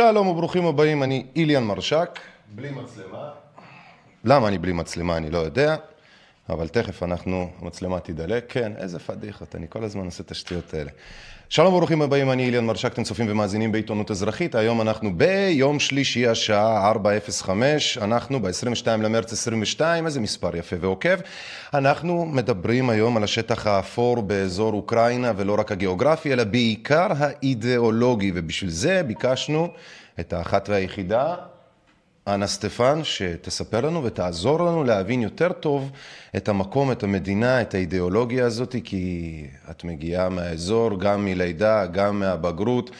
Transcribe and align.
שלום 0.00 0.26
וברוכים 0.26 0.66
הבאים, 0.66 1.02
אני 1.02 1.26
איליאן 1.36 1.64
מרשק, 1.64 2.18
בלי 2.54 2.70
מצלמה. 2.70 3.30
למה 4.24 4.48
אני 4.48 4.58
בלי 4.58 4.72
מצלמה? 4.72 5.16
אני 5.16 5.30
לא 5.30 5.38
יודע, 5.38 5.76
אבל 6.52 6.68
תכף 6.68 7.02
אנחנו, 7.02 7.50
המצלמה 7.62 8.00
תידלק. 8.00 8.44
כן, 8.48 8.72
איזה 8.78 8.98
פדיחות, 8.98 9.56
אני 9.56 9.66
כל 9.68 9.84
הזמן 9.84 10.04
עושה 10.04 10.22
את 10.22 10.30
השטויות 10.30 10.74
האלה. 10.74 10.90
שלום 11.48 11.74
וברוכים 11.74 12.02
הבאים, 12.02 12.30
אני 12.30 12.44
איליאן 12.44 12.64
מרשק, 12.64 12.92
אתם 12.92 13.02
צופים 13.02 13.26
ומאזינים 13.28 13.72
בעיתונות 13.72 14.10
אזרחית. 14.10 14.54
היום 14.54 14.80
אנחנו 14.80 15.18
ביום 15.18 15.80
שלישי 15.80 16.26
השעה 16.26 16.92
4:05, 16.92 17.50
אנחנו 18.00 18.40
ב-22 18.42 18.86
למרץ 18.86 19.32
22, 19.32 20.06
איזה 20.06 20.20
מספר 20.20 20.56
יפה 20.56 20.76
ועוקב. 20.80 21.16
אנחנו 21.74 22.26
מדברים 22.26 22.90
היום 22.90 23.16
על 23.16 23.24
השטח 23.24 23.66
האפור 23.66 24.22
באזור 24.22 24.72
אוקראינה, 24.72 25.32
ולא 25.36 25.56
רק 25.58 25.72
הגיאוגרפי, 25.72 26.32
אלא 26.32 26.44
בעיקר 26.44 27.08
האידיאולוגי, 27.18 28.32
ובשביל 28.34 28.70
זה 28.70 29.02
ביקשנו 29.02 29.68
את 30.20 30.32
האחת 30.32 30.68
והיחידה, 30.68 31.34
אנה 32.26 32.46
סטפן, 32.46 33.00
שתספר 33.04 33.80
לנו 33.80 34.04
ותעזור 34.04 34.64
לנו 34.64 34.84
להבין 34.84 35.22
יותר 35.22 35.52
טוב 35.52 35.90
את 36.36 36.48
המקום, 36.48 36.92
את 36.92 37.02
המדינה, 37.02 37.62
את 37.62 37.74
האידיאולוגיה 37.74 38.46
הזאת, 38.46 38.76
כי 38.84 39.46
את 39.70 39.84
מגיעה 39.84 40.28
מהאזור, 40.28 41.00
גם 41.00 41.24
מלידה, 41.24 41.86
גם 41.86 42.20
מהבגרות, 42.20 42.90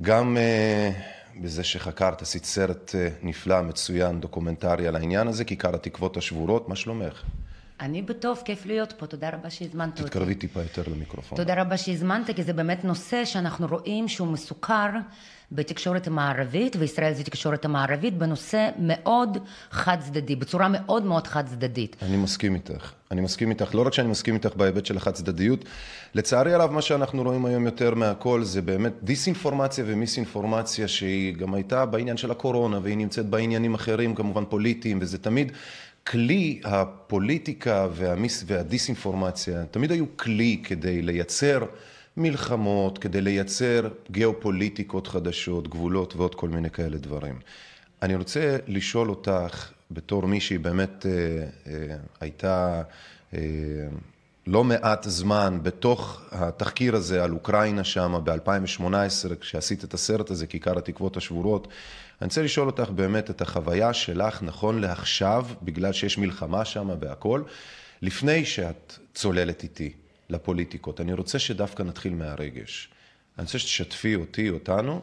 גם 0.00 0.36
אה, 0.36 1.40
בזה 1.42 1.64
שחקרת, 1.64 2.22
עשית 2.22 2.44
סרט 2.44 2.90
אה, 2.90 3.26
נפלא, 3.26 3.62
מצוין, 3.62 4.20
דוקומנטרי 4.20 4.88
על 4.88 4.96
העניין 4.96 5.28
הזה, 5.28 5.44
כיכר 5.44 5.74
התקוות 5.74 6.16
השבורות, 6.16 6.68
מה 6.68 6.76
שלומך? 6.76 7.22
אני 7.80 8.02
בטוב, 8.02 8.42
כיף 8.44 8.66
להיות 8.66 8.92
פה, 8.92 9.06
תודה 9.06 9.30
רבה 9.30 9.50
שהזמנת 9.50 9.92
אותי. 9.92 10.02
תתקרבי 10.02 10.34
טיפה 10.34 10.62
יותר 10.62 10.82
למיקרופון. 10.86 11.38
תודה 11.38 11.62
רבה 11.62 11.76
שהזמנת, 11.76 12.30
כי 12.36 12.42
זה 12.42 12.52
באמת 12.52 12.84
נושא 12.84 13.24
שאנחנו 13.24 13.66
רואים 13.66 14.08
שהוא 14.08 14.28
מסוקר 14.28 14.88
בתקשורת 15.54 16.06
המערבית, 16.06 16.76
וישראל 16.78 17.14
זה 17.14 17.24
תקשורת 17.24 17.64
המערבית, 17.64 18.18
בנושא 18.18 18.68
מאוד 18.78 19.38
חד 19.70 19.96
צדדי, 20.00 20.36
בצורה 20.36 20.68
מאוד 20.68 21.04
מאוד 21.04 21.26
חד 21.26 21.46
צדדית. 21.46 21.96
אני 22.02 22.16
מסכים 22.16 22.54
איתך. 22.54 22.92
אני 23.10 23.20
מסכים 23.20 23.50
איתך. 23.50 23.74
לא 23.74 23.86
רק 23.86 23.92
שאני 23.92 24.08
מסכים 24.08 24.34
איתך 24.34 24.56
בהיבט 24.56 24.86
של 24.86 24.96
החד 24.96 25.10
צדדיות, 25.10 25.64
לצערי 26.14 26.54
הרב 26.54 26.70
מה 26.70 26.82
שאנחנו 26.82 27.22
רואים 27.22 27.46
היום 27.46 27.64
יותר 27.64 27.94
מהכל 27.94 28.44
זה 28.44 28.62
באמת 28.62 28.92
דיסאינפורמציה 29.02 29.84
ומיסאינפורמציה 29.88 30.88
שהיא 30.88 31.34
גם 31.34 31.54
הייתה 31.54 31.86
בעניין 31.86 32.16
של 32.16 32.30
הקורונה 32.30 32.78
והיא 32.82 32.96
נמצאת 32.96 33.26
בעניינים 33.26 33.74
אחרים 33.74 34.14
כמובן 34.14 34.44
פוליטיים 34.44 34.98
וזה 35.00 35.18
תמיד 35.18 35.52
כלי 36.06 36.60
הפוליטיקה 36.64 37.88
והמיס, 37.92 38.44
והדיסאינפורמציה 38.46 39.64
תמיד 39.70 39.90
היו 39.90 40.04
כלי 40.16 40.60
כדי 40.64 41.02
לייצר 41.02 41.64
מלחמות, 42.16 42.98
כדי 42.98 43.20
לייצר 43.20 43.88
גיאופוליטיקות 44.10 45.06
חדשות, 45.06 45.68
גבולות 45.68 46.16
ועוד 46.16 46.34
כל 46.34 46.48
מיני 46.48 46.70
כאלה 46.70 46.98
דברים. 46.98 47.38
אני 48.02 48.14
רוצה 48.14 48.56
לשאול 48.66 49.10
אותך, 49.10 49.70
בתור 49.90 50.26
מישהי 50.26 50.58
באמת 50.58 51.06
אה, 51.06 51.46
אה, 51.66 51.96
הייתה 52.20 52.82
אה, 53.34 53.38
לא 54.46 54.64
מעט 54.64 55.04
זמן 55.08 55.58
בתוך 55.62 56.22
התחקיר 56.32 56.96
הזה 56.96 57.24
על 57.24 57.32
אוקראינה 57.32 57.84
שם 57.84 58.20
ב-2018, 58.24 59.34
כשעשית 59.40 59.84
את 59.84 59.94
הסרט 59.94 60.30
הזה, 60.30 60.46
כיכר 60.46 60.78
התקוות 60.78 61.16
השבורות, 61.16 61.68
אני 62.20 62.26
רוצה 62.26 62.42
לשאול 62.42 62.66
אותך 62.66 62.90
באמת 62.90 63.30
את 63.30 63.40
החוויה 63.40 63.92
שלך 63.92 64.42
נכון 64.42 64.80
לעכשיו, 64.80 65.46
בגלל 65.62 65.92
שיש 65.92 66.18
מלחמה 66.18 66.64
שם 66.64 66.90
והכל, 67.00 67.42
לפני 68.02 68.44
שאת 68.44 68.98
צוללת 69.14 69.62
איתי. 69.62 69.92
לפוליטיקות. 70.30 71.00
אני 71.00 71.12
רוצה 71.12 71.38
שדווקא 71.38 71.82
נתחיל 71.82 72.14
מהרגש. 72.14 72.88
אני 73.38 73.44
רוצה 73.44 73.58
שתשתפי 73.58 74.14
אותי, 74.14 74.50
אותנו, 74.50 75.00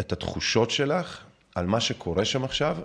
את 0.00 0.12
התחושות 0.12 0.70
שלך 0.70 1.24
על 1.54 1.66
מה 1.66 1.80
שקורה 1.80 2.24
שם 2.24 2.44
עכשיו, 2.44 2.76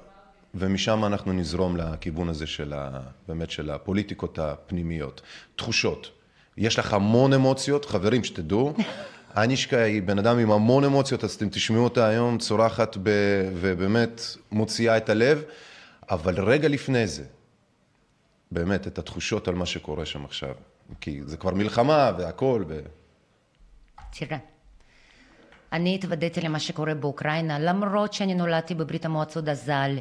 ומשם 0.55 1.05
אנחנו 1.05 1.33
נזרום 1.33 1.77
לכיוון 1.77 2.29
הזה 2.29 2.47
של 2.47 2.73
ה... 2.73 2.99
באמת 3.27 3.51
של 3.51 3.69
הפוליטיקות 3.69 4.39
הפנימיות. 4.39 5.21
תחושות. 5.55 6.11
יש 6.57 6.79
לך 6.79 6.93
המון 6.93 7.33
אמוציות, 7.33 7.85
חברים, 7.85 8.23
שתדעו. 8.23 8.73
אנישקה 9.37 9.79
היא 9.79 10.01
בן 10.01 10.19
אדם 10.19 10.37
עם 10.37 10.51
המון 10.51 10.83
אמוציות, 10.83 11.23
אז 11.23 11.31
אתם 11.31 11.49
תשמעו 11.49 11.83
אותה 11.83 12.07
היום 12.07 12.37
צורחת 12.37 12.97
ב... 13.03 13.09
ובאמת 13.53 14.21
מוציאה 14.51 14.97
את 14.97 15.09
הלב, 15.09 15.43
אבל 16.09 16.43
רגע 16.43 16.67
לפני 16.67 17.07
זה, 17.07 17.23
באמת, 18.51 18.87
את 18.87 18.99
התחושות 18.99 19.47
על 19.47 19.55
מה 19.55 19.65
שקורה 19.65 20.05
שם 20.05 20.25
עכשיו. 20.25 20.55
כי 21.01 21.21
זה 21.25 21.37
כבר 21.37 21.53
מלחמה 21.53 22.11
והכול. 22.17 22.65
ו... 22.67 22.79
תראה, 24.11 24.37
אני 25.73 25.95
התוודעתי 25.95 26.41
למה 26.41 26.59
שקורה 26.59 26.93
באוקראינה, 26.93 27.59
למרות 27.59 28.13
שאני 28.13 28.33
נולדתי 28.33 28.75
בברית 28.75 29.05
המועצות 29.05 29.47
הז"ל, 29.47 29.97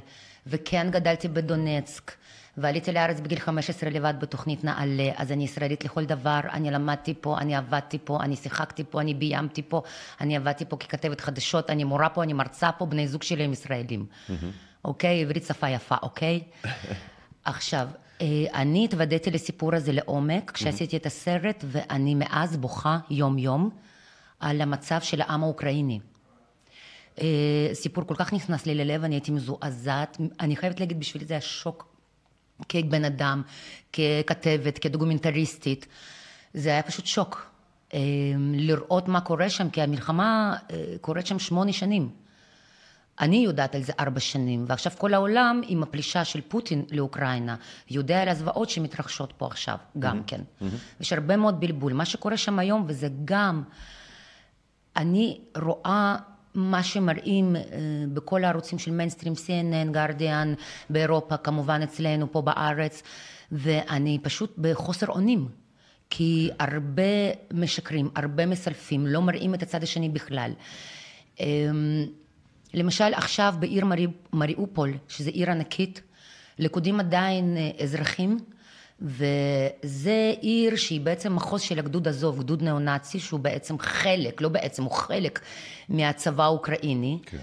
וכן 0.46 0.90
גדלתי 0.90 1.28
בדונצק, 1.28 2.12
ועליתי 2.56 2.92
לארץ 2.92 3.20
בגיל 3.20 3.38
15 3.38 3.90
לבד 3.90 4.14
בתוכנית 4.20 4.64
נעל"ה, 4.64 5.10
אז 5.16 5.32
אני 5.32 5.44
ישראלית 5.44 5.84
לכל 5.84 6.04
דבר, 6.04 6.40
אני 6.52 6.70
למדתי 6.70 7.14
פה, 7.20 7.38
אני 7.38 7.56
עבדתי 7.56 7.98
פה, 8.04 8.18
אני 8.22 8.36
שיחקתי 8.36 8.84
פה, 8.90 9.00
אני 9.00 9.14
ביימתי 9.14 9.62
פה, 9.62 9.82
אני 10.20 10.36
עבדתי 10.36 10.64
פה 10.68 10.76
ככתבת 10.76 11.20
חדשות, 11.20 11.70
אני 11.70 11.84
מורה 11.84 12.08
פה, 12.08 12.22
אני 12.22 12.32
מרצה 12.32 12.72
פה, 12.72 12.86
בני 12.86 13.08
זוג 13.08 13.22
שלי 13.22 13.44
הם 13.44 13.52
ישראלים. 13.52 14.06
אוקיי? 14.84 15.22
עברית 15.22 15.44
שפה 15.44 15.68
יפה, 15.68 15.96
אוקיי? 16.02 16.42
עכשיו, 17.44 17.88
אני 18.54 18.84
התוודעתי 18.84 19.30
לסיפור 19.30 19.74
הזה 19.74 19.92
לעומק 19.92 20.50
כשעשיתי 20.50 20.96
את 20.96 21.06
הסרט 21.06 21.64
ואני 21.68 22.14
מאז 22.14 22.56
בוכה 22.56 22.98
יום 23.10 23.38
יום 23.38 23.70
על 24.40 24.60
המצב 24.60 25.00
של 25.00 25.20
העם 25.20 25.42
האוקראיני. 25.42 26.00
אה, 27.20 27.70
סיפור 27.72 28.04
כל 28.04 28.14
כך 28.14 28.32
נכנס 28.32 28.66
לי 28.66 28.74
ללב, 28.74 29.04
אני 29.04 29.14
הייתי 29.14 29.32
מזועזעת, 29.32 30.18
אני 30.40 30.56
חייבת 30.56 30.80
להגיד 30.80 31.00
בשבילי 31.00 31.26
זה 31.26 31.34
היה 31.34 31.40
שוק 31.40 31.94
כבן 32.68 33.04
אדם, 33.04 33.42
ככתבת, 33.92 34.78
כדוקומנטריסטית, 34.78 35.86
זה 36.54 36.68
היה 36.70 36.82
פשוט 36.82 37.06
שוק 37.06 37.50
אה, 37.94 37.98
לראות 38.52 39.08
מה 39.08 39.20
קורה 39.20 39.50
שם, 39.50 39.70
כי 39.70 39.82
המלחמה 39.82 40.56
קורית 41.00 41.26
שם 41.26 41.38
שמונה 41.38 41.72
שנים. 41.72 42.21
אני 43.20 43.36
יודעת 43.36 43.74
על 43.74 43.82
זה 43.82 43.92
ארבע 44.00 44.20
שנים, 44.20 44.64
ועכשיו 44.68 44.92
כל 44.98 45.14
העולם 45.14 45.60
עם 45.66 45.82
הפלישה 45.82 46.24
של 46.24 46.40
פוטין 46.40 46.84
לאוקראינה 46.90 47.56
יודע 47.90 48.22
על 48.22 48.28
הזוועות 48.28 48.70
שמתרחשות 48.70 49.32
פה 49.36 49.46
עכשיו 49.46 49.76
גם 49.98 50.18
mm-hmm. 50.18 50.22
כן. 50.26 50.40
Mm-hmm. 50.40 51.00
יש 51.00 51.12
הרבה 51.12 51.36
מאוד 51.36 51.60
בלבול. 51.60 51.92
מה 51.92 52.04
שקורה 52.04 52.36
שם 52.36 52.58
היום, 52.58 52.84
וזה 52.86 53.08
גם, 53.24 53.62
אני 54.96 55.40
רואה 55.62 56.16
מה 56.54 56.82
שמראים 56.82 57.56
uh, 57.56 57.58
בכל 58.14 58.44
הערוצים 58.44 58.78
של 58.78 58.90
מיינסטרים, 58.90 59.32
CNN, 59.32 59.90
גרדיאן, 59.90 60.54
באירופה, 60.90 61.36
כמובן 61.36 61.82
אצלנו 61.82 62.32
פה 62.32 62.42
בארץ, 62.42 63.02
ואני 63.52 64.18
פשוט 64.22 64.54
בחוסר 64.58 65.06
אונים. 65.06 65.48
כי 66.14 66.50
הרבה 66.58 67.02
משקרים, 67.54 68.10
הרבה 68.16 68.46
מסלפים, 68.46 69.06
לא 69.06 69.22
מראים 69.22 69.54
את 69.54 69.62
הצד 69.62 69.82
השני 69.82 70.08
בכלל. 70.08 70.52
למשל 72.74 73.14
עכשיו 73.14 73.54
בעיר 73.58 73.84
מרי, 73.84 74.06
מריאופול, 74.32 74.94
שזו 75.08 75.30
עיר 75.30 75.50
ענקית, 75.50 76.00
לכודים 76.58 77.00
עדיין 77.00 77.56
אה, 77.56 77.84
אזרחים, 77.84 78.38
וזה 79.00 80.32
עיר 80.40 80.76
שהיא 80.76 81.00
בעצם 81.00 81.36
מחוז 81.36 81.60
של 81.60 81.78
הגדוד 81.78 82.08
הזוב, 82.08 82.38
גדוד 82.38 82.62
ניאו-נאצי, 82.62 83.20
שהוא 83.20 83.40
בעצם 83.40 83.78
חלק, 83.78 84.40
לא 84.40 84.48
בעצם, 84.48 84.82
הוא 84.82 84.92
חלק 84.92 85.40
מהצבא 85.88 86.44
האוקראיני. 86.44 87.18
כן. 87.26 87.38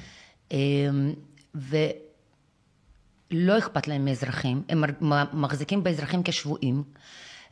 אמ, 0.51 1.13
ולא 1.55 3.57
אכפת 3.57 3.87
להם 3.87 4.05
מאזרחים, 4.05 4.63
הם 4.69 4.83
מחזיקים 5.33 5.83
באזרחים 5.83 6.23
כשבויים. 6.23 6.83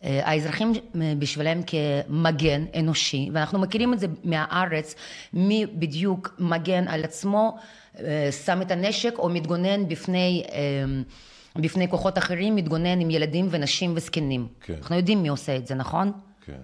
אה, 0.03 0.19
האזרחים 0.23 0.73
אה, 1.01 1.13
בשבילם 1.19 1.61
כמגן 1.63 2.65
אנושי, 2.79 3.29
ואנחנו 3.33 3.59
מכירים 3.59 3.93
את 3.93 3.99
זה 3.99 4.07
מהארץ, 4.23 4.95
מי 5.33 5.65
בדיוק 5.65 6.35
מגן 6.39 6.87
על 6.87 7.03
עצמו, 7.03 7.57
אה, 7.99 8.29
שם 8.45 8.61
את 8.61 8.71
הנשק 8.71 9.13
או 9.17 9.29
מתגונן 9.29 9.87
בפני, 9.87 10.43
בפני 11.55 11.89
כוחות 11.89 12.17
אחרים, 12.17 12.55
מתגונן 12.55 13.01
עם 13.01 13.09
ילדים 13.09 13.47
ונשים 13.51 13.93
וזקנים. 13.95 14.47
כן. 14.61 14.73
אנחנו 14.73 14.95
יודעים 14.95 15.21
מי 15.21 15.27
עושה 15.27 15.55
את 15.55 15.67
זה, 15.67 15.75
נכון? 15.75 16.11
כן. 16.45 16.61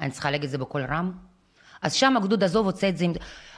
אני 0.00 0.10
צריכה 0.10 0.30
להגיד 0.30 0.44
את 0.44 0.50
זה 0.50 0.58
בקול 0.58 0.84
רם? 0.84 1.12
אז 1.82 1.94
שם 1.94 2.16
הגדוד 2.16 2.44
עזוב 2.44 2.66
עושה 2.66 2.88
את 2.88 2.96
זה. 2.96 3.06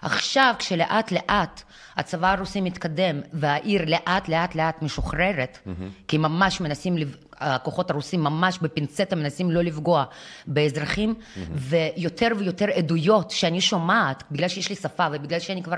עכשיו 0.02 0.54
כשלאט 0.58 1.12
לאט 1.12 1.62
הצבא 1.96 2.32
הרוסי 2.32 2.60
מתקדם 2.60 3.20
והעיר 3.32 3.84
לאט 3.84 4.28
לאט 4.28 4.54
לאט 4.54 4.82
משוחררת, 4.82 5.58
mm-hmm. 5.66 6.08
כי 6.08 6.18
ממש 6.18 6.60
מנסים, 6.60 6.96
הכוחות 7.40 7.90
הרוסים 7.90 8.20
ממש 8.20 8.58
בפינצטה 8.62 9.16
מנסים 9.16 9.50
לא 9.50 9.62
לפגוע 9.62 10.04
באזרחים, 10.46 11.14
mm-hmm. 11.14 11.38
ויותר 11.52 12.28
ויותר 12.38 12.66
עדויות 12.74 13.30
שאני 13.30 13.60
שומעת, 13.60 14.22
בגלל 14.30 14.48
שיש 14.48 14.68
לי 14.68 14.76
שפה 14.76 15.06
ובגלל 15.12 15.38
שאני 15.38 15.62
כבר 15.62 15.76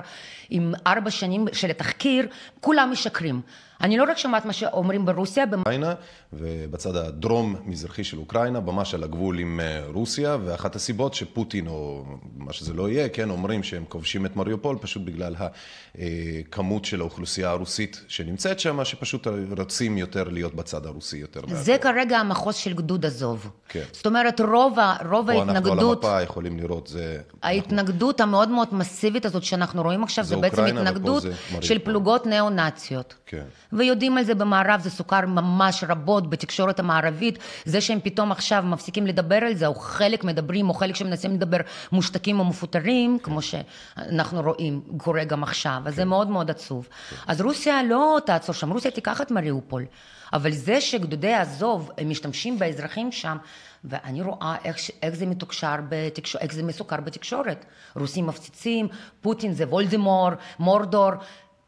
עם 0.50 0.74
ארבע 0.86 1.10
שנים 1.10 1.46
של 1.52 1.70
התחקיר, 1.70 2.26
כולם 2.60 2.90
משקרים. 2.92 3.40
אני 3.82 3.96
לא 3.96 4.04
רק 4.10 4.18
שומעת 4.18 4.44
מה 4.44 4.52
שאומרים 4.52 5.06
ברוסיה, 5.06 5.44
אוקראינה, 5.58 5.94
ובצד 6.32 6.96
הדרום-מזרחי 6.96 8.04
של 8.04 8.18
אוקראינה, 8.18 8.60
ממש 8.60 8.94
על 8.94 9.02
הגבול 9.04 9.38
עם 9.38 9.60
אה, 9.60 9.82
רוסיה, 9.86 10.36
ואחת 10.44 10.76
הסיבות 10.76 11.14
שפוטין, 11.14 11.66
או 11.66 12.04
מה 12.36 12.52
שזה 12.52 12.72
לא 12.72 12.88
יהיה, 12.88 13.08
כן, 13.08 13.30
אומרים 13.30 13.62
שהם 13.62 13.84
כובשים 13.88 14.26
את 14.26 14.36
מריופול, 14.36 14.76
פשוט 14.80 15.02
בגלל 15.04 15.34
הכמות 15.38 16.84
של 16.84 17.00
האוכלוסייה 17.00 17.50
הרוסית 17.50 18.00
שנמצאת 18.08 18.60
שם, 18.60 18.84
שפשוט 18.84 19.26
רוצים 19.58 19.98
יותר 19.98 20.24
להיות 20.28 20.54
בצד 20.54 20.86
הרוסי 20.86 21.16
יותר. 21.16 21.40
זה 21.48 21.76
כרגע 21.80 22.18
המחוז 22.18 22.54
של 22.54 22.74
גדוד 22.74 23.06
עזוב. 23.06 23.50
כן. 23.68 23.84
זאת 23.92 24.06
אומרת, 24.06 24.40
רוב, 24.40 24.78
רוב 25.10 25.26
פה 25.26 25.32
אנחנו 25.32 25.32
על 25.32 25.48
ההתנגדות... 25.56 26.04
המפה 26.04 26.22
יכולים 26.22 26.58
לראות, 26.58 26.86
זה... 26.86 27.18
ההתנגדות 27.42 28.20
המאוד 28.20 28.48
מאוד 28.48 28.74
מסיבית 28.74 29.26
הזאת 29.26 29.42
שאנחנו 29.42 29.82
רואים 29.82 30.02
עכשיו, 30.02 30.24
זה 30.24 30.34
זה 30.34 30.40
בעצם 30.40 30.64
התנגדות 30.64 31.22
זה. 31.22 31.32
של 31.60 31.78
פלוגות 31.78 32.26
ניאו-נאציות. 32.26 33.14
כן. 33.26 33.44
ויודעים 33.72 34.18
על 34.18 34.24
זה 34.24 34.34
במערב, 34.34 34.80
זה 34.80 34.90
סוכר 34.90 35.20
ממש 35.26 35.84
רבות 35.88 36.30
בתקשורת 36.30 36.78
המערבית. 36.78 37.38
זה 37.64 37.80
שהם 37.80 37.98
פתאום 38.02 38.32
עכשיו 38.32 38.62
מפסיקים 38.66 39.06
לדבר 39.06 39.36
על 39.36 39.54
זה, 39.54 39.66
או 39.66 39.74
חלק 39.74 40.24
מדברים, 40.24 40.68
או 40.68 40.74
חלק 40.74 40.96
שמנסים 40.96 41.32
לדבר 41.34 41.58
מושתקים 41.92 42.40
או 42.40 42.44
מפוטרים, 42.44 43.18
כמו 43.22 43.42
שאנחנו 43.42 44.40
רואים, 44.40 44.80
קורה 44.96 45.24
גם 45.24 45.42
עכשיו. 45.42 45.82
אז 45.84 45.94
זה 45.94 46.04
מאוד 46.04 46.30
מאוד 46.30 46.50
עצוב. 46.50 46.88
אז 47.26 47.40
רוסיה 47.40 47.82
לא 47.82 48.18
תעצור 48.26 48.54
שם, 48.54 48.72
רוסיה 48.72 48.90
תיקח 48.90 49.20
את 49.20 49.30
מריופול. 49.30 49.84
אבל 50.32 50.52
זה 50.52 50.80
שגדודי 50.80 51.34
עזוב, 51.34 51.90
הם 51.98 52.10
משתמשים 52.10 52.58
באזרחים 52.58 53.12
שם, 53.12 53.36
ואני 53.84 54.22
רואה 54.22 54.56
איך, 54.64 54.76
איך 55.02 55.14
זה 55.14 55.26
מתוקשר 55.26 55.74
בתקשורת, 55.88 56.44
איך 56.44 56.54
זה 56.54 56.62
מסוכר 56.62 57.00
בתקשורת. 57.00 57.64
רוסים 57.96 58.26
מפציצים, 58.26 58.88
פוטין 59.20 59.52
זה 59.52 59.64
וולדמור, 59.64 60.28
מורדור. 60.58 61.10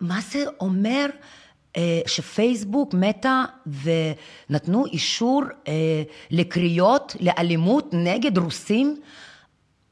מה 0.01 0.21
זה 0.21 0.45
אומר 0.61 1.07
שפייסבוק 2.07 2.95
מתה 2.95 3.45
ונתנו 4.51 4.87
אישור 4.87 5.43
אה, 5.69 5.73
לקריאות 6.31 7.17
לאלימות 7.21 7.91
נגד 7.93 8.39
רוסים? 8.39 9.01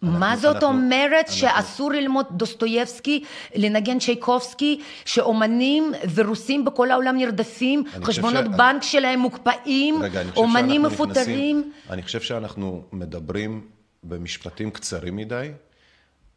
מה 0.03 0.37
זאת 0.37 0.55
אנחנו- 0.55 0.69
אומרת 0.69 1.25
אנחנו- 1.29 1.35
שאסור 1.41 1.93
ללמוד 1.93 2.27
דוסטויבסקי, 2.31 3.25
לנגן 3.55 3.99
צ'ייקובסקי, 3.99 4.81
שאומנים 5.05 5.93
ורוסים 6.15 6.65
בכל 6.65 6.91
העולם 6.91 7.17
נרדפים, 7.17 7.85
חשבונות 8.05 8.45
ש- 8.45 8.57
בנק 8.57 8.83
שלהם 8.83 9.21
מוקפאים, 9.21 10.03
רגע, 10.03 10.23
אומנים 10.37 10.83
מפוטרים? 10.83 11.59
נכנסים- 11.59 11.73
אני 11.91 12.03
חושב 12.03 12.21
שאנחנו 12.21 12.83
מדברים 12.93 13.67
במשפטים 14.05 14.71
קצרים 14.71 15.17
מדי, 15.17 15.49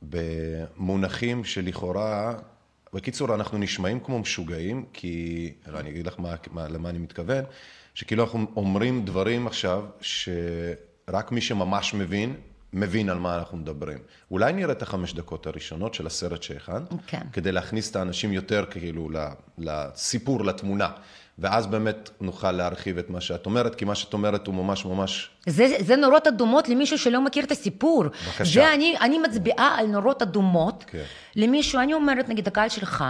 במונחים 0.01 1.43
שלכאורה, 1.43 2.33
בקיצור, 2.95 3.35
אנחנו 3.35 3.57
נשמעים 3.57 3.99
כמו 3.99 4.19
משוגעים, 4.19 4.85
כי, 4.93 5.53
לא, 5.67 5.79
אני 5.79 5.89
אגיד 5.89 6.07
לך 6.07 6.15
מה, 6.17 6.35
מה, 6.51 6.67
למה 6.67 6.89
אני 6.89 6.97
מתכוון, 6.97 7.43
שכאילו 7.93 8.23
אנחנו 8.23 8.45
אומרים 8.55 9.05
דברים 9.05 9.47
עכשיו, 9.47 9.85
שרק 10.01 11.31
מי 11.31 11.41
שממש 11.41 11.93
מבין, 11.93 12.35
מבין 12.73 13.09
על 13.09 13.19
מה 13.19 13.37
אנחנו 13.37 13.57
מדברים. 13.57 13.97
אולי 14.31 14.53
נראה 14.53 14.71
את 14.71 14.81
החמש 14.81 15.13
דקות 15.13 15.47
הראשונות 15.47 15.93
של 15.93 16.07
הסרט 16.07 16.43
שהכנת, 16.43 16.93
כן. 17.07 17.21
כדי 17.33 17.51
להכניס 17.51 17.91
את 17.91 17.95
האנשים 17.95 18.33
יותר 18.33 18.65
כאילו 18.69 19.09
לסיפור, 19.57 20.45
לתמונה. 20.45 20.91
ואז 21.39 21.67
באמת 21.67 22.09
נוכל 22.21 22.51
להרחיב 22.51 22.97
את 22.97 23.09
מה 23.09 23.21
שאת 23.21 23.45
אומרת, 23.45 23.75
כי 23.75 23.85
מה 23.85 23.95
שאת 23.95 24.13
אומרת 24.13 24.47
הוא 24.47 24.55
ממש 24.55 24.85
ממש... 24.85 25.29
זה, 25.45 25.75
זה 25.79 25.95
נורות 25.95 26.27
אדומות 26.27 26.69
למישהו 26.69 26.97
שלא 26.97 27.21
מכיר 27.21 27.43
את 27.43 27.51
הסיפור. 27.51 28.03
בבקשה. 28.03 28.43
זה 28.43 28.73
אני, 28.73 28.95
אני 29.01 29.19
מצביעה 29.19 29.75
על 29.79 29.85
נורות 29.87 30.21
אדומות 30.21 30.83
כן. 30.87 31.03
למישהו, 31.35 31.79
אני 31.79 31.93
אומרת, 31.93 32.29
נגיד, 32.29 32.47
הקהל 32.47 32.69
שלך, 32.69 33.03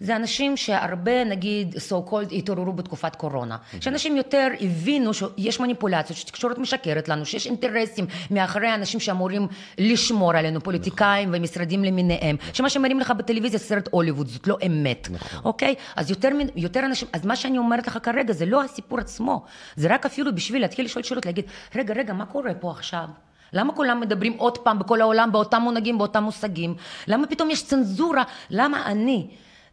זה 0.00 0.16
אנשים 0.16 0.56
שהרבה, 0.56 1.24
נגיד, 1.24 1.74
so 1.74 2.10
called 2.10 2.34
התעוררו 2.34 2.72
בתקופת 2.72 3.16
קורונה. 3.16 3.56
שאנשים 3.80 4.16
יותר 4.16 4.48
הבינו 4.60 5.14
שיש 5.14 5.60
מניפולציות, 5.60 6.18
שתקשורת 6.18 6.58
משקרת 6.58 7.08
לנו, 7.08 7.26
שיש 7.26 7.46
אינטרסים 7.46 8.06
מאחורי 8.30 8.66
האנשים 8.68 9.00
שאמורים 9.00 9.48
לשמור 9.78 10.36
עלינו, 10.36 10.60
פוליטיקאים 10.60 11.30
ומשרדים 11.32 11.84
למיניהם. 11.84 12.36
שמה 12.52 12.70
שמראים 12.70 13.00
לך 13.00 13.10
בטלוויזיה 13.10 13.58
זה 13.58 13.64
סרט 13.64 13.88
הוליווד, 13.90 14.26
זאת 14.26 14.46
לא 14.46 14.58
אמת. 14.66 15.08
אוקיי? 15.44 15.74
אז 15.96 16.10
יותר, 16.10 16.28
יותר 16.56 16.80
אנשים, 16.80 17.08
אז 17.12 17.26
מה 17.26 17.36
שאני 17.36 17.58
אומרת 17.58 17.86
לך 17.86 17.98
כרגע 18.02 18.32
זה 18.32 18.46
לא 18.46 18.62
הסיפור 18.62 19.00
עצמו, 19.00 19.44
זה 19.76 19.94
רק 19.94 20.06
אפילו 20.06 20.34
בשביל 20.34 20.62
להתחיל 20.62 20.84
לשאול 20.84 21.02
שאלות, 21.02 21.26
להגיד, 21.26 21.44
רגע, 21.82 21.94
רגע, 21.94 22.12
מה 22.12 22.26
קורה 22.26 22.54
פה 22.54 22.70
עכשיו? 22.70 23.08
למה 23.52 23.72
כולם 23.72 24.00
מדברים 24.00 24.32
עוד 24.32 24.58
פעם 24.58 24.78
בכל 24.78 25.00
העולם 25.00 25.32
באותם 25.32 25.62
מונהגים, 25.62 25.98
באותם 25.98 26.22
מושגים? 26.22 26.74
למה 27.08 27.26
פתאום 27.26 27.50
יש 27.50 27.64
צנזורה? 27.66 28.22
למה 28.50 28.86
אני 28.86 29.26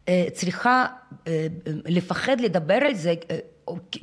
אה, 0.08 0.26
צריכה 0.32 0.86
אה, 1.26 1.32
אה, 1.32 1.72
לפחד 1.86 2.40
לדבר 2.40 2.74
על 2.74 2.94
זה? 2.94 3.14
אה, 3.30 3.38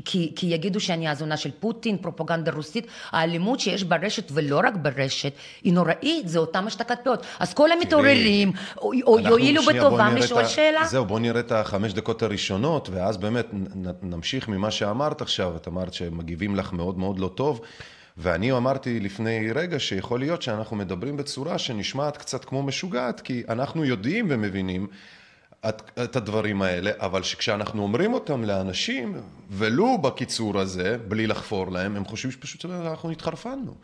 כי, 0.06 0.34
כי 0.36 0.46
יגידו 0.46 0.80
שאני 0.80 1.08
הזונה 1.08 1.38
של 1.38 1.52
פוטין, 1.60 1.98
פרופגנדה 1.98 2.52
רוסית, 2.52 2.88
האלימות 3.12 3.60
שיש 3.60 3.84
ברשת 3.84 4.32
ולא 4.32 4.62
רק 4.64 4.76
ברשת, 4.76 5.34
היא 5.64 5.74
נוראית, 5.74 6.28
זה 6.28 6.40
אותם 6.40 6.68
השתקת 6.68 6.98
פאות. 7.04 7.26
אז 7.40 7.54
כל 7.54 7.72
המתעוררים, 7.72 8.52
יואילו 9.24 9.62
בטובם 9.64 10.16
לשאול 10.16 10.46
שאלה. 10.46 10.86
זהו, 10.86 11.06
בוא 11.06 11.20
נראה 11.20 11.40
את 11.40 11.52
החמש 11.52 11.94
דקות 11.94 12.24
הראשונות, 12.24 12.90
ואז 12.90 13.18
באמת 13.18 13.48
נמשיך 14.02 14.48
ממה 14.48 14.72
שאמרת 14.72 15.22
עכשיו. 15.22 15.56
את 15.56 15.68
אמרת 15.68 15.94
שמגיבים 15.94 16.56
לך 16.56 16.74
מאוד 16.74 16.98
מאוד 16.98 17.20
לא 17.20 17.28
טוב. 17.36 17.62
ואני 18.18 18.52
אמרתי 18.52 19.00
לפני 19.00 19.52
רגע 19.52 19.80
שיכול 19.80 20.20
להיות 20.20 20.42
שאנחנו 20.42 20.76
מדברים 20.76 21.18
בצורה 21.18 21.58
שנשמעת 21.58 22.18
קצת 22.18 22.46
כמו 22.46 22.64
משוגעת, 22.64 23.22
כי 23.22 23.44
אנחנו 23.50 23.86
יודעים 23.86 24.26
ומבינים 24.30 24.88
את, 25.70 25.92
את 26.04 26.16
הדברים 26.16 26.62
האלה, 26.62 26.92
אבל 26.98 27.24
שכשאנחנו 27.24 27.84
אומרים 27.84 28.14
אותם 28.14 28.44
לאנשים, 28.44 29.16
ולו 29.50 29.98
בקיצור 29.98 30.60
הזה, 30.60 30.98
בלי 31.08 31.28
לחפור 31.28 31.72
להם, 31.72 31.96
הם 31.96 32.06
חושבים 32.06 32.32
שפשוט 32.32 32.66
אנחנו 32.66 33.12
התחרפנו. 33.12 33.76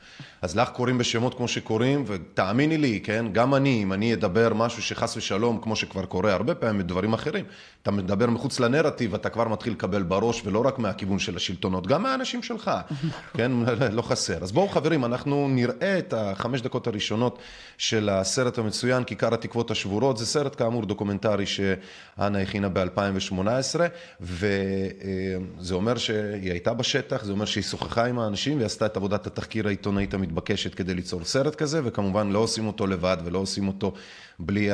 אז 0.42 0.58
לך 0.58 0.70
קוראים 0.70 0.98
בשמות 0.98 1.34
כמו 1.34 1.48
שקוראים, 1.48 2.04
ותאמיני 2.08 2.78
לי, 2.78 3.00
כן, 3.04 3.26
גם 3.32 3.56
אני, 3.56 3.84
אם 3.84 3.94
אני 3.94 4.14
אדבר 4.14 4.54
משהו 4.54 4.82
שחס 4.82 5.18
ושלום, 5.18 5.60
כמו 5.62 5.76
שכבר 5.76 6.06
קורה 6.06 6.34
הרבה 6.34 6.56
פעמים 6.56 6.82
בדברים 6.82 7.14
אחרים, 7.14 7.46
אתה 7.82 7.92
מדבר 7.92 8.30
מחוץ 8.30 8.60
לנרטיב, 8.60 9.14
אתה 9.16 9.30
כבר 9.30 9.48
מתחיל 9.48 9.74
לקבל 9.74 10.04
בראש, 10.04 10.42
ולא 10.46 10.66
רק 10.66 10.80
מהכיוון 10.80 11.20
של 11.20 11.36
השלטונות, 11.36 11.88
גם 11.88 12.04
מהאנשים 12.04 12.44
שלך, 12.44 12.72
כן, 13.38 13.52
לא 13.92 14.02
חסר. 14.02 14.44
אז 14.44 14.52
בואו 14.52 14.68
חברים, 14.68 15.06
אנחנו 15.06 15.48
נראה 15.50 16.00
את 16.00 16.14
החמש 16.18 16.62
דקות 16.62 16.88
הראשונות 16.88 17.40
של 17.78 18.10
הסרט 18.10 18.58
המצוין, 18.58 19.04
כיכר 19.04 19.34
התקוות 19.34 19.72
השבורות, 19.72 20.18
זה 20.18 20.26
סרט 20.26 20.56
כאמור 20.58 20.86
דוקומנטרי 20.86 21.46
שאנה 22.18 22.42
הכינה 22.42 22.70
ב-2018, 22.70 23.80
וזה 24.22 25.74
אומר 25.74 25.98
שהיא 25.98 26.52
הייתה 26.52 26.74
בשטח, 26.74 27.24
זה 27.24 27.32
אומר 27.32 27.46
שהיא 27.46 27.64
שוחחה 27.64 28.06
עם 28.06 28.20
האנשים 28.20 28.58
והיא 28.58 28.66
עשתה 28.66 28.86
את 28.86 28.98
עבודת 28.98 29.28
התחקיר 29.28 29.68
העיתונאית 29.68 30.14
המתבקשת 30.14 30.76
כדי 30.76 30.94
ליצור 30.94 31.24
סרט 31.24 31.56
כזה, 31.56 31.82
וכמובן 31.84 32.30
לא 32.32 32.40
עושים 32.40 32.68
אותו 32.68 32.88
לבד 32.88 33.18
ולא 33.26 33.40
עושים 33.40 33.68
אותו 33.68 33.94
בלי 34.46 34.70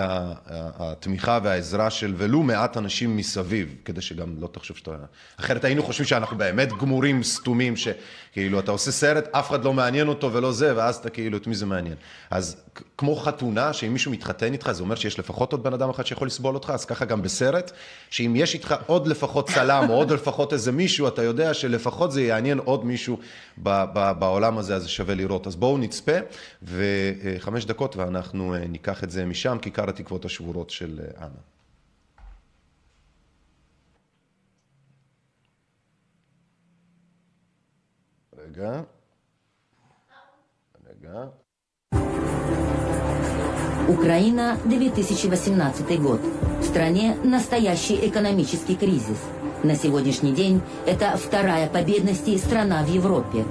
התמיכה 0.49 1.39
והעזרה 1.43 1.89
של 1.89 2.13
ולו 2.17 2.43
מעט 2.43 2.77
אנשים 2.77 3.17
מסביב, 3.17 3.75
כדי 3.85 4.01
שגם 4.01 4.35
לא 4.39 4.49
תחשוב 4.51 4.77
שאתה... 4.77 4.91
אחרת 5.39 5.63
היינו 5.63 5.83
חושבים 5.83 6.07
שאנחנו 6.07 6.37
באמת 6.37 6.73
גמורים, 6.73 7.23
סתומים, 7.23 7.73
שכאילו 7.75 8.59
אתה 8.59 8.71
עושה 8.71 8.91
סרט, 8.91 9.27
אף 9.31 9.49
אחד 9.49 9.65
לא 9.65 9.73
מעניין 9.73 10.07
אותו 10.07 10.33
ולא 10.33 10.51
זה, 10.51 10.73
ואז 10.75 10.95
אתה 10.95 11.09
כאילו, 11.09 11.37
את 11.37 11.47
מי 11.47 11.55
זה 11.55 11.65
מעניין. 11.65 11.95
אז 12.29 12.55
כמו 12.97 13.15
חתונה, 13.15 13.73
שאם 13.73 13.93
מישהו 13.93 14.11
מתחתן 14.11 14.53
איתך, 14.53 14.71
זה 14.71 14.83
אומר 14.83 14.95
שיש 14.95 15.19
לפחות 15.19 15.51
עוד 15.51 15.63
בן 15.63 15.73
אדם 15.73 15.89
אחד 15.89 16.05
שיכול 16.05 16.27
לסבול 16.27 16.55
אותך, 16.55 16.69
אז 16.69 16.85
ככה 16.85 17.05
גם 17.05 17.21
בסרט, 17.21 17.71
שאם 18.09 18.33
יש 18.35 18.53
איתך 18.53 18.75
עוד 18.85 19.07
לפחות 19.07 19.49
צלם, 19.49 19.85
או 19.89 19.93
עוד 19.95 20.11
לפחות 20.11 20.53
איזה 20.53 20.71
מישהו, 20.71 21.07
אתה 21.07 21.23
יודע 21.23 21.53
שלפחות 21.53 22.11
זה 22.11 22.21
יעניין 22.21 22.59
עוד 22.59 22.85
מישהו 22.85 23.17
ב- 23.57 23.83
ב- 23.93 24.11
בעולם 24.19 24.57
הזה, 24.57 24.75
אז 24.75 24.81
זה 24.81 24.89
שווה 24.89 25.15
לראות. 25.15 25.47
אז 25.47 25.55
בואו 25.55 25.77
נצפה, 25.77 26.17
וחמש 26.63 27.65
דקות 27.65 27.95
ואנחנו 27.95 28.55
אה, 28.55 28.59
ניקח 28.59 29.03
את 29.03 29.11
זה 29.11 29.25
משם, 29.25 29.57
כיכר 29.62 29.88
התקוות 29.90 30.24
השבורות 30.24 30.70
של 30.70 31.00
אה, 31.00 31.26
אנה. 31.26 31.40
רגע. 38.38 38.82
רגע. 40.88 41.28
Украина, 43.88 44.56
2018 44.64 45.96
год. 45.98 46.20
В 46.60 46.64
стране 46.64 47.16
настоящий 47.24 48.08
экономический 48.08 48.76
кризис. 48.76 49.18
На 49.62 49.74
сегодняшний 49.76 50.32
день 50.32 50.62
это 50.86 51.16
вторая 51.16 51.68
по 51.68 51.82
бедности 51.82 52.36
страна 52.38 52.82
в 52.82 52.88
Европе. 52.88 53.44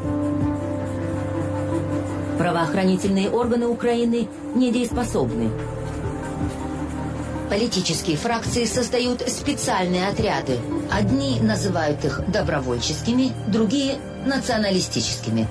Правоохранительные 2.40 3.30
органы 3.30 3.68
Украины 3.68 4.28
недееспособны. 4.56 5.52
Политические 7.51 8.17
фракции 8.17 8.65
создают 8.65 9.23
специальные 9.29 10.09
отряды. 10.09 10.59
Одни 10.91 11.41
называют 11.41 12.05
их 12.05 12.21
добровольческими, 12.31 13.33
другие– 13.47 13.99
националистическими. 14.27 15.47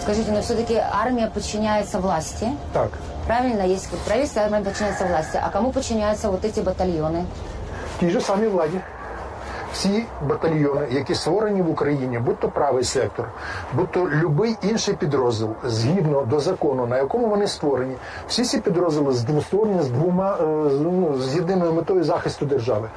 Скажите, 0.00 0.32
но 0.32 0.40
все-таки 0.42 0.74
армия 0.74 1.28
подчиняется 1.28 1.98
власти? 1.98 2.48
Так, 2.72 2.90
Правильно, 3.26 3.62
есть 3.62 3.88
вот 3.90 3.98
правительство, 4.00 4.42
армия 4.42 4.60
подчиняется 4.60 5.04
власти. 5.04 5.36
А 5.42 5.50
кому 5.50 5.72
подчиняются 5.72 6.30
вот 6.30 6.44
эти 6.44 6.60
батальоны? 6.60 7.26
те 7.98 8.10
же 8.10 8.20
самые 8.20 8.50
влади. 8.50 8.80
Всі 9.76 10.04
батальйони, 10.28 10.86
які 10.90 11.14
створені 11.14 11.62
в 11.62 11.70
Україні, 11.70 12.18
будь 12.18 12.40
то 12.40 12.48
правий 12.48 12.84
сектор, 12.84 13.26
будь 13.72 13.90
то 13.90 14.10
будь-який 14.24 14.70
інший 14.70 14.94
підрозділ, 14.94 15.48
згідно 15.64 16.22
до 16.22 16.40
закону, 16.40 16.86
на 16.86 16.96
якому 16.96 17.26
вони 17.26 17.46
створені, 17.46 17.94
всі 18.28 18.44
ці 18.44 18.58
підрозділи 18.58 19.40
створені 19.40 19.82
з 19.82 19.88
двома 19.88 20.38
е, 20.40 20.70
з, 20.70 20.80
ну, 20.80 21.18
з 21.18 21.36
єдиною 21.36 21.72
метою 21.72 22.04
захисту 22.04 22.46
держави, 22.46 22.88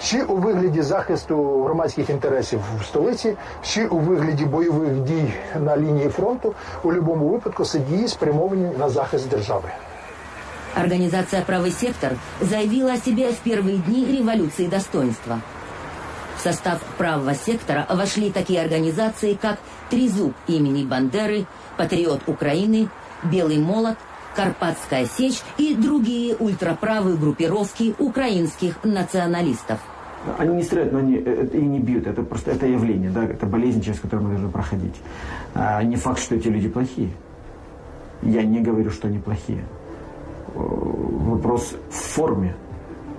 чи 0.00 0.22
у 0.22 0.36
вигляді 0.36 0.82
захисту 0.82 1.62
громадських 1.64 2.10
інтересів 2.10 2.60
в 2.80 2.84
столиці, 2.84 3.36
чи 3.62 3.86
у 3.86 3.98
вигляді 3.98 4.44
бойових 4.44 4.94
дій 5.00 5.34
на 5.60 5.76
лінії 5.76 6.08
фронту, 6.08 6.54
у 6.82 6.88
будь-якому 6.88 7.28
випадку 7.28 7.64
це 7.64 7.78
дії 7.78 8.08
спрямовані 8.08 8.70
на 8.78 8.88
захист 8.88 9.28
держави. 9.28 9.68
Организация 10.76 11.42
«Правый 11.42 11.72
сектор» 11.72 12.12
заявила 12.40 12.92
о 12.92 12.96
себе 12.98 13.32
в 13.32 13.38
первые 13.38 13.78
дни 13.78 14.18
революции 14.18 14.66
достоинства. 14.66 15.40
В 16.38 16.40
состав 16.40 16.78
правого 16.96 17.34
сектора 17.34 17.84
вошли 17.90 18.30
такие 18.30 18.62
организации, 18.62 19.34
как 19.34 19.58
«Трезуб» 19.90 20.34
имени 20.46 20.84
Бандеры, 20.84 21.46
«Патриот 21.76 22.20
Украины», 22.28 22.88
«Белый 23.24 23.58
молот», 23.58 23.96
«Карпатская 24.36 25.06
сечь» 25.06 25.42
и 25.58 25.74
другие 25.74 26.36
ультраправые 26.36 27.16
группировки 27.16 27.92
украинских 27.98 28.84
националистов. 28.84 29.80
Они 30.38 30.54
не 30.54 30.62
стреляют, 30.62 30.92
но 30.92 31.00
они 31.00 31.16
э, 31.16 31.48
и 31.52 31.60
не 31.60 31.80
бьют. 31.80 32.06
Это 32.06 32.22
просто 32.22 32.52
это 32.52 32.66
явление, 32.66 33.10
да, 33.10 33.24
это 33.24 33.44
болезнь, 33.44 33.82
через 33.82 33.98
которую 33.98 34.28
мы 34.28 34.34
должны 34.34 34.50
проходить. 34.50 34.94
А 35.54 35.82
не 35.82 35.96
факт, 35.96 36.20
что 36.20 36.36
эти 36.36 36.46
люди 36.46 36.68
плохие. 36.68 37.10
Я 38.22 38.44
не 38.44 38.60
говорю, 38.60 38.90
что 38.90 39.08
они 39.08 39.18
плохие. 39.18 39.64
Э, 40.54 40.60
вопрос 40.60 41.74
в 41.90 41.94
форме 41.94 42.54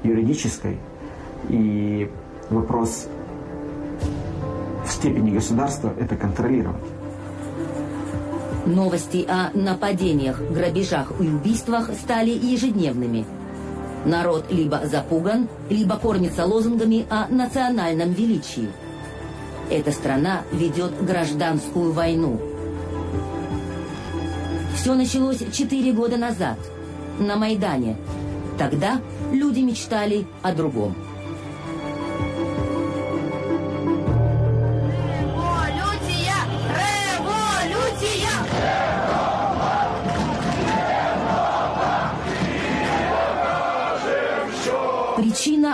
юридической 0.03 0.77
и 1.49 2.09
вопрос 2.49 3.07
в 4.85 4.91
степени 4.91 5.31
государства 5.31 5.93
это 5.99 6.15
контролировать. 6.15 6.83
Новости 8.65 9.25
о 9.27 9.51
нападениях, 9.53 10.41
грабежах 10.41 11.13
и 11.19 11.27
убийствах 11.27 11.89
стали 11.93 12.31
ежедневными. 12.31 13.25
Народ 14.05 14.45
либо 14.51 14.81
запуган, 14.85 15.47
либо 15.69 15.97
кормится 15.97 16.45
лозунгами 16.45 17.05
о 17.09 17.27
национальном 17.27 18.11
величии. 18.11 18.69
Эта 19.69 19.91
страна 19.91 20.41
ведет 20.51 21.03
гражданскую 21.03 21.91
войну. 21.91 22.39
Все 24.75 24.95
началось 24.95 25.43
четыре 25.51 25.91
года 25.91 26.17
назад, 26.17 26.57
на 27.19 27.35
Майдане. 27.35 27.97
Тогда 28.57 29.01
люди 29.31 29.59
мечтали 29.59 30.25
о 30.41 30.53
другом– 30.53 30.95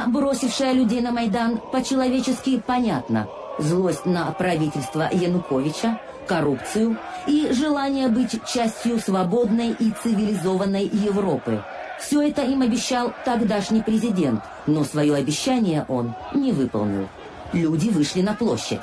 Причина, 0.06 0.20
бросившая 0.20 0.74
людей 0.74 1.02
на 1.02 1.12
Майдан, 1.12 1.60
по-человечески 1.72 2.62
понятна. 2.66 3.28
Злость 3.58 4.06
на 4.06 4.32
правительство 4.32 5.10
Януковича, 5.12 6.00
коррупцию 6.28 6.98
и 7.28 7.50
желание 7.52 8.08
быть 8.08 8.40
частью 8.46 9.00
свободной 9.00 9.72
и 9.72 9.92
цивилизованной 10.04 10.86
Европы. 10.86 11.64
Все 12.00 12.22
это 12.22 12.44
им 12.44 12.62
обещал 12.62 13.14
тогдашний 13.24 13.82
президент, 13.82 14.42
но 14.68 14.84
свое 14.84 15.16
обещание 15.16 15.86
он 15.88 16.14
не 16.34 16.52
выполнил. 16.52 17.08
Люди 17.54 17.90
вышли 17.90 18.22
на 18.22 18.34
площадь. 18.34 18.82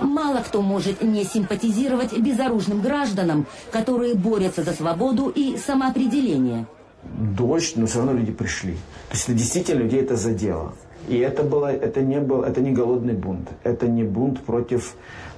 Мало 0.00 0.38
кто 0.38 0.62
может 0.62 1.02
не 1.02 1.24
симпатизировать 1.24 2.16
безоружным 2.16 2.80
гражданам, 2.80 3.46
которые 3.72 4.14
борются 4.14 4.62
за 4.62 4.72
свободу 4.72 5.28
и 5.28 5.56
самоопределение– 5.56 6.66
дождь, 7.04 7.74
но 7.76 7.86
все 7.86 7.98
равно 7.98 8.12
люди 8.12 8.32
пришли. 8.32 8.74
То 9.08 9.14
есть 9.14 9.24
это 9.24 9.34
действительно 9.34 9.80
людей 9.80 10.02
это 10.02 10.16
задело. 10.16 10.72
И 11.08 11.18
это, 11.18 11.42
было, 11.42 11.72
это, 11.72 12.02
не 12.02 12.20
был, 12.20 12.42
это 12.42 12.60
не 12.60 12.72
голодный 12.72 13.14
бунт. 13.14 13.48
Это 13.64 13.88
не 13.88 14.04
бунт 14.04 14.40
против 14.40 14.94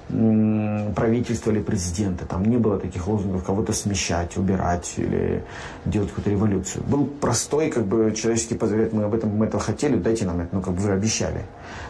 правительства 0.09 1.51
или 1.51 1.61
президента. 1.61 2.25
Там 2.25 2.43
не 2.45 2.57
было 2.57 2.77
таких 2.77 3.07
лозунгов 3.07 3.43
кого-то 3.43 3.73
смещать, 3.73 4.37
убирать 4.37 4.93
или 4.97 5.43
делать 5.85 6.09
какую-то 6.09 6.29
революцию. 6.29 6.83
Был 6.83 7.05
простой, 7.05 7.69
как 7.69 7.85
бы, 7.85 8.13
человеческий 8.13 8.55
позволяет, 8.55 8.93
мы 8.93 9.03
об 9.03 9.13
этом 9.13 9.29
мы 9.29 9.45
этого 9.45 9.63
хотели, 9.63 9.95
дайте 9.95 10.25
нам 10.25 10.41
это, 10.41 10.55
ну, 10.55 10.61
как 10.61 10.73
бы 10.73 10.81
вы 10.81 10.91
обещали. 10.91 11.43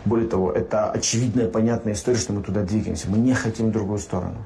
Более 0.06 0.27
того, 0.27 0.51
это 0.51 0.92
очевидная, 0.92 1.50
понятная 1.50 1.94
история, 1.94 2.18
что 2.18 2.34
мы 2.34 2.44
туда 2.44 2.62
двигаемся. 2.62 3.10
Мы 3.10 3.18
не 3.18 3.34
хотим 3.34 3.70
в 3.70 3.72
другую 3.72 4.00
сторону. 4.00 4.38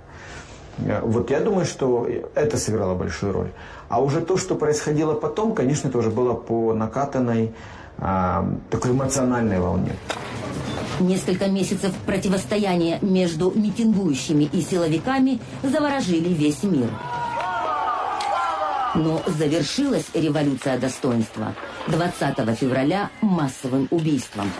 Э, 0.79 1.01
вот 1.03 1.29
я 1.29 1.39
думаю, 1.39 1.65
что 1.65 2.07
это 2.35 2.57
сыграло 2.57 2.95
большую 2.95 3.33
роль. 3.33 3.51
А 3.89 4.01
уже 4.01 4.21
то, 4.21 4.37
что 4.37 4.55
происходило 4.55 5.13
потом, 5.13 5.53
конечно, 5.53 5.89
это 5.89 5.97
уже 5.97 6.09
было 6.09 6.33
по 6.33 6.73
накатанной 6.73 7.51
э, 7.97 8.53
такой 8.69 8.91
эмоциональной 8.91 9.59
волне. 9.59 9.95
Несколько 10.99 11.47
месяцев 11.47 11.93
противостояния 12.05 12.97
между 13.01 13.51
митингующими 13.51 14.45
и 14.45 14.61
силовиками 14.61 15.39
заворожили 15.61 16.29
весь 16.29 16.63
мир. 16.63 16.89
Но 18.95 19.21
завершилась 19.27 20.07
революция 20.15 20.79
достоинства 20.79 21.53
20 21.87 22.57
февраля 22.57 23.11
массовым 23.21 23.87
убийством. 23.91 24.51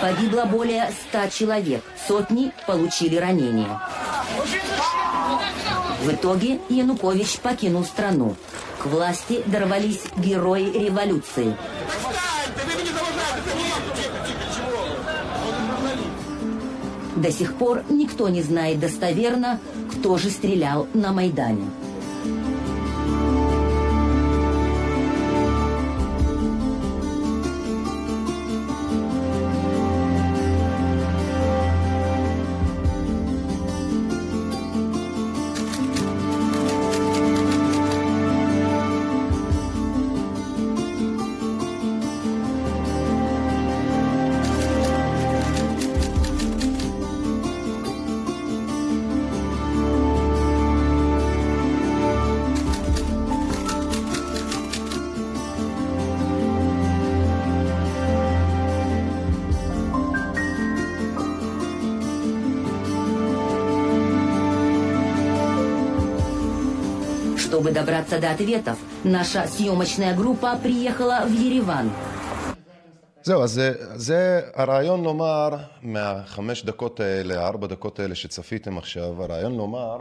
Погибло 0.00 0.44
более 0.44 0.90
ста 0.90 1.28
человек, 1.28 1.82
сотни 2.08 2.52
получили 2.66 3.16
ранения. 3.16 3.80
В 6.02 6.10
итоге 6.10 6.60
Янукович 6.70 7.38
покинул 7.40 7.84
страну. 7.84 8.34
К 8.78 8.86
власти 8.86 9.42
дорвались 9.44 10.00
герои 10.16 10.70
революции. 10.72 11.54
До 17.16 17.30
сих 17.30 17.54
пор 17.56 17.82
никто 17.90 18.30
не 18.30 18.42
знает 18.42 18.80
достоверно, 18.80 19.60
кто 19.92 20.16
же 20.16 20.30
стрелял 20.30 20.86
на 20.94 21.12
Майдане. 21.12 21.68
добраться 67.79 68.19
до 68.19 68.31
ответов, 68.31 68.77
наша 69.03 69.47
съемочная 69.47 70.13
группа 70.13 70.57
приехала 70.61 71.25
в 71.25 71.33
Ереван. 71.33 71.89
זהו, 73.23 73.41
אז 73.41 73.51
זה, 73.51 73.73
זה 73.95 74.41
הרעיון 74.53 75.03
לומר, 75.03 75.49
מהחמש 75.81 76.65
דקות 76.65 76.99
האלה, 76.99 77.41
הארבע 77.41 77.67
דקות 77.67 77.99
האלה 77.99 78.15
שצפיתם 78.15 78.77
עכשיו, 78.77 79.23
הרעיון 79.23 79.57
לומר, 79.57 79.97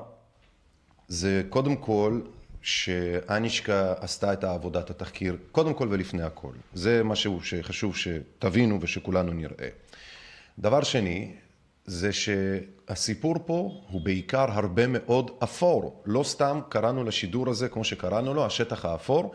זה 1.08 1.42
קודם 1.48 1.76
כל 1.76 2.20
שאנישקה 2.62 3.94
עשתה 4.00 4.32
את 4.32 4.44
העבודת 4.44 4.90
התחקיר, 4.90 5.36
קודם 5.52 5.74
כל 5.74 5.88
ולפני 5.90 6.22
הכל. 6.22 6.52
זה 6.74 7.04
משהו 7.04 7.40
שחשוב 7.42 7.96
שתבינו 7.96 8.78
ושכולנו 8.80 9.32
נראה. 9.32 9.68
דבר 10.58 10.82
שני, 10.82 11.34
זה 11.89 12.09
שהסיפור 12.13 13.35
פה 13.45 13.81
הוא 13.89 14.01
בעיקר 14.01 14.45
הרבה 14.51 14.87
מאוד 14.87 15.31
אפור. 15.43 16.03
לא 16.05 16.23
סתם 16.23 16.59
קראנו 16.69 17.03
לשידור 17.03 17.49
הזה 17.49 17.69
כמו 17.69 17.83
שקראנו 17.83 18.33
לו, 18.33 18.45
השטח 18.45 18.85
האפור, 18.85 19.33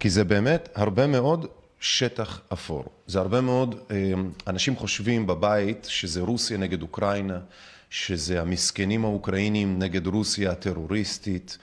כי 0.00 0.10
זה 0.10 0.24
באמת 0.24 0.68
הרבה 0.74 1.06
מאוד 1.06 1.46
שטח 1.80 2.40
אפור. 2.52 2.84
זה 3.06 3.18
הרבה 3.18 3.40
מאוד, 3.40 3.74
אה, 3.90 4.12
אנשים 4.46 4.76
חושבים 4.76 5.26
בבית 5.26 5.86
שזה 5.90 6.20
רוסיה 6.20 6.58
נגד 6.58 6.82
אוקראינה, 6.82 7.38
שזה 7.90 8.40
המסכנים 8.40 9.04
האוקראינים 9.04 9.78
נגד 9.78 10.06
רוסיה 10.06 10.50
הטרוריסטית, 10.50 11.58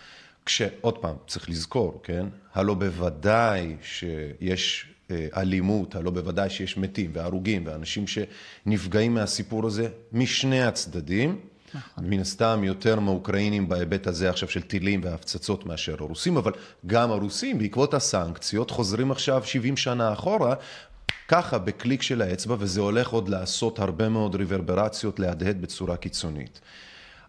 כשעוד 0.46 0.98
פעם, 0.98 1.16
צריך 1.28 1.50
לזכור, 1.50 2.02
כן? 2.04 2.26
הלא 2.54 2.74
בוודאי 2.74 3.76
שיש 3.82 4.95
אלימות, 5.12 5.96
הלא 5.96 6.12
בוודאי 6.12 6.50
שיש 6.50 6.78
מתים 6.78 7.12
והרוגים 7.14 7.64
ואנשים 7.66 8.06
שנפגעים 8.08 9.14
מהסיפור 9.14 9.68
הזה 9.68 9.88
משני 10.12 10.64
הצדדים. 10.64 11.40
נכון. 11.74 12.06
מן 12.10 12.20
הסתם 12.20 12.62
יותר 12.64 13.00
מאוקראינים 13.00 13.70
בהיבט 13.70 14.08
הזה 14.08 14.30
עכשיו 14.30 14.50
של 14.50 14.62
טילים 14.62 15.02
והפצצות 15.04 15.66
מאשר 15.66 15.96
הרוסים, 16.00 16.38
אבל 16.38 16.52
גם 16.86 17.12
הרוסים 17.12 17.58
בעקבות 17.58 17.94
הסנקציות 17.94 18.72
חוזרים 18.72 19.12
עכשיו 19.12 19.44
70 19.46 19.78
שנה 19.78 20.14
אחורה, 20.14 20.56
ככה 21.28 21.58
בקליק 21.58 22.02
של 22.02 22.22
האצבע, 22.22 22.56
וזה 22.60 22.82
הולך 22.82 23.10
עוד 23.10 23.30
לעשות 23.30 23.80
הרבה 23.80 24.10
מאוד 24.10 24.36
ריברברציות, 24.36 25.20
להדהד 25.20 25.62
בצורה 25.62 25.98
קיצונית. 25.98 26.62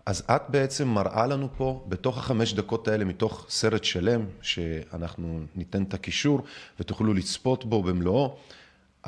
אז 0.07 0.23
את 0.31 0.43
בעצם 0.49 0.89
מראה 0.89 1.27
לנו 1.27 1.49
פה, 1.57 1.85
בתוך 1.89 2.19
החמש 2.19 2.53
דקות 2.55 2.89
האלה, 2.89 3.05
מתוך 3.05 3.47
סרט 3.49 3.85
שלם, 3.85 4.25
שאנחנו 4.43 5.41
ניתן 5.55 5.83
את 5.83 5.95
הקישור 5.95 6.43
ותוכלו 6.81 7.15
לצפות 7.15 7.65
בו 7.65 7.83
במלואו, 7.83 8.37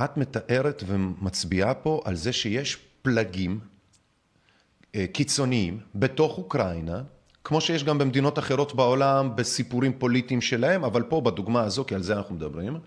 את 0.04 0.16
מתארת 0.16 0.82
ומצביעה 0.86 1.74
פה 1.74 2.00
על 2.04 2.14
זה 2.14 2.32
שיש 2.32 2.78
פלגים 3.02 3.60
אה, 4.94 5.06
קיצוניים 5.12 5.80
בתוך 5.94 6.38
אוקראינה, 6.38 7.02
כמו 7.44 7.60
שיש 7.60 7.84
גם 7.84 7.98
במדינות 7.98 8.38
אחרות 8.38 8.74
בעולם 8.74 9.36
בסיפורים 9.36 9.92
פוליטיים 9.98 10.40
שלהם, 10.40 10.84
אבל 10.84 11.02
פה 11.02 11.20
בדוגמה 11.20 11.60
הזו, 11.60 11.84
כי 11.84 11.94
על 11.94 12.02
זה 12.02 12.16
אנחנו 12.16 12.34
מדברים, 12.34 12.78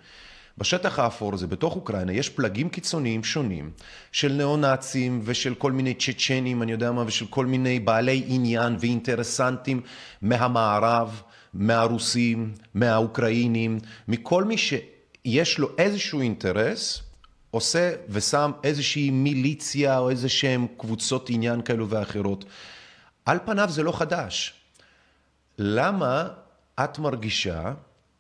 בשטח 0.58 1.00
האפור 1.00 1.34
הזה, 1.34 1.48
בתוך 1.48 1.76
אוקראינה, 1.76 2.14
יש 2.14 2.30
פלגים 2.30 2.70
קיצוניים 2.70 3.24
שונים 3.24 3.72
של 4.12 4.32
ניאו-נאצים 4.32 5.22
ושל 5.24 5.54
כל 5.54 5.72
מיני 5.72 5.94
צ'צ'נים, 5.94 6.64
אני 6.64 6.72
יודע 6.72 6.92
מה, 6.92 7.04
ושל 7.08 7.26
כל 7.26 7.46
מיני 7.46 7.80
בעלי 7.80 8.24
עניין 8.28 8.76
ואינטרסנטים 8.80 9.82
מהמערב, 10.22 11.22
מהרוסים, 11.54 12.54
מהאוקראינים, 12.74 13.80
מכל 14.08 14.44
מי 14.44 14.56
שיש 14.58 15.60
לו 15.60 15.70
איזשהו 15.78 16.22
אינטרס, 16.22 17.02
עושה 17.52 17.92
ושם 18.10 18.52
איזושהי 18.64 19.10
מיליציה 19.10 19.98
או 19.98 20.10
איזה 20.10 20.30
שהם 20.30 20.68
קבוצות 20.78 21.30
עניין 21.30 21.62
כאלו 21.62 21.90
ואחרות. 21.90 22.46
על 23.26 23.40
פניו 23.46 23.70
זה 23.70 23.84
לא 23.84 23.92
חדש. 23.92 24.54
למה 25.58 26.28
את 26.84 27.00
מרגישה 27.00 27.74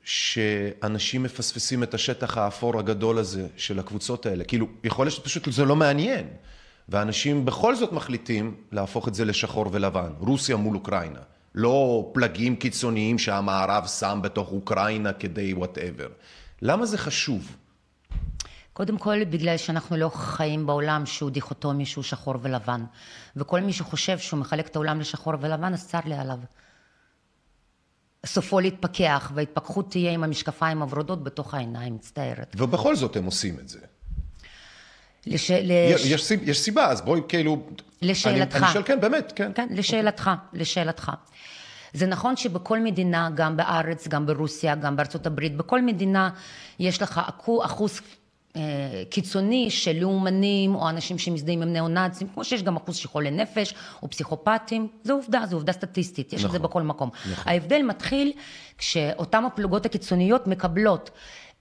שאנשים 0.03 1.23
מפספסים 1.23 1.83
את 1.83 1.93
השטח 1.93 2.37
האפור 2.37 2.79
הגדול 2.79 3.17
הזה 3.17 3.47
של 3.57 3.79
הקבוצות 3.79 4.25
האלה. 4.25 4.43
כאילו, 4.43 4.67
יכול 4.83 5.05
להיות 5.05 5.15
שפשוט 5.15 5.51
זה 5.51 5.65
לא 5.65 5.75
מעניין, 5.75 6.27
ואנשים 6.89 7.45
בכל 7.45 7.75
זאת 7.75 7.91
מחליטים 7.91 8.55
להפוך 8.71 9.07
את 9.07 9.15
זה 9.15 9.25
לשחור 9.25 9.65
ולבן, 9.71 10.11
רוסיה 10.19 10.55
מול 10.55 10.75
אוקראינה. 10.75 11.19
לא 11.55 12.09
פלגים 12.13 12.55
קיצוניים 12.55 13.19
שהמערב 13.19 13.87
שם 13.87 14.19
בתוך 14.23 14.51
אוקראינה 14.51 15.13
כדי 15.13 15.53
וואטאבר. 15.53 16.07
למה 16.61 16.85
זה 16.85 16.97
חשוב? 16.97 17.55
קודם 18.73 18.97
כל 18.97 19.23
בגלל 19.23 19.57
שאנחנו 19.57 19.97
לא 19.97 20.09
חיים 20.09 20.65
בעולם 20.65 21.05
שהוא 21.05 21.29
דיכוטומי, 21.29 21.85
שהוא 21.85 22.03
שחור 22.03 22.35
ולבן. 22.41 22.85
וכל 23.35 23.61
מי 23.61 23.73
שחושב 23.73 24.19
שהוא 24.19 24.39
מחלק 24.39 24.67
את 24.67 24.75
העולם 24.75 24.99
לשחור 24.99 25.33
ולבן, 25.41 25.73
אז 25.73 25.87
צר 25.87 25.99
לי 26.05 26.15
עליו. 26.15 26.37
סופו 28.25 28.59
להתפכח, 28.59 29.31
וההתפכחות 29.35 29.91
תהיה 29.91 30.11
עם 30.11 30.23
המשקפיים 30.23 30.81
הוורודות 30.81 31.23
בתוך 31.23 31.53
העיניים, 31.53 31.95
מצטערת. 31.95 32.55
ובכל 32.59 32.95
זאת 32.95 33.15
הם 33.15 33.25
עושים 33.25 33.59
את 33.59 33.69
זה. 33.69 33.79
לש... 35.27 35.51
לש... 35.51 36.05
יש, 36.05 36.23
סיב... 36.23 36.49
יש 36.49 36.59
סיבה, 36.59 36.85
אז 36.85 37.01
בואי 37.01 37.21
כאילו... 37.27 37.67
לשאלתך. 38.01 38.55
אני, 38.55 38.65
אני 38.65 38.73
שואל, 38.73 38.83
כן, 38.83 39.01
באמת, 39.01 39.33
כן. 39.35 39.51
כן, 39.55 39.67
לשאלתך, 39.71 40.27
okay. 40.27 40.57
לשאלתך. 40.57 41.11
זה 41.93 42.07
נכון 42.07 42.37
שבכל 42.37 42.79
מדינה, 42.79 43.29
גם 43.35 43.57
בארץ, 43.57 44.07
גם 44.07 44.25
ברוסיה, 44.25 44.75
גם 44.75 44.95
בארצות 44.95 45.25
הברית, 45.25 45.57
בכל 45.57 45.81
מדינה 45.81 46.29
יש 46.79 47.01
לך 47.01 47.21
אחוז 47.61 48.01
קיצוני 49.09 49.69
של 49.69 49.97
לאומנים 49.99 50.75
או 50.75 50.89
אנשים 50.89 51.17
שמזדהים 51.17 51.61
עם 51.61 51.73
ניאו-נאצים, 51.73 52.27
כמו 52.33 52.43
שיש 52.43 52.63
גם 52.63 52.75
אחוז 52.75 52.95
של 52.95 53.07
חולי 53.07 53.31
נפש 53.31 53.73
או 54.03 54.09
פסיכופטים, 54.09 54.87
זו 55.03 55.13
עובדה, 55.13 55.43
זו 55.49 55.55
עובדה 55.55 55.71
סטטיסטית, 55.71 56.33
יש 56.33 56.39
נכון, 56.39 56.45
את 56.45 56.51
זה 56.51 56.57
נכון. 56.57 56.69
בכל 56.69 56.81
מקום. 56.81 57.09
נכון. 57.31 57.43
ההבדל 57.47 57.81
מתחיל 57.81 58.31
כשאותן 58.77 59.45
הפלוגות 59.45 59.85
הקיצוניות 59.85 60.47
מקבלות 60.47 61.09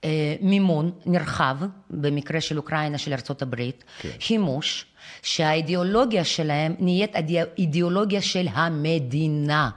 אה, 0.05 0.37
מימון 0.41 0.91
נרחב, 1.07 1.57
במקרה 1.91 2.41
של 2.41 2.57
אוקראינה 2.57 2.99
של 2.99 3.13
הברית, 3.43 3.85
כן. 4.01 4.09
חימוש, 4.21 4.87
שהאידיאולוגיה 5.23 6.25
שלהם 6.25 6.75
נהיית 6.79 7.17
אידיאולוגיה 7.59 8.23
של 8.23 8.47
המדינה. 8.53 9.71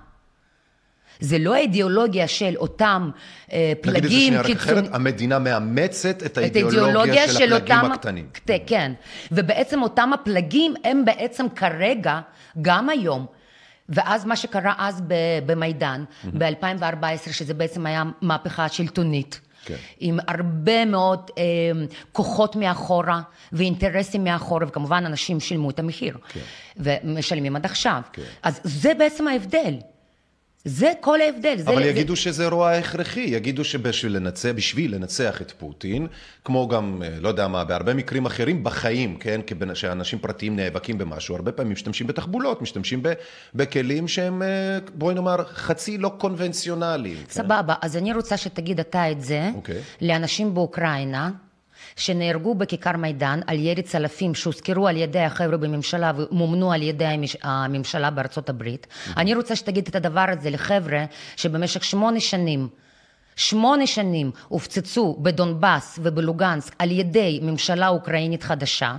זה 1.19 1.38
לא 1.38 1.56
האידיאולוגיה 1.56 2.28
של 2.28 2.54
אותם 2.58 3.10
אה, 3.54 3.73
פלגים 3.82 4.02
קיצוניים. 4.02 4.39
נגיד 4.39 4.56
את 4.56 4.60
זה 4.60 4.65
שנייה 4.65 4.82
רק 4.82 4.86
אחרת, 4.86 4.95
המדינה 4.95 5.39
מאמצת 5.39 6.23
את 6.26 6.38
האידיאולוגיה 6.38 7.28
של, 7.28 7.34
של 7.34 7.54
הפלגים 7.54 7.78
אותם, 7.78 7.91
הקטנים. 7.91 8.28
כן, 8.67 8.91
ובעצם 9.32 9.82
אותם 9.82 10.13
הפלגים 10.13 10.73
הם 10.84 11.06
בעצם 11.06 11.45
כרגע, 11.56 12.19
גם 12.62 12.89
היום, 12.89 13.26
ואז 13.89 14.26
מה 14.26 14.36
שקרה 14.36 14.73
אז 14.78 15.02
במידן, 15.45 16.04
mm-hmm. 16.04 16.28
ב-2014, 16.38 17.32
שזה 17.32 17.54
בעצם 17.54 17.86
היה 17.86 18.04
מהפכה 18.21 18.69
שלטונית. 18.69 19.41
כן. 19.65 19.76
עם 19.99 20.19
הרבה 20.28 20.86
מאוד 20.86 21.32
אה, 21.38 21.43
כוחות 22.12 22.56
מאחורה 22.56 23.21
ואינטרסים 23.52 24.23
מאחורה, 24.23 24.65
וכמובן 24.67 25.06
אנשים 25.06 25.39
שילמו 25.39 25.69
את 25.69 25.80
המחיר, 25.80 26.17
כן. 26.30 26.39
ומשלמים 26.78 27.56
עד 27.56 27.65
עכשיו. 27.65 28.02
כן. 28.13 28.21
אז 28.43 28.60
זה 28.63 28.93
בעצם 28.93 29.28
ההבדל. 29.28 29.73
זה 30.65 30.91
כל 31.02 31.21
ההבדל. 31.21 31.56
אבל 31.65 31.84
זה, 31.84 31.89
יגידו 31.89 32.15
זה... 32.15 32.21
שזה 32.21 32.47
רוע 32.47 32.71
הכרחי, 32.71 33.19
יגידו 33.19 33.63
שבשביל 33.63 34.15
לנצח, 34.15 34.49
בשביל 34.56 34.95
לנצח 34.95 35.41
את 35.41 35.52
פוטין, 35.52 36.08
כמו 36.45 36.67
גם, 36.67 37.04
אה, 37.06 37.10
לא 37.19 37.28
יודע 37.28 37.47
מה, 37.47 37.63
בהרבה 37.63 37.93
מקרים 37.93 38.26
אחרים 38.26 38.63
בחיים, 38.63 39.15
כן, 39.15 39.41
כשאנשים 39.73 40.19
פרטיים 40.19 40.56
נאבקים 40.56 40.97
במשהו, 40.97 41.36
הרבה 41.36 41.52
פעמים 41.52 41.71
משתמשים 41.71 42.08
בתחבולות, 42.08 42.62
משתמשים 42.62 43.04
ב, 43.04 43.13
בכלים 43.56 44.08
שהם, 44.08 44.41
אה, 44.41 44.47
בואי 44.93 45.15
נאמר, 45.15 45.43
חצי 45.43 45.97
לא 45.97 46.12
קונבנציונליים. 46.17 47.17
כן? 47.17 47.23
סבבה, 47.30 47.73
כן? 47.73 47.80
אז 47.82 47.97
אני 47.97 48.13
רוצה 48.13 48.38
שתגיד 48.38 48.80
אתה 48.80 49.12
את 49.12 49.21
זה 49.21 49.49
okay. 49.54 49.56
אוקיי. 49.56 49.82
לאנשים 50.02 50.54
באוקראינה. 50.54 51.32
שנהרגו 51.95 52.56
בכיכר 52.56 52.97
מידן 52.97 53.39
על 53.47 53.60
ירי 53.60 53.82
צלפים 53.82 54.36
שהוזכרו 54.36 54.88
על 54.88 54.97
ידי 54.97 55.19
החבר'ה 55.19 55.58
בממשלה 55.58 56.12
ומומנו 56.15 56.73
על 56.73 56.82
ידי 56.82 57.06
הממשלה 57.43 58.10
בארצות 58.10 58.49
הברית. 58.49 58.88
Mm-hmm. 58.88 59.12
אני 59.17 59.36
רוצה 59.36 59.56
שתגיד 59.56 59.88
את 59.88 59.95
הדבר 59.95 60.25
הזה 60.27 60.49
לחבר'ה 60.49 61.06
שבמשך 61.36 61.84
שמונה 61.84 62.19
שנים 62.19 62.67
שמונה 63.36 63.88
שנים 63.88 64.32
הופצצו 64.47 65.17
בדונבאס 65.21 65.99
ובלוגנסק 66.03 66.75
על 66.79 66.91
ידי 66.91 67.39
ממשלה 67.43 67.88
אוקראינית 67.88 68.43
חדשה, 68.43 68.95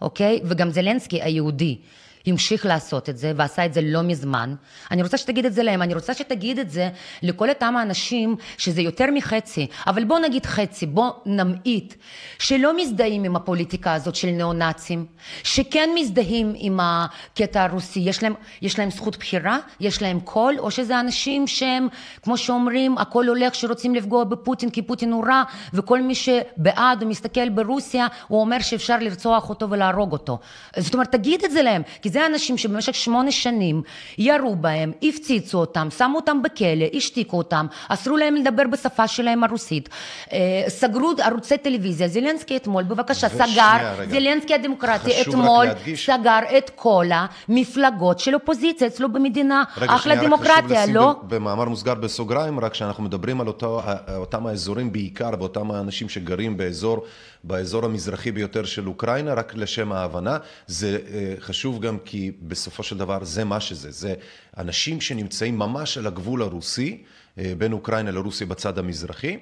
אוקיי? 0.00 0.40
וגם 0.44 0.70
זלנסקי 0.70 1.22
היהודי 1.22 1.78
המשיך 2.26 2.66
לעשות 2.66 3.08
את 3.08 3.18
זה 3.18 3.32
ועשה 3.36 3.66
את 3.66 3.74
זה 3.74 3.80
לא 3.80 4.02
מזמן. 4.02 4.54
אני 4.90 5.02
רוצה 5.02 5.16
שתגיד 5.16 5.46
את 5.46 5.52
זה 5.52 5.62
להם, 5.62 5.82
אני 5.82 5.94
רוצה 5.94 6.14
שתגיד 6.14 6.58
את 6.58 6.70
זה 6.70 6.88
לכל 7.22 7.48
אותם 7.48 7.76
האנשים 7.76 8.36
שזה 8.58 8.82
יותר 8.82 9.06
מחצי, 9.14 9.66
אבל 9.86 10.04
בוא 10.04 10.18
נגיד 10.18 10.46
חצי, 10.46 10.86
בוא 10.86 11.10
נמעיט, 11.26 11.94
שלא 12.38 12.76
מזדהים 12.76 13.24
עם 13.24 13.36
הפוליטיקה 13.36 13.94
הזאת 13.94 14.14
של 14.14 14.28
ניאו-נאצים, 14.28 15.06
שכן 15.42 15.90
מזדהים 15.94 16.52
עם 16.56 16.80
הקטע 16.82 17.62
הרוסי, 17.62 18.00
יש 18.00 18.22
להם, 18.22 18.34
יש 18.62 18.78
להם 18.78 18.90
זכות 18.90 19.16
בחירה, 19.16 19.58
יש 19.80 20.02
להם 20.02 20.20
קול, 20.20 20.54
או 20.58 20.70
שזה 20.70 21.00
אנשים 21.00 21.46
שהם, 21.46 21.88
כמו 22.22 22.36
שאומרים, 22.36 22.98
הכל 22.98 23.26
הולך 23.28 23.54
שרוצים 23.54 23.94
לפגוע 23.94 24.24
בפוטין 24.24 24.70
כי 24.70 24.82
פוטין 24.82 25.12
הוא 25.12 25.26
רע, 25.26 25.42
וכל 25.74 26.02
מי 26.02 26.14
שבעד 26.14 27.02
ומסתכל 27.02 27.48
ברוסיה, 27.48 28.06
הוא 28.28 28.40
אומר 28.40 28.60
שאפשר 28.60 28.98
לרצוח 28.98 29.48
אותו 29.48 29.70
ולהרוג 29.70 30.12
אותו. 30.12 30.38
זאת 30.76 30.94
אומרת, 30.94 31.12
תגיד 31.12 31.44
את 31.44 31.50
זה 31.50 31.62
להם, 31.62 31.82
כי 32.02 32.09
זה 32.10 32.26
אנשים 32.26 32.58
שבמשך 32.58 32.94
שמונה 32.94 33.30
שנים 33.30 33.82
ירו 34.18 34.56
בהם, 34.56 34.92
הפציצו 35.02 35.58
אותם, 35.58 35.88
שמו 35.98 36.16
אותם 36.16 36.42
בכלא, 36.42 36.86
השתיקו 36.94 37.38
אותם, 37.38 37.66
אסרו 37.88 38.16
להם 38.16 38.34
לדבר 38.34 38.62
בשפה 38.72 39.08
שלהם 39.08 39.44
הרוסית, 39.44 39.88
אה, 40.32 40.38
סגרו 40.68 41.12
ערוצי 41.24 41.58
טלוויזיה, 41.58 42.08
זלנסקי 42.08 42.56
אתמול, 42.56 42.82
בבקשה, 42.82 43.28
סגר, 43.28 43.94
רגע. 43.98 44.10
זלנסקי 44.10 44.54
הדמוקרטי 44.54 45.22
אתמול 45.22 45.66
סגר 45.94 46.38
את 46.58 46.70
כל 46.74 47.06
המפלגות 47.12 48.18
של 48.18 48.34
אופוזיציה 48.34 48.86
אצלו 48.86 49.12
במדינה, 49.12 49.62
רגע, 49.76 49.94
אחלה 49.94 50.14
שנייה, 50.14 50.28
דמוקרטיה, 50.28 50.86
לא? 50.86 51.14
במאמר 51.28 51.64
מוסגר 51.64 51.94
בסוגריים, 51.94 52.60
רק 52.60 52.74
שאנחנו 52.74 53.02
מדברים 53.04 53.40
על 53.40 53.46
אותו, 53.46 53.82
אותם 54.16 54.46
האזורים 54.46 54.92
בעיקר, 54.92 55.30
ואותם 55.38 55.70
האנשים 55.70 56.08
שגרים 56.08 56.56
באזור, 56.56 57.04
באזור 57.44 57.84
המזרחי 57.84 58.32
ביותר 58.32 58.64
של 58.64 58.88
אוקראינה, 58.88 59.34
רק 59.34 59.54
לשם 59.54 59.92
ההבנה, 59.92 60.38
זה 60.66 60.98
אה, 61.12 61.34
חשוב 61.38 61.80
גם 61.80 61.98
כי 62.04 62.32
בסופו 62.42 62.82
של 62.82 62.98
דבר 62.98 63.24
זה 63.24 63.44
מה 63.44 63.60
שזה, 63.60 63.90
זה 63.90 64.14
אנשים 64.58 65.00
שנמצאים 65.00 65.58
ממש 65.58 65.98
על 65.98 66.06
הגבול 66.06 66.42
הרוסי, 66.42 67.02
אה, 67.38 67.52
בין 67.58 67.72
אוקראינה 67.72 68.10
לרוסיה 68.10 68.46
בצד 68.46 68.78
המזרחי, 68.78 69.38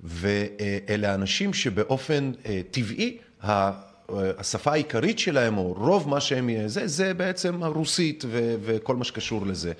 ואלה 0.00 1.14
אנשים 1.14 1.54
שבאופן 1.54 2.32
אה, 2.46 2.60
טבעי, 2.70 3.18
השפה 4.38 4.72
העיקרית 4.72 5.18
שלהם, 5.18 5.58
או 5.58 5.72
רוב 5.72 6.08
מה 6.08 6.20
שהם, 6.20 6.50
זה, 6.66 6.86
זה 6.86 7.14
בעצם 7.14 7.62
הרוסית 7.62 8.24
וכל 8.62 8.96
מה 8.96 9.04
שקשור 9.04 9.46
לזה. 9.46 9.72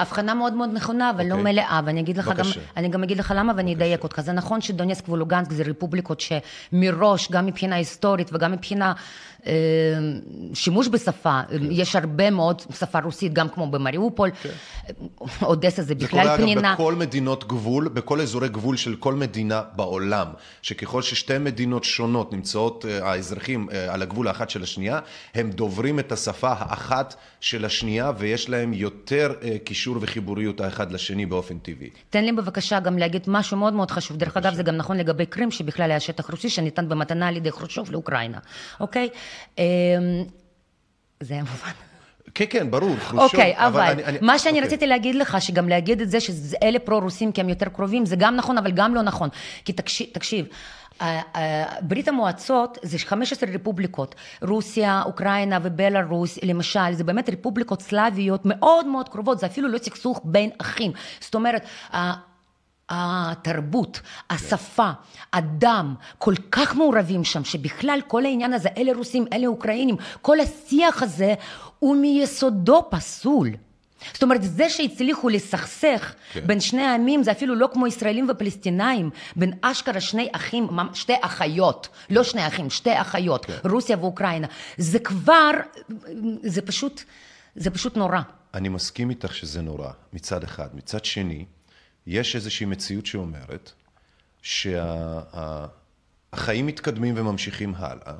הבחנה 0.00 0.34
מאוד 0.34 0.52
מאוד 0.52 0.70
נכונה, 0.72 1.10
אבל 1.10 1.26
לא 1.26 1.34
אוקיי. 1.34 1.52
מלאה, 1.52 1.80
ואני 1.84 2.00
אגיד 2.00 2.16
לך 2.16 2.30
גם. 2.36 2.44
אני 2.76 2.88
גם 2.88 3.02
אגיד 3.02 3.18
לך 3.18 3.34
למה 3.36 3.52
ואני 3.56 3.74
אדייק 3.74 4.02
אותך. 4.02 4.20
זה 4.20 4.32
נכון 4.32 4.60
שדונסק 4.60 5.08
ולוגנסק 5.08 5.52
זה 5.52 5.62
רפובליקות 5.62 6.20
שמראש, 6.20 7.30
גם 7.30 7.46
מבחינה 7.46 7.76
היסטורית 7.76 8.30
וגם 8.32 8.52
מבחינה 8.52 8.92
שימוש 10.54 10.88
בשפה, 10.88 11.40
כן. 11.50 11.56
יש 11.70 11.96
הרבה 11.96 12.30
מאוד 12.30 12.62
שפה 12.78 12.98
רוסית, 13.00 13.32
גם 13.32 13.48
כמו 13.48 13.70
במריופול, 13.70 14.30
אודסה 15.42 15.82
זה 15.82 15.90
זה 15.90 15.94
בכלל 15.94 16.22
קורה 16.22 16.34
אגב 16.34 16.42
פנינה. 16.42 16.74
בכל 16.74 16.94
מדינות 16.94 17.48
גבול, 17.48 17.88
בכל 17.88 18.20
אזורי 18.20 18.48
גבול 18.48 18.76
של 18.76 18.96
כל 18.96 19.14
מדינה 19.14 19.62
בעולם, 19.76 20.26
שככל 20.62 21.02
ששתי 21.02 21.38
מדינות 21.38 21.84
שונות 21.84 22.32
נמצאות, 22.32 22.84
אה, 22.88 23.10
האזרחים 23.10 23.68
אה, 23.72 23.94
על 23.94 24.02
הגבול 24.02 24.28
האחת 24.28 24.50
של 24.50 24.62
השנייה, 24.62 25.00
הם 25.34 25.50
דוברים 25.50 25.98
את 25.98 26.12
השפה 26.12 26.52
האחת 26.58 27.14
של 27.40 27.64
השנייה 27.64 28.12
ויש 28.18 28.48
להם 28.48 28.72
יותר 28.72 29.34
אה, 29.42 29.56
קישור 29.64 29.96
וחיבוריות 30.00 30.60
האחד 30.60 30.92
לשני 30.92 31.26
באופן 31.26 31.58
טבעי. 31.58 31.90
תן 32.10 32.24
לי 32.24 32.32
בבקשה 32.32 32.80
גם 32.80 32.98
להגיד 32.98 33.22
משהו 33.26 33.56
מאוד 33.56 33.72
מאוד 33.72 33.90
חשוב. 33.90 34.16
דרך 34.16 34.36
אגב, 34.36 34.54
זה 34.54 34.62
גם 34.62 34.76
נכון 34.76 34.96
לגבי 34.96 35.26
קרים, 35.26 35.50
שבכלל 35.50 35.90
היה 35.90 36.00
שטח 36.00 36.30
רוסי 36.30 36.48
שניתן 36.48 36.88
במתנה 36.88 37.28
על 37.28 37.36
ידי 37.36 37.52
חרושוב 37.52 37.90
לאוקראינה, 37.90 38.38
אוקיי? 38.80 39.08
אמ, 39.58 39.64
זה 41.20 41.34
היה 41.34 41.42
מובן. 41.42 41.70
כן, 42.34 42.44
כן, 42.50 42.70
ברור, 42.70 42.96
חרושוב. 42.96 43.18
אוקיי, 43.22 43.54
אבל 43.56 43.80
אני- 43.80 44.04
אני- 44.04 44.18
מה 44.20 44.38
שאני 44.38 44.52
אוקיי. 44.58 44.66
רציתי 44.66 44.86
להגיד 44.86 45.14
לך, 45.14 45.36
שגם 45.40 45.68
להגיד 45.68 46.00
את 46.00 46.10
זה 46.10 46.18
שאלה 46.20 46.78
פרו-רוסים 46.78 47.32
כי 47.32 47.40
הם 47.40 47.48
יותר 47.48 47.68
קרובים, 47.68 48.06
זה 48.06 48.16
גם 48.16 48.36
נכון, 48.36 48.58
אבל 48.58 48.70
גם 48.70 48.94
לא 48.94 49.02
נכון. 49.02 49.28
כי 49.64 49.72
תקשיב, 49.72 50.06
תקשיב. 50.12 50.46
ברית 51.82 52.08
המועצות 52.08 52.78
זה 52.82 52.98
15 52.98 53.48
רפובליקות, 53.54 54.14
רוסיה, 54.42 55.02
אוקראינה 55.06 55.58
ובלארוס, 55.62 56.38
למשל, 56.42 56.92
זה 56.92 57.04
באמת 57.04 57.28
רפובליקות 57.28 57.82
סלאביות 57.82 58.40
מאוד 58.44 58.86
מאוד 58.86 59.08
קרובות, 59.08 59.38
זה 59.38 59.46
אפילו 59.46 59.68
לא 59.68 59.78
סכסוך 59.78 60.20
בין 60.24 60.50
אחים. 60.58 60.92
זאת 61.20 61.34
אומרת, 61.34 61.62
התרבות, 62.90 64.00
השפה, 64.30 64.90
הדם, 65.32 65.94
כל 66.18 66.34
כך 66.50 66.74
מעורבים 66.74 67.24
שם, 67.24 67.44
שבכלל 67.44 68.00
כל 68.06 68.24
העניין 68.24 68.52
הזה, 68.52 68.68
אלה 68.76 68.92
רוסים, 68.96 69.24
אלה 69.32 69.46
אוקראינים, 69.46 69.96
כל 70.22 70.40
השיח 70.40 71.02
הזה 71.02 71.34
הוא 71.78 71.96
מיסודו 71.96 72.86
פסול. 72.90 73.50
זאת 74.12 74.22
אומרת, 74.22 74.42
זה 74.42 74.68
שהצליחו 74.68 75.28
לסכסך 75.28 76.14
כן. 76.32 76.46
בין 76.46 76.60
שני 76.60 76.82
העמים, 76.82 77.22
זה 77.22 77.32
אפילו 77.32 77.54
לא 77.54 77.68
כמו 77.72 77.86
ישראלים 77.86 78.26
ופלסטינאים, 78.30 79.10
בין 79.36 79.52
אשכרה 79.60 80.00
שני 80.00 80.28
אחים, 80.32 80.68
שתי 80.94 81.14
אחיות, 81.20 81.88
לא 82.10 82.22
שני 82.22 82.46
אחים, 82.46 82.70
שתי 82.70 83.00
אחיות, 83.00 83.46
רוסיה 83.64 83.96
ואוקראינה. 84.00 84.46
זה 84.78 84.98
כבר, 84.98 85.50
זה 86.42 86.62
פשוט, 86.62 87.02
זה 87.56 87.70
פשוט 87.70 87.96
נורא. 87.96 88.20
אני 88.54 88.68
מסכים 88.68 89.10
איתך 89.10 89.34
שזה 89.34 89.62
נורא, 89.62 89.90
מצד 90.12 90.44
אחד. 90.44 90.68
מצד 90.74 91.04
שני, 91.04 91.44
יש 92.06 92.36
איזושהי 92.36 92.66
מציאות 92.66 93.06
שאומרת 93.06 93.72
שהחיים 94.42 95.56
מתקדמים 96.66 97.14
וממשיכים 97.16 97.74
הלאה, 97.76 98.14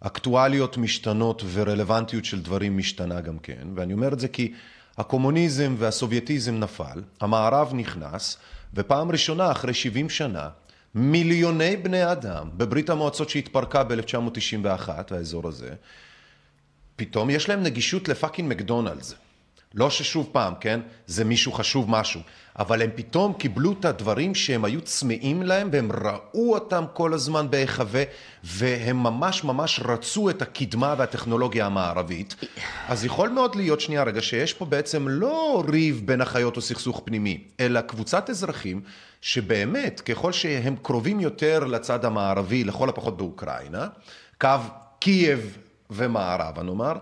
אקטואליות 0.00 0.76
משתנות 0.76 1.42
ורלוונטיות 1.52 2.24
של 2.24 2.42
דברים 2.42 2.78
משתנה 2.78 3.20
גם 3.20 3.38
כן, 3.38 3.68
ואני 3.74 3.92
אומר 3.92 4.12
את 4.12 4.20
זה 4.20 4.28
כי 4.28 4.52
הקומוניזם 4.98 5.74
והסובייטיזם 5.78 6.54
נפל, 6.54 7.02
המערב 7.20 7.72
נכנס, 7.74 8.38
ופעם 8.74 9.10
ראשונה 9.10 9.52
אחרי 9.52 9.74
70 9.74 10.10
שנה, 10.10 10.48
מיליוני 10.94 11.76
בני 11.76 12.12
אדם 12.12 12.50
בברית 12.56 12.90
המועצות 12.90 13.28
שהתפרקה 13.28 13.84
ב-1991, 13.84 14.88
האזור 15.10 15.48
הזה, 15.48 15.74
פתאום 16.96 17.30
יש 17.30 17.48
להם 17.48 17.62
נגישות 17.62 18.08
לפאקינג 18.08 18.50
מקדונלדס. 18.50 19.14
לא 19.76 19.90
ששוב 19.90 20.28
פעם, 20.32 20.54
כן? 20.60 20.80
זה 21.06 21.24
מישהו 21.24 21.52
חשוב 21.52 21.90
משהו. 21.90 22.20
אבל 22.58 22.82
הם 22.82 22.90
פתאום 22.94 23.32
קיבלו 23.32 23.72
את 23.80 23.84
הדברים 23.84 24.34
שהם 24.34 24.64
היו 24.64 24.80
צמאים 24.80 25.42
להם 25.42 25.68
והם 25.72 25.90
ראו 25.92 26.54
אותם 26.54 26.84
כל 26.92 27.14
הזמן 27.14 27.50
בהיחווה 27.50 28.02
והם 28.44 29.02
ממש 29.02 29.44
ממש 29.44 29.80
רצו 29.84 30.30
את 30.30 30.42
הקדמה 30.42 30.94
והטכנולוגיה 30.98 31.66
המערבית. 31.66 32.34
אז 32.88 33.04
יכול 33.04 33.28
מאוד 33.28 33.54
להיות, 33.54 33.80
שנייה 33.80 34.02
רגע, 34.02 34.22
שיש 34.22 34.52
פה 34.52 34.64
בעצם 34.64 35.08
לא 35.08 35.64
ריב 35.68 36.02
בין 36.04 36.20
החיות 36.20 36.56
או 36.56 36.62
סכסוך 36.62 37.02
פנימי, 37.04 37.44
אלא 37.60 37.80
קבוצת 37.80 38.30
אזרחים 38.30 38.80
שבאמת, 39.20 40.00
ככל 40.00 40.32
שהם 40.32 40.76
קרובים 40.82 41.20
יותר 41.20 41.64
לצד 41.64 42.04
המערבי, 42.04 42.64
לכל 42.64 42.88
הפחות 42.88 43.16
באוקראינה, 43.16 43.86
קו 44.40 44.48
קייב 45.00 45.58
ומערבה 45.90 46.62
נאמר, 46.62 46.92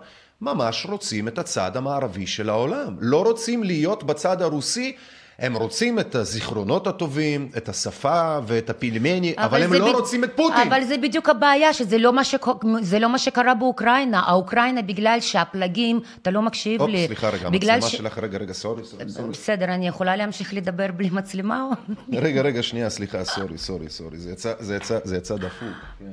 ממש 0.45 0.87
רוצים 0.91 1.29
את 1.29 1.39
הצד 1.39 1.77
המערבי 1.77 2.27
של 2.27 2.49
העולם. 2.49 2.97
לא 3.01 3.23
רוצים 3.23 3.63
להיות 3.65 4.05
בצד 4.05 4.43
הרוסי, 4.43 4.97
הם 5.39 5.55
רוצים 5.57 5.99
את 5.99 6.15
הזיכרונות 6.15 6.87
הטובים, 6.87 7.49
את 7.57 7.69
השפה 7.69 8.39
ואת 8.47 8.71
הפילמני, 8.71 9.35
אבל, 9.37 9.63
הם 9.63 9.71
זה 9.71 9.79
לא 9.79 9.89
בד- 9.89 9.95
רוצים 9.95 10.25
את 10.25 10.31
פוטין. 10.37 10.69
אבל 10.69 10.85
זה 10.85 10.97
בדיוק 10.99 11.29
הבעיה, 11.29 11.73
שזה 11.73 11.99
לא 11.99 12.13
מה, 12.13 12.25
שק... 12.25 12.47
זה 12.81 12.99
לא 12.99 13.09
מה 13.09 13.19
שקרה 13.19 13.55
באוקראינה. 13.55 14.21
האוקראינה, 14.27 14.83
בגלל 14.83 15.21
שהפלגים, 15.21 16.01
אתה 16.23 16.31
לא 16.31 16.43
מקשיב 16.43 16.81
אופ, 16.81 16.91
לי. 16.91 17.07
סליחה 17.07 17.29
רגע, 17.31 17.47
המצלמה 17.47 17.81
ש- 17.89 17.93
שלך, 17.97 18.19
רגע, 18.19 18.39
רגע, 18.39 18.53
סורי, 18.53 18.85
סורי, 18.85 19.09
סורי. 19.11 19.29
בסדר, 19.31 19.65
אני 19.65 19.89
יכולה 19.89 20.17
להמשיך 20.17 20.55
לדבר 20.55 20.87
בלי 20.97 21.11
מצלמה? 21.11 21.67
רגע, 22.13 22.43
רגע, 22.43 22.63
שנייה, 22.63 22.91
סליחה, 22.91 23.25
סורי, 23.25 23.59
סורי, 23.59 23.89
סורי, 23.89 24.19
זה 24.19 24.31
יצא, 24.33 24.53
זה 24.59 24.77
יצא, 24.77 24.99
זה 25.05 25.17
יצא 25.17 25.37
דפוק. 25.37 25.69
כן. 25.99 26.05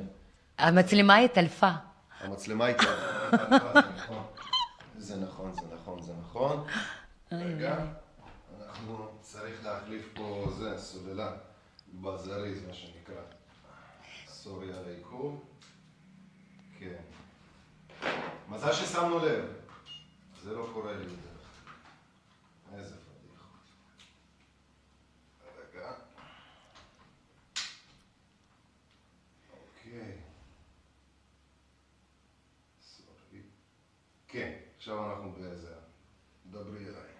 המצלמה 0.58 1.16
התעלפה. 1.16 1.70
המצלמה 2.24 2.64
הייתה... 2.64 2.84
נכון, 6.44 6.66
זה 7.30 7.36
נכון. 7.36 7.46
רגע, 7.46 7.84
אנחנו 8.60 9.18
צריך 9.20 9.64
להחליף 9.64 10.08
פה 10.14 10.44
זה, 10.58 10.78
סוללה, 10.78 11.32
בזריז, 11.94 12.66
מה 12.66 12.74
שנקרא. 12.74 13.22
סורי 14.26 14.72
על 14.72 14.84
העיכוב. 14.84 15.44
כן. 16.78 17.02
מזל 18.48 18.72
ששמנו 18.72 19.18
לב. 19.18 19.44
זה 20.42 20.52
לא 20.52 20.70
קורה 20.72 20.92
לי 20.92 21.04
יותר. 21.04 21.16
איזה 22.74 22.94
פדיחות. 22.96 23.60
רגע. 25.58 25.92
אוקיי. 29.52 30.20
סורי. 32.82 33.42
כן, 34.28 34.58
עכשיו 34.76 35.10
אנחנו 35.10 35.32
באיזה... 35.32 35.81
דברי 36.52 36.78
אליי. 36.84 37.10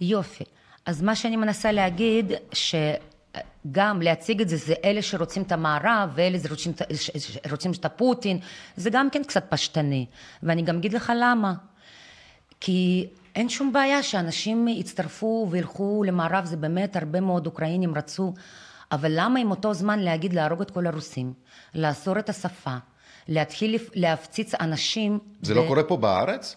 יופי. 0.00 0.44
אז 0.86 1.02
מה 1.02 1.16
שאני 1.16 1.36
מנסה 1.36 1.72
להגיד, 1.72 2.32
שגם 2.52 4.02
להציג 4.02 4.40
את 4.40 4.48
זה, 4.48 4.56
זה 4.56 4.74
אלה 4.84 5.02
שרוצים 5.02 5.42
את 5.42 5.52
המערב, 5.52 6.10
ואלה 6.14 6.38
שרוצים, 6.38 6.72
את- 6.72 6.82
ש- 6.96 7.10
ש- 7.18 7.38
רוצים 7.50 7.70
את 7.72 7.84
הפוטין, 7.84 8.38
זה 8.76 8.90
גם 8.90 9.10
כן 9.10 9.22
קצת 9.24 9.44
פשטני. 9.48 10.06
ואני 10.42 10.62
גם 10.62 10.76
אגיד 10.76 10.92
לך 10.92 11.12
למה. 11.16 11.54
כי 12.60 13.06
אין 13.36 13.48
שום 13.48 13.72
בעיה 13.72 14.02
שאנשים 14.02 14.68
יצטרפו 14.68 15.48
וילכו 15.50 16.02
למערב, 16.06 16.44
זה 16.44 16.56
באמת 16.56 16.96
הרבה 16.96 17.20
מאוד 17.20 17.46
אוקראינים 17.46 17.94
רצו, 17.94 18.32
אבל 18.92 19.12
למה 19.14 19.40
עם 19.40 19.50
אותו 19.50 19.74
זמן 19.74 19.98
להגיד 19.98 20.32
להרוג 20.32 20.60
את 20.60 20.70
כל 20.70 20.86
הרוסים, 20.86 21.32
לאסור 21.74 22.18
את 22.18 22.28
השפה, 22.28 22.76
להתחיל 23.28 23.76
להפציץ 23.94 24.54
אנשים... 24.54 25.18
זה 25.42 25.54
ב- 25.54 25.56
לא 25.56 25.64
קורה 25.68 25.82
פה 25.84 25.96
בארץ? 25.96 26.56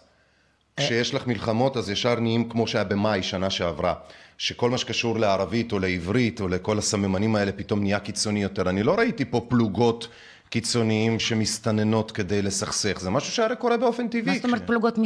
כשיש 0.77 1.13
לך 1.13 1.27
מלחמות 1.27 1.77
אז 1.77 1.89
ישר 1.89 2.19
נהיים 2.19 2.49
כמו 2.49 2.67
שהיה 2.67 2.83
במאי 2.83 3.23
שנה 3.23 3.49
שעברה, 3.49 3.93
שכל 4.37 4.69
מה 4.69 4.77
שקשור 4.77 5.19
לערבית 5.19 5.71
או 5.71 5.79
לעברית 5.79 6.41
או 6.41 6.47
לכל 6.47 6.77
הסממנים 6.77 7.35
האלה 7.35 7.51
פתאום 7.51 7.79
נהיה 7.81 7.99
קיצוני 7.99 8.43
יותר. 8.43 8.69
אני 8.69 8.83
לא 8.83 8.95
ראיתי 8.95 9.25
פה 9.25 9.45
פלוגות 9.47 10.07
קיצוניים 10.51 11.19
שמסתננות 11.19 12.11
כדי 12.11 12.41
לסכסך, 12.41 12.99
זה 13.01 13.09
משהו 13.09 13.31
שהרי 13.33 13.55
קורה 13.55 13.77
באופן 13.77 14.07
טבעי. 14.07 14.21
מה 14.21 14.35
זאת 14.35 14.45
אומרת 14.45 14.61
כש- 14.61 14.67
פלוגות 14.67 14.97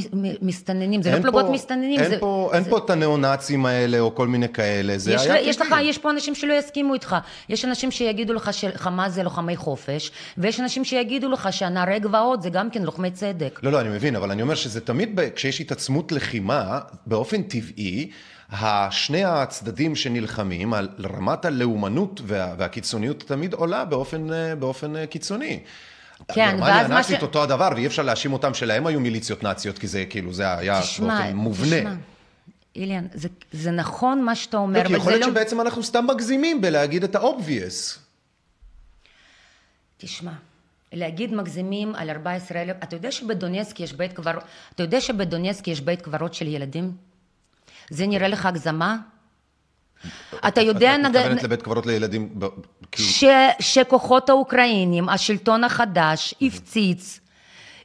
מסתננים? 0.41 1.01
זה 1.01 1.12
לא 1.12 1.21
פלוגות 1.21 1.49
מסתננים, 1.49 1.99
אין. 1.99 2.19
פה, 2.19 2.51
את 2.77 2.89
הניאו-נאצים 2.89 3.65
האלה 3.65 3.99
או 3.99 4.15
כל 4.15 4.27
מיני 4.27 4.49
כאלה, 4.49 4.97
זה 4.97 5.12
היה 5.21 5.53
טבעי. 5.53 5.84
יש 5.84 5.97
פה 5.97 6.10
אנשים 6.12 6.36
שלא 6.36 6.53
יסכימו 6.53 6.93
איתך. 6.93 7.15
יש 7.49 7.65
אנשים 7.65 7.91
שיגידו 7.91 8.34
לך 8.34 8.53
שחמאס 8.53 9.12
זה 9.13 9.23
לוחמי 9.23 9.55
חופש, 9.55 10.12
ויש 10.38 10.60
אנשים 10.60 10.84
שיגידו 10.84 11.31
לך 11.31 11.47
שהנערי 11.51 11.99
גבעות 11.99 12.41
זה 12.41 12.49
גם 12.49 12.69
כן 12.69 12.84
לוחמי 12.84 13.12
צדק. 13.12 13.60
לא, 13.63 13.71
לא, 13.71 13.81
אני 13.81 13.89
מבין, 13.89 14.15
אבל 14.15 14.31
אני 14.31 14.41
אומר 14.41 14.55
שזה 14.55 14.81
תמיד, 14.81 15.19
כשיש 15.36 15.62
התעצמות 15.62 16.12
לחימה, 16.12 16.79
באופן 17.05 17.41
טבעי, 17.41 18.10
השני 18.51 19.23
הצדדים 19.25 19.95
שנלחמים, 19.95 20.73
על 20.73 20.89
רמת 21.03 21.45
הלאומנות 21.45 22.21
וה, 22.23 22.55
והקיצוניות 22.58 23.23
תמיד 23.27 23.53
עולה 23.53 23.86
באופן, 23.86 24.34
אה, 24.34 24.55
באופן 24.55 24.95
אה, 24.95 25.08
קיצוני. 25.08 25.60
כן, 26.27 26.45
גרמניה 26.51 26.65
ואז 26.75 26.89
מה 26.89 26.95
הנאצית 26.95 27.19
ש- 27.19 27.23
אותו 27.23 27.43
הדבר, 27.43 27.69
ואי 27.75 27.88
אפשר 27.88 28.03
להאשים 28.03 28.34
אותם 28.34 28.53
שלהם 28.53 28.88
היו 28.88 28.99
מיליציות 28.99 29.43
נאציות, 29.43 29.77
כי 29.79 29.88
זה 29.88 30.05
כאילו, 30.10 30.34
זה 30.34 30.58
היה 30.58 30.81
תשמע, 30.81 31.19
באופן 31.19 31.36
מובנה. 31.36 31.77
תשמע, 31.79 31.93
איליאן, 32.75 33.08
זה, 33.13 33.27
זה 33.51 33.71
נכון 33.71 34.23
מה 34.23 34.36
שאתה 34.36 34.58
אומר, 34.58 34.79
לא, 34.79 34.86
אבל 34.86 34.95
יכול 34.95 35.05
זה 35.13 35.19
להיות 35.19 35.27
לא... 35.27 35.34
שבעצם 35.34 35.62
אנחנו 35.62 35.84
סתם 35.84 36.08
מגזימים 36.08 36.62
בלהגיד 36.62 37.03
את 37.03 37.15
ה-obvious. 37.15 37.99
תשמע, 39.97 40.31
להגיד 40.93 41.34
מגזימים 41.34 41.95
על 41.95 42.10
14,000, 42.10 42.75
אתה 42.84 42.95
יודע 42.95 43.12
שבדונסק 43.12 43.79
יש 43.79 43.93
בית 43.93 44.13
קברות, 44.13 44.43
אתה 44.75 44.84
יודע 44.84 45.01
שבדונסק 45.01 45.67
יש 45.67 45.81
בית 45.81 46.01
קברות 46.01 46.34
של 46.34 46.47
ילדים? 46.47 46.91
זה 47.89 48.08
נראה 48.08 48.28
לך 48.28 48.45
הגזמה? 48.45 48.98
אתה 50.48 50.62
יודע, 50.62 50.95
את. 50.95 51.00
מתכוונת 51.00 51.43
לבית 51.43 51.62
קברות 51.62 51.86
לילדים, 51.86 52.39
כאילו, 52.91 53.10
ש... 53.10 53.24
שכוחות 53.60 54.30
האוקראינים, 54.30 55.10
השלטון 55.10 55.63
החדש, 55.63 56.36
הפציץ, 56.41 57.19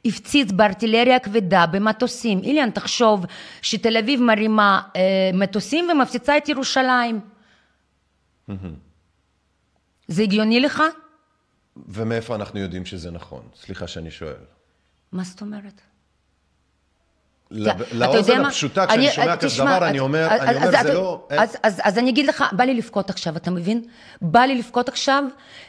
הפציץ 0.05 0.51
בארטילריה 0.51 1.19
כבדה, 1.19 1.65
במטוסים. 1.65 2.39
אילן, 2.39 2.69
תחשוב 2.69 3.25
שתל 3.61 3.97
אביב 3.97 4.21
מרימה 4.21 4.81
אה, 4.95 5.01
מטוסים 5.33 5.89
ומפציצה 5.89 6.37
את 6.37 6.49
ירושלים. 6.49 7.19
זה 10.07 10.23
הגיוני 10.23 10.59
לך? 10.59 10.83
ומאיפה 11.87 12.35
אנחנו 12.35 12.59
יודעים 12.59 12.85
שזה 12.85 13.11
נכון? 13.11 13.41
סליחה 13.55 13.87
שאני 13.87 14.11
שואל. 14.11 14.43
מה 15.11 15.23
זאת 15.23 15.41
אומרת? 15.41 15.81
לא- 17.51 17.73
לאוזן? 17.91 18.45
הפשוטה, 18.45 18.85
כשאני 18.87 19.05
אני- 19.07 19.15
שומע 19.15 19.37
כזה 19.37 19.47
תשמע, 19.47 19.77
דבר, 19.77 19.87
אני 19.87 19.97
אז- 19.97 20.01
אומר, 20.03 20.27
אז- 20.31 20.41
אני 20.41 20.55
אומר, 20.65 20.83
זה 20.83 20.93
לא... 20.93 21.27
אז- 21.63 21.97
אני 21.97 22.09
אגיד 22.09 22.25
לך, 22.27 22.43
בא 22.51 22.63
לי 22.63 22.73
לבכות 22.73 23.09
עכשיו, 23.09 23.37
אתה 23.37 23.51
מבין? 23.51 23.81
בא 24.21 24.39
לי 24.39 24.55
לבכות 24.55 24.89
עכשיו, 24.89 25.23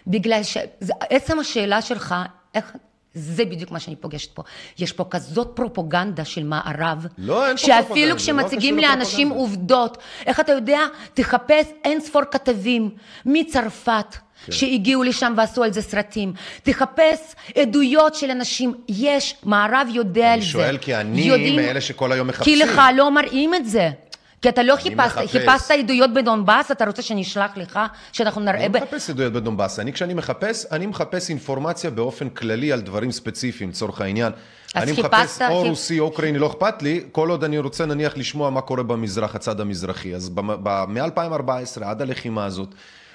בגלל 0.06 0.42
ש... 0.42 0.56
עצם 1.00 1.38
השאלה 1.38 1.82
שלך, 1.82 2.14
איך... 2.54 2.72
זה 3.14 3.44
בדיוק 3.44 3.70
מה 3.70 3.80
שאני 3.80 3.96
פוגשת 3.96 4.34
פה. 4.34 4.42
יש 4.78 4.92
פה 4.92 5.04
כזאת 5.10 5.50
פרופוגנדה 5.54 6.24
של 6.24 6.44
מערב, 6.44 7.06
לא, 7.18 7.46
אין 7.46 7.56
פה 7.56 7.62
פרופוגנדה, 7.62 7.88
שאפילו 7.88 8.10
לא 8.10 8.14
כשמציגים 8.16 8.78
קשור 8.78 8.88
לאנשים. 8.90 9.30
עובדות, 9.30 9.98
איך 10.26 10.40
אתה 10.40 10.52
יודע, 10.52 10.80
תחפש 11.14 11.66
אין 11.84 12.00
ספור 12.00 12.22
כתבים 12.30 12.90
מצרפת. 13.26 14.16
כן. 14.46 14.52
שהגיעו 14.52 15.02
לשם 15.02 15.34
ועשו 15.36 15.64
על 15.64 15.72
זה 15.72 15.82
סרטים. 15.82 16.32
תחפש 16.62 17.20
עדויות 17.58 18.14
של 18.14 18.30
אנשים, 18.30 18.74
יש, 18.88 19.34
מערב 19.42 19.86
יודע 19.92 20.32
על 20.32 20.38
זה. 20.40 20.44
אני 20.44 20.50
שואל 20.52 20.78
כי 20.78 20.94
אני 20.96 21.20
יודעים- 21.20 21.56
מאלה 21.56 21.80
שכל 21.80 22.12
היום 22.12 22.26
כי 22.30 22.36
מחפשים. 22.36 22.58
לך 22.58 22.80
לא 22.96 23.10
מראים 23.10 23.54
את 23.54 23.68
זה. 23.68 23.90
כי 24.42 24.48
אתה 24.48 24.62
לא 24.62 24.76
חיפשת, 24.76 24.96
מחפש. 24.96 25.30
חיפשת 25.36 25.70
עדויות 25.70 26.14
בדונבאס, 26.14 26.70
אתה 26.70 26.84
רוצה 26.84 27.02
שנשלח 27.02 27.50
לך, 27.56 27.78
שאנחנו 28.12 28.40
נראה... 28.40 28.54
אני 28.60 28.68
ב... 28.68 28.76
לא 28.76 28.82
מחפש 28.82 29.10
עדויות 29.10 29.32
בדונבאס, 29.32 29.78
אני 29.78 29.92
כשאני 29.92 30.14
מחפש, 30.14 30.66
אני 30.72 30.86
מחפש 30.86 31.30
אינפורמציה 31.30 31.90
באופן 31.90 32.28
כללי 32.28 32.72
על 32.72 32.80
דברים 32.80 33.12
ספציפיים, 33.12 33.70
לצורך 33.70 34.00
העניין. 34.00 34.32
אני 34.76 34.92
חיפשת- 34.94 34.98
מחפש 35.14 35.42
או 35.42 35.62
חיפ- 35.62 35.68
רוסי 35.68 36.00
או 36.00 36.04
אוקראיני, 36.04 36.38
לא 36.38 36.46
אכפת 36.46 36.82
לי, 36.82 37.00
כל 37.12 37.30
עוד 37.30 37.44
אני 37.44 37.58
רוצה 37.58 37.86
נניח 37.86 38.16
לשמוע 38.16 38.50
מה 38.50 38.60
קורה 38.60 38.82
במזרח, 38.82 39.34
הצד 39.34 39.60
המזרחי. 39.60 40.14
אז 40.14 40.30
מ-2014 40.88 41.50
עד 41.84 42.02
הלחימה 42.02 42.44
הזאת, 42.44 42.68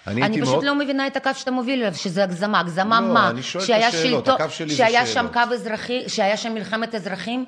אני 0.08 0.24
אני 0.24 0.38
מאוד... 0.38 0.50
פשוט 0.50 0.64
לא 0.64 0.76
מבינה 0.76 1.08
את 1.08 1.16
הקו 1.18 1.30
שאתה 1.34 1.52
מוביל 1.52 1.82
אליו, 1.82 1.96
שזה 1.96 2.24
הגזמה. 2.24 2.60
הגזמה 2.60 3.02
לא, 3.02 3.14
מה? 3.14 3.30
אני 3.30 3.44
שואל 3.44 3.64
את 3.64 3.70
השאלות, 3.94 4.26
שלטון- 4.26 4.42
הקו 4.42 4.54
שלי 4.54 4.70
זה 4.70 4.76
שהיה 4.76 5.06
שם 5.06 5.14
שאלות. 5.14 5.34
קו 5.34 5.54
אזרחי, 5.54 6.04
שהיה 6.08 6.38
שם 6.38 6.54
מלחמת 6.54 6.96
אזרחים? 6.96 7.46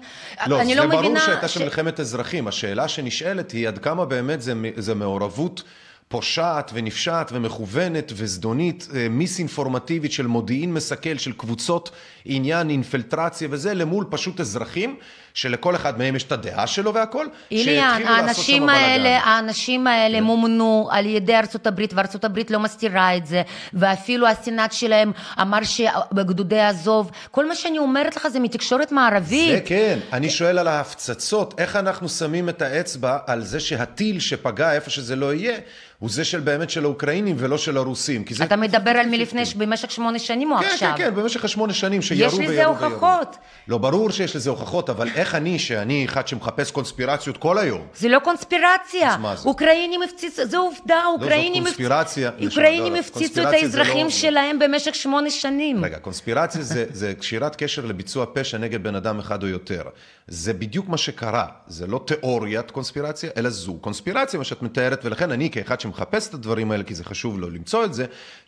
לא, 0.48 0.62
אני 0.62 0.74
זה 0.76 0.80
לא 0.82 0.88
ברור 0.88 1.02
מבינה 1.02 1.20
שהייתה 1.20 1.48
ש- 1.48 1.54
שם 1.54 1.64
מלחמת 1.64 2.00
אזרחים. 2.00 2.48
השאלה 2.48 2.88
שנשאלת 2.88 3.52
היא 3.52 3.68
עד 3.68 3.78
כמה 3.78 4.06
באמת 4.06 4.42
זה, 4.42 4.54
זה 4.78 4.96
מעורבות 4.96 5.64
פושעת 6.08 6.72
ונפשעת 6.74 7.30
ומכוונת 7.34 8.12
וזדונית, 8.16 8.88
אה, 8.96 9.08
מיסאינפורמטיבית 9.10 10.12
של 10.12 10.28
מודיעין 10.28 10.74
מסכל, 10.74 11.18
של 11.18 11.32
קבוצות 11.32 11.92
עניין, 12.26 12.70
אינפלטרציה 12.70 13.48
וזה, 13.52 13.74
למול 13.74 14.06
פשוט 14.10 14.40
אזרחים, 14.40 14.96
שלכל 15.34 15.76
אחד 15.76 15.98
מהם 15.98 16.16
יש 16.16 16.24
את 16.24 16.32
הדעה 16.32 16.68
שלו 16.68 16.94
והכל, 16.94 17.26
איליאן, 17.52 18.00
שם 18.04 18.08
האנשים 18.08 18.66
בלאגן. 18.66 18.80
האלה, 18.80 19.20
האנשים 19.20 19.88
האלה 19.88 20.22
מומנו 20.22 20.90
על 20.92 21.06
ידי 21.06 21.36
ארצות 21.36 21.68
הברית, 21.68 21.94
וארצות 21.94 22.26
הברית 22.26 22.52
לא 22.52 22.60
מסתירה 22.60 23.18
את 23.18 23.26
זה, 23.26 23.42
ואפילו 23.74 24.28
הסנאט 24.28 24.72
שלהם 24.72 25.12
אמר 25.42 25.60
שבגדודי 25.64 26.60
עזוב, 26.60 27.12
כל 27.32 27.48
מה 27.48 27.56
שאני 27.56 27.80
אומרת 27.80 28.16
לך 28.16 28.28
זה 28.28 28.40
מתקשורת 28.40 28.92
מערבית. 28.92 29.52
זה 29.52 29.62
כן, 29.66 30.00
אני 30.14 30.30
שואל 30.30 30.60
על 30.60 30.68
ההפצצות, 30.68 31.54
איך 31.58 31.76
אנחנו 31.76 32.10
שמים 32.10 32.50
את 32.50 32.62
האצבע 32.62 33.18
על 33.28 33.42
זה 33.42 33.60
שהטיל 33.60 34.20
שפגע 34.20 34.74
איפה 34.74 34.90
שזה 34.90 35.16
לא 35.16 35.34
יהיה, 35.34 35.58
הוא 36.00 36.10
זה 36.10 36.26
של 36.26 36.40
באמת 36.40 36.70
של 36.70 36.84
האוקראינים 36.84 37.36
ולא 37.40 37.58
של 37.58 37.78
הרוסים. 37.78 38.24
כי 38.24 38.34
זה... 38.34 38.44
אתה 38.44 38.56
מדבר 38.56 38.92
על 38.92 39.06
מלפני, 39.06 39.44
במשך 39.56 39.92
שמונה 39.92 40.20
שנים 40.20 40.52
או 40.52 40.58
כן, 40.58 40.66
עכשיו? 40.66 40.94
כן, 40.98 41.04
כן, 41.04 41.16
במשך 41.16 41.46
השמונה 41.46 41.74
שנים 41.74 42.02
שירו 42.02 42.22
יש 42.22 42.34
וירו 42.34 42.44
לזה 42.44 42.60
וירו. 42.60 42.86
הוכחות. 42.86 43.38
לא, 43.68 43.78
ברור 43.78 44.12
שיש 44.12 44.36
לזה 44.36 44.50
הוכחות, 44.50 44.90
אבל 44.90 45.10
איך 45.20 45.36
אני, 45.36 45.60
שאני 45.60 46.06
אחד 46.06 46.28
שמחפש 46.28 46.72
קונספירציות 46.72 47.38
כל 47.38 47.58
היום, 47.58 47.82
זה 47.96 48.10
לא 48.10 48.20
קונספירציה. 48.20 49.10
אז 49.14 49.20
מה 49.20 49.36
זה? 49.36 49.50
אוקראינים 49.50 50.02
הפציצו, 50.04 50.46
זו 50.46 50.58
עובדה, 50.58 51.02
אוקראינים 51.14 51.64
הפצ- 51.64 51.66
קונספירציה. 51.66 52.32
אוקראינים 52.46 52.84
לא, 52.94 53.00
לא, 53.00 53.00
הפציצו 53.00 53.42
את 53.42 53.46
האזרחים 53.54 54.06
לא- 54.06 54.10
שלהם 54.12 54.60
במשך 54.60 54.96
שמונה 54.96 55.30
שנים. 55.30 55.86
רגע, 55.86 56.00
קונספירציה 56.00 56.62
זה, 56.62 56.86
זה 56.92 57.14
קשירת 57.14 57.56
קשר 57.56 57.86
לביצוע 57.86 58.26
פשע 58.34 58.58
נגד 58.58 58.84
בן 58.84 58.96
אדם 58.96 59.20
אחד 59.20 59.44
או 59.44 59.48
יותר. 59.48 59.84
זה 60.28 60.54
בדיוק 60.54 60.90
מה 60.90 60.98
שקרה. 60.98 61.46
זה 61.68 61.88
לא 61.88 62.02
תיאוריית 62.06 62.72
קונספירציה, 62.72 63.30
אלא 63.38 63.50
זו 63.50 63.74
קונספירציה, 63.82 64.38
מה 64.38 64.44
שאת 64.44 64.62
מתארת, 64.62 65.06
ולכן 65.06 65.32
אני 65.32 65.50
כאחד 65.50 65.80
שמחפש 65.80 66.28
את 66.30 66.34
הדברים 66.34 66.72
האלה, 66.72 66.84
כי 66.84 66.96
זה 66.96 67.04
חשוב 67.04 67.40
לו 67.40 67.50
למצוא 67.50 67.86
את 67.86 67.94
זה, 67.94 68.06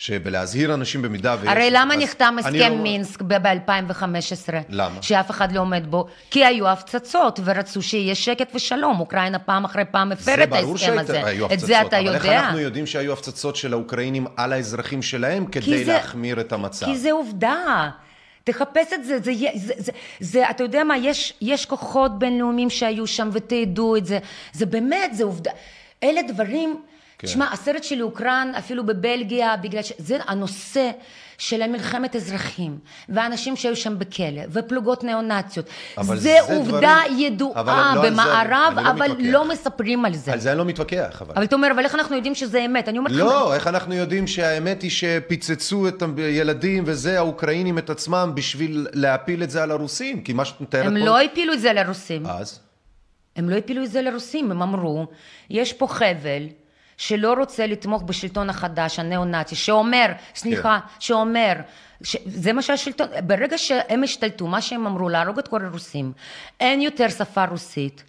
ולהזהיר 0.10 0.74
אנשים 0.74 1.02
במידה 1.02 1.36
ויש... 1.42 1.50
הרי 1.52 1.70
למה 1.72 1.96
נחתם 1.96 2.36
הסכם 2.40 2.54
לא- 2.58 2.76
מינסק 2.76 3.22
ב-2015? 3.22 4.54
למה? 4.70 5.02
שאף 5.02 5.32
אחד 5.32 5.52
לא 5.52 5.60
עומד 5.60 5.84
בו. 5.90 6.06
כי 6.32 6.46
היו 6.46 6.61
הפצצות 6.70 7.40
ורצו 7.44 7.82
שיהיה 7.82 8.16
שקט 8.16 8.56
ושלום. 8.56 9.00
אוקראינה 9.00 9.40
פעם 9.40 9.66
אחרי 9.66 9.84
פעם 9.92 10.12
הפר 10.12 10.24
זה 10.36 10.44
את 10.44 10.54
ההסכם 10.54 11.00
הזה. 11.00 11.22
שהיו 11.22 11.46
את 11.46 11.52
הפצצות, 11.52 11.68
זה 11.68 11.82
אתה 11.82 12.00
אבל 12.00 12.14
איך 12.16 12.26
יודע. 12.26 12.40
אנחנו 12.40 12.60
יודעים 12.60 12.86
שהיו 12.88 13.14
הפצצות 13.14 13.56
של 13.56 13.74
האוקראינים 13.74 14.28
על 14.38 14.54
האזרחים 14.54 15.02
שלהם 15.02 15.46
כדי 15.46 15.86
זה- 15.86 15.94
להחמיר 15.94 16.40
את 16.42 16.52
המצב? 16.54 16.86
כי 16.86 16.98
זה 16.98 17.12
עובדה. 17.12 17.90
תחפש 18.44 18.94
את 18.94 19.06
זה, 19.06 19.20
זה, 19.20 19.32
זה, 19.34 19.48
זה, 19.56 19.74
זה, 19.78 19.92
זה 20.20 20.50
אתה 20.50 20.64
יודע 20.64 20.84
מה, 20.84 20.98
יש, 20.98 21.34
יש 21.42 21.66
כוחות 21.66 22.20
בינלאומיים 22.20 22.70
שהיו 22.70 23.08
שם 23.08 23.30
ותעדו 23.34 23.96
את 23.96 24.06
זה, 24.06 24.20
זה 24.54 24.66
באמת, 24.66 25.16
זה 25.16 25.24
עובדה. 25.24 25.52
אלה 26.04 26.22
דברים, 26.22 26.82
כן. 27.18 27.28
תשמע, 27.28 27.48
הסרט 27.54 27.84
של 27.84 28.02
אוקראן, 28.04 28.52
אפילו 28.58 28.86
בבלגיה, 28.86 29.58
בגלל 29.58 29.82
שזה 29.84 30.18
הנושא 30.28 30.92
של 31.42 31.62
המלחמת 31.62 32.16
אזרחים, 32.16 32.78
ואנשים 33.10 33.56
שהיו 33.56 33.76
שם 33.76 34.00
בכלא, 34.00 34.42
ופלוגות 34.52 35.04
ניאו-נאציות. 35.04 35.66
אבל 35.98 36.18
זה, 36.18 36.22
זה 36.48 36.54
עובדה 36.56 36.80
דברים- 37.06 37.20
ידועה 37.34 37.60
אבל 37.62 37.74
לא 37.74 37.90
על 37.90 38.02
זה 38.02 38.08
אני- 38.08 38.12
במערב, 38.12 38.74
לא 38.76 38.82
אבל 38.90 39.06
מתווכח. 39.12 39.24
לא 39.32 39.50
מספרים 39.50 40.06
על 40.06 40.14
זה. 40.16 40.34
על 40.34 40.40
זה 40.40 40.50
אני 40.52 40.58
לא 40.58 40.66
מתווכח, 40.66 41.22
אבל... 41.22 41.34
אבל 41.36 41.44
אתה 41.44 41.56
אומר, 41.56 41.68
אבל 41.72 41.84
איך 41.84 41.96
אנחנו 41.96 42.16
יודעים 42.16 42.36
שזה 42.36 42.66
אמת? 42.66 42.90
אני 42.90 42.98
אומרת 42.98 43.12
לך, 43.12 43.20
לא, 43.20 43.54
איך 43.56 43.68
אנחנו 43.68 43.94
יודעים 43.94 44.28
שהאמת 44.28 44.82
היא 44.82 44.92
שפיצצו 44.92 45.88
את 45.88 46.04
הילדים 46.18 46.84
וזה, 46.88 47.18
האוקראינים 47.18 47.78
את 47.78 47.90
עצמם 47.90 48.32
בשביל 48.36 48.88
להפיל 48.94 49.44
את 49.44 49.50
זה 49.52 49.64
על 49.64 49.72
הרוסים? 49.72 50.22
כי 50.24 50.34
מה 50.34 50.46
שאת 50.46 50.62
מתארת 50.62 50.84
פה... 50.84 50.90
הם 50.90 50.98
לא 50.98 51.22
הפילו 51.22 51.54
את 51.54 51.60
זה 51.62 51.74
לרוסים. 51.74 52.26
אז? 52.26 52.60
הם 53.36 53.50
לא 53.50 53.56
הפילו 53.56 53.84
את 53.84 53.92
זה 53.92 54.02
לרוסים, 54.02 54.52
הם 54.52 54.62
אמרו, 54.62 55.08
יש 55.50 55.74
פה 55.74 55.88
חבל 55.88 56.44
שלא 57.02 57.34
רוצה 57.34 57.68
לתמוך 57.68 58.04
בשלטון 58.04 58.50
החדש, 58.50 59.00
הניאו-נאצי, 59.00 59.56
שאומר, 59.56 60.06
סליחה, 60.36 60.80
שאומר, 61.00 61.54
ש... 62.04 62.18
זה 62.26 62.54
מה 62.54 62.62
שהשלטון, 62.62 63.08
ברגע 63.24 63.58
שהם 63.58 64.04
השתלטו, 64.04 64.48
מה 64.48 64.62
שהם 64.62 64.86
אמרו, 64.86 65.10
להרוג 65.10 65.40
את 65.40 65.48
כל 65.48 65.66
הרוסים, 65.66 66.12
אין 66.60 66.82
יותר 66.82 67.10
שפה 67.10 67.46
רוסית. 67.46 68.04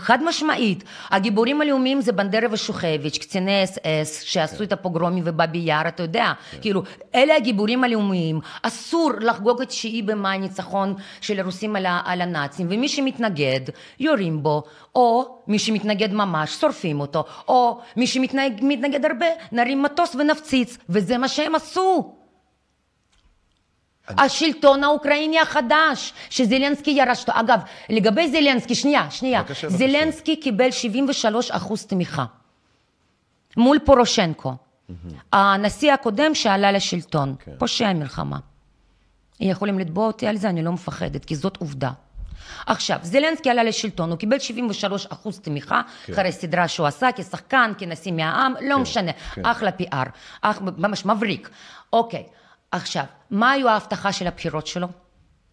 חד 0.00 0.18
משמעית, 0.24 0.84
הגיבורים 1.10 1.60
הלאומיים 1.60 2.00
זה 2.00 2.12
בנדרה 2.12 2.48
ושוחביץ', 2.50 3.18
קציני 3.18 3.64
אס 3.64 3.78
אס 3.78 4.20
שעשו 4.22 4.62
את 4.62 4.72
הפוגרומים 4.72 5.22
ובאבי 5.26 5.58
יאר, 5.58 5.88
אתה 5.88 6.02
יודע, 6.02 6.32
כאילו, 6.60 6.82
אלה 7.14 7.36
הגיבורים 7.36 7.84
הלאומיים, 7.84 8.40
אסור 8.62 9.10
לחגוג 9.20 9.60
את 9.62 9.68
תשיעי 9.68 10.02
במאי 10.02 10.38
ניצחון 10.38 10.94
של 11.20 11.40
הרוסים 11.40 11.76
על, 11.76 11.86
על 12.04 12.20
הנאצים, 12.20 12.66
ומי 12.70 12.88
שמתנגד, 12.88 13.60
יורים 14.00 14.42
בו, 14.42 14.62
או 14.94 15.38
מי 15.46 15.58
שמתנגד 15.58 16.12
ממש, 16.12 16.50
שורפים 16.60 17.00
אותו, 17.00 17.24
או 17.48 17.80
מי 17.96 18.06
שמתנגד 18.06 19.04
הרבה, 19.04 19.26
נרים 19.52 19.82
מטוס 19.82 20.14
ונפציץ, 20.14 20.78
וזה 20.88 21.18
מה 21.18 21.28
שהם 21.28 21.54
עשו. 21.54 22.21
השלטון 24.08 24.84
האוקראיני 24.84 25.40
החדש, 25.40 26.12
שזלנסקי 26.30 26.90
ירש 26.90 27.20
אותו. 27.20 27.32
אגב, 27.40 27.60
לגבי 27.90 28.30
זלנסקי, 28.30 28.74
שנייה, 28.74 29.10
שנייה. 29.10 29.42
בבקשה, 29.42 29.68
בבקשה. 29.68 30.34
קיבל 30.40 30.70
73 30.70 31.50
אחוז 31.50 31.86
תמיכה 31.86 32.24
מול 33.56 33.78
פורושנקו, 33.84 34.54
הנשיא 35.32 35.92
הקודם 35.92 36.34
שעלה 36.34 36.72
לשלטון, 36.72 37.34
כן. 37.44 37.52
פושע 37.58 37.92
מלחמה. 37.92 38.38
יכולים 39.40 39.78
לתבוע 39.78 40.06
אותי 40.06 40.26
על 40.26 40.36
זה, 40.36 40.48
אני 40.48 40.62
לא 40.62 40.72
מפחדת, 40.72 41.24
כי 41.24 41.36
זאת 41.36 41.56
עובדה. 41.56 41.90
עכשיו, 42.66 42.98
זלנסקי 43.02 43.50
עלה 43.50 43.62
לשלטון, 43.62 44.10
הוא 44.10 44.18
קיבל 44.18 44.38
73 44.38 45.06
אחוז 45.06 45.40
תמיכה, 45.40 45.80
כן. 46.04 46.12
אחרי 46.12 46.32
סדרה 46.32 46.68
שהוא 46.68 46.86
עשה 46.86 47.08
כשחקן, 47.16 47.72
כנשיא 47.78 48.12
מהעם, 48.12 48.54
לא 48.60 48.78
משנה, 48.78 49.12
כן. 49.34 49.46
אחלה 49.46 49.70
PR, 49.80 50.08
אח, 50.40 50.60
ממש 50.60 51.06
מבריק. 51.06 51.50
אוקיי, 51.92 52.24
עכשיו, 52.72 53.04
מה 53.30 53.50
היו 53.50 53.68
ההבטחה 53.68 54.12
של 54.12 54.26
הבחירות 54.26 54.66
שלו? 54.66 54.86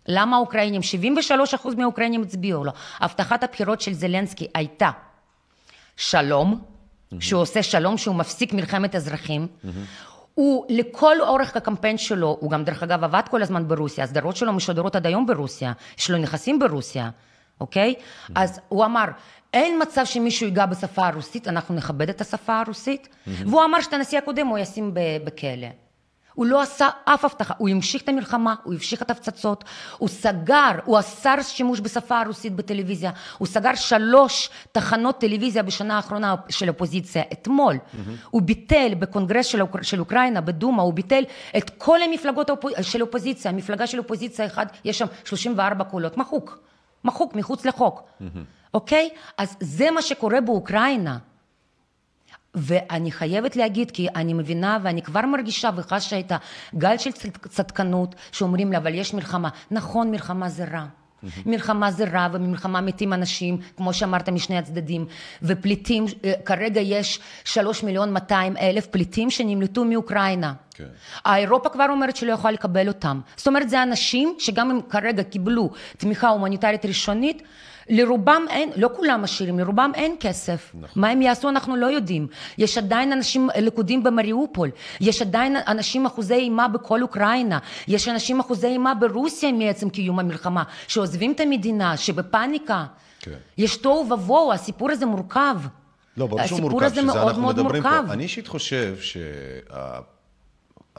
למה 0.07 0.35
האוקראינים, 0.35 0.81
73 0.81 1.53
אחוז 1.53 1.75
מהאוקראינים 1.75 2.21
הצביעו 2.21 2.63
לו. 2.63 2.71
הבטחת 2.99 3.43
הבחירות 3.43 3.81
של 3.81 3.93
זלנסקי 3.93 4.47
הייתה 4.53 4.89
שלום, 5.97 6.61
שהוא 7.19 7.41
עושה 7.41 7.63
שלום, 7.63 7.97
שהוא 7.97 8.15
מפסיק 8.15 8.53
מלחמת 8.53 8.95
אזרחים. 8.95 9.47
הוא 10.33 10.65
לכל 10.69 11.21
אורך 11.21 11.55
הקמפיין 11.55 11.97
שלו, 11.97 12.37
הוא 12.39 12.51
גם 12.51 12.63
דרך 12.63 12.83
אגב 12.83 13.03
עבד 13.03 13.21
כל 13.29 13.41
הזמן 13.41 13.67
ברוסיה, 13.67 14.03
הסדרות 14.03 14.35
שלו 14.35 14.53
משודרות 14.53 14.95
עד 14.95 15.05
היום 15.07 15.25
ברוסיה, 15.25 15.71
יש 15.97 16.09
לו 16.09 16.17
נכסים 16.17 16.59
ברוסיה, 16.59 17.09
אוקיי? 17.61 17.93
אז 18.35 18.59
הוא 18.69 18.85
אמר, 18.85 19.05
אין 19.53 19.81
מצב 19.81 20.05
שמישהו 20.05 20.45
ייגע 20.45 20.65
בשפה 20.65 21.07
הרוסית, 21.07 21.47
אנחנו 21.47 21.75
נכבד 21.75 22.09
את 22.09 22.21
השפה 22.21 22.59
הרוסית, 22.59 23.09
והוא 23.27 23.63
אמר 23.63 23.81
שאת 23.81 23.93
הנשיא 23.93 24.17
הקודם 24.17 24.47
הוא 24.47 24.57
ישים 24.57 24.91
בכלא. 25.23 25.67
הוא 26.39 26.45
לא 26.45 26.61
עשה 26.61 26.89
אף 27.05 27.25
הבטחה, 27.25 27.53
הוא 27.57 27.69
המשיך 27.69 28.01
את 28.01 28.09
המלחמה, 28.09 28.55
הוא 28.63 28.73
המשיך 28.73 29.01
את 29.01 29.09
ההפצצות, 29.09 29.63
הוא 29.97 30.09
סגר, 30.09 30.71
הוא 30.85 30.99
אסר 30.99 31.35
שימוש 31.41 31.79
בשפה 31.79 32.19
הרוסית 32.21 32.55
בטלוויזיה, 32.55 33.11
הוא 33.37 33.47
סגר 33.47 33.75
שלוש 33.75 34.49
תחנות 34.71 35.17
טלוויזיה 35.19 35.63
בשנה 35.63 35.95
האחרונה 35.95 36.35
של 36.49 36.69
אופוזיציה, 36.69 37.23
אתמול. 37.33 37.77
הוא 38.29 38.41
ביטל 38.41 38.93
בקונגרס 38.99 39.45
של, 39.45 39.61
אוק... 39.61 39.81
של 39.81 39.99
אוקראינה, 39.99 40.41
בדומא, 40.41 40.81
הוא 40.81 40.93
ביטל 40.93 41.23
את 41.57 41.69
כל 41.77 42.01
המפלגות 42.01 42.49
האופ... 42.49 42.65
של 42.81 43.01
אופוזיציה, 43.01 43.51
המפלגה 43.51 43.87
של 43.87 43.99
אופוזיציה 43.99 44.45
אחד, 44.45 44.65
יש 44.85 44.97
שם 44.97 45.05
34 45.25 45.83
קולות, 45.83 46.17
מחוק, 46.17 46.59
מחוק, 47.03 47.35
מחוץ 47.35 47.65
לחוק, 47.65 48.03
אוקיי? 48.73 49.09
אז 49.37 49.55
זה 49.59 49.91
מה 49.91 50.01
שקורה 50.01 50.41
באוקראינה. 50.41 51.17
ואני 52.55 53.11
חייבת 53.11 53.55
להגיד, 53.55 53.91
כי 53.91 54.07
אני 54.15 54.33
מבינה 54.33 54.77
ואני 54.83 55.01
כבר 55.01 55.21
מרגישה 55.21 55.69
וחשה 55.75 56.19
את 56.19 56.31
הגל 56.73 56.97
של 56.97 57.11
צד- 57.11 57.37
צדקנות, 57.49 58.15
שאומרים 58.31 58.71
לי, 58.71 58.77
אבל 58.77 58.93
יש 58.95 59.13
מלחמה. 59.13 59.49
נכון, 59.71 60.11
מלחמה 60.11 60.49
זה 60.49 60.65
רע. 60.71 60.85
מלחמה 61.45 61.91
זה 61.91 62.05
רע, 62.13 62.27
וממלחמה 62.33 62.81
מתים 62.81 63.13
אנשים, 63.13 63.57
כמו 63.77 63.93
שאמרת, 63.93 64.29
משני 64.29 64.57
הצדדים. 64.57 65.05
ופליטים, 65.43 66.05
אה, 66.25 66.33
כרגע 66.45 66.81
יש 66.81 67.19
שלוש 67.45 67.83
מיליון 67.83 68.13
200 68.13 68.57
אלף 68.57 68.87
פליטים 68.87 69.29
שנמלטו 69.29 69.85
מאוקראינה. 69.85 70.53
כן. 70.73 70.83
האירופה 71.25 71.69
כבר 71.69 71.85
אומרת 71.89 72.15
שלא 72.15 72.31
יכולה 72.33 72.51
לקבל 72.53 72.87
אותם. 72.87 73.21
זאת 73.37 73.47
אומרת, 73.47 73.69
זה 73.69 73.83
אנשים 73.83 74.35
שגם 74.39 74.71
אם 74.71 74.79
כרגע 74.89 75.23
קיבלו 75.23 75.69
תמיכה 75.97 76.29
הומניטרית 76.29 76.85
ראשונית, 76.85 77.43
לרובם 77.89 78.41
אין, 78.49 78.69
לא 78.75 78.89
כולם 78.95 79.23
עשירים, 79.23 79.59
לרובם 79.59 79.91
אין 79.95 80.15
כסף. 80.19 80.71
נכון. 80.73 81.01
מה 81.01 81.09
הם 81.09 81.21
יעשו 81.21 81.49
אנחנו 81.49 81.75
לא 81.75 81.85
יודעים. 81.85 82.27
יש 82.57 82.77
עדיין 82.77 83.11
אנשים 83.11 83.49
לכודים 83.59 84.03
במריופול, 84.03 84.69
יש 85.01 85.21
עדיין 85.21 85.55
אנשים 85.67 86.05
אחוזי 86.05 86.33
אימה 86.33 86.67
בכל 86.67 87.01
אוקראינה, 87.01 87.59
יש 87.87 88.07
אנשים 88.07 88.39
אחוזי 88.39 88.67
אימה 88.67 88.93
ברוסיה 88.95 89.51
מעצם 89.51 89.89
קיום 89.89 90.19
המלחמה, 90.19 90.63
שעוזבים 90.87 91.31
את 91.31 91.39
המדינה, 91.39 91.97
שבפאניקה. 91.97 92.85
כן. 93.19 93.31
יש 93.57 93.77
תוהו 93.77 94.09
ובוהו, 94.11 94.53
הסיפור 94.53 94.91
הזה 94.91 95.05
מורכב. 95.05 95.55
לא, 96.17 96.27
ברור 96.27 96.47
שהוא 96.47 96.59
מורכב, 96.61 96.89
שזה 96.89 97.01
מאוד 97.01 97.17
אנחנו 97.17 97.41
מאוד 97.41 97.55
מדברים 97.59 97.83
מורכב. 97.83 98.03
פה. 98.07 98.13
אני 98.13 98.23
אישית 98.23 98.47
חושב 98.47 98.97
ש... 99.01 99.17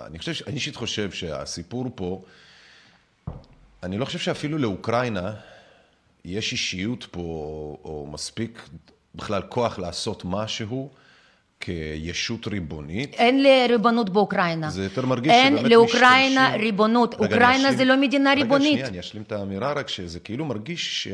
אני 0.07 0.18
חושב, 0.18 0.33
ש- 0.33 0.42
אני 0.42 0.55
אישית 0.55 0.76
חושב 0.76 1.11
שהסיפור 1.11 1.87
פה, 1.94 2.22
אני 3.83 3.98
לא 3.98 4.05
חושב 4.05 4.18
שאפילו 4.18 4.59
לאוקראינה 4.59 5.33
יש 6.24 6.52
אישיות 6.52 7.06
פה, 7.11 7.20
או 7.85 8.09
מספיק 8.12 8.68
בכלל 9.14 9.42
כוח 9.48 9.78
לעשות 9.78 10.22
משהו 10.24 10.90
כישות 11.61 12.46
ריבונית. 12.46 13.14
אין 13.14 13.42
לי 13.42 13.66
ריבונות 13.68 14.11
באוקראינה. 14.11 14.70
זה 14.70 14.83
יותר 14.85 15.06
מרגיש 15.06 15.33
אין 15.33 15.56
שבאמת 15.56 15.70
לאוקראינה 15.70 16.42
משתמשים- 16.44 16.61
ריבונות. 16.66 17.14
רגע, 17.14 17.24
אוקראינה 17.24 17.56
אשלים- 17.56 17.76
זה 17.76 17.85
לא 17.85 17.96
מדינה 17.96 18.35
ריבונית. 18.35 18.66
רגע, 18.66 18.72
שנייה, 18.76 18.87
אני 18.88 19.00
אשלים 19.00 19.22
את 19.22 19.33
האמירה 19.33 19.72
רק 19.72 19.88
שזה 19.88 20.20
כאילו 20.20 20.44
מרגיש 20.44 21.09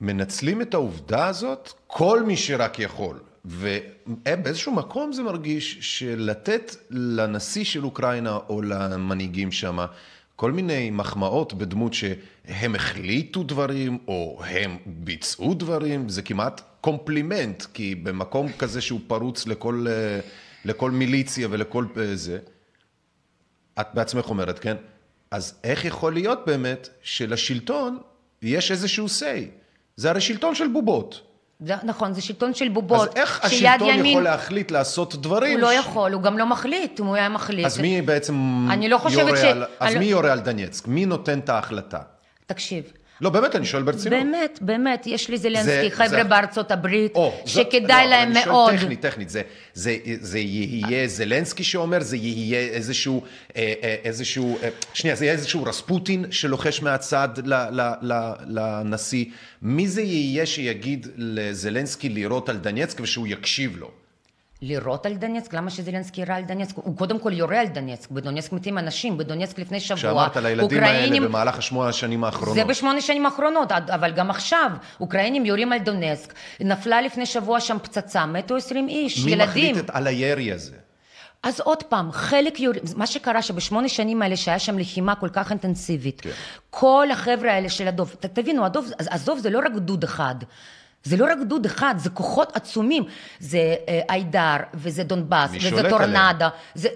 שמנצלים 0.00 0.62
את 0.62 0.74
העובדה 0.74 1.26
הזאת 1.26 1.72
כל 1.86 2.22
מי 2.22 2.36
שרק 2.36 2.78
יכול. 2.78 3.18
ובאיזשהו 3.44 4.72
מקום 4.72 5.12
זה 5.12 5.22
מרגיש 5.22 5.78
שלתת 5.80 6.76
לנשיא 6.90 7.64
של 7.64 7.84
אוקראינה 7.84 8.38
או 8.48 8.62
למנהיגים 8.62 9.52
שם 9.52 9.78
כל 10.38 10.52
מיני 10.52 10.90
מחמאות 10.90 11.54
בדמות 11.54 11.94
שהם 11.94 12.74
החליטו 12.74 13.42
דברים 13.42 13.98
או 14.08 14.42
הם 14.44 14.76
ביצעו 14.86 15.54
דברים, 15.54 16.08
זה 16.08 16.22
כמעט 16.22 16.60
קומפלימנט, 16.80 17.64
כי 17.74 17.94
במקום 17.94 18.52
כזה 18.58 18.80
שהוא 18.80 19.00
פרוץ 19.06 19.46
לכל, 19.46 19.86
אה, 19.88 20.20
לכל 20.64 20.90
מיליציה 20.90 21.48
ולכל 21.50 21.86
אה, 21.96 22.16
זה, 22.16 22.38
את 23.80 23.86
בעצמך 23.94 24.30
אומרת, 24.30 24.58
כן? 24.58 24.76
אז 25.30 25.54
איך 25.64 25.84
יכול 25.84 26.12
להיות 26.12 26.38
באמת 26.46 26.88
שלשלטון 27.02 27.98
יש 28.42 28.70
איזשהו 28.70 29.06
say? 29.06 29.44
זה 29.96 30.10
הרי 30.10 30.20
שלטון 30.20 30.54
של 30.54 30.68
בובות. 30.68 31.27
נכון, 31.82 32.12
זה 32.12 32.22
שלטון 32.22 32.54
של 32.54 32.68
בובות. 32.68 33.08
אז 33.08 33.16
איך 33.16 33.44
השלטון 33.44 33.88
ימין- 33.88 34.06
יכול 34.06 34.22
להחליט 34.22 34.70
לעשות 34.70 35.16
דברים? 35.16 35.52
הוא 35.52 35.60
לא 35.60 35.72
יכול, 35.74 36.12
הוא 36.12 36.22
גם 36.22 36.38
לא 36.38 36.46
מחליט, 36.46 37.00
אם 37.00 37.06
הוא 37.06 37.14
היה 37.16 37.28
מחליט. 37.28 37.66
אז 37.66 37.78
מי 37.80 38.02
בעצם 38.02 38.66
אני 38.70 38.88
לא 38.88 38.98
חושבת 38.98 39.18
יורה 39.28 39.36
ש- 39.36 39.44
על... 39.44 39.64
אז 39.80 39.90
אני 39.90 39.98
מי 39.98 40.04
לא- 40.04 40.10
יורה 40.10 40.32
על 40.32 40.40
דנייצק? 40.40 40.88
מי 40.88 41.06
נותן 41.06 41.38
את 41.38 41.48
ההחלטה? 41.48 41.98
תקשיב, 42.46 42.84
לא, 43.20 43.30
באמת, 43.30 43.56
אני 43.56 43.66
שואל 43.66 43.82
ברצינות. 43.82 44.18
באמת, 44.18 44.58
באמת, 44.62 45.06
יש 45.06 45.28
לי 45.30 45.38
זלנסקי, 45.38 45.64
זה- 45.66 45.88
חבר'ה 45.92 46.08
זה- 46.08 46.24
בארצות 46.24 46.70
הברית, 46.70 47.14
או, 47.14 47.42
שכדאי 47.46 48.04
לא, 48.04 48.10
להם 48.10 48.30
אני 48.32 48.42
שואל 48.42 48.54
מאוד. 48.54 48.74
טכנית, 48.74 49.00
טכנית, 49.00 49.28
זה, 49.30 49.42
זה, 49.74 49.96
זה 50.20 50.38
יהיה 50.38 51.08
זלנסקי 51.08 51.64
שאומר, 51.64 52.00
זה 52.00 52.16
יהיה 52.16 52.58
איזשהו, 52.60 53.22
אה, 53.56 53.72
אה, 53.82 53.96
איזשהו, 54.04 54.58
אה, 54.62 54.68
שנייה, 54.94 55.16
זה 55.16 55.24
יהיה 55.24 55.32
איזשהו 55.34 55.62
רספוטין 55.64 56.24
שלוחש 56.30 56.82
מהצד 56.82 57.28
ל, 57.44 57.54
ל, 57.54 57.80
ל, 58.02 58.32
לנשיא. 58.46 59.24
מי 59.62 59.88
זה 59.88 60.02
יהיה 60.02 60.46
שיגיד 60.46 61.06
לזלנסקי 61.16 62.08
לירות 62.08 62.48
על 62.48 62.56
דנייצק 62.56 63.00
ושהוא 63.00 63.26
יקשיב 63.26 63.76
לו? 63.76 63.90
לירות 64.62 65.06
על 65.06 65.14
דנייצק? 65.14 65.54
למה 65.54 65.70
שזלנסקי 65.70 66.20
יירה 66.20 66.36
על 66.36 66.42
דנייצק? 66.42 66.76
הוא 66.76 66.96
קודם 66.96 67.18
כל 67.18 67.32
יורה 67.32 67.60
על 67.60 67.66
דנייצק, 67.66 68.10
בדונייצק 68.10 68.52
מתים 68.52 68.78
אנשים, 68.78 69.18
בדונייצק 69.18 69.58
לפני 69.58 69.80
שבוע. 69.80 69.96
כשאמרת 69.96 70.36
לילדים 70.36 70.60
אוקראינים- 70.78 71.12
האלה 71.22 71.28
במהלך 71.28 71.58
השמונה 71.58 71.88
השנים 71.88 72.24
האחרונות. 72.24 72.54
זה 72.54 72.64
בשמונה 72.64 73.00
שנים 73.00 73.26
האחרונות, 73.26 73.72
אבל 73.72 74.12
גם 74.12 74.30
עכשיו, 74.30 74.70
אוקראינים 75.00 75.46
יורים 75.46 75.72
על 75.72 75.78
דונסק, 75.78 76.32
נפלה 76.60 77.00
לפני 77.02 77.26
שבוע 77.26 77.60
שם 77.60 77.76
פצצה, 77.82 78.26
מתו 78.26 78.56
20 78.56 78.88
איש, 78.88 79.24
מי 79.24 79.30
ילדים. 79.30 79.48
מחליט 79.48 79.78
את- 79.78 79.90
על 79.90 80.06
הירי 80.06 80.52
הזה? 80.52 80.74
אז 81.42 81.60
עוד 81.60 81.82
פעם, 81.82 82.12
חלק 82.12 82.60
יורים, 82.60 82.82
מה 82.96 83.06
שקרה 83.06 83.42
שבשמונה 83.42 83.88
שנים 83.88 84.22
האלה 84.22 84.36
שהיה 84.36 84.58
שם 84.58 84.78
לחימה 84.78 85.14
כל 85.14 85.28
כך 85.28 85.50
אינטנסיבית, 85.50 86.20
כן. 86.20 86.30
כל 86.70 87.06
החבר'ה 87.12 87.52
האלה 87.52 87.68
של 87.68 87.88
הדוב, 87.88 88.14
ת, 88.20 88.26
תבינו, 88.26 88.64
הדוב, 88.64 88.90
עזוב 89.08 89.38
זה 89.38 89.50
לא 89.50 89.58
רק 89.58 89.72
גדוד 89.74 90.04
אחד, 90.04 90.34
זה 91.08 91.16
לא 91.16 91.24
רק 91.32 91.38
גדוד 91.40 91.64
אחד, 91.66 91.94
זה 91.98 92.10
כוחות 92.10 92.56
עצומים, 92.56 93.04
זה 93.40 93.74
אה, 93.88 94.00
איידר, 94.10 94.56
וזה 94.74 95.04
דונבאס, 95.04 95.50
וזה 95.54 95.90
טורנדה, 95.90 96.48
זה... 96.74 96.88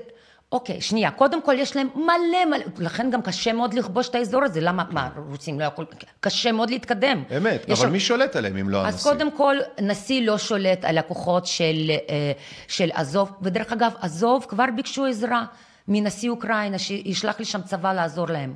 אוקיי, 0.52 0.80
שנייה, 0.80 1.10
קודם 1.10 1.42
כל 1.42 1.54
יש 1.58 1.76
להם 1.76 1.88
מלא 1.94 2.44
מלא, 2.50 2.64
לכן 2.78 3.10
גם 3.10 3.22
קשה 3.22 3.52
מאוד 3.52 3.74
לכבוש 3.74 4.08
את 4.08 4.14
האזור 4.14 4.44
הזה, 4.44 4.60
למה, 4.60 4.84
מה, 4.90 5.08
רוצים 5.30 5.60
לא 5.60 5.64
יכול, 5.64 5.84
קשה 6.20 6.52
מאוד 6.52 6.70
להתקדם. 6.70 7.22
אמת, 7.36 7.70
אבל 7.70 7.88
מי 7.88 8.00
שולט 8.00 8.36
עליהם 8.36 8.56
אם 8.56 8.68
לא 8.68 8.84
הנשיא? 8.84 8.96
אז 8.96 9.02
קודם 9.02 9.30
כל, 9.30 9.56
נשיא 9.80 10.26
לא 10.26 10.38
שולט 10.38 10.84
על 10.84 10.98
הכוחות 10.98 11.46
של, 11.46 11.90
אה, 11.90 12.32
של 12.68 12.90
עזוב, 12.94 13.32
ודרך 13.42 13.72
אגב, 13.72 13.92
עזוב 14.00 14.46
כבר 14.48 14.64
ביקשו 14.76 15.06
עזרה 15.06 15.44
מנשיא 15.88 16.30
אוקראינה, 16.30 16.78
שישלח 16.78 17.40
לשם 17.40 17.62
צבא 17.62 17.92
לעזור 17.92 18.28
להם. 18.28 18.54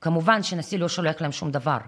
כמובן 0.00 0.42
שנשיא 0.42 0.78
לא 0.78 0.88
שולח 0.88 1.20
להם 1.20 1.32
שום 1.32 1.50
דבר. 1.50 1.78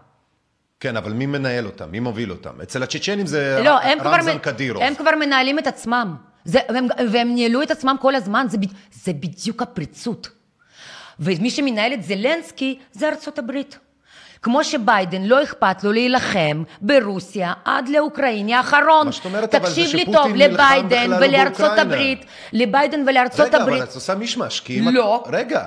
כן, 0.80 0.96
אבל 0.96 1.12
מי 1.12 1.26
מנהל 1.26 1.66
אותם? 1.66 1.90
מי 1.90 2.00
מוביל 2.00 2.30
אותם? 2.30 2.60
אצל 2.62 2.82
הצ'צ'נים 2.82 3.26
זה 3.26 3.60
לא, 3.64 3.78
כבר, 4.00 4.10
רמזן 4.14 4.38
קדירוב. 4.38 4.82
הם 4.82 4.94
כבר 4.94 5.10
מנהלים 5.20 5.58
את 5.58 5.66
עצמם. 5.66 6.16
זה, 6.44 6.58
והם, 6.68 6.86
והם 7.12 7.34
ניהלו 7.34 7.62
את 7.62 7.70
עצמם 7.70 7.96
כל 8.00 8.14
הזמן, 8.14 8.46
זה, 8.50 8.58
ב- 8.58 8.72
זה 9.04 9.12
בדיוק 9.12 9.62
הפריצות. 9.62 10.28
ומי 11.20 11.50
שמנהל 11.50 11.92
את 11.92 12.02
זלנסקי 12.02 12.78
זה 12.92 13.08
ארצות 13.08 13.38
הברית. 13.38 13.78
כמו 14.42 14.64
שביידן 14.64 15.22
לא 15.22 15.42
אכפת 15.42 15.84
לו 15.84 15.92
להילחם 15.92 16.62
ברוסיה 16.80 17.52
עד 17.64 17.88
לאוקראיני 17.88 18.54
האחרון. 18.54 19.06
מה 19.06 19.12
שאת 19.12 19.24
אומרת, 19.24 19.54
אבל 19.54 19.68
זה 19.68 19.74
תקשיב 19.74 19.94
לי 19.96 20.02
שפוטין 20.02 20.22
טוב, 20.22 20.32
נלחם 20.32 20.52
לביידן 20.52 21.04
בכלל 21.06 21.20
לא 21.20 21.26
ולארצות 21.26 21.60
באוקראינה. 21.60 21.82
הברית, 21.82 22.24
לביידן 22.52 23.04
ולארצות 23.08 23.46
רגע, 23.46 23.58
הברית. 23.58 23.82
אבל 23.82 23.90
את 23.90 23.94
עושה 23.94 24.14
מישמש, 24.14 24.60
כי 24.60 24.80
אם 24.80 24.88
לא. 24.88 25.22
את... 25.26 25.34
רגע. 25.34 25.66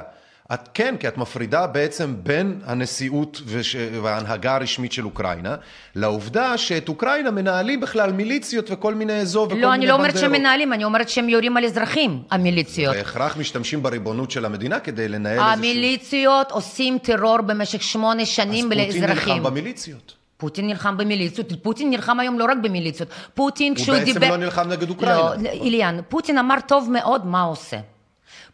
את 0.54 0.70
כן, 0.74 0.95
כי 0.99 1.08
את 1.08 1.18
מפרידה 1.18 1.68
בעצם 1.68 2.16
בין 2.24 2.60
הנשיאות 2.66 3.41
וש... 3.45 3.76
וההנהגה 4.04 4.56
הרשמית 4.56 4.91
של 4.91 5.06
אוקראינה, 5.06 5.56
לעובדה 5.95 6.58
שאת 6.58 6.89
אוקראינה 6.89 7.32
מנהלים 7.32 7.80
בכלל 7.80 8.12
מיליציות 8.12 8.72
וכל 8.72 8.95
מיני 8.95 9.14
אזור 9.14 9.45
וכל 9.45 9.56
מיני 9.56 9.68
לא, 9.68 9.74
אני 9.74 9.88
לא 9.88 9.93
אומרת 9.93 10.18
שהם 10.18 10.22
בנדרות. 10.22 10.39
מנהלים, 10.39 10.74
אני 10.74 10.84
אומרת 10.84 11.10
שהם 11.10 11.30
יורים 11.30 11.58
על 11.58 11.66
אזרחים, 11.66 12.24
המיליציות. 12.32 12.95
בהכרח 12.95 13.38
משתמשים 13.38 13.84
בריבונות 13.84 14.32
של 14.32 14.45
המדינה 14.45 14.80
כדי 14.80 15.08
לנהל 15.08 15.39
איזשהו... 15.39 15.54
המיליציות 15.54 16.52
עושים 16.52 16.97
טרור 16.97 17.41
במשך 17.41 17.82
שמונה 17.82 18.22
אז 18.22 18.28
שנים 18.28 18.70
פוטין 18.70 18.86
לאזרחים. 18.86 19.34
נלחם 19.34 19.43
במיליציות. 19.43 20.16
פוטין 20.38 20.68
נלחם 20.68 20.97
במיליציות, 20.97 21.64
פוטין 21.64 21.89
נלחם 21.89 22.20
היום 22.20 22.39
לא 22.39 22.45
רק 22.45 22.58
במיליציות, 22.62 23.10
פוטין 23.34 23.74
הוא 23.74 23.84
כשהוא 23.84 23.97
בעצם 23.97 24.14
דיבר... 24.14 24.30
לא 24.30 24.38
נלחם 24.38 24.70
נגד 24.70 24.89
אוקראינה. 24.89 25.18
לא, 25.18 25.49
איליאן, 25.49 25.99
פוטין 26.10 26.38
אמר 26.38 26.56
טוב 26.68 26.89
מאוד 26.91 27.26
מה 27.26 27.41
הוא 27.41 27.52
עושה. 27.52 27.78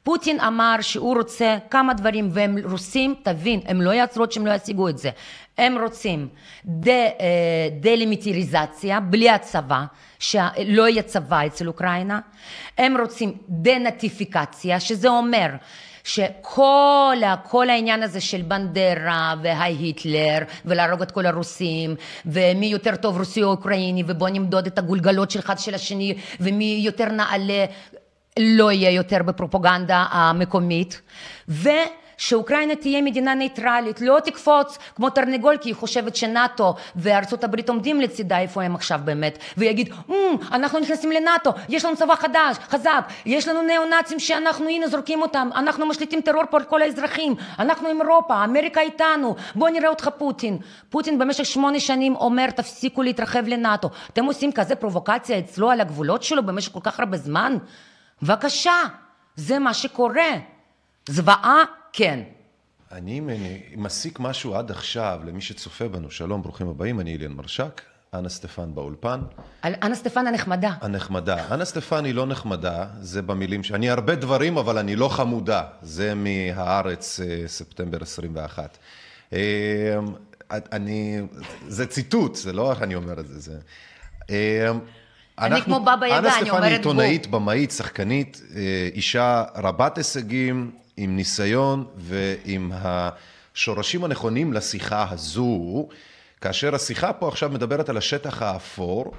פוטין 0.04 0.40
אמר 0.40 0.76
שהוא 0.82 1.16
רוצה 1.16 1.58
כמה 1.70 1.94
דברים, 1.94 2.30
והם 2.32 2.58
רוסים, 2.64 3.16
תבין, 3.24 3.60
הם 3.66 3.82
לא 3.82 3.90
יעצרו 3.90 4.24
עד 4.24 4.32
שהם 4.32 4.48
לא 4.48 4.54
ישיגו 4.54 4.90
את 4.90 4.98
זה. 4.98 5.10
הם 5.58 5.78
רוצים 5.78 6.28
דה, 6.66 6.92
אה, 6.92 9.00
בלי 9.00 9.30
הצבא, 9.30 9.84
שלא 10.20 10.88
יהיה 10.88 11.02
צבא 11.02 11.46
אצל 11.46 11.68
אוקראינה. 11.68 12.20
הם 12.78 12.98
רוצים 12.98 13.34
דנטיפיקציה, 13.50 14.80
שזה 14.80 15.10
אומר 15.10 15.48
שכל 16.08 17.18
כל 17.44 17.70
העניין 17.70 18.04
הזה 18.04 18.22
של 18.22 18.42
בנדרה 18.42 19.36
והי 19.42 19.74
היטלר 19.74 20.38
ולהרוג 20.66 21.02
את 21.02 21.12
כל 21.12 21.26
הרוסים 21.26 21.96
ומי 22.26 22.66
יותר 22.66 22.96
טוב 22.96 23.18
רוסי 23.18 23.44
או 23.44 23.50
אוקראיני 23.50 24.04
ובוא 24.08 24.30
נמדוד 24.30 24.68
את 24.68 24.78
הגולגלות 24.78 25.32
של 25.32 25.40
אחד 25.40 25.60
של 25.60 25.76
השני 25.76 26.14
ומי 26.40 26.82
יותר 26.86 27.06
נעלה 27.06 27.66
לא 28.40 28.72
יהיה 28.72 28.92
יותר 28.92 29.24
בפרופגנדה 29.24 30.06
המקומית 30.12 31.02
ו... 31.50 31.70
שאוקראינה 32.18 32.76
תהיה 32.76 33.02
מדינה 33.02 33.34
ניטרלית, 33.34 34.02
לא 34.02 34.20
תקפוץ 34.24 34.78
כמו 34.96 35.10
תרנגול 35.10 35.58
כי 35.58 35.70
היא 35.70 35.76
חושבת 35.76 36.16
שנאטו 36.16 36.76
וארצות 36.96 37.44
הברית 37.44 37.70
עומדים 37.70 38.02
לצידה 38.02 38.40
איפה 38.40 38.64
הם 38.64 38.76
עכשיו 38.76 39.00
באמת 39.04 39.38
ויגיד 39.58 39.94
mm, 40.10 40.14
אנחנו 40.52 40.80
נכנסים 40.80 41.12
לנאטו, 41.12 41.54
יש 41.70 41.86
לנו 41.86 41.96
צבא 41.96 42.16
חדש, 42.16 42.58
חזק, 42.70 43.08
יש 43.26 43.48
לנו 43.48 43.62
ניאו-נאצים 43.62 44.20
שאנחנו 44.20 44.70
הנה 44.70 44.88
זורקים 44.88 45.22
אותם, 45.22 45.50
אנחנו 45.56 45.86
משליטים 45.86 46.22
טרור 46.22 46.44
פה 46.50 46.58
על 46.58 46.64
כל 46.64 46.82
האזרחים, 46.82 47.36
אנחנו 47.60 47.88
עם 47.88 48.02
אירופה, 48.02 48.44
אמריקה 48.44 48.82
איתנו, 48.82 49.36
בוא 49.56 49.70
נראה 49.70 49.90
אותך 49.90 50.10
פוטין. 50.18 50.58
פוטין 50.90 51.20
במשך 51.20 51.46
שמונה 51.46 51.80
שנים 51.80 52.16
אומר 52.16 52.50
תפסיקו 52.50 53.02
להתרחב 53.02 53.48
לנאטו, 53.48 53.90
אתם 54.14 54.26
עושים 54.26 54.52
כזה 54.52 54.76
פרובוקציה 54.76 55.40
אצלו 55.40 55.72
על 55.72 55.82
הגבולות 55.82 56.24
שלו 56.24 56.44
במשך 56.44 56.72
כל 56.72 56.80
כך 56.84 57.00
הרבה 57.00 57.18
זמן? 57.18 57.58
בבקשה, 58.22 58.82
זה 59.36 59.60
מה 59.60 59.74
שקורה. 59.74 60.32
זוועה 61.10 61.64
כן. 61.94 62.20
אני 62.92 63.22
מסיק 63.76 64.20
משהו 64.20 64.56
עד 64.56 64.72
עכשיו 64.72 65.20
למי 65.26 65.42
שצופה 65.42 65.88
בנו. 65.88 66.12
שלום, 66.12 66.42
ברוכים 66.42 66.68
הבאים, 66.68 67.00
אני 67.00 67.16
אליאן 67.16 67.32
מרשק, 67.32 67.82
אנה 68.14 68.30
סטפן 68.30 68.76
באולפן. 68.76 69.20
אנה 69.64 69.96
סטפן 69.96 70.28
הנחמדה. 70.28 70.74
הנחמדה. 70.82 71.54
אנה 71.54 71.66
סטפן 71.66 72.06
היא 72.06 72.14
לא 72.14 72.26
נחמדה, 72.26 72.88
זה 73.00 73.22
במילים 73.22 73.64
ש... 73.64 73.72
אני 73.72 73.90
הרבה 73.90 74.16
דברים, 74.16 74.58
אבל 74.58 74.78
אני 74.78 74.96
לא 74.96 75.10
חמודה. 75.10 75.64
זה 75.82 76.14
מהארץ, 76.16 77.20
אה, 77.20 77.48
ספטמבר 77.48 77.98
21. 78.02 78.78
אה, 79.34 79.40
אני... 80.52 81.22
זה 81.68 81.88
ציטוט, 81.88 82.36
זה 82.36 82.54
לא 82.54 82.72
איך 82.72 82.82
אני 82.82 82.96
אומר 82.96 83.20
את 83.20 83.28
זה. 83.28 83.40
זה... 83.40 83.60
אה, 85.40 85.46
אני 85.46 85.62
כמו 85.62 85.80
בבא 85.80 86.08
יגה, 86.08 86.18
אני 86.18 86.26
אומרת 86.28 86.32
בו. 86.32 86.38
אנה 86.38 86.46
סטפן 86.46 86.64
היא 86.64 86.74
עיתונאית, 86.74 87.28
במאית, 87.28 87.72
שחקנית, 87.72 88.42
אישה 88.96 89.44
רבת 89.56 89.98
הישגים. 89.98 90.72
עם 90.98 91.16
ניסיון 91.16 91.86
ועם 91.98 92.72
השורשים 92.76 94.04
הנכונים 94.04 94.54
לשיחה 94.54 95.06
הזו, 95.10 95.88
כאשר 96.42 96.76
השיחה 96.76 97.14
פה 97.14 97.28
עכשיו 97.28 97.50
מדברת 97.50 97.90
על 97.90 97.98
השטח 97.98 98.42
האפור, 98.42 99.14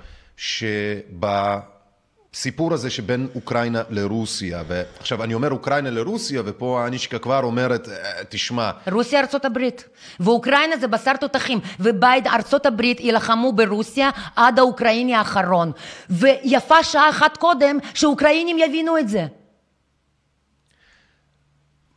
שבסיפור 2.39 2.75
הזה 2.75 2.91
שבין 2.91 3.29
אוקראינה 3.35 3.83
לרוסיה, 3.91 4.63
ועכשיו 4.69 5.25
אני 5.25 5.35
אומר 5.35 5.51
אוקראינה 5.51 5.91
לרוסיה, 5.91 6.43
ופה 6.45 6.87
אנישקה 6.87 7.19
כבר 7.19 7.43
אומרת, 7.43 7.89
אה, 7.89 8.25
תשמע. 8.29 8.71
רוסיה 8.93 9.21
ארצות 9.21 9.45
הברית, 9.45 9.85
ואוקראינה 10.21 10.77
זה 10.77 10.87
בשר 10.87 11.17
תותחים, 11.17 11.59
ובית 11.81 12.27
ארצות 12.27 12.67
הברית 12.67 13.01
יילחמו 13.01 13.53
ברוסיה 13.53 14.11
עד 14.37 14.59
האוקראיני 14.59 15.15
האחרון, 15.15 15.73
ויפה 16.11 16.85
שעה 16.85 17.11
אחת 17.11 17.37
קודם 17.37 17.79
שאוקראינים 17.95 18.59
יבינו 18.59 18.99
את 18.99 19.09
זה. 19.09 19.27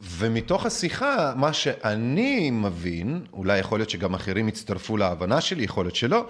ומתוך 0.01 0.65
השיחה, 0.65 1.33
מה 1.35 1.53
שאני 1.53 2.51
מבין, 2.51 3.25
אולי 3.33 3.59
יכול 3.59 3.79
להיות 3.79 3.89
שגם 3.89 4.13
אחרים 4.13 4.47
יצטרפו 4.47 4.97
להבנה 4.97 5.41
שלי, 5.41 5.63
יכול 5.63 5.85
להיות 5.85 5.95
שלא, 5.95 6.25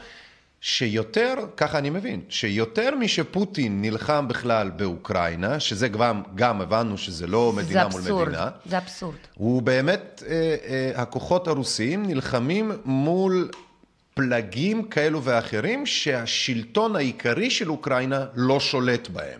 שיותר, 0.62 1.34
ככה 1.58 1.78
אני 1.78 1.90
מבין, 1.90 2.22
שיותר 2.30 2.96
משפוטין 2.96 3.82
נלחם 3.82 4.28
בכלל 4.28 4.70
באוקראינה, 4.70 5.60
שזה 5.60 5.88
גם, 5.88 6.22
גם 6.36 6.62
הבנו 6.62 6.98
שזה 6.98 7.28
לא 7.28 7.54
מדינה 7.56 7.90
זה 7.90 8.12
מול 8.12 8.24
מדינה. 8.24 8.50
זה 8.66 8.78
אבסורד. 8.78 9.16
הוא 9.34 9.62
באמת, 9.62 10.24
אה, 10.28 10.56
אה, 10.68 11.02
הכוחות 11.02 11.48
הרוסיים 11.48 12.06
נלחמים 12.06 12.72
מול 12.86 13.50
פלגים 14.14 14.84
כאלו 14.84 15.24
ואחרים 15.24 15.86
שהשלטון 15.86 16.96
העיקרי 16.96 17.50
של 17.50 17.70
אוקראינה 17.70 18.26
לא 18.36 18.60
שולט 18.60 19.08
בהם. 19.08 19.40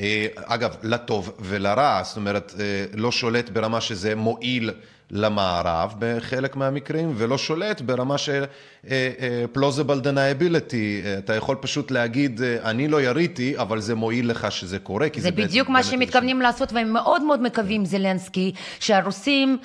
אה, 0.00 0.26
אגב, 0.34 0.76
לטוב 0.82 1.32
ולרע, 1.40 2.00
זאת 2.04 2.16
אומרת, 2.16 2.54
אה, 2.60 2.84
לא 2.94 3.12
שולט 3.12 3.50
ברמה 3.50 3.80
שזה 3.80 4.14
מועיל 4.14 4.70
למערב 5.10 5.94
בחלק 5.98 6.56
מהמקרים, 6.56 7.12
ולא 7.16 7.38
שולט 7.38 7.80
ברמה 7.80 8.18
של 8.18 8.44
אה, 8.90 9.44
plausible 9.56 10.04
deniability, 10.04 11.06
אתה 11.18 11.34
יכול 11.34 11.56
פשוט 11.60 11.90
להגיד, 11.90 12.40
אני 12.62 12.88
לא 12.88 13.02
יריתי, 13.02 13.58
אבל 13.58 13.80
זה 13.80 13.94
מועיל 13.94 14.30
לך 14.30 14.52
שזה 14.52 14.78
קורה, 14.78 15.08
כי 15.08 15.20
זה, 15.20 15.28
זה 15.28 15.32
בדיוק 15.32 15.68
מה 15.68 15.82
שהם 15.82 16.00
מתכוונים 16.00 16.40
לעשות, 16.40 16.72
והם 16.72 16.92
מאוד 16.92 17.22
מאוד 17.22 17.42
מקווים, 17.42 17.84
זלנסקי, 17.84 18.52
שהרוסים... 18.80 19.58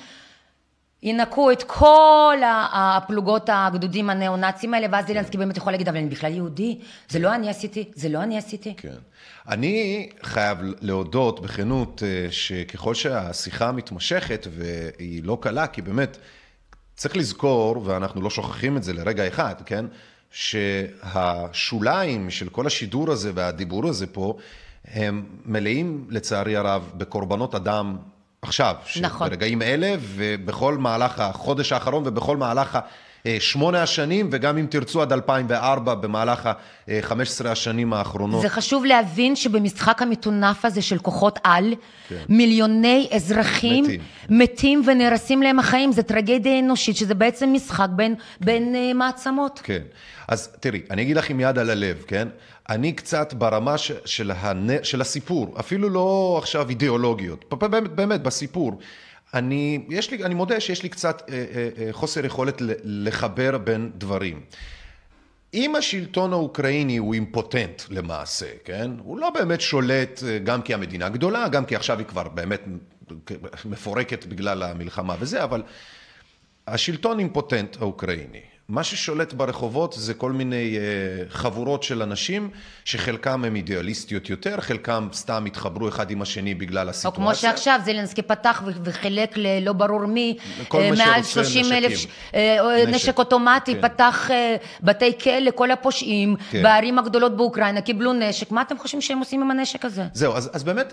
ינקו 1.04 1.50
את 1.50 1.62
כל 1.62 2.36
הפלוגות 2.72 3.48
הגדודים 3.52 4.10
הניאו-נאצים 4.10 4.74
האלה, 4.74 4.86
ואז 4.92 5.06
זילנסקי 5.06 5.38
באמת 5.38 5.56
יכול 5.56 5.72
להגיד, 5.72 5.88
אבל 5.88 5.98
אני 5.98 6.08
בכלל 6.08 6.32
יהודי, 6.32 6.78
זה 7.08 7.18
לא 7.18 7.34
אני 7.34 7.50
עשיתי, 7.50 7.90
זה 7.94 8.08
לא 8.08 8.22
אני 8.22 8.38
עשיתי. 8.38 8.74
כן. 8.76 8.94
אני 9.48 10.08
חייב 10.22 10.58
להודות 10.80 11.40
בכנות 11.40 12.02
אה, 12.02 12.26
שככל 12.30 12.94
שהשיחה 12.94 13.72
מתמשכת, 13.72 14.46
והיא 14.50 15.22
לא 15.24 15.38
קלה, 15.40 15.66
כי 15.66 15.82
באמת, 15.82 16.16
צריך 16.96 17.16
לזכור, 17.16 17.82
ואנחנו 17.84 18.22
לא 18.22 18.30
שוכחים 18.30 18.76
את 18.76 18.82
זה 18.82 18.92
לרגע 18.92 19.28
אחד, 19.28 19.54
כן? 19.66 19.84
שהשוליים 20.30 22.30
של 22.30 22.48
כל 22.48 22.66
השידור 22.66 23.10
הזה 23.10 23.30
והדיבור 23.34 23.88
הזה 23.88 24.06
פה, 24.06 24.36
הם 24.84 25.24
מלאים 25.44 26.06
לצערי 26.10 26.56
הרב 26.56 26.92
בקורבנות 26.96 27.54
אדם 27.54 27.96
עכשיו, 28.44 28.74
נכון. 29.00 29.28
ברגעים 29.28 29.62
אלה, 29.62 29.94
ובכל 30.00 30.78
מהלך 30.78 31.20
החודש 31.20 31.72
האחרון 31.72 32.02
ובכל 32.06 32.36
מהלך 32.36 32.78
שמונה 33.38 33.82
השנים, 33.82 34.28
וגם 34.32 34.58
אם 34.58 34.66
תרצו 34.70 35.02
עד 35.02 35.12
2004, 35.12 35.94
במהלך 35.94 36.46
ה-15 36.46 37.48
השנים 37.48 37.92
האחרונות. 37.92 38.42
זה 38.42 38.48
חשוב 38.48 38.84
להבין 38.84 39.36
שבמשחק 39.36 40.02
המטונף 40.02 40.64
הזה 40.64 40.82
של 40.82 40.98
כוחות 40.98 41.38
על, 41.44 41.74
כן. 42.08 42.16
מיליוני 42.28 43.08
אזרחים 43.12 43.84
מתים. 43.84 44.00
מתים 44.28 44.82
ונהרסים 44.86 45.42
להם 45.42 45.58
החיים, 45.58 45.92
זה 45.92 46.02
טרגדיה 46.02 46.58
אנושית, 46.58 46.96
שזה 46.96 47.14
בעצם 47.14 47.52
משחק 47.52 47.88
בין, 47.90 48.14
בין 48.40 48.74
uh, 48.74 48.94
מעצמות. 48.94 49.60
כן. 49.62 49.82
אז 50.28 50.48
תראי, 50.60 50.80
אני 50.90 51.02
אגיד 51.02 51.16
לך 51.16 51.30
עם 51.30 51.40
יד 51.40 51.58
על 51.58 51.70
הלב, 51.70 52.04
כן? 52.06 52.28
אני 52.68 52.92
קצת 52.92 53.32
ברמה 53.32 53.78
ש, 53.78 53.92
של, 54.04 54.30
הנ... 54.30 54.84
של 54.84 55.00
הסיפור, 55.00 55.54
אפילו 55.60 55.88
לא 55.88 56.38
עכשיו 56.42 56.68
אידיאולוגיות, 56.68 57.54
באמת, 57.54 57.90
באמת 57.90 58.22
בסיפור. 58.22 58.78
אני, 59.34 59.84
יש 59.88 60.10
לי, 60.10 60.24
אני 60.24 60.34
מודה 60.34 60.60
שיש 60.60 60.82
לי 60.82 60.88
קצת 60.88 61.22
אה, 61.28 61.34
אה, 61.34 61.68
אה, 61.78 61.92
חוסר 61.92 62.26
יכולת 62.26 62.62
לחבר 62.84 63.58
בין 63.58 63.90
דברים. 63.94 64.40
אם 65.54 65.76
השלטון 65.76 66.32
האוקראיני 66.32 66.96
הוא 66.96 67.14
אימפוטנט 67.14 67.82
למעשה, 67.90 68.46
כן? 68.64 68.90
הוא 68.98 69.18
לא 69.18 69.30
באמת 69.30 69.60
שולט 69.60 70.22
אה, 70.26 70.38
גם 70.38 70.62
כי 70.62 70.74
המדינה 70.74 71.08
גדולה, 71.08 71.48
גם 71.48 71.64
כי 71.64 71.76
עכשיו 71.76 71.98
היא 71.98 72.06
כבר 72.06 72.28
באמת 72.28 72.60
מפורקת 73.64 74.26
בגלל 74.26 74.62
המלחמה 74.62 75.16
וזה, 75.18 75.44
אבל 75.44 75.62
השלטון 76.66 77.18
אימפוטנט 77.18 77.76
האוקראיני. 77.80 78.53
מה 78.68 78.84
ששולט 78.84 79.32
ברחובות 79.32 79.94
זה 79.98 80.14
כל 80.14 80.32
מיני 80.32 80.76
אה, 80.78 80.82
חבורות 81.28 81.82
של 81.82 82.02
אנשים 82.02 82.50
שחלקם 82.84 83.44
הם 83.44 83.56
אידיאליסטיות 83.56 84.30
יותר, 84.30 84.60
חלקם 84.60 85.08
סתם 85.12 85.44
התחברו 85.44 85.88
אחד 85.88 86.10
עם 86.10 86.22
השני 86.22 86.54
בגלל 86.54 86.88
הסיטואציה. 86.88 87.22
או 87.22 87.26
כמו 87.26 87.34
שעכשיו 87.34 87.80
זלנסקי 87.84 88.22
פתח 88.22 88.62
וחילק 88.84 89.36
ללא 89.36 89.72
ברור 89.72 90.06
מי, 90.06 90.36
אה, 90.74 90.90
מעל 90.98 91.22
30 91.22 91.72
אלף 91.72 92.06
אה, 92.34 92.56
נשק, 92.86 92.94
נשק 92.94 93.18
אוטומטי, 93.18 93.74
כן. 93.74 93.88
פתח 93.88 94.30
בתי 94.82 95.18
כלא, 95.18 95.50
כל 95.54 95.70
הפושעים 95.70 96.36
כן. 96.50 96.62
בערים 96.62 96.98
הגדולות 96.98 97.36
באוקראינה 97.36 97.80
קיבלו 97.80 98.12
נשק, 98.12 98.50
מה 98.50 98.62
אתם 98.62 98.78
חושבים 98.78 99.00
שהם 99.00 99.18
עושים 99.18 99.42
עם 99.42 99.50
הנשק 99.50 99.84
הזה? 99.84 100.04
זהו, 100.12 100.34
אז, 100.34 100.50
אז 100.52 100.64
באמת... 100.64 100.92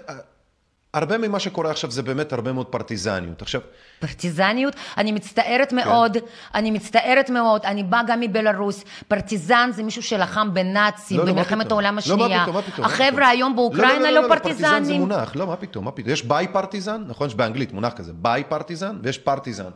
הרבה 0.94 1.18
ממה 1.18 1.40
שקורה 1.40 1.72
עכשיו 1.72 1.92
זה 1.92 2.04
באמת 2.04 2.34
הרבה 2.34 2.52
מאוד 2.52 2.68
פרטיזניות. 2.68 3.42
עכשיו... 3.42 3.62
פרטיזניות? 4.00 4.76
אני 4.98 5.12
מצטערת 5.12 5.70
כן. 5.70 5.76
מאוד, 5.76 6.18
אני 6.56 6.72
מצטערת 6.72 7.30
מאוד, 7.30 7.66
אני 7.66 7.84
באה 7.84 8.02
גם 8.08 8.20
מבלארוס. 8.20 8.84
פרטיזן 9.08 9.70
זה 9.74 9.84
מישהו 9.84 10.04
שלחם 10.04 10.54
בנאצים 10.54 11.18
לא, 11.18 11.26
במלחמת 11.26 11.66
לא, 11.66 11.72
העולם 11.72 11.98
השנייה. 11.98 12.28
לא, 12.28 12.28
מה 12.30 12.42
פתאום, 12.44 12.56
מה 12.56 12.62
פתאום. 12.62 12.86
החבר'ה 12.86 13.28
היום 13.28 13.56
באוקראינה 13.56 13.94
לא, 13.94 14.00
לא, 14.00 14.10
לא, 14.10 14.16
לא, 14.16 14.22
לא 14.22 14.28
פרטיזנים. 14.28 14.72
פרטיזן 14.72 14.84
זה 14.84 14.94
מונח, 14.94 15.36
לא, 15.36 15.48
מה 15.48 15.56
פתאום, 15.56 15.86
מה 15.86 15.92
פתאום. 15.92 16.14
יש 16.14 16.24
bipartisan, 16.24 17.04
נכון? 17.08 17.28
יש 17.28 17.36
באנגלית 17.36 17.74
מונח 17.74 17.94
כזה, 17.94 18.14
bipartisan 18.14 18.98
ויש 19.04 19.18
partisan. 19.18 19.70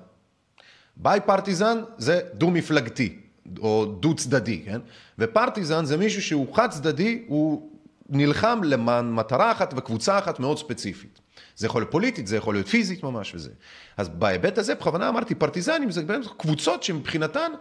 bipartisan 0.98 1.78
זה 1.98 2.20
דו-מפלגתי, 2.34 3.20
או 3.60 3.86
דו-צדדי, 3.86 4.62
כן? 4.66 4.80
ופרטיזן 5.20 5.86
זה 5.86 5.98
מישהו 5.98 6.22
שהוא 6.22 6.56
חד-צדדי, 6.56 7.24
הוא 7.28 7.70
נלחם 8.10 8.62
למען 8.64 9.14
מטרה 9.14 9.52
אחת 9.52 9.74
וקבוצה 9.78 10.20
אחת 10.20 10.40
מאוד 10.40 10.58
ספציפית. 10.58 11.20
זה 11.56 11.68
יכול 11.68 11.82
להיות 11.82 11.92
פוליטית, 11.92 12.28
זה 12.28 12.38
יכול 12.38 12.56
להיות 12.56 12.68
פיזית 12.68 13.04
ממש 13.04 13.36
וזה. 13.36 13.52
אז 13.98 14.10
בהיבט 14.10 14.58
הזה, 14.58 14.76
בכוונה 14.76 15.10
אמרתי, 15.10 15.36
פרטיזנים 15.36 15.92
זה 15.92 16.04
קבוצות 16.38 16.84
שמבחינתן 16.84 17.52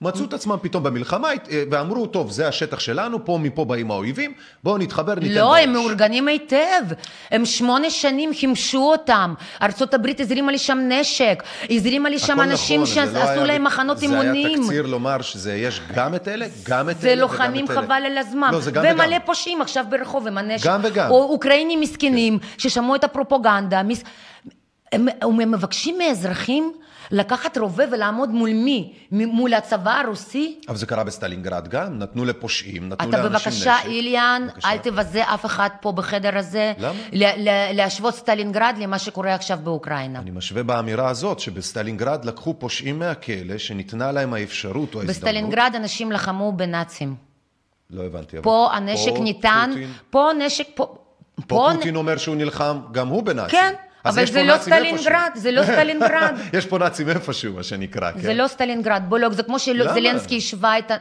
מצאו 0.00 0.24
את 0.24 0.32
עצמם 0.32 0.56
פתאום 0.62 0.82
במלחמה 0.82 1.28
אה, 1.28 1.34
ואמרו, 1.70 2.06
טוב, 2.06 2.30
זה 2.30 2.48
השטח 2.48 2.78
שלנו, 2.80 3.24
פה 3.24 3.38
מפה 3.42 3.64
באים 3.64 3.90
האויבים, 3.90 4.32
בואו 4.64 4.78
נתחבר, 4.78 5.14
ניתן 5.14 5.34
לא. 5.34 5.56
הם 5.56 5.72
מאורגנים 5.72 6.28
היטב. 6.28 6.82
הם 7.30 7.44
שמונה 7.44 7.90
שנים 7.90 8.30
חימשו 8.40 8.78
אותם. 8.78 9.34
ארצות 9.62 9.94
הברית 9.94 10.20
הזרימה 10.20 10.52
לשם 10.52 10.78
נשק, 10.88 11.42
הזרימה 11.70 12.08
לשם 12.10 12.40
הכל 12.40 12.50
אנשים 12.50 12.82
נכון, 12.82 12.94
זה 12.94 13.12
לא 13.12 13.20
שעשו 13.20 13.30
היה- 13.32 13.44
להם 13.44 13.64
מחנות 13.64 13.98
זה 13.98 14.06
אימונים. 14.06 14.46
היה 14.46 14.58
תקציר 14.58 14.86
לומר 14.86 15.22
שזה 15.22 15.54
יש 15.54 15.80
גם 15.94 16.14
את 16.14 16.28
אלה, 16.28 16.46
גם 16.68 16.90
את 16.90 17.00
זה 17.00 17.12
אלה 17.12 17.24
וגם 17.24 17.32
לוחמים 17.32 17.64
את 17.64 17.70
אלה. 17.70 17.82
חבל 17.82 18.02
על 18.06 18.18
הזמן. 18.18 18.48
לא, 18.52 18.60
זה 18.60 18.70
גם 18.70 18.84
ומלא 18.92 19.06
וגם. 19.06 19.18
פושעים 19.24 19.62
עכשיו 19.62 19.84
ברחוב 19.90 20.26
עם 20.26 20.38
הנשק. 20.38 20.66
גם 20.66 20.80
וגם. 20.84 21.10
או 21.10 21.22
אוקראינים 21.22 21.80
מסכנים 21.80 22.38
ששמעו 22.58 22.94
את 22.94 23.04
הפרופגנדה. 23.04 23.82
מס- 23.82 24.02
הם, 24.94 25.08
הם 25.40 25.52
מבקשים 25.52 25.98
מאזרחים 25.98 26.72
לקחת 27.10 27.58
רובה 27.58 27.84
ולעמוד 27.92 28.30
מול 28.30 28.50
מי? 28.52 28.92
מול 29.10 29.54
הצבא 29.54 30.00
הרוסי? 30.00 30.58
אבל 30.68 30.76
זה 30.76 30.86
קרה 30.86 31.04
בסטלינגרד 31.04 31.68
גם, 31.68 31.98
נתנו 31.98 32.24
לפושעים, 32.24 32.88
נתנו 32.88 33.08
אתה 33.08 33.22
לאנשים 33.22 33.52
נשק. 33.52 33.66
בבקשה, 33.66 33.88
איליאן, 33.88 34.46
בבקשה. 34.52 34.68
אל 34.72 34.78
תבזה 34.78 35.22
אף 35.34 35.44
אחד 35.46 35.68
פה 35.80 35.92
בחדר 35.92 36.38
הזה. 36.38 36.72
למה? 36.78 36.94
להשוות 37.72 38.14
סטלינגרד 38.14 38.74
למה 38.78 38.98
שקורה 38.98 39.34
עכשיו 39.34 39.58
באוקראינה. 39.64 40.18
אני 40.18 40.30
משווה 40.30 40.62
באמירה 40.62 41.08
הזאת, 41.08 41.40
שבסטלינגרד 41.40 42.24
לקחו 42.24 42.54
פושעים 42.58 42.98
מהכלא, 42.98 43.58
שניתנה 43.58 44.12
להם 44.12 44.34
האפשרות 44.34 44.94
או 44.94 45.00
ההזדמנות. 45.00 45.06
בסטלינגרד 45.08 45.72
אנשים 45.76 46.12
לחמו 46.12 46.52
בנאצים. 46.52 47.14
לא 47.90 48.02
הבנתי. 48.02 48.36
אבל 48.36 48.44
פה 48.44 48.68
הנשק 48.72 49.12
פה 49.16 49.22
ניתן, 49.22 49.70
פוטין- 49.72 49.88
פה 50.10 50.30
נשק, 50.38 50.66
פה... 50.74 50.94
פה 51.46 51.70
נ- 51.72 51.76
פוטין 51.76 51.96
אומר 51.96 52.16
שהוא 52.16 52.36
נלחם, 52.36 52.78
גם 52.92 53.08
הוא 53.08 53.22
בנאצים. 53.22 53.58
כן, 53.60 53.74
אבל 54.04 54.22
יש 54.22 54.30
זה 54.30 54.42
לא. 54.42 54.58
סטלינגרד, 54.58 55.30
זה 55.34 55.50
לא 55.50 55.62
סטלינגרד. 55.62 56.34
יש 56.58 56.66
פה 56.66 56.78
נאצים 56.78 57.08
איפשהו, 57.08 57.54
מה 57.54 57.62
שנקרא, 57.62 58.12
כן? 58.12 58.20
זה 58.20 58.34
לא 58.34 58.48
סטלינגרד, 58.48 59.02
בוא 59.08 59.18
לא, 59.18 59.30
זה 59.30 59.42
כמו? 59.42 59.58
שזלנסקי 59.58 60.38
השווה 60.38 60.78
את 60.78 60.90
ה... 60.90 60.96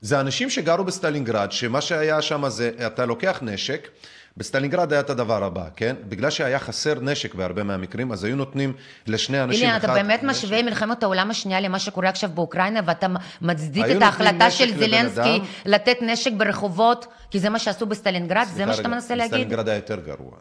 זה 0.00 0.20
אנשים 0.20 0.50
שגרו 0.50 0.84
בסטלינגרד, 0.84 1.52
שמה 1.52 1.80
שהיה 1.80 2.22
שם 2.22 2.48
זה, 2.48 2.70
אתה 2.86 3.06
לוקח 3.06 3.38
נשק, 3.42 3.88
בסטלינגרד 4.36 4.92
היה 4.92 5.00
את 5.00 5.10
הדבר 5.10 5.44
הבא, 5.44 5.64
כן? 5.76 5.96
בגלל 6.08 6.30
שהיה 6.30 6.58
חסר 6.58 7.00
נשק 7.00 7.34
בהרבה 7.34 7.62
מהמקרים, 7.62 8.12
אז 8.12 8.24
היו 8.24 8.36
נותנים 8.36 8.72
לשני 9.06 9.42
אנשים 9.42 9.66
אילן, 9.66 9.76
אתה 9.76 9.86
אחד 9.86 9.94
באמת 9.94 10.22
נשק. 10.22 10.44
משווה 10.44 10.62
מלחמת 10.62 11.02
העולם 11.02 11.30
השנייה 11.30 11.60
למה 11.60 11.78
שקורה 11.78 12.08
עכשיו 12.08 12.30
באוקראינה, 12.34 12.80
ואתה 12.84 13.06
מצדיק 13.40 13.84
את 13.96 14.02
ההחלטה 14.02 14.50
של 14.50 14.78
זלנסקי. 14.78 15.40
לתת 15.64 15.96
נשק 16.00 16.32
ברחובות, 16.32 17.06
כי 17.30 17.38
זה 17.38 17.48
מה 17.48 17.58
שעשו 17.58 17.86
בסטלינגרד? 17.86 18.46
זה 18.54 18.66
מה 18.66 18.74
שאתה 18.74 18.88
מנסה 18.88 19.14
להגיד? 19.14 19.32
בסטלינגרד 19.32 19.68
היה 19.68 19.76
יותר 19.76 20.00
גרוע, 20.00 20.32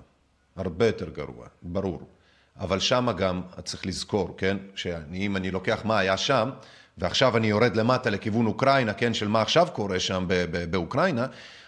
הרבה 0.55 0.85
יותר 0.87 1.09
גרוע, 1.09 1.47
ברור. 1.61 2.01
אבל 2.59 2.79
שם 2.79 3.07
גם, 3.17 3.41
צריך 3.63 3.85
לזכור, 3.85 4.35
כן, 4.37 4.57
שאם 4.75 5.37
אני 5.37 5.51
לוקח 5.51 5.81
מה 5.85 5.99
היה 5.99 6.17
שם, 6.17 6.49
ועכשיו 6.97 7.37
אני 7.37 7.47
יורד 7.47 7.75
למטה 7.75 8.09
לכיוון 8.09 8.45
אוקראינה, 8.45 8.93
כן, 8.93 9.13
של 9.13 9.27
מה 9.27 9.41
עכשיו 9.41 9.67
קורה 9.73 9.99
שם 9.99 10.25
באוקראינה, 10.69 11.25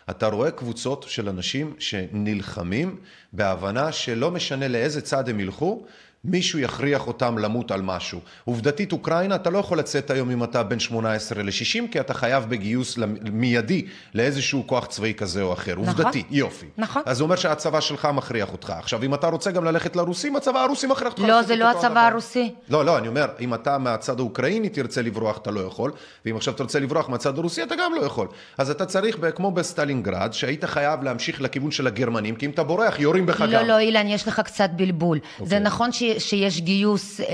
אתה 0.10 0.28
רואה 0.28 0.52
קבוצות 0.52 1.06
של 1.08 1.30
אנשים 1.30 1.76
שנלחמים 1.80 2.96
בהבנה 3.34 3.92
שלא 3.92 4.32
משנה 4.32 4.68
לאיזה 4.68 5.02
צד 5.02 5.30
הם 5.30 5.40
ילכו, 5.40 5.86
מישהו 6.28 6.60
יכריח 6.60 7.08
אותם 7.08 7.38
למות 7.38 7.72
על 7.72 7.82
משהו. 7.82 8.20
עובדתית 8.46 8.92
אוקראינה, 8.92 9.36
אתה 9.36 9.50
לא 9.50 9.58
יכול 9.58 9.80
לצאת 9.80 10.12
היום 10.12 10.32
אם 10.32 10.44
אתה 10.44 10.64
בין 10.64 10.80
18 10.80 11.44
ל-60, 11.44 11.92
כי 11.92 12.00
אתה 12.00 12.14
חייב 12.14 12.46
בגיוס 12.50 12.98
מיידי 13.32 13.86
לאיזשהו 14.14 14.68
כוח 14.68 14.86
צבאי 14.86 15.14
כזה 15.18 15.42
או 15.42 15.54
אחר. 15.54 15.76
נכון. 15.76 15.88
עובדתי, 15.88 16.24
יופי. 16.30 16.66
נכון. 16.78 17.02
אז 17.06 17.18
זה 17.18 17.24
אומר 17.24 17.36
שהצבא 17.36 17.80
שלך 17.80 18.08
מכריח 18.14 18.52
אותך. 18.52 18.74
עכשיו, 18.78 19.04
אם 19.04 19.14
אתה 19.14 19.28
רוצה 19.28 19.52
גם 19.52 19.64
ללכת 19.64 19.96
לרוסים, 19.96 20.36
הצבא 20.36 20.60
הרוסי 20.60 20.88
מכריח 20.88 21.12
אותך 21.14 21.24
לא, 21.28 21.42
זה 21.42 21.56
לא 21.56 21.70
הצבא 21.70 21.86
הדבר. 21.86 22.00
הרוסי. 22.00 22.54
לא, 22.70 22.86
לא, 22.86 22.98
אני 22.98 23.08
אומר, 23.08 23.26
אם 23.40 23.54
אתה 23.54 23.78
מהצד 23.78 24.20
האוקראיני 24.20 24.70
תרצה 24.70 25.02
לברוח, 25.02 25.38
אתה 25.38 25.52
לא 25.52 25.60
יכול, 25.60 25.92
ואם 26.26 26.36
עכשיו 26.36 26.54
תרצה 26.54 26.80
לברוח 26.80 27.10
מהצד 27.10 27.38
הרוסי, 27.38 27.64
אתה 27.64 27.76
גם 27.76 27.92
לא 28.02 28.06
יכול. 28.06 28.28
אז 28.58 28.70
אתה 28.70 28.86
צריך, 28.86 29.18
כמו 29.36 29.52
בסטלינגרד, 29.52 30.34
שהיית 30.34 30.66
חייב 30.66 31.04
להמשיך 31.04 31.42
לכיוון 31.42 31.72
של 31.72 31.88
הגרמנים, 31.88 32.36
כי 32.36 32.46
אם 32.46 32.52
אתה 32.52 32.64
בורח, 32.64 33.00
יורים 33.00 33.26
בך 33.26 33.42
לא, 33.42 33.48
גם. 33.48 33.66
לא, 33.66 33.80
אילן, 33.80 34.08
יש 34.08 34.28
לך 34.28 34.40
קצת 34.40 34.70
בלבול. 34.76 35.20
אוקיי. 35.34 35.48
זה 35.48 35.60
נכון 35.60 35.92
ש, 35.92 36.04
שיש 36.20 36.62
גיוס 36.62 37.22
אה, 37.22 37.26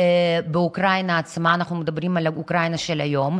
באוקראינה 0.47 1.17
עצמה, 1.17 1.53
אנחנו 1.53 1.75
מדברים 1.75 2.17
על 2.17 2.27
אוקראינה 2.27 2.77
של 2.77 3.01
היום. 3.01 3.39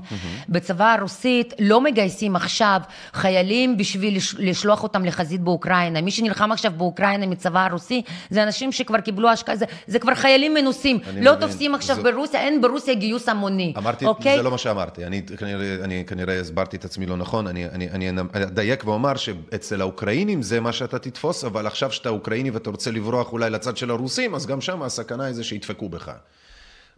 בצבא 0.50 0.94
הרוסית 0.94 1.54
לא 1.60 1.82
מגייסים 1.82 2.36
עכשיו 2.36 2.82
חיילים 3.14 3.78
בשביל 3.78 4.18
לש, 4.18 4.36
לשלוח 4.40 4.84
אותם 4.84 5.06
לחזית 5.06 5.42
באוקראינה. 5.42 6.02
מי 6.02 6.12
שנלחם 6.12 6.52
עכשיו 6.52 6.72
באוקראינה 6.78 7.26
מצבא 7.28 7.66
הרוסי, 7.66 8.02
זה 8.30 8.44
אנשים 8.44 8.72
שכבר 8.72 9.00
קיבלו 9.00 9.30
השקעה, 9.30 9.56
זה, 9.56 9.66
זה 9.88 10.00
כבר 10.00 10.16
חיילים 10.16 10.54
מנוסים. 10.54 11.00
לא 11.22 11.34
מבין. 11.34 11.48
תופסים 11.48 11.76
עכשיו 11.76 11.96
זו- 11.96 12.04
ברוסיה, 12.04 12.40
אין 12.42 12.62
ברוסיה 12.62 12.94
גיוס 12.94 13.30
המוני. 13.30 13.74
אמרתי, 13.78 14.06
אוקיי? 14.06 14.38
זה 14.38 14.44
לא 14.44 14.52
מה 14.52 14.58
שאמרתי, 14.58 15.06
אני 15.06 15.22
כנראה, 15.38 15.76
אני 15.84 16.04
כנראה 16.08 16.40
הסברתי 16.40 16.78
את 16.78 16.86
עצמי 16.86 17.06
לא 17.06 17.18
נכון, 17.18 17.48
אני, 17.48 17.66
אני, 17.66 17.90
אני 17.92 18.10
אדייק 18.34 18.84
ואומר 18.86 19.16
שאצל 19.16 19.82
האוקראינים 19.82 20.42
זה 20.42 20.60
מה 20.60 20.72
שאתה 20.72 21.00
תתפוס, 21.00 21.44
אבל 21.44 21.68
עכשיו 21.68 21.92
שאתה 21.92 22.10
אוקראיני 22.10 22.50
ואתה 22.50 22.70
רוצה 22.70 22.92
לברוח 22.92 23.32
אולי 23.34 23.50
לצד 23.50 23.78
של 23.78 23.90
הרוסים, 23.92 24.36
אז 24.36 24.46
גם 24.46 24.62
שם 24.62 24.82
הסכנה 24.84 25.23
היא 25.26 25.34
זה 25.36 25.44
שידפקו 25.44 25.90
בך. 25.90 26.12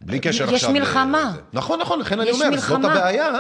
בלי 0.01 0.19
קשר 0.19 0.43
יש 0.47 0.53
עכשיו... 0.53 0.69
ל- 0.69 0.73
מלחמה. 0.73 1.32
לזה. 1.34 1.41
נכון, 1.53 1.82
נכון, 1.82 1.99
לכן 1.99 2.19
אני 2.19 2.30
יש 2.30 2.36
אומר, 2.36 2.45
זאת 2.57 2.71
מלחמה. 2.71 2.93
הבעיה, 2.93 3.32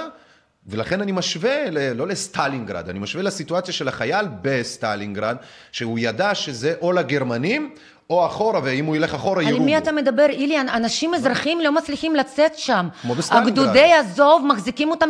ולכן 0.67 1.01
אני 1.01 1.11
משווה, 1.11 1.69
ל, 1.69 1.93
לא 1.93 2.07
לסטלינגרד, 2.07 2.89
אני 2.89 2.99
משווה 2.99 3.23
לסיטואציה 3.23 3.73
של 3.73 3.87
החייל 3.87 4.25
בסטלינגרד, 4.41 5.37
שהוא 5.71 5.99
ידע 5.99 6.35
שזה 6.35 6.75
או 6.81 6.91
לגרמנים, 6.91 7.75
או 8.09 8.25
אחורה, 8.25 8.59
ואם 8.63 8.85
הוא 8.85 8.95
ילך 8.95 9.13
אחורה 9.13 9.41
על 9.41 9.47
יירו 9.49 9.63
מי 9.63 9.71
בו. 9.71 9.77
אתה 9.77 9.91
מדבר, 9.91 10.25
איליאן? 10.29 10.69
אנשים 10.69 11.13
אזרחים 11.13 11.61
לא 11.61 11.71
מצליחים 11.71 12.15
לצאת 12.15 12.57
שם. 12.57 12.87
כמו 13.01 13.15
בסטלינגרד. 13.15 13.51
הגדודי 13.59 13.93
אזוב 13.93 14.45
מחזיקים 14.45 14.91
אותם 14.91 15.09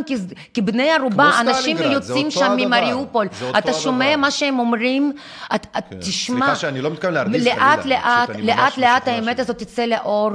כבני 0.53 0.91
ערובה. 0.91 1.31
אנשים 1.39 1.77
יוצאים 1.77 2.31
שם. 2.31 2.55
ממריופול. 2.57 3.27
אתה 3.57 3.73
שומע. 3.73 4.15
מה 4.15 4.31
שהם 4.31 4.59
אומרים? 4.59 5.13
את 5.55 5.67
תשמע. 5.99 6.37
סליחה 6.37 6.55
שאני 6.55 6.81
לא 6.81 6.89
מתכוון 6.89 7.13
להרגיז 7.13 7.45
לאט 7.45 7.79
חלילה, 7.79 7.99
לאט, 7.99 8.29
לאט 8.29 8.77
לאט 8.77 9.01
משוכנע 9.01 9.13
האמת 9.15 9.39
הזאת 9.39 9.57
תצא 9.57 9.85
לאור. 9.85 10.31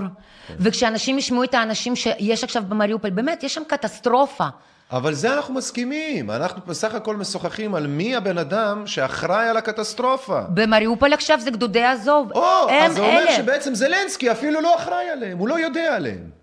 וכשאנשים 0.59 1.19
ישמעו 1.19 1.45
את 1.45 1.55
האנשים 1.55 1.97
שיש 1.97 2.45
עכשיו 2.45 2.63
במריופול, 2.69 3.11
באמת, 3.11 3.43
יש 3.43 3.55
שם 3.55 3.63
קטסטרופה. 3.67 4.47
אבל 4.93 5.15
זה 5.15 5.35
אנחנו 5.35 5.55
מסכימים, 5.55 6.31
אנחנו 6.31 6.61
בסך 6.67 6.95
הכל 6.95 7.17
משוחחים 7.17 7.75
על 7.75 7.87
מי 7.87 8.17
הבן 8.17 8.39
אדם 8.39 8.87
שאחראי 8.87 9.49
על 9.49 9.57
הקטסטרופה. 9.57 10.41
במריופול 10.49 11.13
עכשיו 11.13 11.41
זה 11.41 11.51
גדודי 11.51 11.85
הזוב. 11.85 12.33
או, 12.33 12.69
הם 12.71 12.85
אז 12.85 12.95
זה 12.95 13.01
אומר 13.01 13.19
אלה. 13.23 13.37
שבעצם 13.37 13.75
זלנסקי 13.75 14.33
אפילו 14.33 14.61
לא 14.61 14.77
אחראי 14.77 15.11
עליהם, 15.11 15.39
הוא 15.39 15.49
לא 15.49 15.61
יודע 15.61 15.97
עליהם. 15.97 16.41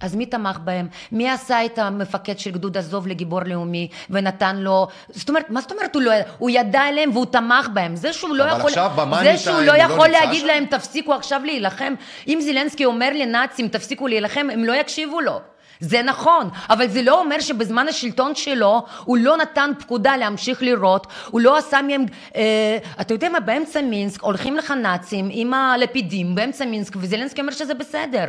אז 0.00 0.16
מי 0.16 0.26
תמך 0.26 0.58
בהם? 0.64 0.88
מי 1.12 1.30
עשה 1.30 1.64
את 1.64 1.78
המפקד 1.78 2.38
של 2.38 2.50
גדוד 2.50 2.76
עזוב 2.76 3.06
לגיבור 3.06 3.40
לאומי 3.46 3.88
ונתן 4.10 4.56
לו... 4.56 4.88
זאת 5.08 5.28
אומרת, 5.28 5.50
מה 5.50 5.60
זאת 5.60 5.72
אומרת 5.72 5.94
הוא 5.94 6.02
לא? 6.02 6.12
הוא 6.38 6.50
ידע 6.50 6.80
עליהם 6.80 7.10
והוא 7.12 7.26
תמך 7.26 7.68
בהם. 7.72 7.96
זה 7.96 8.12
שהוא 8.12 8.36
לא 8.36 8.44
אבל 8.44 8.58
יכול... 8.58 8.70
עכשיו 8.70 8.90
במאני 8.96 9.36
זה 9.36 9.42
שהוא 9.42 9.60
לא 9.60 9.66
לא 9.66 9.72
יכול 9.82 10.08
להגיד 10.08 10.40
שם? 10.40 10.46
להם 10.46 10.64
תפסיקו 10.66 11.14
עכשיו 11.14 11.40
להילחם. 11.44 11.94
אם 12.28 12.38
זילנסקי 12.42 12.84
אומר 12.84 13.08
לנאצים 13.14 13.68
תפסיקו 13.68 14.06
להילחם, 14.06 14.46
הם 14.52 14.64
לא 14.64 14.72
יקשיבו 14.72 15.20
לו. 15.20 15.40
זה 15.80 16.02
נכון, 16.02 16.48
אבל 16.70 16.88
זה 16.88 17.02
לא 17.02 17.20
אומר 17.20 17.40
שבזמן 17.40 17.88
השלטון 17.88 18.34
שלו 18.34 18.84
הוא 19.04 19.18
לא 19.18 19.36
נתן 19.36 19.70
פקודה 19.78 20.16
להמשיך 20.16 20.62
לירות, 20.62 21.06
הוא 21.30 21.40
לא 21.40 21.56
עשה 21.56 21.82
מהם, 21.82 22.04
אה, 22.36 22.78
אתה 23.00 23.14
יודע 23.14 23.28
מה, 23.28 23.40
באמצע 23.40 23.80
מינסק 23.80 24.22
הולכים 24.22 24.56
לך 24.56 24.70
נאצים 24.70 25.28
עם 25.32 25.54
הלפידים 25.54 26.34
באמצע 26.34 26.64
מינסק 26.64 26.92
וזילנסקי 26.96 27.40
אומר 27.40 27.52
שזה 27.52 27.74
בסדר. 27.74 28.24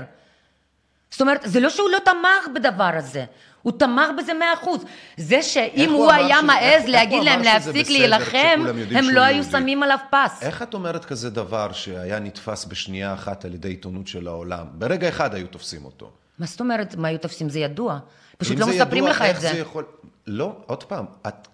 זאת 1.11 1.21
אומרת, 1.21 1.41
זה 1.43 1.59
לא 1.59 1.69
שהוא 1.69 1.89
לא 1.89 1.97
תמך 2.05 2.53
בדבר 2.55 2.89
הזה, 2.97 3.25
הוא 3.61 3.73
תמך 3.79 4.07
בזה 4.17 4.33
מאה 4.33 4.53
אחוז. 4.53 4.85
זה 5.17 5.41
שאם 5.43 5.89
הוא 5.91 6.05
אמר 6.05 6.13
היה 6.13 6.37
שזה- 6.37 6.45
מעז 6.47 6.85
להגיד 6.85 7.17
הוא 7.17 7.25
להם 7.25 7.41
להפסיק 7.41 7.89
להילחם, 7.89 8.63
הם 8.95 9.09
לא 9.09 9.21
היו? 9.21 9.43
שמים 9.43 9.83
עליו 9.83 9.97
פס. 10.09 10.43
איך 10.43 10.61
את 10.61 10.73
אומרת 10.73 11.05
כזה 11.05 11.29
דבר 11.29 11.71
שהיה 11.71 12.19
נתפס 12.19 12.65
בשנייה 12.65 13.13
אחת 13.13 13.45
על 13.45 13.53
ידי 13.53 13.67
עיתונות 13.69 14.07
של 14.07 14.27
העולם? 14.27 14.65
ברגע 14.73 15.09
אחד 15.09 15.35
היו 15.35 15.47
תופסים 15.47 15.85
אותו. 15.85 16.11
מה 16.39 16.45
זאת 16.45 16.59
אומרת, 16.59 16.95
מה 16.95 17.07
היו 17.07 17.19
תופסים? 17.19 17.49
זה 17.49 17.59
ידוע. 17.59 17.99
פשוט 18.37 18.59
לא 18.59 18.65
זה 18.65 18.71
מספרים 18.71 19.03
ידוע, 19.03 19.09
לך 19.09 19.21
את 19.21 19.41
זה. 19.41 19.47
יכול... 19.47 19.85
לא, 20.27 20.55
עוד 20.65 20.83
פעם, 20.83 21.05
את, 21.27 21.47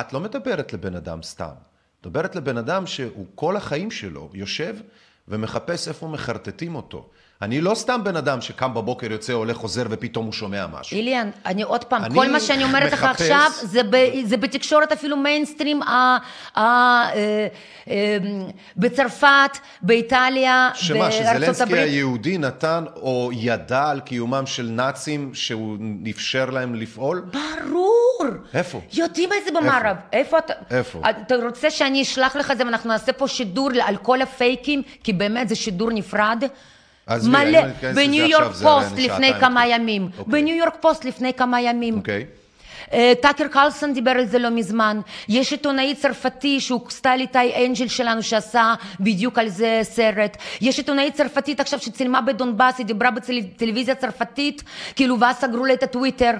את 0.00 0.12
לא 0.12 0.20
מדברת 0.20 0.72
לבן 0.72 0.96
אדם 0.96 1.22
סתם. 1.22 1.52
מדברת 2.00 2.36
לבן 2.36 2.58
אדם 2.58 2.86
שהוא 2.86 3.26
כל 3.34 3.56
החיים 3.56 3.90
שלו 3.90 4.30
יושב 4.34 4.76
ומחפש 5.28 5.88
איפה 5.88 6.08
מחרטטים 6.08 6.74
אותו. 6.74 7.10
אני 7.42 7.60
לא 7.60 7.74
סתם 7.74 8.04
בן 8.04 8.16
אדם 8.16 8.40
שקם 8.40 8.74
בבוקר, 8.74 9.12
יוצא, 9.12 9.32
הולך, 9.32 9.56
חוזר, 9.56 9.82
ופתאום 9.90 10.24
הוא 10.24 10.32
שומע 10.32 10.66
משהו. 10.66 10.96
איליאן, 10.96 11.30
אני 11.46 11.62
עוד 11.62 11.84
פעם, 11.84 12.04
אני 12.04 12.14
כל 12.14 12.28
מה 12.32 12.40
שאני 12.40 12.64
אומרת 12.64 12.92
לך 12.92 13.02
מחפש- 13.04 13.10
עכשיו, 13.22 13.50
זה, 13.62 13.82
ב, 13.90 13.96
זה 14.24 14.36
בתקשורת 14.36 14.92
אפילו 14.92 15.16
מיינסטרים, 15.16 15.82
ה, 15.82 16.18
ה, 16.54 16.60
אה, 16.60 17.46
אה, 17.90 18.18
בצרפת, 18.76 19.58
באיטליה, 19.82 20.70
שמה, 20.74 20.98
בארצות 20.98 21.18
שזלנסקי 21.18 21.62
הברית. 21.62 21.82
היהודי 21.82 22.38
נתן 22.38 22.84
או 22.96 23.30
ידע 23.32 23.84
על 23.88 24.00
קיומם 24.00 24.46
של 24.46 24.66
נאצים 24.70 25.30
שהוא 25.34 25.76
אפשר 26.10 26.50
להם 26.50 26.74
לפעול? 26.74 27.24
ברור. 27.32 28.26
איפה? 28.54 28.80
יודעים 28.92 29.30
איזה 29.32 29.50
במערב. 29.60 29.96
איפה 30.12 30.38
אתה... 30.38 30.52
איפה? 30.70 31.00
אתה 31.10 31.34
רוצה 31.36 31.70
שאני 31.70 32.02
אשלח 32.02 32.36
לך 32.36 32.50
את 32.50 32.58
זה 32.58 32.64
ואנחנו 32.64 32.90
נעשה 32.90 33.12
פה 33.12 33.28
שידור 33.28 33.70
על 33.82 33.96
כל 33.96 34.22
הפייקים? 34.22 34.82
כי 35.04 35.12
באמת 35.12 35.48
זה 35.48 35.54
שידור 35.54 35.90
נפרד. 35.90 36.42
עזבי, 37.06 37.30
מלא. 37.30 37.50
לא 37.50 37.66
לזה 37.66 37.92
בניו 37.94 38.26
יורק 38.26 38.52
פוסט 38.52 38.98
לפני 38.98 39.32
כמה. 39.40 39.66
ימים. 39.66 40.08
אוקיי. 40.18 40.24
בניו 40.32 40.56
יורק 40.56 40.76
פוסט 40.80 41.04
לפני 41.04 41.34
כמה 41.34 41.60
ימים. 41.60 41.96
אוקיי. 41.96 42.24
אה, 42.92 43.12
טאקר 43.22 43.48
קרלסון 43.48 43.94
דיבר 43.94 44.10
על 44.10 44.26
זה 44.26 44.38
לא 44.38 44.50
מזמן. 44.50 45.00
יש 45.28 45.52
עיתונאי 45.52 45.94
צרפתי 45.94 46.60
שהוא 46.60 46.80
סטייל 46.90 47.20
איתי 47.20 47.66
אנגל 47.66 47.88
שלנו 47.88 48.22
שעשה 48.22 48.74
בדיוק 49.00 49.38
על 49.38 49.48
זה 49.48 49.80
סרט. 49.82 50.36
יש 50.60 50.78
עיתונאית 50.78 51.14
צרפתית 51.14 51.60
עכשיו 51.60 51.78
שצילמה 51.78 52.20
בדונבאס, 52.20 52.78
היא 52.78 52.86
דיברה 52.86 53.10
בטלוויזיה 53.10 53.94
צרפתית, 53.94 54.62
כאילו 54.96 55.20
ואז 55.20 55.36
סגרו 55.36 55.64
לה 55.64 55.74
את 55.74 55.82
הטוויטר. 55.82 56.32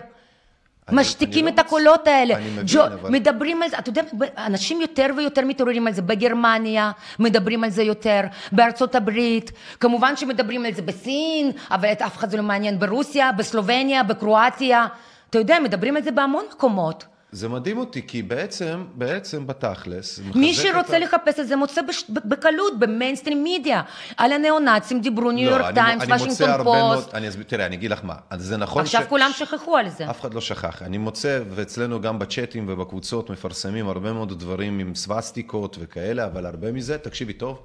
אני- 0.89 1.01
משתיקים 1.01 1.47
אני 1.47 1.55
את 1.55 1.59
לא 1.59 1.65
הקולות 1.65 2.07
האלה. 2.07 2.37
אני 2.37 2.51
מבין, 2.51 2.65
ג'ו- 2.67 2.85
אבל- 2.85 3.11
מדברים 3.11 3.63
על 3.63 3.71
זה, 3.71 3.79
אתה 3.79 3.89
יודע, 3.89 4.03
אנשים 4.39 4.81
יותר 4.81 5.07
ויותר 5.17 5.43
מתעוררים 5.45 5.87
על 5.87 5.93
זה. 5.93 6.03
בגרמניה 6.03 6.91
מדברים 7.19 7.65
על 7.65 7.71
זה 7.71 7.83
יותר, 7.83 8.21
בארצות 8.53 8.95
הברית, 8.95 9.51
כמובן 9.81 10.17
שמדברים 10.17 10.65
על 10.67 10.73
זה 10.75 10.83
בסין, 10.83 11.51
אבל 11.71 11.93
את 11.93 12.03
אף 12.03 12.17
אחד 12.17 12.31
זה 12.31 12.37
לא 12.37 12.43
מעניין. 12.43 12.79
ברוסיה, 12.79 13.33
בסלובניה, 13.33 14.03
בקרואטיה. 14.03 14.87
אתה 15.31 15.39
יודע, 15.39 15.59
מדברים 15.65 15.97
על 15.97 16.03
זה 16.03 16.11
בהמון 16.11 16.45
מקומות. 16.55 17.05
זה 17.37 17.49
מדהים 17.49 17.79
אותי, 17.79 18.03
כי 18.07 18.23
בעצם, 18.23 18.85
בעצם 18.95 19.47
בתכלס, 19.47 20.21
מי 20.35 20.55
שרוצה 20.55 20.97
את 20.97 21.03
לחפש 21.03 21.41
את 21.41 21.49
זה 21.49 21.57
מוצא 21.57 21.83
בש... 21.83 22.05
בקלות, 22.09 22.79
במיינסטרים 22.79 23.45
מדיה. 23.45 23.83
על 24.17 24.33
הניאו-נאצים 24.33 25.01
דיברו 25.01 25.31
ניו 25.31 25.51
לא, 25.51 25.57
יורק 25.57 25.75
טיימס, 25.75 26.03
אני 26.03 26.13
מוצא 26.13 26.25
וושינגטון 26.25 26.51
הרבה 26.51 26.65
מאוד- 26.65 26.97
פוסט. 26.99 27.15
אני 27.15 27.29
אסביר, 27.29 27.45
תראה, 27.49 27.67
אני 27.67 27.77
אגיד 27.77 27.91
לך 27.91 28.01
מה, 28.05 28.15
זה 28.37 28.57
נכון 28.57 28.83
עכשיו 28.83 29.03
כולם 29.09 29.31
שכחו 29.35 29.77
על 29.77 29.89
זה. 29.89 30.11
אף 30.11 30.21
אחד 30.21 30.35
לא 30.35 30.41
שכח. 30.41 30.83
אני 30.83 30.99
מוצא, 30.99 31.41
ואצלנו 31.51 32.01
גם 32.01 32.19
בצ'אטים 32.19 32.65
ובקבוצות 32.69 33.31
מפרסמים 33.31 33.89
הרבה 33.89 34.13
מאוד 34.13 34.39
דברים 34.39 34.79
עם 34.79 34.95
סווסטיקות 34.95 35.77
וכאלה, 35.81 36.25
אבל 36.25 36.47
הרבה 36.47 36.73
מזה, 36.73 36.99
תקשיבי 36.99 37.33
טוב, 37.33 37.63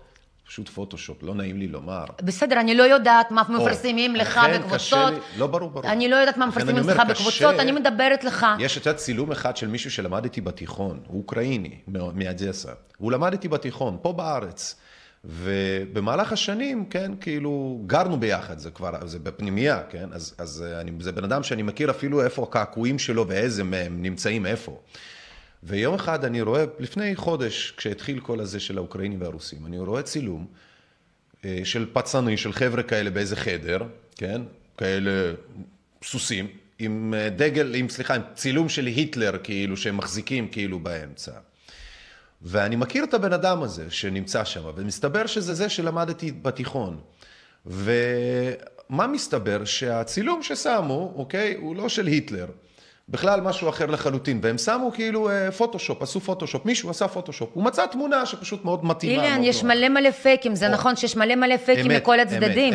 פשוט 0.51 0.69
פוטושופ, 0.69 1.23
לא 1.23 1.35
נעים 1.35 1.57
לי 1.57 1.67
לומר. 1.67 2.05
בסדר, 2.21 2.59
אני 2.59 2.75
לא 2.75 2.83
יודעת 2.83 3.31
מה 3.31 3.43
או, 3.49 3.53
מפרסמים 3.53 4.15
לך 4.15 4.39
בקבוצות. 4.53 5.13
לי- 5.13 5.19
לא, 5.39 5.47
ברור, 5.47 5.69
ברור. 5.69 5.85
אני 5.91 6.09
לא 6.09 6.15
יודעת 6.15 6.37
מה 6.37 6.45
מפרסמים 6.45 6.77
אומר, 6.77 6.93
בקבוצות. 7.09 7.55
אני 7.59 7.71
מדברת 7.71 8.23
לך. 8.23 8.45
יש 8.59 8.77
את 8.77 8.85
יודעת, 8.85 8.97
צילום 9.01 9.31
אחד 9.31 9.57
של 9.57 9.67
מישהו 9.67 9.91
שלמד 9.91 10.23
איתי 10.23 10.41
בתיכון, 10.41 10.99
הוא 11.07 11.17
אוקראיני, 11.17 11.75
מאודסה. 11.87 12.71
הוא 12.97 13.11
למד 13.11 13.31
איתי 13.31 13.47
בתיכון, 13.47 13.97
פה 14.01 14.13
בארץ. 14.13 14.75
ובמהלך 15.23 16.31
השנים, 16.33 16.85
כן, 16.85 17.11
כאילו, 17.21 17.81
גרנו 17.87 18.19
ביחד, 18.19 18.59
זה 18.59 18.71
כבר, 18.71 19.07
זה 19.07 19.19
בפנימייה, 19.19 19.79
כן? 19.89 20.09
אז, 20.11 20.35
אז 20.37 20.63
אה, 20.67 20.81
אני, 20.81 20.91
זה 20.99 21.11
בן 21.11 21.23
אדם 21.23 21.43
שאני 21.43 21.61
מכיר 21.61 21.89
אפילו 21.91 22.23
איפה 22.23 22.43
הקעקועים 22.43 22.99
שלו 22.99 23.27
ואיזה 23.27 23.63
מהם 23.63 24.01
נמצאים 24.01 24.45
איפה. 24.45 24.79
ויום 25.63 25.93
אחד 25.93 26.25
אני 26.25 26.41
רואה, 26.41 26.65
לפני 26.79 27.15
חודש, 27.15 27.73
כשהתחיל 27.77 28.19
כל 28.19 28.39
הזה 28.39 28.59
של 28.59 28.77
האוקראינים 28.77 29.21
והרוסים, 29.21 29.65
אני 29.65 29.79
רואה 29.79 30.01
צילום 30.01 30.47
אה, 31.45 31.59
של 31.63 31.85
פצעני, 31.93 32.37
של 32.37 32.53
חבר'ה 32.53 32.83
כאלה 32.83 33.09
באיזה 33.09 33.35
חדר, 33.35 33.79
כן? 34.15 34.41
כאלה 34.77 35.33
סוסים, 36.03 36.47
עם 36.79 37.13
אה, 37.17 37.29
דגל, 37.29 37.75
עם, 37.75 37.89
סליחה, 37.89 38.15
עם 38.15 38.21
צילום 38.35 38.69
של 38.69 38.85
היטלר, 38.85 39.37
כאילו, 39.43 39.77
שהם 39.77 39.97
מחזיקים 39.97 40.47
כאילו 40.47 40.79
באמצע. 40.79 41.31
ואני 42.41 42.75
מכיר 42.75 43.03
את 43.03 43.13
הבן 43.13 43.33
אדם 43.33 43.63
הזה 43.63 43.91
שנמצא 43.91 44.43
שם, 44.43 44.63
ומסתבר 44.75 45.25
שזה 45.25 45.53
זה 45.53 45.69
שלמדתי 45.69 46.31
בתיכון. 46.31 46.99
ומה 47.65 49.07
מסתבר? 49.07 49.65
שהצילום 49.65 50.43
ששמו, 50.43 51.13
אוקיי, 51.15 51.55
הוא 51.55 51.75
לא 51.75 51.89
של 51.89 52.07
היטלר. 52.07 52.47
בכלל 53.11 53.41
משהו 53.41 53.69
אחר 53.69 53.85
לחלוטין, 53.85 54.39
והם 54.43 54.57
שמו 54.57 54.91
כאילו 54.93 55.29
אה, 55.29 55.51
פוטושופ, 55.51 56.01
עשו 56.01 56.19
פוטושופ, 56.19 56.65
מישהו 56.65 56.89
עשה 56.89 57.07
פוטושופ, 57.07 57.49
הוא 57.53 57.63
מצא 57.63 57.85
תמונה 57.85 58.25
שפשוט 58.25 58.65
מאוד 58.65 58.85
מתאימה. 58.85 59.23
אילן, 59.23 59.43
יש. 59.43 59.63
מלא 59.63 59.89
מלא 59.89 60.11
פייקים, 60.11 60.55
זה 60.55 60.67
או. 60.67 60.71
נכון 60.71 60.95
שיש 60.95 61.15
מלא 61.15 61.35
מלא 61.35 61.57
פייקים 61.57 61.91
אמת, 61.91 62.01
מכל 62.01 62.19
אמת, 62.19 62.27
הצדדים. 62.27 62.73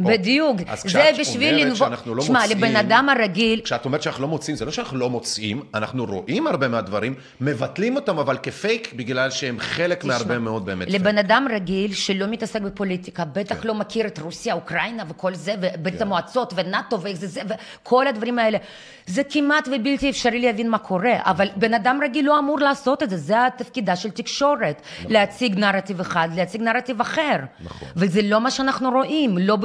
בדיוק. 0.00 0.56
זה 0.84 1.10
בשביל 1.20 1.64
לנבוא... 1.64 1.88
לא 2.06 2.22
שמע, 2.22 2.40
מוצאים- 2.40 2.58
לבן 2.58 2.76
אדם 2.76 3.08
הרגיל, 3.08 3.60
כשאת 3.64 3.84
אומרת 3.84 4.02
שאנחנו 4.02 4.22
לא 4.22 4.28
מוצאים, 4.28 4.56
זה 4.56 4.64
לא 4.64 4.70
שאנחנו 4.72 4.98
לא 4.98 5.10
מוצאים, 5.10 5.62
אנחנו 5.74 6.04
רואים 6.04 6.46
הרבה 6.46 6.68
מהדברים, 6.68 7.14
מבטלים 7.40 7.96
אותם 7.96 8.18
אבל 8.18 8.36
כפייק, 8.42 8.92
בגלל 8.96 9.30
שהם 9.30 9.56
חלק 9.60 9.98
תשמע, 9.98 10.12
מהרבה 10.14 10.38
מאוד 10.38 10.66
באמת 10.66 10.88
פייק. 10.88 11.00
לבן 11.00 11.18
אדם 11.18 11.46
רגיל 11.54 11.92
שלא 11.94 12.26
מתעסק 12.26 12.60
בפוליטיקה, 12.60 13.24
בטח 13.24 13.54
כן. 13.62 13.68
לא 13.68 13.74
מכיר 13.74 14.06
את 14.06 14.18
רוסיה, 14.18 14.54
אוקראינה 14.54 15.02
וכל 15.08 15.34
זה, 15.34 15.54
וברית 15.60 16.00
המועצות 16.00 16.52
ונאט"ו 16.56 17.00
ואיך 17.00 17.16
זה 17.16 17.26
זה, 17.26 17.40
וכל 17.82 18.06
הדברים 18.06 18.38
האלה. 18.38 18.58
זה 19.06 19.22
כמעט 19.30 19.68
ובלתי 19.68 20.10
אפשרי 20.10 20.40
להבין 20.40 20.70
מה 20.70 20.78
קורה, 20.78 21.12
אבל 21.24 21.48
בן 21.56 21.74
אדם 21.74 22.00
רגיל 22.04 22.26
לא 22.26 22.38
אמור 22.38 22.58
לעשות 22.58 23.02
את 23.02 23.10
זה, 23.10 23.16
זה 23.16 23.46
התפקידה 23.46 23.96
של 23.96 24.10
תקשורת. 24.10 24.82
להציג 25.08 25.58
נרטיב 25.58 26.00
אחד, 26.00 26.28
להציג 26.36 26.62
נרטיב 26.62 27.00
אחר. 27.00 27.36
נכון. 27.64 27.88
וזה 27.96 28.22
לא 28.22 28.40
מה 28.40 28.50
שאנחנו 28.50 28.90
רואים, 28.90 29.38
לא 29.38 29.56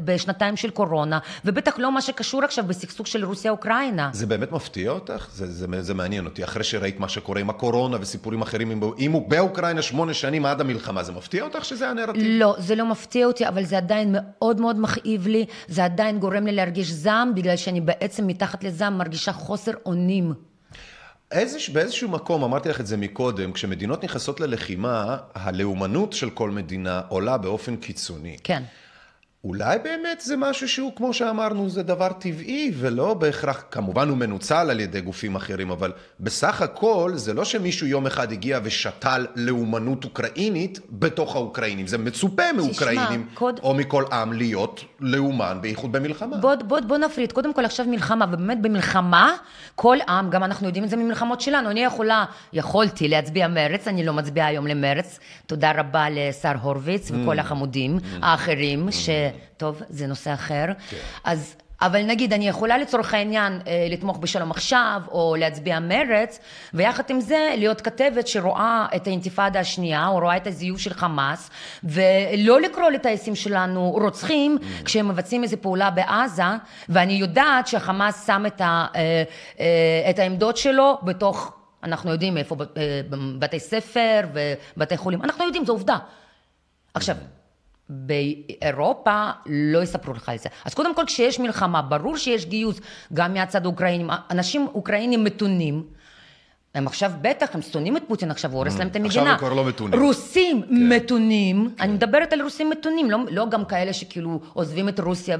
בשנתיים 0.00 0.56
של 0.56 0.70
קורונה, 0.70 1.18
ובטח 1.44 1.78
לא 1.78 1.92
מה 1.92 2.00
שקשור 2.00 2.44
עכשיו 2.44 2.64
בסכסוך 2.64 3.06
של 3.06 3.24
רוסיה-אוקראינה. 3.24 4.10
זה 4.12 4.26
באמת 4.26 4.52
מפתיע 4.52 4.90
אותך? 4.90 5.28
זה, 5.32 5.46
זה, 5.46 5.82
זה 5.82 5.94
מעניין 5.94 6.26
אותי. 6.26 6.44
אחרי 6.44 6.64
שראית 6.64 7.00
מה 7.00 7.08
שקורה 7.08 7.40
עם 7.40 7.50
הקורונה 7.50 7.96
וסיפורים 8.00 8.42
אחרים, 8.42 8.70
אם, 8.70 8.80
אם 8.98 9.12
הוא 9.12 9.30
באוקראינה 9.30 9.82
שמונה 9.82 10.14
שנים 10.14 10.46
עד 10.46 10.60
המלחמה, 10.60 11.02
זה 11.02 11.12
מפתיע 11.12 11.44
אותך 11.44 11.64
שזה 11.64 11.88
הנרטיב? 11.88 12.22
לא, 12.26 12.54
זה 12.58 12.74
לא 12.74 12.86
מפתיע 12.86 13.26
אותי, 13.26 13.48
אבל 13.48 13.64
זה 13.64 13.76
עדיין 13.76 14.16
מאוד 14.18 14.60
מאוד 14.60 14.80
מכאיב 14.80 15.26
לי, 15.26 15.46
זה 15.68 15.84
עדיין 15.84 16.18
גורם 16.18 16.46
לי 16.46 16.52
להרגיש 16.52 16.90
זעם, 16.90 17.34
בגלל 17.34 17.56
שאני 17.56 17.80
בעצם 17.80 18.26
מתחת 18.26 18.64
לזעם 18.64 18.98
מרגישה 18.98 19.32
חוסר 19.32 19.72
אונים. 19.86 20.34
איזוש, 21.32 21.68
באיזשהו 21.68 22.08
מקום, 22.08 22.44
אמרתי 22.44 22.68
לך 22.68 22.80
את 22.80 22.86
זה 22.86 22.96
מקודם, 22.96 23.52
כשמדינות 23.52 24.04
נכנסות 24.04 24.40
ללחימה, 24.40 25.16
הלאומנות 25.34 26.12
של 26.12 26.30
כל 26.30 26.50
מדינה 26.50 27.00
עולה 27.08 27.38
באופן 27.38 27.76
קיצוני. 27.76 28.36
כן. 28.44 28.62
אולי 29.44 29.78
באמת 29.78 30.20
זה 30.20 30.36
משהו 30.36 30.68
שהוא, 30.68 30.92
כמו 30.96 31.14
שאמרנו, 31.14 31.68
זה 31.70 31.82
דבר 31.82 32.08
טבעי, 32.12 32.72
ולא 32.78 33.14
בהכרח, 33.14 33.64
כמובן 33.70 34.08
הוא 34.08 34.16
מנוצל 34.16 34.70
על 34.70 34.80
ידי 34.80 35.00
גופים 35.00 35.36
אחרים, 35.36 35.70
אבל 35.70 35.92
בסך 36.20 36.62
הכל 36.62 37.12
זה 37.14 37.34
לא 37.34 37.44
שמישהו 37.44 37.86
יום 37.86 38.06
אחד 38.06 38.32
הגיע 38.32 38.60
ושתל 38.62 39.26
לאומנות 39.36 40.04
אוקראינית 40.04 40.80
בתוך 40.90 41.36
האוקראינים. 41.36 41.86
זה 41.86 41.98
מצופה 41.98 42.42
מאוקראינים, 42.56 43.26
קוד- 43.34 43.60
או 43.62 43.74
מכל 43.74 44.04
עם, 44.12 44.32
להיות 44.32 44.84
לאומן, 45.00 45.58
בייחוד 45.60 45.92
במלחמה. 45.92 46.36
בוא, 46.36 46.54
בוא, 46.54 46.80
בוא 46.80 46.98
נפריד, 46.98 47.32
קודם 47.32 47.54
כל 47.54 47.64
עכשיו 47.64 47.86
מלחמה, 47.86 48.24
ובאמת 48.28 48.62
במלחמה, 48.62 49.32
כל 49.74 49.96
עם, 50.08 50.30
גם 50.30 50.44
אנחנו 50.44 50.66
יודעים 50.66 50.84
את 50.84 50.90
זה 50.90 50.96
ממלחמות 50.96 51.40
שלנו, 51.40 51.70
אני 51.70 51.80
יכולה, 51.84 52.24
יכולתי 52.52 53.08
להצביע 53.08 53.48
מרץ, 53.48 53.88
אני 53.88 54.04
לא 54.04 54.12
מצביעה 54.12 54.46
היום 54.46 54.66
למרץ, 54.66 55.18
תודה 55.46 55.72
רבה 55.76 56.06
לשר 56.10 56.52
הורוביץ 56.62 57.10
וכל 57.10 57.38
החמודים 57.38 57.98
האחרים, 58.22 58.88
שטוב, 59.56 59.82
זה 59.88 60.06
נושא 60.06 60.34
אחר, 60.34 60.64
אז... 61.24 61.56
אבל 61.82 62.02
נגיד, 62.02 62.32
אני 62.32 62.48
יכולה 62.48 62.78
לצורך 62.78 63.14
העניין 63.14 63.60
אה, 63.66 63.86
לתמוך 63.90 64.18
בשלום 64.18 64.50
עכשיו, 64.50 65.02
או 65.10 65.36
להצביע 65.38 65.80
מרץ, 65.80 66.38
ויחד 66.74 67.02
עם 67.08 67.20
זה 67.20 67.54
להיות 67.56 67.80
כתבת 67.80 68.28
שרואה 68.28 68.86
את 68.96 69.06
האינתיפאדה 69.06 69.60
השנייה, 69.60 70.06
או 70.06 70.18
רואה 70.18 70.36
את 70.36 70.46
הזיוף 70.46 70.78
של 70.80 70.94
חמאס, 70.94 71.50
ולא 71.84 72.60
לקרוא 72.60 72.90
לטייסים 72.90 73.34
שלנו 73.34 73.90
רוצחים, 73.90 74.58
כשהם 74.84 75.08
מבצעים 75.08 75.42
איזו 75.42 75.56
פעולה 75.60 75.90
בעזה, 75.90 76.42
ואני 76.88 77.12
יודעת 77.12 77.66
שהחמאס 77.66 78.26
שם 78.26 78.44
את, 78.46 78.60
ה, 78.60 78.86
אה, 78.94 79.22
אה, 79.60 80.10
את 80.10 80.18
העמדות 80.18 80.56
שלו 80.56 80.98
בתוך, 81.02 81.52
אנחנו 81.82 82.12
יודעים 82.12 82.36
איפה, 82.36 82.56
בתי 83.38 83.60
ספר 83.60 84.20
ובתי 84.76 84.96
חולים, 84.96 85.22
אנחנו 85.22 85.44
יודעים, 85.44 85.64
זו 85.64 85.72
עובדה. 85.72 85.96
עכשיו, 86.94 87.16
באירופה 87.88 89.30
לא 89.46 89.82
יספרו 89.82 90.12
לך 90.14 90.28
על 90.28 90.38
זה. 90.38 90.48
אז 90.64 90.74
קודם 90.74 90.94
כל, 90.94 91.04
כשיש 91.06 91.40
מלחמה, 91.40 91.82
ברור 91.82 92.16
שיש 92.16 92.46
גיוס 92.46 92.80
גם 93.12 93.34
מהצד 93.34 93.64
האוקראינים. 93.64 94.10
אנשים 94.30 94.66
אוקראינים 94.74 95.24
מתונים, 95.24 95.84
הם 96.74 96.86
עכשיו 96.86 97.12
בטח, 97.22 97.54
הם 97.54 97.62
שונאים 97.62 97.96
את 97.96 98.02
פוטין 98.08 98.30
עכשיו, 98.30 98.52
הוא 98.52 98.58
הורס 98.58 98.78
להם 98.78 98.88
את 98.88 98.96
המדינה. 98.96 99.08
עכשיו 99.08 99.26
הם 99.32 99.38
כבר 99.38 99.52
לא 99.52 99.64
מתונים. 99.64 100.00
רוסים 100.02 100.62
מתונים, 100.70 101.74
אני 101.80 101.92
מדברת 101.92 102.32
על 102.32 102.42
רוסים 102.42 102.70
מתונים, 102.70 103.10
לא, 103.10 103.18
לא 103.30 103.48
גם 103.48 103.64
כאלה 103.64 103.92
שכאילו 103.92 104.40
עוזבים 104.52 104.88
את 104.88 105.00
רוסיה 105.00 105.38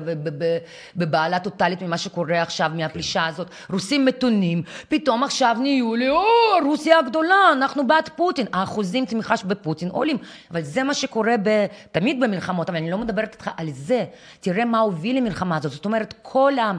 בבעלה 0.97 1.39
טוטאלית 1.39 1.83
ממה 1.83 1.99
שקורה 1.99 2.43
עכשיו, 2.43 2.71
מהפלישה 2.75 3.27
הזאת. 3.27 3.47
רוסים 3.71 4.05
מתונים, 4.05 4.63
פתאום 4.89 5.25
עכשיו 5.25 5.57
נהיו 5.61 5.95
לי, 5.95 6.09
או, 6.09 6.23
רוסיה 6.65 6.99
הגדולה, 6.99 7.53
אנחנו 7.53 7.87
בעד 7.87 8.09
פוטין. 8.17 8.47
האחוזים 8.53 9.05
תמיכה 9.05 9.35
בפוטין 9.47 9.89
עולים, 9.89 10.17
אבל 10.51 10.63
זה 10.63 10.83
מה 10.83 10.95
שקורה 10.95 11.35
ב, 11.43 11.67
תמיד 11.93 12.21
במלחמות, 12.21 12.69
אבל 12.69 12.79
אני 12.79 12.91
לא 12.91 12.99
מדברת 12.99 13.33
איתך 13.33 13.51
על 13.57 13.71
זה. 13.71 14.05
תראה 14.41 14.65
מה 14.65 14.79
הוביל 14.79 15.17
למלחמה 15.17 15.57
הזאת, 15.57 15.73
זאת 15.73 15.85
אומרת, 15.85 16.15
כל 16.23 16.59
ה... 16.59 16.73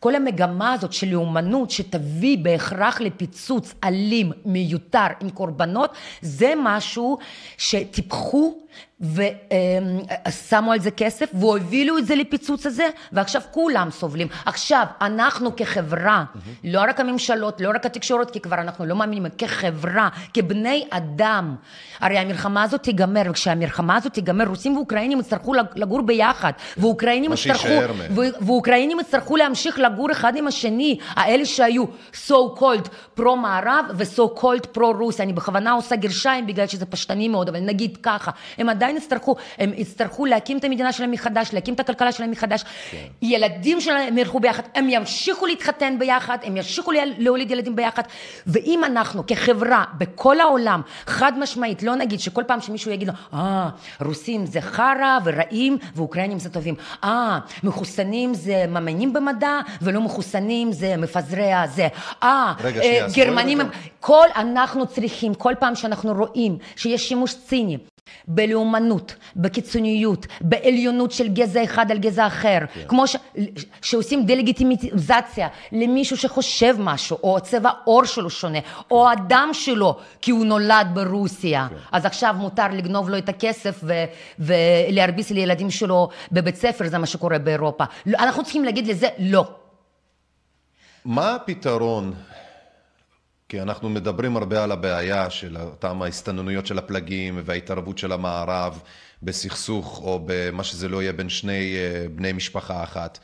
כל 0.00 0.14
המגמה 0.14 0.72
הזאת 0.72 0.92
של 0.92 1.08
לאומנות 1.08 1.70
שתביא 1.70 2.38
בהכרח 2.42 3.00
לפיצוץ 3.00 3.74
אלים, 3.84 4.32
מיותר, 4.44 5.06
עם 5.20 5.30
קורבנות, 5.30 5.90
זה 6.22 6.52
משהו 6.56 7.18
שטיפחו 7.58 8.67
ושמו 9.00 10.72
על 10.72 10.80
זה 10.80 10.90
כסף 10.90 11.30
והובילו 11.34 11.98
את 11.98 12.06
זה 12.06 12.14
לפיצוץ 12.16 12.66
הזה, 12.66 12.88
ועכשיו 13.12 13.42
כולם 13.50 13.90
סובלים. 13.90 14.28
עכשיו, 14.46 14.84
אנחנו 15.00 15.56
כחברה, 15.56 16.24
לא 16.64 16.80
רק 16.80 17.00
הממשלות, 17.00 17.60
לא 17.60 17.70
רק 17.74 17.86
התקשורת, 17.86 18.30
כי 18.30 18.40
כבר 18.40 18.56
אנחנו 18.56 18.86
לא 18.86 18.96
מאמינים, 18.96 19.26
כחברה, 19.38 20.08
כבני 20.34 20.86
אדם, 20.90 21.54
הרי 22.00 22.18
המלחמה 22.18 22.62
הזאת 22.62 22.82
תיגמר, 22.82 23.22
וכשהמלחמה 23.30 23.96
הזאת 23.96 24.12
תיגמר, 24.12 24.44
רוסים 24.44 24.76
ואוקראינים 24.76 25.20
יצטרכו 25.20 25.54
לגור 25.76 26.02
ביחד, 26.02 26.52
ואוקראינים 26.76 27.32
יצטרכו. 27.32 27.68
ו- 28.16 28.44
ואוקראינים 28.46 29.00
יצטרכו 29.00 29.36
להמשיך 29.36 29.78
לגור 29.78 30.12
אחד 30.12 30.36
עם 30.36 30.46
השני, 30.46 30.98
האלה 31.08 31.44
שהיו 31.44 31.84
so 32.28 32.58
called 32.58 32.88
פרו-מערב 33.14 33.84
ו-so 33.94 34.40
called 34.40 34.66
פרו-רוסיה, 34.72 35.24
אני 35.24 35.32
בכוונה 35.32 35.72
עושה 35.72 35.96
גרשיים 35.96 36.46
בגלל 36.46 36.66
שזה 36.66 36.86
פשטני 36.86 37.28
מאוד, 37.28 37.48
אבל 37.48 37.60
נגיד 37.60 37.98
ככה, 38.02 38.30
הם 38.58 38.68
עדיין 38.68 38.96
יצטרכו, 38.96 39.36
הם 39.58 39.72
יצטרכו 39.76 40.26
להקים 40.26 40.58
את 40.58 40.64
המדינה 40.64 40.92
שלהם 40.92 41.10
מחדש, 41.10 41.50
להקים 41.52 41.74
את 41.74 41.80
הכלכלה 41.80 42.12
שלהם 42.12 42.30
מחדש, 42.30 42.64
ילדים 43.22 43.80
שלהם 43.80 44.18
ילכו 44.18 44.40
ביחד, 44.40 44.62
הם 44.74 44.86
ימשיכו 44.90 45.46
להתחתן 45.46 45.96
ביחד, 45.98 46.38
הם 46.42 46.56
ימשיכו 46.56 46.92
לה- 46.92 47.02
להוליד 47.18 47.50
ילדים 47.50 47.76
ביחד, 47.76 48.02
ואם 48.46 48.84
אנחנו 48.84 49.26
כחברה 49.26 49.84
בכל 49.98 50.40
העולם, 50.40 50.80
חד 51.06 51.32
משמעית, 51.38 51.82
לא 51.82 51.94
נגיד 51.94 52.20
שכל 52.20 52.42
פעם 52.46 52.60
שמישהו 52.60 52.90
יגיד 52.90 53.08
לו, 53.08 53.14
אה, 53.34 53.68
רוסים 54.00 54.46
זה 54.46 54.60
חרא 54.60 55.18
ורעים 55.24 55.78
ואוקראינים 55.94 56.38
זה 56.38 56.50
טובים, 56.50 56.74
אה, 57.04 57.38
מחוסנים 57.62 58.34
זה 58.34 58.64
מאמינים 58.68 59.12
במדע 59.12 59.52
ולא 59.82 60.00
מחוסנים 60.00 60.72
זה 60.72 60.96
מפזרי 60.96 61.52
הזה, 61.52 61.88
אה, 62.22 62.52
אה, 62.86 63.06
גרמנים. 63.16 63.60
הם- 63.60 63.68
כל 64.00 64.26
אנחנו 64.36 64.86
צריכים, 64.86 65.34
כל 65.34 65.54
פעם 65.58 65.74
שאנחנו 65.74 66.12
רואים 66.14 66.58
שיש 66.76 67.08
שימוש 67.08 67.34
ציני 67.46 67.78
בלאומנות, 68.48 69.14
בקיצוניות, 69.36 70.26
בעליונות 70.40 71.12
של 71.12 71.28
גזע 71.28 71.64
אחד 71.64 71.90
על 71.90 71.98
גזע 71.98 72.26
אחר, 72.26 72.58
כן. 72.74 72.80
כמו 72.88 73.06
ש... 73.06 73.16
שעושים 73.82 74.26
דה-לגיטימיזציה 74.26 75.48
למישהו 75.72 76.16
שחושב 76.16 76.76
משהו, 76.78 77.18
או 77.22 77.40
צבע 77.40 77.70
עור 77.84 78.04
שלו 78.04 78.30
שונה, 78.30 78.58
או 78.90 79.10
הדם 79.10 79.48
שלו, 79.52 79.96
כי 80.20 80.30
הוא 80.30 80.44
נולד 80.44 80.86
ברוסיה, 80.94 81.66
כן. 81.70 81.76
אז 81.92 82.04
עכשיו 82.04 82.34
מותר 82.38 82.68
לגנוב 82.72 83.08
לו 83.10 83.18
את 83.18 83.28
הכסף 83.28 83.80
ו... 83.82 83.92
ולהרביץ 84.38 85.30
לילדים 85.30 85.70
שלו 85.70 86.08
בבית 86.32 86.56
ספר, 86.56 86.88
זה 86.88 86.98
מה 86.98 87.06
שקורה 87.06 87.38
באירופה. 87.38 87.84
לא, 88.06 88.18
אנחנו 88.18 88.42
צריכים 88.42 88.64
להגיד 88.64 88.86
לזה 88.86 89.08
לא. 89.18 89.44
מה 91.04 91.34
הפתרון? 91.34 92.14
כי 93.48 93.62
אנחנו 93.62 93.88
מדברים 93.88 94.36
הרבה 94.36 94.64
על 94.64 94.72
הבעיה 94.72 95.30
של 95.30 95.56
אותם 95.56 96.02
ההסתננויות 96.02 96.66
של 96.66 96.78
הפלגים 96.78 97.40
וההתערבות 97.44 97.98
של 97.98 98.12
המערב 98.12 98.82
בסכסוך 99.22 100.00
או 100.02 100.20
במה 100.26 100.64
שזה 100.64 100.88
לא 100.88 101.02
יהיה 101.02 101.12
בין 101.12 101.28
שני 101.28 101.76
אה, 101.76 102.06
בני 102.08 102.32
משפחה 102.32 102.82
אחת. 102.82 103.18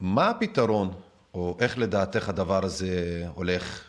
מה 0.00 0.30
הפתרון, 0.30 0.94
או 1.34 1.56
איך 1.60 1.78
לדעתך 1.78 2.28
הדבר 2.28 2.64
הזה 2.64 3.24
הולך, 3.34 3.84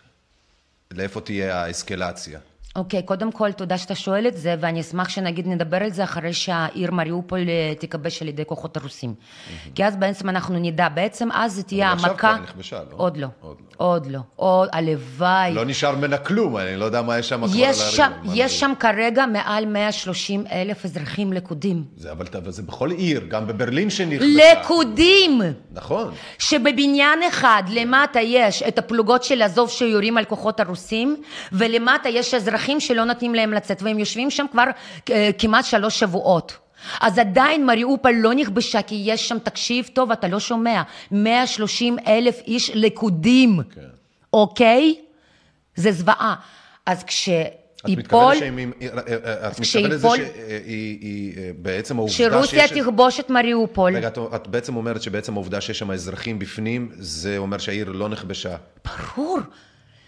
לאיפה 0.92 1.22
תהיה 1.22 1.64
האסקלציה? 1.64 2.40
אוקיי, 2.76 3.00
okay, 3.00 3.04
קודם 3.04 3.32
כל 3.32 3.52
תודה 3.52 3.78
שאתה 3.78 3.96
שואל 3.96 4.28
את 4.28 4.38
זה, 4.38 4.56
ואני 4.60 4.82
אשמח 4.82 5.10
שנגיד 5.10 5.48
נדבר 5.48 5.78
על 5.78 5.92
זה 5.92 6.04
אחרי 6.04 6.34
שהעיר 6.34 6.92
מריופול 6.92 7.40
אה, 7.40 7.74
תיכבש 7.80 8.22
על 8.22 8.28
ידי 8.28 8.46
כוחות 8.46 8.78
הרוסים. 8.78 9.14
כי 9.76 9.86
אז 9.86 9.96
בעצם 9.96 10.30
אנחנו 10.30 10.60
נדע, 10.60 10.90
בעצם 10.90 11.30
אז 11.32 11.54
זה 11.54 11.64
תהיה 11.64 11.88
אבל 11.92 11.96
עכשיו 11.96 12.12
המכה... 12.12 12.34
כבר 12.34 12.44
נכבשה, 12.44 12.80
לא? 12.92 12.96
עוד 12.98 13.18
לא. 13.18 13.28
עוד 13.42 13.58
לא. 13.60 13.66
עוד 13.78 14.06
לא. 14.06 14.20
עוד, 14.36 14.70
הלוואי. 14.72 15.54
לא 15.54 15.66
נשאר 15.66 15.96
ממנה 15.96 16.18
כלום, 16.18 16.58
אני 16.58 16.76
לא 16.76 16.86
יודע 16.86 17.02
מה 17.02 17.20
יש 17.20 17.30
שם 17.30 17.48
כבר 17.48 17.64
על 17.64 17.70
יש 17.70 18.00
הערים, 18.00 18.32
יש? 18.34 18.60
שם 18.60 18.74
כרגע 18.80 19.26
מעל 19.26 19.66
130 19.66 20.44
אלף 20.52 20.86
אזרחים 20.86 21.34
לכודים. 21.34 21.84
זה, 21.98 22.12
אבל, 22.12 22.26
אבל 22.38 22.52
זה 22.52 22.64
בכל 22.64 22.92
עיר, 22.92 23.26
גם 23.28 23.48
בברלין 23.48 23.90
שנכבשה. 23.90 24.54
לכודים! 24.54 25.42
נכון. 25.72 26.14
שבבניין 26.40 27.20
אחד 27.28 27.64
למטה 27.70 28.22
יש 28.22 28.64
את 28.64 28.80
הפלוגות 28.80 29.24
של 29.24 29.42
azov 29.42 29.68
שיורים 29.68 30.18
על 30.18 30.26
כוחות 30.26 30.60
הרוסים, 30.60 31.16
ולמטה 31.52 32.10
יש 32.10 32.34
אזרחים 32.34 32.63
שלא 32.80 33.04
נותנים 33.04 33.36
להם 33.36 33.54
לצאת, 33.54 33.82
והם 33.82 34.00
יושבים 34.00 34.30
שם 34.30 34.46
כבר 34.52 34.64
אה, 35.10 35.30
כמעט 35.38 35.66
שלוש 35.66 36.00
שבועות. 36.00 36.58
אז 37.02 37.20
עדיין 37.20 37.66
מריאופל 37.66 38.12
לא 38.12 38.34
נכבשה, 38.34 38.82
כי 38.82 39.02
יש 39.06 39.28
שם, 39.28 39.40
תקשיב 39.40 39.90
טוב, 39.94 40.12
אתה 40.12 40.28
לא 40.28 40.40
שומע, 40.40 40.82
130 41.12 41.98
אלף 42.08 42.42
איש 42.48 42.72
לכודים, 42.74 43.60
כן. 43.76 43.82
אוקיי? 44.34 44.96
זה 45.76 45.92
זוועה. 45.92 46.36
אז 46.86 47.02
את 47.02 47.08
כשיפול, 47.08 47.52
מתכוונת 47.88 48.40
שהם... 48.40 48.60
את 48.60 49.60
מתכוונת 49.60 49.92
לזה 49.92 50.08
שהיא 50.16 51.00
היא, 51.02 51.38
אה, 51.38 51.52
בעצם 51.58 51.98
העובדה 51.98 52.16
שרוסיה 52.16 52.68
שיש... 52.68 52.80
תכבוש 52.80 53.20
את 53.20 53.30
מריאופול, 53.30 53.96
רגע, 53.96 54.08
את, 54.08 54.18
את 54.36 54.48
בעצם 54.48 54.76
אומרת 54.76 55.02
שבעצם 55.02 55.34
העובדה 55.34 55.62
שיש 55.62 55.80
שם 55.80 55.92
אזרחים 55.92 56.40
בפנים, 56.40 56.92
זה 56.94 57.38
אומר 57.38 57.58
שהעיר 57.58 57.92
לא 57.92 58.10
נכבשה. 58.10 58.56
ברור. 59.16 59.40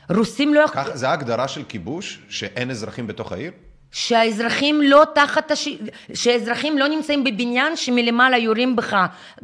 רוסים 0.10 0.53
לא 0.53 0.60
יכולים... 0.60 0.88
כך, 0.88 0.95
זה 0.95 1.10
ההגדרה 1.10 1.47
של 1.47 1.64
כיבוש? 1.64 2.20
שאין 2.30 2.72
אזרחים 2.72 3.08
בתוך 3.08 3.32
העיר? 3.32 3.51
שהאזרחים 3.91 4.82
לא 4.82 5.03
תחת, 5.16 5.51
הש... 5.51 5.68
שהאזרחים 6.14 6.78
לא 6.78 6.88
נמצאים 6.88 7.24
בבניין 7.24 7.76
שמלמעלה 7.76 8.38
יורים 8.38 8.76
בך 8.76 8.93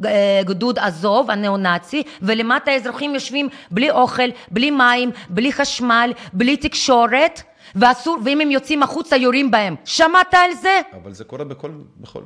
אה, 0.04 0.40
גדוד 0.44 0.78
עזוב, 0.78 1.30
הניאו-נאצי, 1.30 2.02
ולמטה 2.22 2.70
האזרחים 2.70 3.14
יושבים 3.14 3.48
בלי 3.70 3.90
אוכל, 3.90 4.28
בלי 4.50 4.70
מים, 4.70 5.10
בלי 5.28 5.52
חשמל, 5.52 6.12
בלי 6.32 6.56
תקשורת, 6.56 7.42
ואסור, 7.74 8.18
ואם 8.24 8.40
הם 8.40 8.50
יוצאים 8.50 8.82
החוצה 8.82 9.16
יורים 9.16 9.50
בהם. 9.50 9.76
שמעת 9.84 10.34
על 10.34 10.54
זה? 10.62 10.80
אבל 11.02 11.12
זה 11.12 11.24
קורה 11.24 11.44
בכל... 11.44 11.70
בכל... 12.00 12.20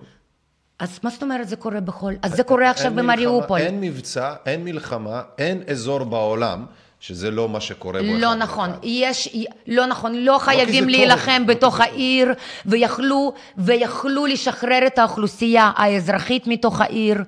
אז 0.78 0.98
מה 1.02 1.10
זאת 1.10 1.22
אומרת 1.22 1.48
זה 1.48 1.56
קורה 1.56 1.80
בכל... 1.80 2.12
אז 2.22 2.32
זה 2.32 2.42
קורה 2.42 2.70
עכשיו 2.70 2.92
במריאופול. 2.94 3.58
אין 3.58 3.80
מבצע, 3.80 4.34
אין 4.46 4.64
מלחמה, 4.64 5.22
אין 5.38 5.62
אזור 5.70 6.04
בעולם, 6.04 6.66
שזה 7.00 7.30
לא 7.30 7.48
מה 7.48 7.60
שקורה 7.60 8.02
בו. 8.02 8.08
לא 8.18 8.28
אחד 8.32 8.38
נכון, 8.38 8.70
לאחד. 8.70 8.80
יש, 8.82 9.36
לא 9.66 9.86
נכון, 9.86 10.14
לא 10.14 10.38
חייבים 10.38 10.84
טוב, 10.84 10.90
להילחם 10.90 11.32
לא 11.32 11.38
כי 11.38 11.44
בתוך 11.54 11.74
טוב. 11.76 11.82
העיר, 11.82 12.32
ויכלו, 12.66 13.32
ויכלו 13.58 14.26
לשחרר 14.26 14.86
את 14.86 14.98
האוכלוסייה 14.98 15.72
האזרחית 15.76 16.46
מתוך 16.46 16.80
העיר. 16.80 17.22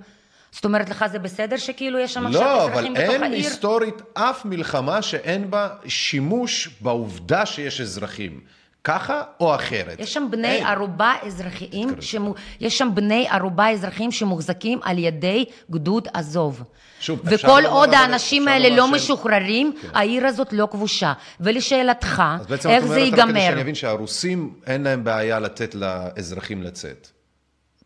זאת 0.53 0.65
אומרת 0.65 0.91
לך 0.91 1.05
זה 1.13 1.19
בסדר 1.19 1.57
שכאילו 1.57 1.99
יש 1.99 2.15
שם 2.15 2.27
עכשיו 2.27 2.43
לא, 2.43 2.65
אבל 2.65 2.73
אזרחים 2.73 2.95
בתוך 2.95 3.11
אין 3.11 3.23
העיר? 3.23 3.37
היסטורית 3.37 4.03
אף 4.15 4.45
מלחמה 4.45 5.03
שאין 5.03 5.51
בה 5.51 5.69
שימוש 5.87 6.69
בעובדה 6.81 7.47
שיש 7.47 7.81
אזרחים. 7.81 8.41
ככה 8.85 9.23
או 9.41 9.55
אחרת. 9.55 10.01
יש 10.01 10.15
שם 10.15 10.27
בני 10.31 10.49
אין. 10.49 10.67
ערובה 10.67 11.15
אזרחיים, 11.27 11.89
שמו, 12.01 12.35
יש 12.61 12.79
שם 12.79 12.89
בני 12.95 13.29
ערובה 13.31 13.71
אזרחיים 13.71 14.13
שמוחזקים 14.13 14.81
על 14.83 14.99
ידי 14.99 15.45
גדוד 15.71 16.09
עזוב. 16.15 16.63
שוב, 17.01 17.21
וכל 17.25 17.63
עוד 17.67 17.95
האנשים 17.95 18.49
האלה 18.49 18.77
לא 18.77 18.87
שהם- 18.87 18.95
משוחררים, 18.95 19.73
העיר 19.93 20.27
הזאת 20.27 20.53
לא 20.53 20.69
כבושה. 20.71 21.13
ולשאלתך, 21.41 22.23
אז 22.41 22.47
בעצם 22.47 22.69
איך 22.71 22.83
את 22.85 22.89
זה 22.89 22.95
אומרת, 22.95 23.13
כדי 23.13 23.21
ייגמר? 23.23 23.41
שאני 23.41 23.61
אבין 23.63 23.75
שהרוסים, 23.75 24.55
אין 24.67 24.83
להם 24.83 25.05
בעיה 25.05 25.39
לתת 25.41 25.75
לאזרחים 25.75 26.63
לצאת. 26.63 27.09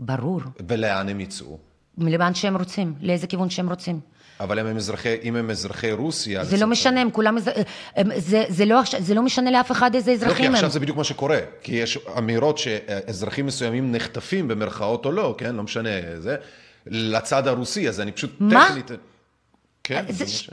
ברור, 0.00 0.40
ולאן 0.68 1.08
הם 1.08 1.20
יצאו. 1.20 1.58
מלבן 1.98 2.34
שהם 2.34 2.56
רוצים, 2.56 2.94
לאיזה 3.00 3.26
כיוון 3.26 3.50
שהם 3.50 3.68
רוצים. 3.68 4.00
אבל 4.42 4.58
אם 4.58 4.66
הם 4.66 4.76
אזרחי, 4.76 5.16
אם 5.22 5.36
הם 5.36 5.50
אזרחי 5.50 5.92
רוסיה... 5.92 6.44
זה 6.44 6.56
לא 6.56 6.66
משנה, 6.66 7.00
הם 7.00 7.10
כולם, 7.10 7.36
הם- 7.96 8.10
זה, 8.16 8.44
זה, 8.48 8.64
לא, 8.64 8.80
זה 8.98 9.14
לא 9.14 9.22
משנה 9.22 9.50
לאף 9.50 9.72
אחד 9.72 9.94
איזה 9.94 10.12
לא, 10.12 10.16
כי 10.18 10.24
אזרחים 10.24 10.46
הם. 10.46 10.54
עכשיו 10.54 10.70
זה 10.70 10.80
בדיוק 10.80 10.96
מה 10.96 11.04
שקורה. 11.04 11.38
כי 11.62 11.74
יש 11.74 11.98
אמירות 12.18 12.58
שאזרחים 12.58 13.46
מסוימים 13.46 13.92
נחטפים 13.92 14.48
במרכאות 14.48 15.06
או 15.06 15.12
לא, 15.12 15.34
כן? 15.38 15.54
לא 15.54 15.62
משנה 15.62 15.90
זה. 16.18 16.36
לצד 16.86 17.46
הרוסי, 17.48 17.88
אז 17.88 18.00
אני 18.00 18.12
פשוט 18.12 18.30
מה? 18.40 18.66
טכנית... 18.68 18.90
כן, 19.84 20.04
זה 20.08 20.12
זה 20.12 20.24
מה 20.24 20.30
ש- 20.30 20.40
ש... 20.46 20.50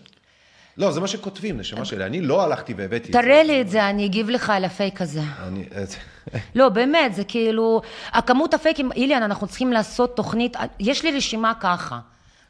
לא, 0.77 0.91
זה 0.91 0.99
מה 0.99 1.07
שכותבים, 1.07 1.57
נשמה 1.57 1.85
שלי. 1.85 2.05
אני 2.05 2.21
לא 2.21 2.43
הלכתי 2.43 2.73
והבאתי 2.77 3.07
את 3.07 3.13
זה. 3.13 3.19
תראה 3.21 3.43
לי 3.43 3.61
את 3.61 3.69
זה, 3.69 3.89
אני 3.89 4.05
אגיב 4.05 4.29
לך 4.29 4.49
על 4.49 4.65
הפייק 4.65 5.01
הזה. 5.01 5.21
אני... 5.47 5.63
לא, 6.55 6.69
באמת, 6.69 7.15
זה 7.15 7.23
כאילו, 7.23 7.81
הכמות 8.11 8.53
הפייקים, 8.53 8.91
איליאן, 8.91 9.23
אנחנו 9.23 9.47
צריכים 9.47 9.73
לעשות 9.73 10.15
תוכנית, 10.15 10.57
יש 10.79 11.03
לי 11.03 11.11
רשימה 11.17 11.53
ככה. 11.59 11.99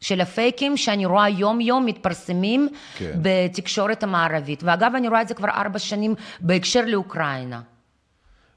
של 0.01 0.21
הפייקים 0.21 0.77
שאני 0.77 1.05
רואה 1.05 1.29
יום-יום 1.29 1.85
מתפרסמים 1.85 2.69
כן. 2.97 3.11
בתקשורת 3.21 4.03
המערבית. 4.03 4.63
ואגב, 4.63 4.91
אני 4.95 5.07
רואה 5.07 5.21
את 5.21 5.27
זה 5.27 5.33
כבר 5.33 5.49
ארבע 5.49 5.79
שנים 5.79 6.15
בהקשר 6.39 6.85
לאוקראינה. 6.85 7.61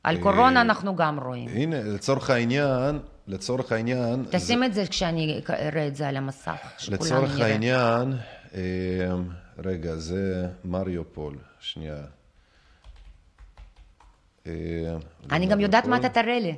על 0.05 0.19
קורונה 0.21 0.61
אנחנו 0.61 0.97
גם 0.97 1.19
רואים. 1.21 1.49
הנה, 1.49 1.83
לצורך 1.83 2.31
העניין, 2.31 2.99
לצורך 3.27 3.73
העניין... 3.73 4.25
זה- 4.25 4.33
תשים 4.39 4.65
את 4.65 4.75
זה 4.75 4.85
כשאני 4.87 5.41
אראה 5.51 5.87
את 5.87 5.97
זה 5.97 6.09
על 6.09 6.17
המסך, 6.17 6.57
לצורך 6.89 7.35
נראה. 7.37 7.47
העניין, 7.47 8.13
אה, 8.55 8.61
רגע, 9.65 9.97
זה 9.97 10.49
מריופול, 10.65 11.35
שנייה. 11.61 11.97
אה, 14.47 14.53
אני 15.31 15.47
גם 15.47 15.61
יודעת 15.61 15.87
מה 15.87 15.97
אתה 15.97 16.09
תראה 16.09 16.39
לי. 16.41 16.55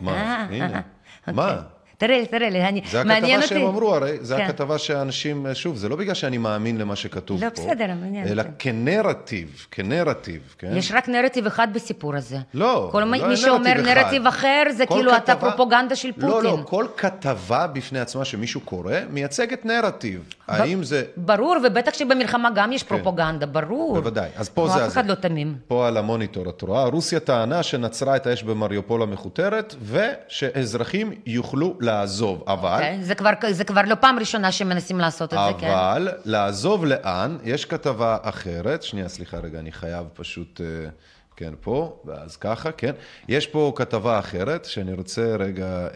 מה? 0.00 0.12
אה, 0.12 0.42
הנה. 0.42 0.66
אוקיי. 0.66 1.34
מה? 1.34 1.62
תראה 2.06 2.18
לי, 2.18 2.26
תראה 2.26 2.50
לי, 2.50 2.64
אני, 2.68 2.82
זה 2.90 3.04
מעניין 3.04 3.22
הכתבה 3.40 3.42
אותי. 3.42 3.48
שהם 3.48 3.66
אמרו, 3.74 3.94
הרי 3.94 4.18
זה 4.20 4.36
כן. 4.36 4.42
הכתבה 4.44 4.78
שאנשים, 4.78 5.46
שוב, 5.54 5.76
זה 5.76 5.88
לא 5.88 5.96
בגלל 5.96 6.14
שאני 6.14 6.38
מאמין 6.38 6.78
למה 6.78 6.96
שכתוב 6.96 7.44
לא, 7.44 7.48
פה, 7.54 7.62
בסדר, 7.62 7.86
מעניין 8.00 8.28
אלא. 8.28 8.42
כנרטיב, 8.58 9.66
כנרטיב, 9.70 10.54
כן? 10.58 10.76
יש 10.76 10.92
רק 10.92 11.08
נרטיב 11.08 11.46
אחד 11.46 11.68
בסיפור 11.72 12.14
הזה. 12.16 12.36
לא, 12.54 12.88
כל 12.92 13.00
לא, 13.00 13.06
מי 13.06 13.22
אין 13.24 13.36
שאומר 13.36 13.58
נרטיב 13.74 13.86
אחד. 13.86 13.96
נרטיב 14.04 14.26
אחר, 14.26 14.62
זה 14.76 14.86
כאילו 14.86 15.16
אתה 15.16 15.34
כתבה- 15.34 15.50
פרופוגנדה 15.50 15.96
של 15.96 16.12
פוטין. 16.12 16.28
לא, 16.28 16.42
לא, 16.42 16.58
כל 16.64 16.86
כתבה 16.96 17.66
בפני 17.66 18.00
עצמה 18.00 18.24
שמישהו 18.24 18.60
קורא, 18.60 18.92
מייצגת 19.10 19.64
נרטיב. 19.64 20.20
האם 20.48 20.82
זה... 20.84 21.02
ברור, 21.16 21.56
ובטח 21.64 21.94
שבמלחמה 21.94 22.48
גם 22.54 22.72
יש 22.72 22.82
פרופוגנדה, 22.82 23.46
ברור. 23.46 23.94
כן. 23.94 24.00
בוודאי. 24.00 24.28
אז 24.36 24.48
פה 24.48 24.62
לא, 24.66 24.72
זה... 24.72 24.86
אף 24.86 24.92
אחד 24.92 25.06
לא 25.06 25.14
תמים. 25.14 25.54
פה 25.68 25.88
על 25.88 25.96
המוניטור 25.96 26.48
את 26.48 26.62
רואה, 26.62 26.84
רוסיה 26.84 27.20
טענה 27.20 27.62
שנצרה 27.62 28.16
את 28.16 28.26
האש 28.26 28.42
במריופול 28.42 29.02
המכותרת, 29.02 29.74
ושאזרחים 29.84 31.12
יוכלו 31.26 31.76
לעזוב. 31.98 32.44
אבל... 32.46 32.72
אוקיי? 32.74 33.02
זה 33.04 33.14
כבר- 33.14 33.30
זה 33.50 33.64
כבר 33.64 33.80
לא 33.86 33.94
פעם 34.00 34.18
ראשונה 34.18 34.52
שמנסים 34.52 34.98
לעשות 34.98 35.34
את 35.34 35.38
זה, 35.48 35.60
כן? 35.60 35.70
אבל 35.70 36.08
לעזוב 36.24 36.84
לאן, 36.84 37.36
יש 37.44 37.64
כתבה 37.64 38.16
אחרת, 38.22 38.82
שנייה, 38.82 39.08
סליחה 39.08 39.36
רגע, 39.36 39.58
אני 39.58 39.72
חייב 39.72 40.06
פשוט, 40.14 40.60
אה, 40.60 40.90
כן, 41.36 41.54
פה, 41.60 42.00
ואז 42.04 42.36
ככה, 42.36 42.72
כן. 42.72 42.92
יש 43.28 43.46
פה 43.46 43.72
כתבה 43.76 44.18
אחרת, 44.18 44.64
שאני 44.64 44.92
רוצה 44.92 45.36
רגע, 45.38 45.66
אה, 45.66 45.88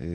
אה, 0.00 0.06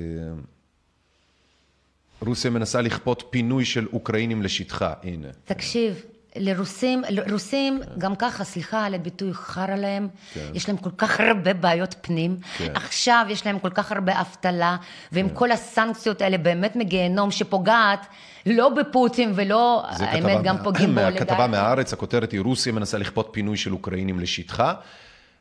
רוסיה 2.21 2.51
מנסה 2.51 2.81
לכפות 2.81 3.23
פינוי 3.29 3.65
של 3.65 3.87
אוקראינים 3.93 4.41
לשטחה, 4.41 4.93
הנה. 5.03 5.27
תקשיב, 5.45 6.03
לרוסים, 6.35 7.03
לרוסים 7.09 7.81
גם 7.97 8.15
ככה, 8.15 8.43
סליחה 8.43 8.85
על 8.85 8.93
הביטוי, 8.93 9.33
חרא 9.33 9.75
להם, 9.75 10.07
יש 10.53 10.67
להם 10.67 10.77
כל 10.77 10.89
כך 10.97 11.19
הרבה 11.19 11.53
בעיות 11.53 11.95
פנים, 12.01 12.37
כן. 12.57 12.71
עכשיו 12.75 13.25
יש 13.29 13.45
להם 13.45 13.59
כל 13.59 13.69
כך 13.69 13.91
הרבה 13.91 14.21
אבטלה, 14.21 14.77
ועם 15.11 15.29
כל 15.29 15.51
הסנקציות 15.51 16.21
האלה 16.21 16.37
באמת 16.37 16.75
מגיהנום 16.75 17.31
שפוגעת 17.31 18.05
לא 18.45 18.69
בפוטין 18.69 19.31
ולא, 19.35 19.83
האמת, 19.85 20.09
כתבה 20.15 20.41
גם 20.41 20.57
פוגעים 20.63 20.95
בו 20.95 21.01
מהכתבה 21.01 21.33
לדעתי. 21.33 21.51
מהארץ, 21.51 21.93
הכותרת 21.93 22.31
היא 22.31 22.41
רוסיה 22.41 22.73
מנסה 22.73 22.97
לכפות 22.97 23.29
פינוי 23.31 23.57
של 23.57 23.73
אוקראינים 23.73 24.19
לשטחה. 24.19 24.73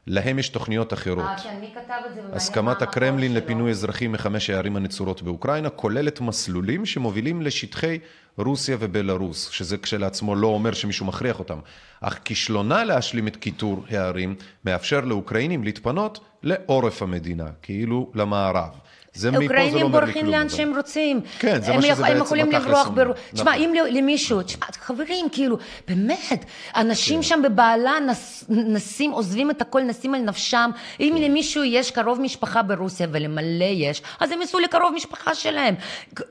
להם 0.07 0.39
יש 0.39 0.49
תוכניות 0.49 0.93
אחרות. 0.93 1.25
אה, 1.25 1.39
כן, 1.43 1.57
מי 1.61 1.71
כתב 1.75 1.95
את 2.07 2.15
זה? 2.15 2.21
הסכמת 2.33 2.83
הקרמלין. 2.83 3.35
לפינוי 3.35 3.71
אזרחים 3.71 4.13
מחמש 4.13 4.51
הערים 4.51 4.77
הנצורות 4.77 5.23
באוקראינה 5.23 5.71
כוללת 5.71 6.21
מסלולים 6.21 6.87
שמובילים 6.87 7.43
לשטחי 7.43 7.99
רוסיה 8.39 8.77
ובלארוס, 8.81 9.49
שזה 9.49 9.79
כשלעצמו 9.79 10.35
לא 10.35 10.47
אומר 10.47 10.73
שמישהו 10.73 11.07
מכריח 11.07 11.39
אותם, 11.39 11.59
אך 12.01 12.19
כישלונה 12.25 12.85
להשלים 12.85 13.29
את 13.29 13.37
כיתור 13.37 13.85
הערים 13.91 14.35
מאפשר 14.65 15.01
לאוקראינים 15.01 15.65
להתפנות 15.65 16.21
לעורף 16.43 17.03
המדינה, 17.03 17.47
כאילו 17.63 18.11
למערב. 18.15 18.71
זה 19.15 19.31
מפה 19.31 19.39
זה 19.39 19.45
לא 19.45 19.49
אוקראינים 19.49 19.75
אומר 19.83 19.99
לי 20.01 20.07
בורחים 20.07 20.23
כלום, 20.23 20.35
לאן 20.35 20.41
אבל- 20.41 20.49
שהם 20.57 20.77
רוצים. 20.77 21.21
כן, 21.39 21.63
זה 21.63 21.71
הם 21.71 21.77
מה 21.77 21.83
שזה 21.83 21.93
יכ- 21.93 21.99
הם 21.99 22.05
בעצם 22.05 22.23
יכולים 22.25 22.53
לברוח. 22.53 22.89
ברוח. 22.89 23.17
תשמע, 23.35 23.51
נכון. 23.51 23.65
אם 23.65 23.75
ל- 23.75 23.99
למישהו, 23.99 24.43
תשמע, 24.43 24.67
חברים, 24.81 25.27
כאילו, 25.33 25.57
באמת, 25.89 26.45
אנשים 26.77 27.17
כן. 27.17 27.23
שם 27.23 27.41
בבהלה 27.45 27.93
נס- 28.07 28.45
נסים, 28.49 29.11
עוזבים 29.11 29.51
את 29.51 29.63
הכל, 29.63 29.81
נשים 29.83 30.15
על 30.15 30.21
נפשם. 30.21 30.71
אם 31.01 31.13
כן. 31.17 31.23
למישהו 31.23 31.65
יש 31.65 31.91
קרוב 31.91 32.21
משפחה 32.21 32.63
ברוסיה, 32.63 33.07
ולמלא 33.13 33.43
יש, 33.65 34.03
אז 34.21 34.31
הם 34.33 34.41
ייסעו 34.41 34.61
לקרוב 34.61 34.93
משפחה 34.97 35.35
שלהם. 35.35 35.75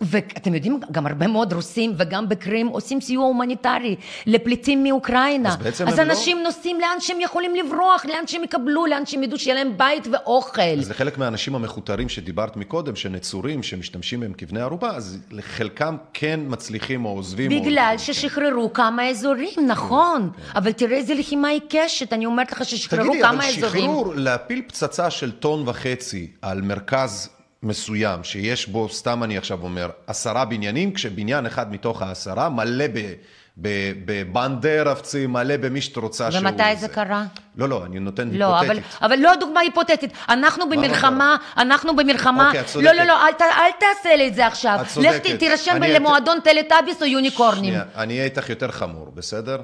ואתם 0.02 0.54
יודעים, 0.54 0.80
גם 0.92 1.08
הרבה 1.08 1.28
מאוד 1.28 1.54
רוסים, 1.54 1.94
וגם 1.98 2.30
בקרים, 2.30 2.68
עושים 2.68 3.02
סיוע 3.02 3.26
הומניטרי 3.26 3.96
לפליטים 4.28 4.84
מאוקראינה. 4.84 5.50
אז 5.50 5.58
בעצם 5.58 5.88
אז 5.88 6.00
הם 6.00 6.08
לא- 6.08 6.12
אנשים 6.14 6.44
נוסעים 6.44 6.80
לאן 6.80 6.98
שהם 7.00 7.22
יכולים 7.22 7.56
לברוח, 7.56 8.06
לאן 8.06 8.28
שהם 8.28 8.44
יקבלו, 8.44 8.86
לאן 8.86 9.06
שהם 9.06 9.24
ידעו 9.24 9.40
שיהיה 9.40 9.56
להם 9.56 9.78
בית 9.78 10.08
ואוכל. 10.12 10.62
אז 10.80 10.90
לחלק 10.90 11.18
מהאנשים 11.18 11.56
המכותרים 11.56 12.10
שדיברת 12.10 12.58
מקודם, 12.58 12.71
שנצורים, 12.96 13.64
שמשתמשים 13.64 14.20
בהם 14.20 14.34
כבני 14.38 14.62
ערובה, 14.62 14.90
אז 14.96 15.20
לחלקם 15.32 15.98
כן 16.14 16.40
מצליחים 16.48 17.06
או 17.06 17.10
עוזבים. 17.10 17.52
או- 17.52 17.62
בגלל 17.62 17.96
כן. 17.98 17.98
ששחררו 17.98 18.74
כמה 18.74 19.10
אזורים, 19.10 19.68
נכון. 19.68 20.30
אבל 20.56 20.72
תראה 20.72 20.98
איזה 20.98 21.14
לחימה 21.14 21.48
עיקשת, 21.48 22.14
אני 22.14 22.26
אומרת 22.26 22.52
לך 22.52 22.66
ששחררו 22.66 23.04
תגידי, 23.10 23.22
כמה 23.22 23.34
אבל 23.34 23.46
אזורים. 23.58 23.84
שחרור, 23.84 24.14
להפיל 24.16 24.62
פצצה 24.68 25.10
של 25.10 25.32
טון 25.32 25.68
וחצי 25.68 26.28
על 26.42 26.62
מרכז 26.62 27.30
מסוים, 27.64 28.24
שיש 28.24 28.68
בו, 28.68 28.90
סתם 28.90 29.24
אני 29.24 29.38
עכשיו 29.38 29.64
אומר, 29.64 29.90
עשרה 30.08 30.46
בניינים, 30.46 30.94
כשבניין 30.94 31.46
אחד 31.46 31.72
מתוך 31.72 32.02
העשרה 32.02 32.50
מלא 32.50 32.88
ב... 32.94 33.14
ב- 33.58 33.92
בבנדרבצי, 34.06 35.28
מלא 35.28 35.58
במי 35.58 35.82
שאת 35.82 35.98
רוצה 35.98 36.32
שהוא... 36.32 36.42
ומתי 36.42 36.76
זה 36.76 36.88
קרה? 36.88 37.24
לא, 37.56 37.70
לא, 37.70 37.86
אני 37.86 38.00
נותן 38.00 38.30
לא, 38.32 38.60
אבל, 38.60 38.70
היפותטית. 38.70 38.98
אבל 39.02 39.20
לא 39.20 39.36
דוגמה 39.40 39.60
היפותטית. 39.60 40.12
אנחנו 40.30 40.70
במלחמה, 40.70 41.36
אנחנו 41.58 41.96
במלחמה... 41.96 42.46
אוקיי, 42.48 42.60
את 42.62 42.66
לא, 42.66 42.72
צודקת. 42.72 42.94
לא, 42.98 43.04
לא, 43.04 43.28
אל, 43.28 43.34
ת- 43.34 43.42
אל 43.42 43.72
תעשה 43.80 44.16
לי 44.16 44.28
את 44.28 44.36
זה 44.36 44.48
עכשיו. 44.48 44.78
את 44.82 44.88
צודקת. 44.88 45.26
לך 45.26 45.34
ת- 45.36 45.40
תירשם 45.40 45.72
אני- 45.76 45.94
למועדון 45.94 46.40
טלטאביס 46.44 47.02
או 47.02 47.08
יוניקורנים. 47.08 47.64
שנייה, 47.64 47.84
אני 47.96 48.14
אהיה 48.14 48.24
איתך 48.26 48.50
יותר 48.50 48.72
חמור, 48.72 49.12
בסדר? 49.16 49.62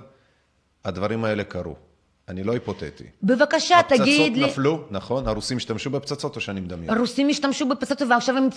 הדברים 0.85 1.25
האלה 1.25 1.43
קרו. 1.43 1.75
אני 2.29 2.43
לא 2.43 2.53
היפותטי. 2.53 3.03
בבקשה, 3.23 3.77
תגיד 3.87 4.03
לי... 4.37 4.43
הפצצות 4.43 4.49
נפלו, 4.49 4.79
נכון? 4.91 5.27
הרוסים 5.27 5.57
השתמשו 5.57 5.89
בפצצות 5.89 6.35
או 6.35 6.41
שאני 6.41 6.59
מדמיין? 6.59 6.89
הרוסים 6.89 7.29
השתמשו 7.29 7.65
בפצצות, 7.65 8.07
ועכשיו 8.09 8.37
הם 8.37 8.49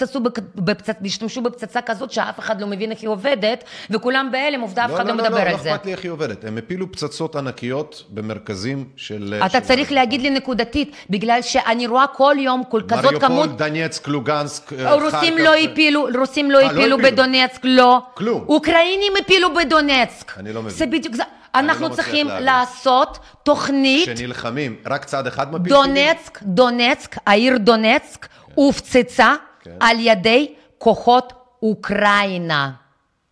בפצצ... 0.54 0.96
השתמשו 1.04 1.40
בפצצה 1.40 1.82
כזאת 1.82 2.10
שאף 2.10 2.38
אחד 2.38 2.60
לא 2.60 2.66
מבין 2.66 2.90
איך 2.90 3.00
היא 3.00 3.08
עובדת, 3.08 3.64
וכולם 3.90 4.28
בהלם, 4.32 4.60
עובדה, 4.60 4.84
אף 4.84 4.94
אחד 4.94 5.06
לא 5.06 5.14
מדבר 5.14 5.28
לא, 5.30 5.38
על 5.38 5.50
לא 5.50 5.56
זה. 5.56 5.74
אכפת 5.74 5.86
לי 5.86 5.92
איך 5.92 6.02
היא 6.02 6.10
עובדת. 6.10 6.44
הם 6.44 6.58
הפילו 6.58 6.92
פצצות 6.92 7.36
ענקיות 7.36 8.04
במרכזים 8.10 8.84
של... 8.96 9.34
אתה 9.46 9.48
של- 9.50 9.60
צריך 9.60 9.92
להגיד 9.92 10.22
לי 10.22 10.30
נקודתית, 10.30 10.96
בגלל 11.10 11.42
שאני 11.42 11.86
רואה 11.86 12.06
כל 12.06 12.36
יום 12.38 12.62
כל 12.68 12.82
כזאת 12.88 13.20
כמות... 13.20 13.22
מריופול, 13.22 13.56
דנייצק, 13.58 14.08
לוגנסק, 14.08 14.72
אה, 14.72 14.94
רוסים. 14.94 15.38
לא 15.38 15.54
הפילו, 15.54 16.06
רוסים 16.18 16.50
לא 16.50 16.58
אה, 16.58 16.62
לא 16.72 16.80
הפילו. 16.80 16.98
בדונצק, 16.98 17.60
לא. 17.64 17.98
כלום. 18.14 18.44
אוקראינים 18.48 19.12
הפילו 19.20 19.48
בדונצק. 19.54 20.38
אני 20.38 20.52
לא 20.52 20.62
מבין. 20.62 20.74
זה 20.74 20.86
בדיוק 20.86 21.14
לא 21.54 21.60
אנחנו 21.60 21.86
מצליח 21.86 21.96
צריכים. 21.96 22.26
לעשות 22.28 23.18
תוכנית 23.42 24.16
שנלחמים, 24.16 24.76
רק 24.86 25.04
צד 25.04 25.26
אחד 25.26 25.52
מפיל 25.52 25.72
דונצק, 25.72 26.38
דונצק, 26.42 27.16
העיר 27.26 27.58
דונצק 27.58 28.28
הופצצה 28.54 29.34
כן. 29.60 29.70
על 29.80 29.96
ידי 30.00 30.54
כוחות 30.78 31.32
אוקראינה. 31.62 32.70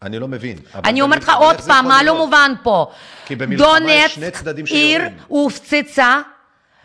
אני 0.03 0.19
לא 0.19 0.29
מבין. 0.29 0.59
אני 0.75 1.01
אומרת 1.01 1.23
לך 1.23 1.33
עוד 1.39 1.61
פעם, 1.61 1.89
מה 1.89 2.03
לא? 2.03 2.17
מובן 2.19 2.53
פה? 2.63 2.87
כי 3.27 3.37
במלחמה 3.37 3.67
יש 3.77 3.81
דונצק, 3.83 4.15
שני 4.15 4.31
צדדים 4.31 4.65
עיר 4.65 4.99
שיורים. 5.01 5.19
הופצצה 5.29 6.21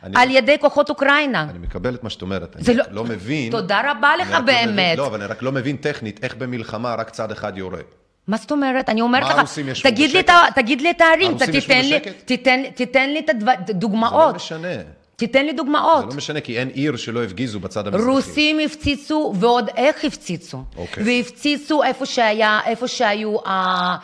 אני- 0.04 0.14
על 0.22 0.30
ידי 0.32 0.58
כוחות 0.60 0.90
אוקראינה. 0.90 1.44
אני 1.50 1.60
מקבל 1.60 1.96
את 1.96 2.04
מה 2.04 2.10
שאת 2.10 2.22
אומרת. 2.22 2.56
אני 2.56 2.76
לא- 2.78 2.84
לא 2.92 3.04
מבין... 3.04 3.52
תודה 3.52 3.82
רבה 3.92 4.16
לך 4.18 4.32
לא 4.32 4.40
באמת. 4.40 4.98
לא, 4.98 5.08
אבל 5.08 5.22
אני 5.22 5.26
רק 5.32 5.42
לא 5.42 5.52
מבין 5.52 5.78
טכנית 5.78 6.20
איך 6.24 6.36
במלחמה 6.36 6.96
רק 6.96 7.10
צד 7.10 7.32
אחד 7.32 7.58
יורה. 7.58 7.80
מה 8.28 8.38
זאת 8.38 8.52
אומרת? 8.52 8.90
אני 8.90 9.02
אומרת 9.02 9.24
לך, 9.24 9.60
תגיד 9.84 10.12
לי, 10.12 10.24
תגיד 10.56 10.82
לי 10.82 10.90
את 10.92 11.02
הערים, 11.02 11.32
הרוסים 11.32 11.50
אתה 11.50 11.58
ישבו 11.58 11.74
תיתן 11.74 11.86
לי, 11.86 12.00
בשקט? 12.00 12.26
תיתן, 12.26 12.62
תיתן 12.76 13.10
לי 13.10 13.20
את 13.20 13.30
זה 13.40 13.46
לא 13.46 13.52
הדוגמאות, 13.52 14.36
משנה. 14.36 14.68
תיתן 15.16 15.46
לי 15.46 15.54
דוגמאות. 15.54 16.02
זה 16.02 16.06
לא 16.06 16.14
משנה, 16.14 16.42
כי 16.42 16.60
אין 16.60 16.68
עיר 16.68 16.96
שלא 16.96 17.24
הפגיזו 17.24 17.60
בצד 17.60 17.88
המזרחי. 17.88 18.06
רוסים 18.10 18.60
הפציצו, 18.60 19.34
ועוד 19.36 19.70
איך 19.78 20.06
הפציצו. 20.06 20.64
אוקיי. 20.78 21.04
והפציצו 21.04 21.84
איפה 21.84 22.06
שהיה, 22.06 22.60
איפה 22.66 22.88
שהיו, 22.88 23.48
ה... 23.48 23.96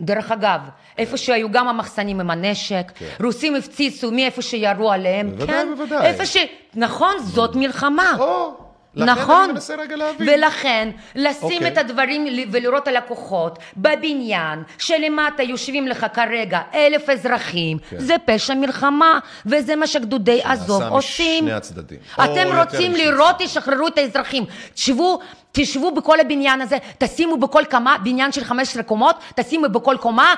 דרך 0.00 0.30
אגב, 0.30 0.60
איפה 0.98 1.16
שהיו 1.16 1.50
גם 1.52 1.68
המחסנים 1.68 2.20
עם 2.20 2.30
הנשק, 2.30 2.92
רוסים 3.22 3.54
הפציצו 3.54 4.10
מאיפה 4.10 4.42
שירו 4.42 4.92
עליהם, 4.92 5.30
כן. 5.30 5.36
בוודאי, 5.36 5.56
כן? 5.56 5.68
בוודאי. 5.76 6.06
איפה 6.06 6.26
ש... 6.26 6.36
נכון, 6.74 7.14
זאת 7.18 7.56
מלחמה. 7.56 8.16
או, 8.18 8.54
נכון, 8.96 9.44
אני 9.44 9.52
מנסה 9.52 9.74
רגע 9.74 9.96
להבין. 9.96 10.28
ולכן 10.28 10.90
לשים 11.14 11.52
אוקיי. 11.52 11.68
את 11.68 11.78
הדברים 11.78 12.26
ולראות 12.50 12.88
על 12.88 12.96
הכוחות 12.96 13.58
בבניין 13.76 14.62
שלמטה 14.78 15.42
יושבים 15.42 15.88
לך 15.88 16.06
כרגע 16.14 16.60
אלף 16.74 17.10
אזרחים, 17.10 17.78
כן. 17.78 17.98
זה 17.98 18.14
פשע 18.24 18.54
מלחמה, 18.54 19.18
וזה 19.46 19.76
מה 19.76 19.86
שגדודי 19.86 20.40
עזוב 20.44 20.78
שנעשה 20.80 20.94
עושים. 20.94 21.44
משני 21.44 21.56
הצדדים. 21.56 21.98
אתם 22.14 22.56
רוצים 22.58 22.92
לראות. 22.92 23.36
תשחררו 23.38 23.88
את 23.88 23.98
האזרחים. 23.98 24.44
תשבו, 24.74 25.20
תשבו 25.52 25.90
בכל 25.94 26.20
הבניין 26.20 26.60
הזה, 26.60 26.78
תשימו 26.98 27.36
בכל 27.36 27.62
קומה, 27.70 27.96
בניין 28.04 28.32
של 28.32 28.44
15 28.44 28.82
קומות, 28.82 29.16
תשימו 29.34 29.68
בכל 29.68 29.96
קומה, 30.00 30.34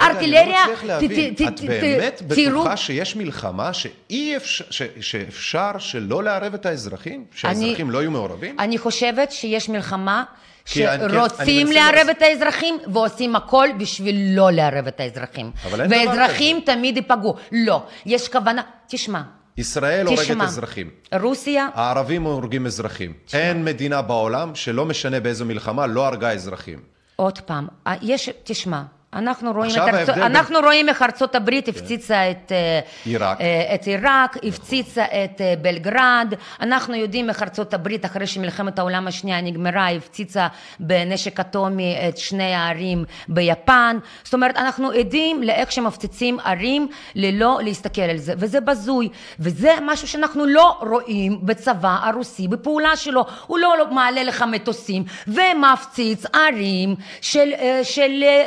ארטילריה, 0.00 0.64
לא 0.86 0.98
ת- 1.00 1.42
את 1.48 1.60
באמת 1.60 2.22
בטוחה 2.26 2.76
שיש 2.76 3.16
מלחמה 3.16 3.72
שאי 3.72 4.36
אפשר, 4.36 4.64
שאפשר 5.00 5.70
שלא 5.78 6.22
לערב 6.24 6.54
את 6.54 6.66
האזרחים? 6.66 7.24
שהאזרחים 7.34 7.90
לא 7.90 7.98
יהיו 7.98 8.10
מעורבים? 8.10 8.56
אני 8.60 8.78
חושבת 8.78 9.32
שיש 9.32 9.68
מלחמה 9.68 10.24
שרוצים 10.64 11.72
לערב 11.72 12.08
את 12.10 12.22
האזרחים 12.22 12.78
ועושים 12.92 13.36
הכל 13.36 13.68
בשביל 13.78 14.16
לא 14.36 14.50
לערב 14.52 14.86
את 14.86 15.00
האזרחים. 15.00 15.50
אבל 15.64 15.80
אין 15.80 15.90
דבר 15.90 15.98
ואזרחים 16.10 16.60
תמיד 16.60 16.96
ייפגעו. 16.96 17.34
לא, 17.52 17.82
יש 18.06 18.28
כוונה, 18.28 18.62
תשמע, 18.88 19.20
ישראל 19.58 20.06
הורגת 20.06 20.22
תשמע, 20.22 20.44
אזרחים. 20.44 20.90
רוסיה, 21.20 21.68
הערבים 21.74 22.22
הורגים 22.22 22.66
אזרחים. 22.66 23.12
אין 23.32 23.64
מדינה 23.64 24.02
בעולם 24.02 24.54
שלא 24.54 24.84
משנה 24.84 25.20
באיזו 25.20 25.44
מלחמה 25.44 25.86
לא 25.86 26.06
הרגה 26.06 26.32
אזרחים. 26.32 26.78
עוד 27.16 27.38
פעם, 27.38 27.66
יש, 28.02 28.30
תשמע, 28.44 28.82
אנחנו 29.12 29.52
רואים, 29.52 29.70
את 29.70 29.78
ארצות, 29.78 30.08
ההבדל 30.08 30.22
אנחנו 30.22 30.58
רואים 30.58 30.88
איך 30.88 31.02
ארצות 31.02 31.34
הברית 31.34 31.68
הפציצה 31.68 32.30
את 32.30 32.52
אה, 32.52 32.80
עיראק. 33.04 33.40
אה, 33.40 33.74
את 33.74 33.84
עיראק, 33.86 34.36
הפציצה 34.42 35.04
את 35.04 35.40
אה, 35.40 35.54
בלגרד, 35.62 36.34
אנחנו 36.60 36.94
יודעים 36.94 37.28
איך 37.28 37.42
ארצות 37.42 37.74
הברית 37.74 38.04
אחרי 38.04 38.26
שמלחמת 38.26 38.78
העולם 38.78 39.06
השנייה 39.06 39.40
נגמרה, 39.40 39.90
הפציצה 39.90 40.46
בנשק 40.80 41.40
אטומי 41.40 41.96
את 42.08 42.18
שני 42.18 42.54
הערים 42.54 43.04
ביפן, 43.28 43.98
זאת 44.24 44.34
אומרת 44.34 44.56
אנחנו 44.56 44.90
עדים 44.90 45.42
לאיך 45.42 45.72
שמפציצים 45.72 46.38
ערים 46.44 46.88
ללא 47.14 47.58
להסתכל 47.62 48.02
על 48.02 48.18
זה, 48.18 48.34
וזה 48.36 48.60
בזוי, 48.60 49.08
וזה 49.40 49.72
משהו 49.82 50.08
שאנחנו 50.08 50.46
לא 50.46 50.78
רואים 50.80 51.38
בצבא 51.42 51.96
הרוסי 52.02 52.48
בפעולה 52.48 52.96
שלו, 52.96 53.24
הוא 53.46 53.58
לא 53.58 53.90
מעלה 53.90 54.22
לך 54.22 54.42
מטוסים 54.42 55.04
ומפציץ 55.28 56.24
ערים 56.32 56.94
של, 57.20 57.50
של 57.82 58.22
אה, 58.22 58.46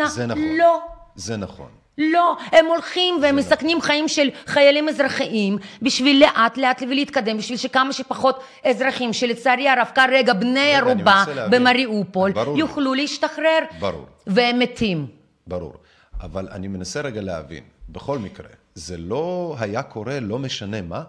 אוקראינה, 0.00 0.08
זה 0.08 0.26
נכון. 0.26 0.56
לא. 0.58 0.80
זה 1.14 1.36
נכון. 1.36 1.68
לא, 1.98 2.36
הם 2.52 2.66
הולכים 2.66 3.14
והם 3.22 3.36
מסכנים 3.36 3.80
חיים 3.80 4.08
של 4.08 4.28
חיילים 4.46 4.88
אזרחיים 4.88 5.58
בשביל 5.82 6.20
לאט 6.24 6.56
לאט 6.58 6.82
ולהתקדם, 6.82 7.36
בשביל 7.36 7.58
שכמה 7.58 7.92
שפחות 7.92 8.40
אזרחים 8.64 9.12
שלצערי 9.12 9.68
הרב 9.68 9.90
כרגע 9.94 10.32
בני 10.32 10.74
ערובה. 10.76 11.24
במריאופול 11.50 12.32
ברור. 12.32 12.58
יוכלו 12.58 12.94
להשתחרר 12.94 13.58
ברור. 13.80 14.06
והם 14.26 14.58
מתים. 14.58 15.06
ברור. 15.46 15.74
אבל 16.22 16.48
אני 16.52 16.68
מנסה 16.68 17.00
רגע 17.00 17.20
להבין, 17.20 17.62
בכל 17.88 18.18
מקרה, 18.18 18.48
זה 18.74 18.96
לא 18.98 19.56
היה 19.60 19.82
קורה 19.82 20.20
לא 20.20 20.38
משנה 20.38 20.82
מה? 20.82 21.02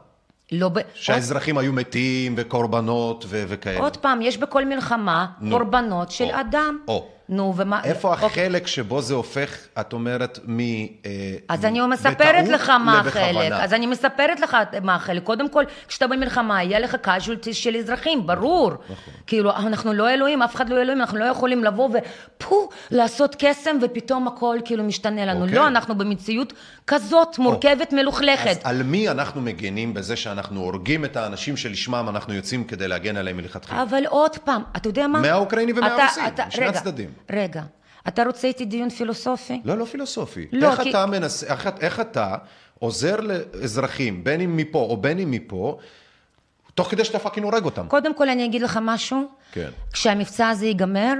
לא 0.51 0.69
ב... 0.69 0.79
שהאזרחים 0.93 1.57
היו 1.57 1.73
מתים 1.73 2.33
וקורבנות 2.37 3.25
ו- 3.27 3.43
וכאלה. 3.47 3.79
עוד 3.79 3.97
פעם, 3.97 4.21
יש 4.21 4.37
בכל 4.37 4.65
מלחמה 4.65 5.25
נו. 5.41 5.57
קורבנות 5.57 6.11
של 6.11 6.23
או. 6.33 6.39
אדם. 6.39 6.79
או. 6.87 7.07
נו, 7.29 7.53
ומה... 7.57 7.83
איפה 7.83 8.13
אוקיי. 8.13 8.25
החלק 8.25 8.67
שבו 8.67 9.01
זה 9.01 9.13
הופך, 9.13 9.57
את 9.79 9.93
אומרת, 9.93 10.39
מ... 10.47 10.59
אה, 10.59 10.85
אז 11.49 11.65
אני 11.65 11.81
מספרת 11.87 12.47
לך 12.47 12.69
מה? 12.69 12.99
החלק, 12.99 13.51
אז 13.51 13.73
אני 13.73 13.85
מספרת 13.85 14.39
לך 14.39 14.57
מה 14.83 14.95
החלק. 14.95 15.23
קודם 15.23 15.49
כל, 15.49 15.63
כשאתה 15.87 16.07
במלחמה, 16.07 16.63
יהיה 16.63 16.79
לך 16.79 16.97
casualties 17.05 17.53
של 17.53 17.75
אזרחים, 17.75 18.27
ברור. 18.27 18.71
נכון. 18.71 19.13
כאילו, 19.27 19.51
אנחנו 19.51 19.93
לא 19.93 20.09
אלוהים, 20.09 20.41
אף 20.41 20.55
אחד 20.55 20.69
לא 20.69 20.81
אלוהים, 20.81 21.01
אנחנו 21.01 21.17
לא 21.17 21.25
יכולים 21.25 21.63
לבוא 21.63 21.89
ופו, 21.89 22.69
לעשות 22.91 23.35
קסם, 23.39 23.77
ופתאום 23.81 24.27
הכל 24.27 24.57
כאילו 24.65 24.83
משתנה 24.83 25.25
לנו. 25.25 25.41
אוקיי. 25.41 25.55
לא, 25.55 25.67
אנחנו 25.67 25.95
במציאות 25.95 26.53
כזאת 26.87 27.39
מורכבת, 27.39 27.93
מלוכלכת. 27.93 28.47
אז 28.49 28.57
על 28.63 28.83
מי 28.83 29.09
אנחנו 29.09 29.41
מגנים 29.41 29.93
בזה 29.93 30.15
שאנחנו 30.15 30.59
הורגים 30.59 31.05
את 31.05 31.15
האנשים 31.17 31.57
שלשמם 31.57 32.05
אנחנו 32.09 32.33
יוצאים 32.33 32.63
כדי 32.63 32.87
להגן 32.87 33.17
עליהם 33.17 33.37
מלכתחילה? 33.37 33.83
אבל 33.83 34.05
עוד 34.05 34.37
פעם, 34.37 34.61
אתה 34.77 34.89
יודע 34.89 35.07
מה? 35.07 35.19
מהאוקראיני 35.21 35.71
אתה- 35.71 35.79
ומהרוסי, 35.79 36.19
אתה- 36.27 36.45
משני 36.47 36.65
הצדדים. 36.65 37.09
רגע, 37.29 37.61
אתה 38.07 38.23
רוצה 38.23 38.47
איתי 38.47 38.65
דיון 38.65 38.89
פילוסופי? 38.89 39.61
לא, 39.65 39.77
לא 39.77 39.85
פילוסופי. 39.85 40.47
לא, 40.51 40.71
איך 40.71 40.81
כי- 40.81 40.89
אתה 40.89 41.05
מנסה, 41.05 41.45
איך, 41.47 41.69
איך 41.81 41.99
אתה 41.99 42.35
עוזר 42.79 43.15
לאזרחים, 43.21 44.23
בין 44.23 44.41
אם 44.41 44.57
מפה 44.57 44.79
או 44.79 44.97
בין 44.97 45.19
אם 45.19 45.31
מפה, 45.31 45.77
תוך 46.75 46.91
כדי 46.91 47.05
שאתה 47.05 47.19
fucking 47.19 47.45
הורג 47.45 47.65
אותם? 47.65 47.85
קודם 47.87 48.13
כל 48.15 48.29
אני 48.29 48.45
אגיד 48.45 48.61
לך 48.61 48.79
משהו. 48.81 49.27
כן. 49.51 49.69
כשהמבצע 49.93 50.49
הזה 50.49 50.65
ייגמר, 50.65 51.13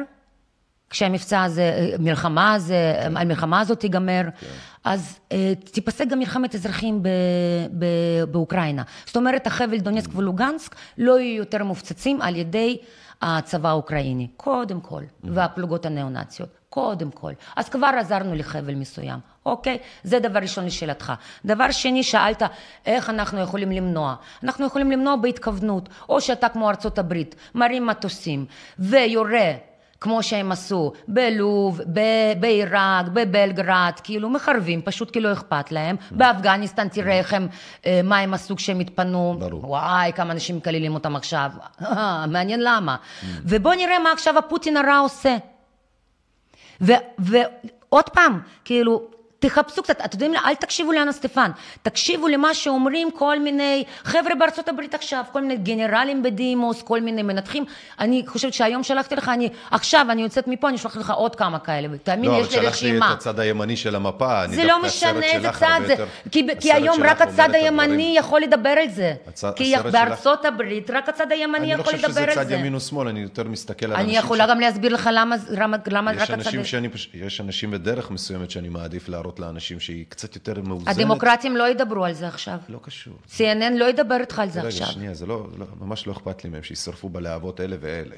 כשהמבצע 0.94 1.44
הזה, 1.44 1.90
מלחמה 2.00 2.54
הזה, 2.54 2.96
המלחמה 3.16 3.60
הזאת 3.60 3.80
תיגמר, 3.80 4.22
אז 4.84 5.20
אה, 5.32 5.54
תיפסק 5.72 6.08
גם 6.08 6.20
מלחמת 6.20 6.56
אזרחים 6.56 7.04
ב, 7.04 7.08
ב, 7.80 7.86
באוקראינה. 8.32 8.84
זאת 9.06 9.16
אומרת, 9.16 9.48
החבל 9.48 9.78
דונסק 9.78 10.16
ולוגנסק 10.16 10.76
לא 10.98 11.20
יהיו 11.20 11.38
יותר 11.38 11.64
מופצצים 11.64 12.22
על 12.22 12.36
ידי 12.36 12.78
הצבא 13.22 13.70
האוקראיני, 13.70 14.28
קודם 14.38 14.82
כל, 14.82 15.04
והפלוגות 15.24 15.86
הניאו-נאציות, 15.86 16.50
קודם 16.70 17.12
כל. 17.12 17.32
אז 17.56 17.70
כבר 17.70 17.90
עזרנו 18.00 18.36
לחבל 18.36 18.76
מסוים, 18.76 19.20
אוקיי? 19.46 19.78
זה 20.04 20.20
דבר 20.20 20.40
ראשון 20.40 20.66
לשאלתך. 20.66 21.14
דבר 21.46 21.72
שני, 21.72 22.04
שאלת 22.04 22.44
איך 22.86 23.10
אנחנו 23.10 23.40
יכולים 23.40 23.72
למנוע. 23.72 24.16
אנחנו 24.44 24.66
יכולים 24.66 24.92
למנוע 24.92 25.16
בהתכוונות, 25.16 25.90
או 26.10 26.22
שאתה 26.22 26.50
כמו 26.50 26.70
ארצות 26.70 27.00
הברית, 27.00 27.36
מרים 27.56 27.88
מטוסים 27.88 28.46
ויורה 28.80 29.52
כמו 30.04 30.24
שהם 30.24 30.52
עשו 30.52 30.92
בלוב, 31.08 31.82
בעיראק, 32.40 33.06
בבלגרד, 33.14 33.94
כאילו 34.04 34.30
מחרבים, 34.30 34.82
פשוט 34.82 35.12
כי 35.12 35.20
לא 35.20 35.34
אכפת 35.34 35.72
להם. 35.72 35.96
באפגניסטן 36.12 36.88
תראה 36.90 37.18
איך 37.18 37.34
הם, 37.34 37.48
אה, 37.86 38.02
מה 38.04 38.20
הם 38.20 38.34
עשו 38.34 38.56
כשהם 38.56 38.80
התפנו. 38.80 39.36
ברור. 39.40 39.70
וואי, 39.70 40.12
כמה 40.16 40.34
אנשים 40.34 40.58
מקללים 40.58 40.94
אותם 40.94 41.16
עכשיו. 41.16 41.52
מעניין 42.34 42.60
למה. 42.64 42.96
ובוא 43.44 43.74
נראה 43.74 44.00
מה 44.00 44.12
עכשיו 44.12 44.38
הפוטין 44.38 44.78
הרע 44.78 44.98
עושה. 44.98 45.38
ועוד 46.82 48.10
פעם, 48.14 48.40
כאילו, 48.66 49.08
תחפשו 49.48 49.84
קצת, 49.84 49.98
אתם 50.06 50.18
יודעים, 50.26 50.34
אל 50.46 50.56
תקשיבו 50.56 50.92
לאנה 50.92 51.12
סטפן, 51.12 51.52
תקשיבו 51.82 52.28
למה 52.28 52.54
שאומרים 52.54 53.12
כל 53.12 53.40
מיני 53.40 53.84
חבר'ה 54.04 54.36
בארצות 54.40 54.70
הברית 54.70 54.94
עכשיו, 54.96 55.24
כל 55.32 55.42
מיני 55.42 55.58
גנרלים 55.58 56.24
בדימוס, 56.24 56.82
כל 56.82 57.02
מיני 57.02 57.24
מנתחים. 57.24 57.66
אני 58.00 58.24
חושבת 58.28 58.54
שהיום 58.54 58.84
שלחתי 58.84 59.16
לך, 59.16 59.30
אני, 59.30 59.50
עכשיו 59.72 60.06
אני 60.10 60.22
יוצאת 60.22 60.48
מפה, 60.48 60.68
אני 60.70 60.78
אשלח 60.78 60.98
לך 60.98 61.10
עוד 61.10 61.36
כמה 61.36 61.60
כאלה, 61.60 61.88
ותאמין 61.92 62.26
לא, 62.26 62.32
לי, 62.32 62.42
אבל 62.42 62.48
יש 62.50 62.56
לי 62.56 62.62
שלחתי 62.62 62.68
רשימה. 62.86 63.12
את 63.12 63.18
הצד 63.18 63.40
הימני 63.40 63.76
של 63.78 63.96
המפה. 63.96 64.44
אני 64.44 64.56
זה 64.56 64.64
לא 64.64 64.74
דווקא 64.74 64.88
הסרט 64.88 65.16
משנה 65.16 65.26
איזה 65.26 65.48
שלך 65.48 65.60
צד 65.60 65.66
הרבה 65.72 65.86
זה, 65.88 65.94
יותר- 65.94 66.06
כי, 66.32 66.48
כי 66.60 66.72
הסרט 66.72 66.84
היום 66.84 67.04
רק 67.04 67.22
הצד. 67.22 67.50
הימני 67.54 68.16
יכול 68.18 68.42
לדבר 68.42 68.70
על 68.70 68.90
זה. 68.90 69.14
הצ- 69.28 69.54
כי 69.56 69.74
בארצות 69.92 70.46
הברית 70.46 70.90
רק 70.90 71.10
הצד 71.10 71.32
הימני 71.32 71.58
אני 71.58 71.68
לא 71.68 71.82
יכול 71.82 71.86
חושב 71.94 71.98
לדבר 71.98 72.12
שזה 72.12 72.24
על 72.24 72.34
צד 72.36 72.48
זה. 72.48 72.56
ימין 72.56 72.74
או 72.76 72.80
שמאל, 72.80 73.08
אני 73.08 73.20
יותר 73.20 73.44
מסתכל 73.44 73.86
על 73.86 73.94
אני 73.94 74.04
אנשים 74.04 74.20
יכולה 74.20 74.46
ש- 74.46 74.50
גם 74.50 74.60
להסביר 74.60 74.94
לך 74.94 75.10
למה, 75.14 75.36
למה, 75.50 75.78
למה 75.88 76.12
רק 76.12 76.18
יש 76.18 76.24
הצד... 76.24 76.34
אנשים 76.34 76.66
שאני, 76.66 76.90
פש- 76.90 77.10
יש 77.14 77.42
אנשים 77.42 77.72
בדרך 77.72 78.12
מסוימת 78.12 78.52
שאני 78.52 78.70
מעדיף 78.70 79.10
להראות 79.10 79.33
לאנשים 79.40 79.80
שהיא 79.80 80.06
קצת 80.10 80.36
יותר 80.36 80.62
מאוזנת. 80.62 80.88
הדמוקרטים 80.98 81.58
לא 81.58 81.70
ידברו 81.70 82.06
על 82.06 82.14
זה 82.14 82.28
עכשיו. 82.28 82.58
לא 82.70 82.80
קשור. 82.82 83.14
CNN 83.38 83.74
לא 83.78 83.86
ידבר 83.86 84.18
איתך 84.22 84.40
על 84.40 84.50
זה 84.50 84.60
רגע, 84.60 84.68
עכשיו. 84.68 84.88
שנייה, 84.88 85.14
זה 85.14 85.26
לא, 85.26 85.48
לא, 85.58 85.66
ממש 85.80 86.08
לא 86.08 86.12
אכפת 86.12 86.44
לי 86.44 86.50
מהם 86.50 86.64
שישרפו 86.64 87.10
בלהבות 87.10 87.62
אלה 87.62 87.76
ואלה. 87.80 88.16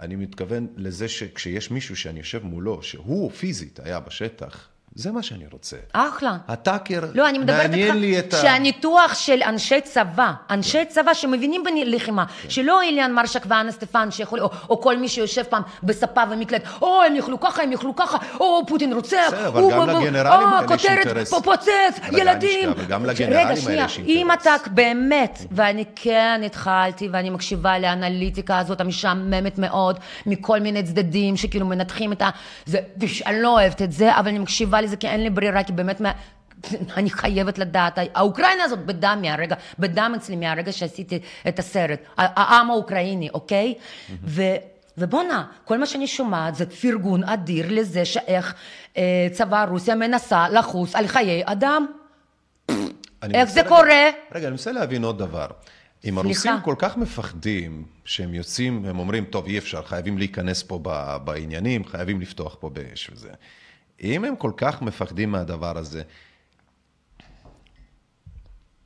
אני 0.00 0.16
מתכוון 0.16 0.66
לזה 0.76 1.08
שכשיש 1.08 1.70
מישהו 1.70 1.96
שאני 1.96 2.18
יושב 2.18 2.44
מולו, 2.44 2.82
שהוא 2.82 3.30
פיזית 3.30 3.80
היה 3.80 4.00
בשטח, 4.00 4.68
זה 4.94 5.12
מה 5.12 5.22
שאני 5.22 5.44
רוצה. 5.52 5.76
אחלה. 5.92 6.36
הטאקר, 6.48 7.00
לא, 7.14 7.28
אני 7.28 7.38
מדברת 7.38 7.70
מעניין 7.70 8.00
לי 8.00 8.18
את 8.18 8.34
ה... 8.34 8.36
שהניתוח 8.36 9.14
של 9.14 9.42
אנשי 9.46 9.80
צבא, 9.80 10.32
אנשי 10.50 10.84
צבא 10.88 11.14
שמבינים 11.14 11.64
בלחימה, 11.64 12.26
כן. 12.26 12.50
שלא 12.50 12.82
איליאן 12.82 13.12
מרשק 13.12 13.42
ואנה 13.48 13.72
סטפן, 13.72 14.10
שיכול, 14.10 14.40
או, 14.40 14.50
או 14.70 14.80
כל 14.80 14.96
מי 14.96 15.08
שיושב 15.08 15.42
פעם 15.42 15.62
בספה 15.82 16.22
ומקלט, 16.30 16.62
או, 16.82 17.02
הם 17.06 17.16
יאכלו 17.16 17.40
ככה, 17.40 17.62
הם 17.62 17.72
יאכלו 17.72 17.96
ככה, 17.96 18.18
או, 18.40 18.62
פוטין 18.66 18.92
רוצח, 18.92 19.16
בסדר, 19.28 19.48
אבל 19.48 19.60
הוא- 19.62 19.72
גם 19.72 19.88
לגנרלים 19.88 20.26
האלה 20.26 20.60
יש 20.74 20.82
כותרת, 20.82 21.06
אינטרס. 21.06 21.30
פה 21.30 21.40
פוצץ, 21.44 21.70
רגע, 22.08 22.18
ילדים. 22.18 22.72
תשכח, 22.72 22.84
וגם 22.86 23.06
לגנרלים 23.06 23.38
רגע, 23.38 23.48
האלה 23.48 23.60
שנייה, 23.60 23.84
יש 23.84 23.98
אם 23.98 24.30
אינטרס. 24.30 24.60
אתה 24.62 24.70
באמת, 24.70 25.38
ואני 25.50 25.84
כן 25.96 26.40
התחלתי, 26.46 27.08
ואני 27.12 27.30
מקשיבה 27.30 27.78
לאנליטיקה 27.78 28.58
הזאת 28.58 28.80
המשעממת 28.80 29.58
מאוד, 29.58 29.98
מכל 30.26 30.60
מיני 30.60 30.82
צדדים 30.82 31.36
שכאילו 31.36 31.66
מנתחים 31.66 32.12
את 32.12 32.22
ה... 32.22 32.30
זה, 32.66 32.78
אני 33.26 33.42
לא 33.42 33.48
אוהבת 33.52 33.82
את 33.82 33.92
זה, 33.92 34.16
אבל 34.18 34.28
אני 34.28 34.38
מקשיבה 34.38 34.79
לזה 34.80 34.96
כי 34.96 35.08
אין 35.08 35.22
לי 35.22 35.30
ברירה, 35.30 35.64
כי 35.64 35.72
באמת... 35.72 36.00
מה... 36.00 36.12
אני 36.96 37.10
חייבת 37.10 37.58
לדעת, 37.58 37.98
האוקראינה 38.14 38.64
הזאת 38.64 38.78
בדם 38.78 39.18
מהרגע, 39.22 39.56
בדם 39.78 40.12
אצלי 40.16 40.36
מהרגע 40.36 40.72
שעשיתי 40.72 41.18
את 41.48 41.58
הסרט, 41.58 42.00
העם 42.16 42.70
האוקראיני, 42.70 43.28
אוקיי? 43.34 43.74
ו... 44.24 44.42
ובואנה, 44.98 45.44
כל 45.64 45.78
מה 45.78 45.86
שאני 45.86 46.06
שומעת 46.06 46.54
זה 46.54 46.66
פרגון 46.66 47.24
אדיר 47.24 47.66
לזה 47.70 48.04
שאיך 48.04 48.54
אה, 48.96 49.28
צבא 49.32 49.64
רוסיה 49.64 49.94
מנסה 49.94 50.48
לחוס 50.48 50.94
על 50.94 51.06
חיי 51.06 51.42
אדם. 51.44 51.86
איך 53.34 53.50
זה 53.50 53.60
רגע- 53.60 53.68
קורה? 53.68 54.10
רגע, 54.32 54.44
אני 54.46 54.50
מנסה 54.50 54.72
להבין 54.72 55.04
עוד 55.04 55.18
דבר. 55.18 55.46
אם 56.04 56.18
הרוסים 56.18 56.52
כל 56.62 56.74
כך 56.78 56.96
מפחדים 56.96 57.84
שהם 58.04 58.34
יוצאים, 58.34 58.84
הם 58.84 58.98
אומרים, 58.98 59.24
טוב, 59.24 59.46
אי 59.46 59.58
אפשר, 59.58 59.82
חייבים 59.82 60.18
להיכנס 60.18 60.62
פה 60.62 60.78
בעניינים, 61.24 61.84
חייבים 61.84 62.20
לפתוח 62.20 62.56
פה 62.60 62.68
באש 62.70 63.10
וזה. 63.12 63.30
אם 64.02 64.24
הם 64.24 64.36
כל 64.36 64.52
כך 64.56 64.82
מפחדים 64.82 65.30
מהדבר 65.30 65.78
הזה, 65.78 66.02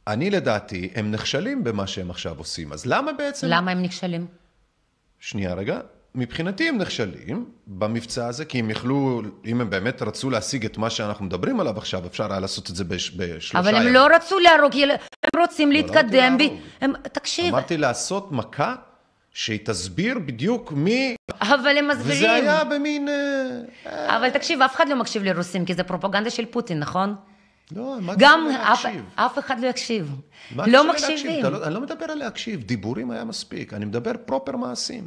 אני 0.06 0.30
לדעתי, 0.30 0.90
הם 0.94 1.10
נכשלים 1.10 1.64
במה 1.64 1.86
שהם 1.86 2.10
עכשיו 2.10 2.38
עושים, 2.38 2.72
אז 2.72 2.86
למה 2.86 3.12
בעצם... 3.12 3.46
למה 3.50 3.70
הם 3.70 3.82
נכשלים? 3.82 4.26
שנייה 5.18 5.54
רגע. 5.54 5.80
מבחינתי 6.14 6.68
הם 6.68 6.78
נכשלים 6.78 7.50
במבצע 7.66 8.26
הזה, 8.26 8.44
כי 8.44 8.58
הם 8.58 8.70
יכלו, 8.70 9.22
אם 9.44 9.60
הם 9.60 9.70
באמת 9.70 10.02
רצו 10.02 10.30
להשיג 10.30 10.64
את 10.64 10.78
מה 10.78 10.90
שאנחנו 10.90 11.24
מדברים 11.24 11.60
עליו 11.60 11.78
עכשיו, 11.78 12.06
אפשר 12.06 12.30
היה 12.30 12.40
לעשות 12.40 12.70
את 12.70 12.76
זה 12.76 12.84
בש, 12.84 13.10
בשלושה 13.10 13.58
אבל 13.58 13.74
הם 13.74 13.82
ימים. 13.82 13.94
לא 13.94 14.06
רצו 14.16 14.38
להרוג, 14.38 14.74
הם 15.24 15.40
רוצים 15.40 15.72
לא 15.72 15.78
להתקדם. 15.78 16.38
ב... 16.38 16.40
להרוג. 16.40 16.60
הם... 16.80 16.92
תקשיב, 17.02 17.54
אמרתי 17.54 17.76
לעשות 17.76 18.32
מכה 18.32 18.74
שהיא 19.34 19.58
תסביר 19.64 20.18
בדיוק 20.18 20.72
מי, 20.72 21.16
אבל 21.40 21.78
הם 21.78 21.88
מסבירים. 21.88 22.16
וזה 22.16 22.32
היה 22.32 22.64
במין... 22.64 23.08
אה, 23.08 24.16
אבל 24.16 24.30
תקשיב, 24.30 24.62
אף 24.62 24.74
אחד 24.76 24.88
לא 24.88 24.96
מקשיב 24.96 25.22
לרוסים, 25.22 25.64
כי 25.64 25.74
זה 25.74 25.82
פרופגנדה 25.84 26.30
של 26.30 26.44
פוטין, 26.46 26.78
נכון? 26.78 27.14
לא, 27.76 27.96
מה 28.00 28.14
גם 28.18 28.48
קשור 28.72 28.90
אף? 28.90 29.06
אף 29.14 29.38
אחד 29.38 29.60
לא 29.60 29.66
יקשיב. 29.66 30.16
מה 30.54 30.66
לא 30.66 30.86
להקשיב? 30.86 31.10
מקשיבים. 31.10 31.44
לא, 31.44 31.64
אני 31.66 31.74
לא 31.74 31.80
מדבר 31.80 32.04
על 32.04 32.18
להקשיב, 32.18 32.62
דיבורים 32.62 33.10
היה 33.10 33.24
מספיק, 33.24 33.72
אני 33.74 33.84
מדבר 33.84 34.12
פרופר 34.24 34.56
מעשים. 34.56 35.06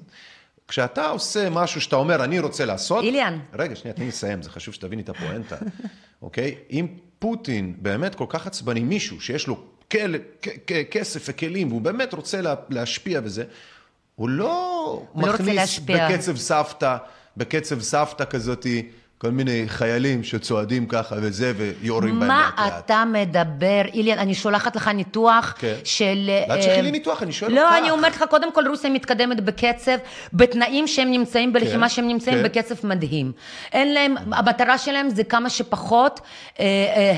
כשאתה 0.68 1.08
עושה 1.08 1.50
משהו 1.50 1.82
שאתה 1.82 1.96
אומר, 1.96 2.24
אני 2.24 2.40
רוצה 2.40 2.66
לעשות... 2.66 3.04
איליאן. 3.04 3.40
רגע, 3.54 3.76
שנייה, 3.76 3.94
תני 3.94 4.06
לי 4.06 4.10
לסיים, 4.10 4.42
זה 4.42 4.50
חשוב 4.50 4.74
שתביני 4.74 5.02
את 5.02 5.10
הפואנטה, 5.10 5.56
אוקיי? 6.22 6.56
אם 6.72 6.88
פוטין 7.20 7.74
באמת 7.78 8.16
כל 8.16 8.26
כך 8.30 8.48
עצבני, 8.48 8.80
מישהו 8.80 9.22
שיש 9.22 9.48
לו 9.48 9.56
כל, 9.92 9.98
כ- 10.42 10.48
כ- 10.68 10.92
כסף 10.92 11.26
וכלים, 11.30 11.68
והוא 11.68 11.82
באמת 11.82 12.14
רוצה 12.14 12.42
לה, 12.42 12.56
להשפיע 12.70 13.22
וזה, 13.24 13.44
הוא 14.18 14.30
לא 14.30 15.04
הוא 15.14 15.28
לא 15.28 15.34
מכניס 15.34 15.56
להשפיע. 15.56 16.10
בקצב 16.10 16.38
סבתא, 16.38 16.98
בקצב 17.38 17.82
סבתא 17.82 18.26
כזאתי, 18.26 18.90
כל 19.20 19.30
מיני 19.32 19.64
חיילים 19.68 20.24
שצועדים 20.24 20.86
ככה 20.86 21.16
וזה, 21.22 21.54
ויורים 21.58 22.20
בהם 22.20 22.28
מה 22.28 22.50
לאט 22.58 22.74
לאט. 22.74 22.86
אתה 22.86 23.04
מדבר, 23.14 23.82
איליאן? 23.94 24.18
אני 24.20 24.34
שולחת 24.36 24.76
לך 24.76 24.88
ניתוח 24.88 25.54
כן. 25.60 25.74
של... 25.84 26.30
לא 26.50 26.56
תשלחי 26.56 26.70
אה, 26.76 26.82
לי 26.82 26.92
ניתוח, 26.92 27.24
אני 27.24 27.32
שואל 27.32 27.52
לא, 27.52 27.62
אותך. 27.68 27.76
אני 27.82 27.92
אומרת 27.92 28.16
לך, 28.16 28.24
קודם 28.30 28.52
כל 28.54 28.68
רוסיה 28.68 28.90
מתקדמת 28.90 29.42
בקצב, 29.42 29.92
בתנאים 30.34 30.88
שהם 30.88 31.12
נמצאים, 31.12 31.54
בלחימה 31.54 31.90
כן, 31.90 31.96
שהם 31.96 32.08
נמצאים, 32.08 32.36
כן. 32.38 32.44
בקצב 32.44 32.88
מדהים. 32.88 33.32
אין 33.74 33.94
להם, 33.94 34.16
המטרה 34.32 34.78
שלהם 34.78 35.10
זה 35.10 35.24
כמה 35.24 35.50
שפחות 35.50 36.20
אה, 36.60 36.66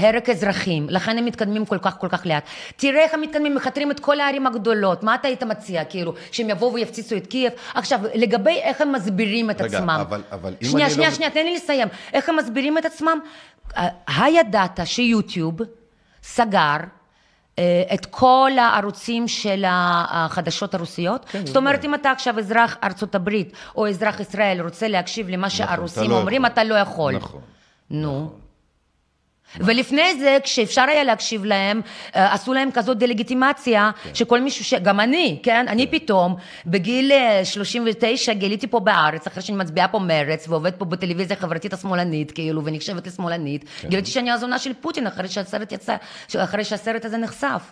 אה, 0.02 0.10
הרג 0.10 0.30
אזרחים, 0.30 0.88
לכן 0.90 1.18
הם 1.18 1.26
מתקדמים 1.26 1.66
כל 1.66 1.78
כך 1.78 1.98
כל 2.00 2.08
כך 2.08 2.26
לאט. 2.26 2.44
תראה 2.76 3.04
איך 3.04 3.14
הם 3.14 3.22
מתקדמים, 3.22 3.56
מכתרים 3.56 3.92
את 3.92 4.00
כל 4.00 4.20
הערים 4.20 4.48
הגדולות, 4.48 5.04
מה 5.04 5.16
אתה 5.16 5.28
היית 5.28 5.44
מציע, 5.44 5.84
כאילו, 5.84 6.14
שהם 6.32 6.50
יבואו 6.50 6.74
ויפציצו 6.74 7.18
את 7.18 7.28
קייב? 7.28 7.52
עכשיו, 7.76 8.00
לגבי 8.16 8.60
איך 8.64 8.82
הם 8.82 8.92
מסבירים 8.92 9.50
את 9.52 9.62
רגע, 9.62 9.78
עצמם. 9.78 9.90
אבל- 9.90 10.22
אבל 10.32 10.54
שנייה, 10.62 10.86
אני 10.86 10.94
שנייה, 10.94 11.10
לא- 11.10 11.16
שנייה, 11.16 11.32
תן 11.32 11.46
לי 11.46 11.56
לסיים. 11.56 11.89
איך 12.14 12.30
הם 12.30 12.36
מסבירים 12.36 12.78
את 12.78 12.86
עצמם? 12.86 13.20
הידעת 14.08 14.80
שיוטיוב 14.86 15.58
סגר 16.24 16.78
אה, 17.60 17.84
את 17.94 18.06
כל 18.06 18.52
הערוצים 18.60 19.28
של 19.28 19.66
החדשות 19.68 20.74
הרוסיות? 20.74 21.26
כן, 21.26 21.46
זאת 21.46 21.58
אומרת, 21.58 21.86
אם 21.86 21.96
אתה 21.96 22.12
עכשיו 22.12 22.40
אזרח 22.40 22.78
ארצות 22.84 23.16
הברית 23.16 23.54
או 23.76 23.88
אזרח 23.88 24.20
ישראל 24.20 24.62
רוצה 24.62 24.88
להקשיב 24.88 25.30
למה 25.30 25.48
אתה 25.48 25.56
שהרוסים 25.56 26.10
לא 26.10 26.20
אומרים, 26.20 26.42
יכול. 26.42 26.54
אתה 26.54 26.64
לא 26.64 26.76
יכול. 26.76 27.16
נכון. 27.16 27.42
נו. 27.90 28.32
ולפני 29.58 30.20
זה, 30.20 30.38
כשאפשר 30.44 30.82
היה 30.82 31.04
להקשיב 31.04 31.46
להם, 31.46 31.82
אה, 32.16 32.34
עשו 32.34 32.54
להם 32.54 32.72
כזאת 32.72 32.98
דה-לגיטימציה, 32.98 33.92
כן. 34.04 34.16
שכל 34.16 34.42
מישהו, 34.42 34.66
ש... 34.66 34.74
גם 34.74 35.00
אני, 35.00 35.40
כן? 35.44 35.66
אני 35.68 35.88
פתאום, 35.88 36.36
בגיל 36.66 37.12
אה, 37.12 37.46
39, 37.46 38.34
גיליתי 38.34 38.68
פה 38.68 38.80
בארץ, 38.80 39.28
אחרי 39.28 39.44
שאני 39.44 39.58
מצביעה 39.58 39.88
פה 39.88 40.00
מרץ, 40.00 40.48
ועובדת 40.50 40.76
פה 40.80 40.86
בטלוויזיה 40.86 41.38
החברתית 41.38 41.74
השמאלנית, 41.74 42.32
כאילו, 42.32 42.66
ונחשבת 42.66 43.08
לשמאלנית, 43.08 43.66
כן. 43.82 43.90
גיליתי 43.90 44.10
שאני 44.10 44.32
הזונה 44.32 44.60
של 44.60 44.74
פוטין, 44.74 45.08
אחרי 45.08 45.28
שהסרט 45.28 45.72
יצא, 45.72 45.96
אחרי 46.38 46.64
שהסרט 46.64 47.06
הזה 47.06 47.18
נחשף. 47.18 47.72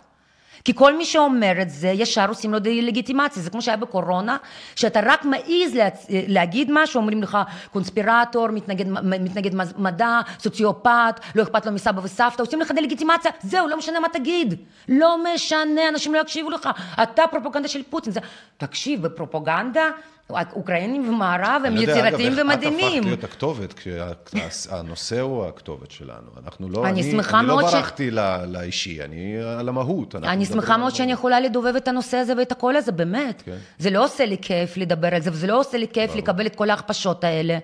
כי 0.67 0.73
כל 0.75 0.97
מי 0.97 1.05
שאומר 1.05 1.61
את 1.61 1.69
זה, 1.69 1.87
ישר 1.87 2.29
עושים 2.29 2.53
לו 2.53 2.59
דה-לגיטימציה. 2.59 3.43
זה 3.43 3.49
כמו 3.49 3.61
שהיה 3.61 3.77
בקורונה, 3.77 4.37
שאתה 4.75 4.99
רק 5.03 5.25
מעז 5.25 5.73
להצ... 5.75 6.05
להגיד 6.09 6.69
משהו, 6.71 6.99
אומרים 6.99 7.23
לך 7.23 7.37
קונספירטור, 7.73 8.47
מתנגד, 8.47 8.85
מתנגד 9.03 9.51
מדע, 9.77 10.19
סוציופט, 10.39 11.19
לא 11.35 11.43
אכפת 11.43 11.65
לו 11.65 11.71
מסבא 11.71 12.01
וסבתא, 12.03 12.41
עושים 12.41 12.61
לך 12.61 12.71
דה-לגיטימציה, 12.71 13.31
זהו, 13.43 13.67
לא 13.67 13.77
משנה 13.77 13.99
מה 13.99 14.07
תגיד. 14.09 14.53
לא 14.89 15.17
משנה, 15.23 15.89
אנשים 15.89 16.13
לא 16.13 16.19
יקשיבו 16.19 16.49
לך. 16.49 16.69
אתה 17.03 17.23
פרופגנדה 17.31 17.67
של 17.67 17.83
פוטין. 17.89 18.13
זה... 18.13 18.19
תקשיב, 18.57 19.01
בפרופגנדה, 19.01 19.89
אוקראינים 20.29 21.09
ומערב 21.09 21.61
הם 21.65 21.73
אני 21.73 21.79
יודע, 21.79 21.91
יצירתיים 21.93 22.33
אגב, 22.33 22.39
את 22.39 22.45
ומדהימים. 22.45 22.87
הפכת 22.93 23.05
להיות 23.05 23.23
הכתובת, 23.23 23.73
כשהנושא 23.73 25.19
הוא 25.19 25.45
הכתובת 25.45 25.91
שלנו. 25.91 26.27
אנחנו 26.45 26.69
לא, 26.69 26.85
אני 26.87 27.01
אני, 27.01 27.11
אני 27.33 27.47
לא 27.47 27.55
מאוד 27.55 27.69
ש- 27.69 27.73
ברחתי 27.73 28.11
ל- 28.11 28.45
לאישי, 28.45 29.03
אני 29.03 29.37
על 29.59 29.69
המהות. 29.69 30.15
אני 30.15 30.45
שמחה 30.45 30.77
מאוד 30.77 30.95
שאני. 30.95 31.11
יכולה 31.11 31.39
לדובב 31.39 31.75
את 31.75 31.87
הנושא 31.87 32.17
הזה 32.17 32.33
ואת 32.37 32.51
הקול 32.51 32.75
הזה, 32.75 32.91
באמת. 32.91 33.41
כן. 33.45 33.55
זה 33.79 33.89
לא 33.89 34.03
עושה 34.03 34.25
לי 34.25 34.37
כיף 34.41 34.77
לדבר 34.77 35.15
על 35.15 35.21
זה, 35.21 35.29
וזה 35.33 35.47
לא 35.47 35.59
עושה 35.59 35.77
לי 35.77 35.87
כיף 35.93 36.15
לקבל 36.15 36.45
את 36.45 36.55
כל 36.55 36.69
ההכפשות 36.69 37.23
האלה. 37.23 37.57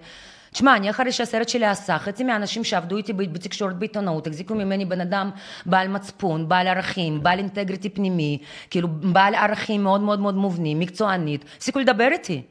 תשמע, 0.52 0.76
אני 0.76 0.90
אחרי 0.90 1.12
שהסרט 1.12 1.50
שלי 1.50 1.66
עשה, 1.66 1.98
חצי 2.00 2.24
מהאנשים 2.24 2.64
שעבדו 2.64 2.98
איתי 2.98 3.14
בתקשורת 3.14 3.76
בעיתונות, 3.76 4.28
החזיקו 4.28 4.56
ממני 4.56 4.86
בן 4.86 5.02
אדם 5.02 5.30
בעל 5.66 5.88
מצפון, 5.88 6.50
בעל 6.50 6.68
ערכים, 6.68 7.24
בעל 7.24 7.38
אינטגריטי 7.40 7.90
פנימי, 7.90 8.38
כאילו 8.70 8.88
בעל 8.88 9.36
ערכים 9.36 9.84
מאוד 9.84 10.02
מאוד 10.02 10.20
מאוד 10.20 10.36
מובנים, 10.36 10.80
מקצוענית, 10.80 11.46
הפסיקו 11.58 11.80
לדבר 11.80 12.08
איתי. 12.12 12.42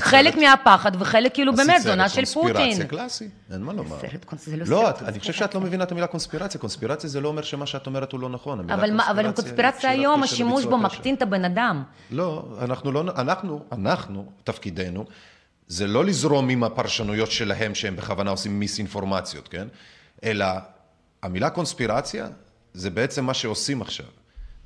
חלק 0.00 0.36
מהפחד 0.36 0.92
וחלק 0.98 1.34
כאילו 1.34 1.56
באמת 1.56 1.82
זונה 1.82 2.08
של 2.08 2.24
פוטין. 2.24 2.52
קונספירציה 2.52 2.86
קלאסי, 2.86 3.28
אין 3.52 3.62
מה 3.62 3.72
לומר. 3.72 3.96
סרט 4.00 4.26
לא 4.66 4.82
לא, 4.82 4.90
אני 5.04 5.20
חושב 5.20 5.32
שאת 5.32 5.54
לא 5.54 5.60
מבינה 5.60 5.84
את 5.84 5.92
המילה 5.92 6.06
קונספירציה. 6.06 6.60
קונספירציה 6.60 7.10
זה 7.10 7.20
לא 7.20 7.28
אומר 7.28 7.42
שמה 7.42 7.66
שאת 7.66 7.86
אומרת 7.86 8.12
הוא 8.12 8.20
לא 8.20 8.28
נכון. 8.28 8.70
אבל, 8.70 9.24
עם 9.26 9.32
קונספירציה 9.32 9.90
היום, 9.90 10.22
השימוש 10.22 10.64
בו. 10.64 10.78
מקטין 10.78 11.14
את 11.14 11.22
הבן 11.22 11.44
אדם. 11.44 11.82
לא, 12.10 12.58
אנחנו 12.60 12.92
לא, 12.92 13.04
אנחנו, 13.16 13.64
אנחנו, 13.72 14.32
תפקידנו, 14.44 15.04
זה 15.68 15.86
לא 15.86 16.04
לזרום 16.04 16.48
עם 16.48 16.64
הפרשנויות 16.64 17.30
שלהם 17.30 17.74
שהם 17.74 17.96
בכוונה 17.96 18.30
עושים 18.30 18.60
מיסאינפורמציות, 18.60 19.48
כן? 19.48 19.68
אלא 20.24 20.46
המילה 21.22 21.50
קונספירציה 21.50 22.28
זה 22.74 22.90
בעצם 22.90 23.24
מה 23.24 23.34
שעושים 23.34 23.82
עכשיו. 23.82 24.06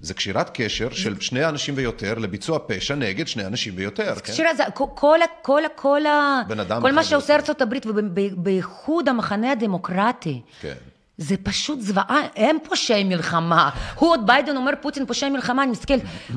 זה 0.05 0.15
קשירת 0.15 0.51
קשר 0.55 0.91
של 0.91 1.21
שני 1.21 1.45
אנשים 1.45 1.75
ויותר 1.77 2.15
לביצוע 2.15 2.59
פשע 2.67 2.95
נגד 2.95 3.29
שני 3.29 3.47
אנשים 3.47 3.73
ויותר, 3.77 4.15
כן? 4.15 4.33
שירה, 4.33 4.55
זה, 4.55 4.65
כל, 4.75 4.85
כל, 4.95 5.19
כל, 5.43 5.63
כל, 5.75 6.03
מה 6.93 7.05
שעושה. 7.05 7.35
ארצות 7.35 7.63
הברית, 7.63 7.87
ובייחוד 7.87 9.09
המחנה 9.09 9.53
הדמוקרטי, 9.53 10.41
כן. 10.61 10.75
זה 11.19 11.37
פשוט 11.43 11.81
זוועה, 11.81 12.21
הם 12.37 12.57
פושעי 12.69 13.05
מלחמה. 13.05 13.71
הוא 13.95 14.11
עוד 14.11 14.27
ביידן 14.27 14.57
אומר 14.57 14.73
פוטין 14.81 15.07
פושעי 15.07 15.31
מלחמה, 15.31 15.63
אני 15.63 15.71
מסתכל, 15.71 15.95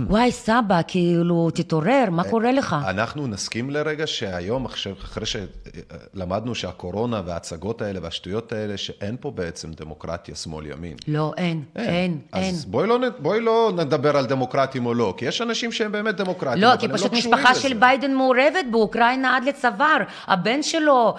וואי 0.08 0.32
סבא, 0.32 0.82
כאילו, 0.88 1.50
תתעורר, 1.54 2.06
מה 2.12 2.24
קורה 2.24 2.52
לך? 2.52 2.76
אנחנו 2.88 3.28
נסכים 3.28 3.70
לרגע 3.70 4.08
שהיום, 4.08 4.66
אחרי 4.66 5.26
שלמדנו 5.26 6.56
שהקורונה 6.56 7.22
וההצגות 7.26 7.82
האלה 7.82 8.00
והשטויות 8.04 8.52
האלה, 8.52 8.78
שאין 8.78 9.18
פה 9.20 9.32
בעצם 9.32 9.72
דמוקרטיה 9.72 10.36
שמאל-ימין. 10.36 10.98
לא, 11.08 11.34
אין, 11.38 11.64
אין, 11.76 12.20
אין. 12.34 12.56
אז 12.56 12.66
בואי 12.66 12.88
לא, 12.88 13.00
בואי 13.20 13.40
לא 13.40 13.72
נדבר 13.76 14.18
על 14.18 14.26
דמוקרטים 14.26 14.86
או 14.86 14.94
לא, 14.94 15.14
כי 15.18 15.26
יש 15.26 15.42
אנשים 15.42 15.72
שהם 15.72 15.92
באמת 15.92 16.16
דמוקרטים, 16.16 16.62
לא, 16.62 16.76
כי 16.80 16.86
הם 16.86 16.94
פשוט 16.94 17.14
קשורים 17.14 17.34
משפחה. 17.34 17.56
של 17.56 17.74
ביידן 17.74 18.14
מעורבת 18.14 18.66
באוקראינה 18.72 19.36
עד 19.38 19.44
לצוואר, 19.44 19.98
הבן 20.28 20.64
שלו, 20.64 21.16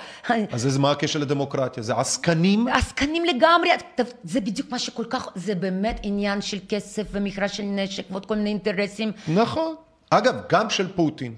אז 0.53 0.77
מה 0.77 0.91
הקשר 0.91 1.19
לדמוקרטיה? 1.19 1.83
זה 1.83 1.95
עסקנים? 1.97 2.69
עסקנים 2.69 3.25
לגמרי, 3.25 3.48
ת- 3.95 4.01
זה 4.25 4.41
בדיוק 4.41 4.71
מה 4.71 4.79
שכל 4.79 5.05
כך, 5.11 5.29
זה 5.35 5.55
באמת 5.55 6.01
עניין 6.03 6.41
של 6.41 6.59
כסף 6.69 7.03
ומכרז 7.13 7.51
של 7.51 7.63
נשק 7.63 8.05
ועוד 8.11 8.27
כל 8.27 8.37
מיני 8.37 8.49
אינטרסים. 8.51 9.13
נכון. 9.29 9.75
אגב, 10.11 10.35
גם 10.53 10.71
של 10.71 10.89
פוטין. 10.93 11.35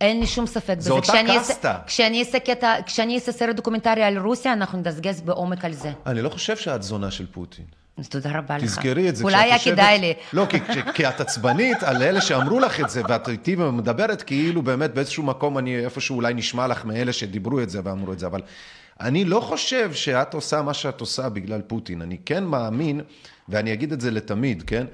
אין 0.00 0.20
לי 0.20 0.26
שום 0.26 0.46
ספק 0.46 0.76
בזה. 0.76 0.90
אותה 0.90 1.02
כשאני 1.12 1.38
קסטה. 1.38 1.78
כשאני 1.86 2.20
אעשה 2.20 2.38
קטע, 2.38 2.74
כשאני 2.86 3.14
אעשה 3.14 3.32
סרט 3.32 3.56
דוקומנטרי 3.56 4.02
על 4.02 4.18
רוסיה, 4.18 4.52
אנחנו 4.52 4.78
נדסקס 4.78 5.20
בעומק 5.20 5.64
על 5.64 5.72
זה. 5.72 5.92
אני 6.06 6.22
לא 6.22 6.28
חושב 6.28 6.56
שאת 6.56 6.82
זונה 6.82 7.10
של 7.10 7.26
פוטין. 7.26 7.64
אז 7.98 8.08
תודה 8.08 8.38
רבה 8.38 8.56
לך. 8.58 8.64
תזכרי 8.64 9.08
את 9.08 9.16
זה. 9.16 9.24
אולי 9.24 9.36
היה 9.36 9.58
כדאי 9.58 9.98
לי. 9.98 10.14
לא, 10.32 10.46
כי, 10.94 11.08
את 11.08 11.20
עצבנית 11.20 11.82
על 11.82 12.02
אלה 12.02 12.20
שאמרו 12.20 12.60
לך 12.60 12.80
את 12.80 12.90
זה, 12.90 13.02
ואת 13.08 13.28
איתי 13.28 13.56
ומדברת 13.56 14.22
כאילו 14.22 14.62
באמת 14.62 14.94
באיזשהו 14.94 15.22
מקום, 15.22 15.58
אני 15.58 15.84
איפשהו 15.84 16.16
אולי 16.16 16.34
נשמע 16.34 16.66
לך 16.66 16.84
מאלה 16.84 17.12
שדיברו 17.12 17.60
את 17.60 17.70
זה 17.70 17.80
ואמרו 17.84 18.12
את 18.12 18.18
זה, 18.18 18.26
אבל 18.26 18.40
אני 19.00 19.24
לא 19.24 19.40
חושב 19.40 19.92
שאת 19.94 20.34
עושה 20.34 20.62
מה 20.62 20.74
שאת 20.74 21.00
עושה 21.00 21.28
בגלל 21.28 21.60
פוטין. 21.60 22.02
אני 22.02 22.18
כן 22.24 22.44
מאמין, 22.44 23.00
ואני 23.48 23.72
אגיד 23.72 23.92
את 23.92 24.00
זה 24.00 24.10
לתמיד, 24.10 24.62
כן? 24.66 24.86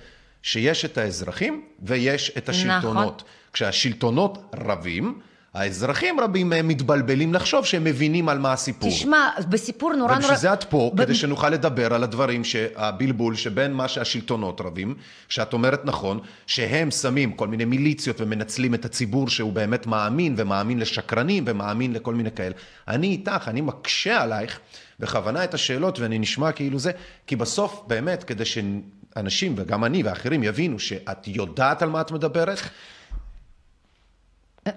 שיש 0.43 0.85
את 0.85 0.99
האזרחים 0.99 1.65
ויש 1.83 2.33
את 2.39 2.49
השלטונות. 2.49 3.17
נכון. 3.17 3.29
כשהשלטונות 3.53 4.55
רבים, 4.55 5.21
האזרחים 5.57 6.21
רבים 6.21 6.53
הם 6.53 6.69
מתבלבלים 6.69 7.35
לחשוב 7.35 7.65
שהם 7.65 7.85
מבינים 7.85 8.29
על 8.29 8.39
מה 8.39 8.53
הסיפור. 8.53 8.91
תשמע, 8.91 9.29
בסיפור 9.49 9.93
נורא 9.93 10.01
נורא... 10.03 10.19
ובשביל 10.19 10.37
זה 10.37 10.53
את 10.53 10.65
פה, 10.65 10.91
ב- 10.95 11.03
כדי 11.03 11.15
שנוכל 11.15 11.51
לדבר 11.51 11.95
על 11.95 12.05
הדברים, 12.05 12.45
שהבלבול 12.45 13.37
שבין 13.37 13.73
מה 13.73 13.89
שהשלטונות 13.89 14.61
רבים, 14.61 14.95
שאת 15.29 15.53
אומרת 15.53 15.85
נכון, 15.85 16.21
שהם 16.47 16.91
שמים 16.91 17.33
כל 17.33 17.49
מיני 17.49 17.65
מיליציות 17.65 18.21
ומנצלים 18.21 18.75
את 18.75 18.85
הציבור 18.85 19.29
שהוא 19.29 19.53
באמת 19.53 19.87
מאמין, 19.87 20.35
ומאמין 20.37 20.79
לשקרנים, 20.79 21.45
ומאמין 21.47 21.93
לכל 21.93 22.15
מיני 22.15 22.31
כאלה. 22.31 22.55
אני 22.89 23.07
איתך, 23.07 23.49
אני 23.49 23.61
מקשה 23.61 24.23
עלייך 24.23 24.61
בכוונה 25.01 25.45
את 25.45 25.55
השאלות, 25.55 25.99
ואני 25.99 26.19
נשמע 26.19 26.53
כאילו 26.53 26.79
זה, 26.79 26.91
כי 27.27 27.37
בסוף, 27.37 27.83
באמת, 27.87 28.25
כדי 28.25 28.45
שאנשים, 28.45 29.55
וגם 29.57 29.85
אני 29.85 30.03
ואחרים, 30.03 30.43
יבינו 30.43 30.79
שאת 30.79 31.29
יודעת 31.29 31.83
על 31.83 31.89
מה 31.89 32.01
את 32.01 32.11
מדברת, 32.11 32.59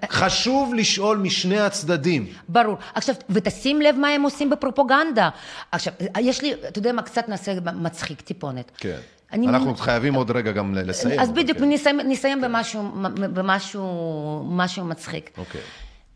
חשוב 0.09 0.73
לשאול 0.73 1.17
משני 1.17 1.59
הצדדים. 1.59 2.25
ברור. 2.49 2.75
עכשיו, 2.93 3.15
ותשים 3.29 3.81
לב 3.81 3.95
מה 3.95 4.07
הם 4.07 4.21
עושים 4.21 4.49
בפרופגנדה. 4.49 5.29
עכשיו, 5.71 5.93
יש 6.19 6.41
לי, 6.41 6.53
אתה 6.67 6.79
יודע 6.79 6.91
מה, 6.91 7.01
קצת 7.01 7.29
נעשה 7.29 7.51
מצחיק 7.75 8.21
טיפונת. 8.21 8.71
כן. 8.77 8.97
אני- 9.31 9.47
אנחנו 9.47 9.75
חייבים 9.75 10.13
עוד 10.13 10.31
רגע 10.31 10.51
גם 10.51 10.75
לסיים. 10.75 11.19
אז 11.19 11.31
בדיוק, 11.31 11.57
כן. 11.57 11.69
נסיים, 11.69 11.99
נסיים 11.99 12.41
במשהו, 12.41 12.83
במשהו 13.13 14.43
משהו 14.49 14.85
מצחיק. 14.85 15.29
אוקיי. 15.37 15.61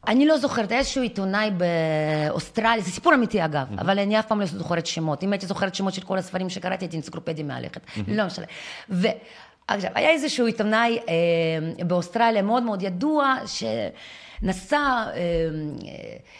אני 0.07 0.25
לא 0.25 0.37
זוכרת, 0.37 0.71
איזשהו 0.71 1.01
עיתונאי 1.03 1.49
באוסטרליה, 1.51 2.81
זה 2.83 2.91
סיפור 2.91 3.13
אמיתי 3.13 3.45
אגב, 3.45 3.67
אבל 3.77 3.99
אני 3.99 4.19
אף 4.19 4.25
פעם 4.25 4.39
לא 4.39 4.45
זוכרת 4.45 4.85
שמות. 4.85 5.23
אם 5.23 5.31
הייתי 5.31 5.45
זוכרת 5.45 5.75
שמות 5.75 5.93
של 5.93 6.01
כל 6.01 6.17
הספרים 6.17 6.49
שקראתי, 6.49 6.85
הייתי 6.85 6.97
אנציקלופדיה 6.97 7.45
מהלכת. 7.45 7.81
לא 8.07 8.25
משנה. 8.25 8.45
עכשיו, 9.67 9.91
היה 9.95 10.09
איזשהו 10.09 10.45
עיתונאי 10.45 10.99
אה, 11.09 11.83
באוסטרליה 11.85 12.41
מאוד 12.41 12.63
מאוד 12.63 12.81
ידוע, 12.81 13.35
שנסע 13.45 14.77
אה, 14.77 15.13
אה, 15.13 15.13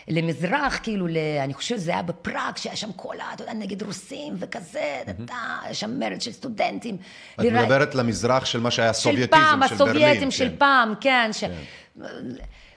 למזרח, 0.08 0.80
כאילו, 0.84 1.08
ל, 1.08 1.18
אני 1.44 1.54
חושבת 1.54 1.80
שזה 1.80 1.92
היה 1.92 2.02
בפראג, 2.02 2.58
שהיה 2.58 2.76
שם 2.76 2.92
כל 2.96 3.16
ה... 3.20 3.34
אתה 3.34 3.44
יודע, 3.44 3.54
נגד 3.54 3.84
רוסים 3.84 4.34
וכזה, 4.40 5.02
אתה, 5.10 5.34
היה 5.64 5.74
שם 5.74 6.00
מרד 6.00 6.22
של 6.22 6.32
סטודנטים. 6.32 6.98
את 7.36 7.40
לרא- 7.46 7.62
מדברת 7.62 7.96
למזרח 7.96 8.46
של 8.46 8.60
מה 8.60 8.72
שהיה 8.72 8.94
של 8.94 9.10
הסובייטיזם, 9.10 9.30
פעם, 9.42 9.68
של 9.68 9.76
ברלין. 9.76 9.96
הסובייטים 9.96 10.32
של 10.32 10.50
כן. 10.50 10.56
פעם, 10.58 10.94
כן. 11.02 11.30
ש... 11.34 11.44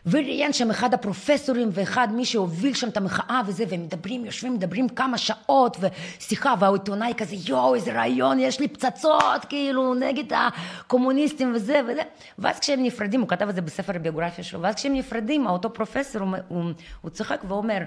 וראיין 0.07 0.53
שם 0.53 0.71
אחד 0.71 0.95
הפרופסורים 0.95 1.69
ואחד 1.73 2.09
מי 2.13 2.25
שהוביל 2.25 2.75
שם 2.75 2.89
את 2.89 2.97
המחאה 2.97 3.41
וזה, 3.47 3.65
והם 3.69 3.83
מדברים, 3.83 4.25
יושבים, 4.25 4.55
מדברים 4.55 4.89
כמה 4.89 5.19
שעות, 5.19 5.77
ושיחה, 5.81 6.55
והעיתונאי 6.59 7.13
כזה, 7.17 7.37
יואו, 7.49 7.75
איזה 7.75 7.93
רעיון, 7.93 8.39
יש 8.41 8.61
לי 8.61 8.69
פצצות, 8.69 9.45
כאילו, 9.49 9.95
נגד 9.95 10.25
הקומוניסטים 10.33 11.53
וזה 11.55 11.81
וזה. 11.89 12.03
ואז 12.39 12.59
כשהם 12.59 12.83
נפרדים, 12.83 13.21
הוא 13.21 13.29
כתב 13.29 13.49
את 13.49 13.55
זה 13.55 13.61
בספר 13.61 13.97
הביוגרפיה 13.97 14.45
שלו, 14.45 14.63
ואז 14.63 14.75
כשהם 14.75 14.95
נפרדים, 14.95 15.47
אותו 15.47 15.73
פרופסור, 15.73 16.23
הוא, 16.23 16.37
הוא, 16.49 16.65
הוא 17.01 17.11
צוחק 17.11 17.41
ואומר, 17.49 17.79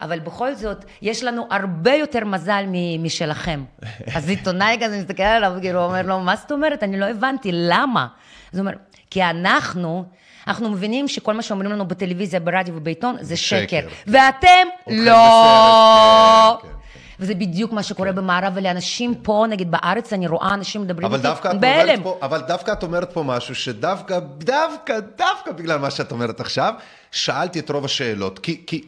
אבל 0.00 0.18
בכל 0.18 0.54
זאת, 0.54 0.84
יש 1.02 1.24
לנו 1.24 1.46
הרבה 1.50 1.94
יותר 1.94 2.24
מזל 2.24 2.64
משלכם. 2.98 3.64
אז 4.16 4.28
עיתונאי 4.28 4.78
כזה 4.80 4.98
מסתכל 4.98 5.22
עליו, 5.22 5.52
כאילו, 5.60 5.84
אומר 5.84 6.02
לו, 6.02 6.20
מה 6.20 6.36
זאת 6.36 6.52
אומרת? 6.52 6.82
אני 6.82 7.00
לא 7.00 7.06
הבנתי, 7.06 7.50
למה? 7.52 8.06
אז 8.52 8.58
הוא 8.58 8.66
אומר, 8.66 8.76
כי 9.10 9.22
אנחנו, 9.22 10.04
אנחנו 10.46 10.70
מבינים 10.70 11.08
שכל 11.08 11.34
מה 11.34 11.42
שאומרים 11.42 11.70
לנו 11.70 11.88
בטלוויזיה, 11.88 12.40
ברדיו 12.40 12.74
ובעיתון, 12.76 13.16
זה 13.20 13.36
שקר. 13.36 13.66
כן. 13.68 13.86
ואתם 14.06 14.68
לא. 14.86 16.58
כן, 16.62 16.68
כן, 16.68 16.68
כן. 16.68 16.74
וזה 17.20 17.34
בדיוק 17.34 17.72
מה 17.72 17.82
שקורה 17.82 18.12
במערב, 18.12 18.52
ולאנשים 18.56 19.14
פה, 19.14 19.44
נגיד 19.48 19.70
בארץ, 19.70 20.12
אני 20.12 20.26
רואה 20.26 20.54
אנשים 20.54 20.82
מדברים 20.82 21.14
איתי 21.14 21.28
בהלם. 21.60 22.02
אבל 22.22 22.40
דווקא 22.40 22.72
את 22.72 22.82
אומרת 22.82 23.12
פה 23.12 23.22
משהו 23.22 23.54
שדווקא, 23.54 24.18
דווקא, 24.38 25.00
דווקא 25.16 25.52
בגלל 25.52 25.78
מה 25.78 25.90
שאת 25.90 26.12
אומרת 26.12 26.40
עכשיו, 26.40 26.74
שאלתי 27.10 27.58
את 27.58 27.70
רוב 27.70 27.84
השאלות. 27.84 28.38
כי, 28.38 28.62
כי 28.66 28.84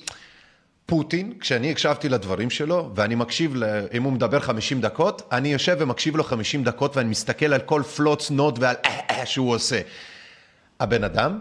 פוטין, 0.87 1.33
כשאני 1.41 1.71
הקשבתי 1.71 2.09
לדברים 2.09 2.51
שלו, 2.51 2.91
ואני 2.95 3.15
מקשיב, 3.15 3.55
אם 3.95 4.03
הוא 4.03 4.13
מדבר 4.13 4.41
50 4.41 4.81
דקות, 4.81 5.23
אני 5.33 5.53
יושב 5.53 5.77
ומקשיב 5.81 6.17
לו 6.17 6.25
50 6.25 6.65
דקות, 6.65 6.97
ואני 6.97 7.09
מסתכל 7.09 7.53
על 7.53 7.61
כל 7.61 7.83
פלוץ 7.97 8.31
נוט 8.31 8.59
ועל 8.59 8.77
אה 8.85 9.01
אה 9.11 9.27
שהוא 9.27 9.55
עושה. 9.55 9.81
הבן 10.81 11.05
אדם, 11.05 11.41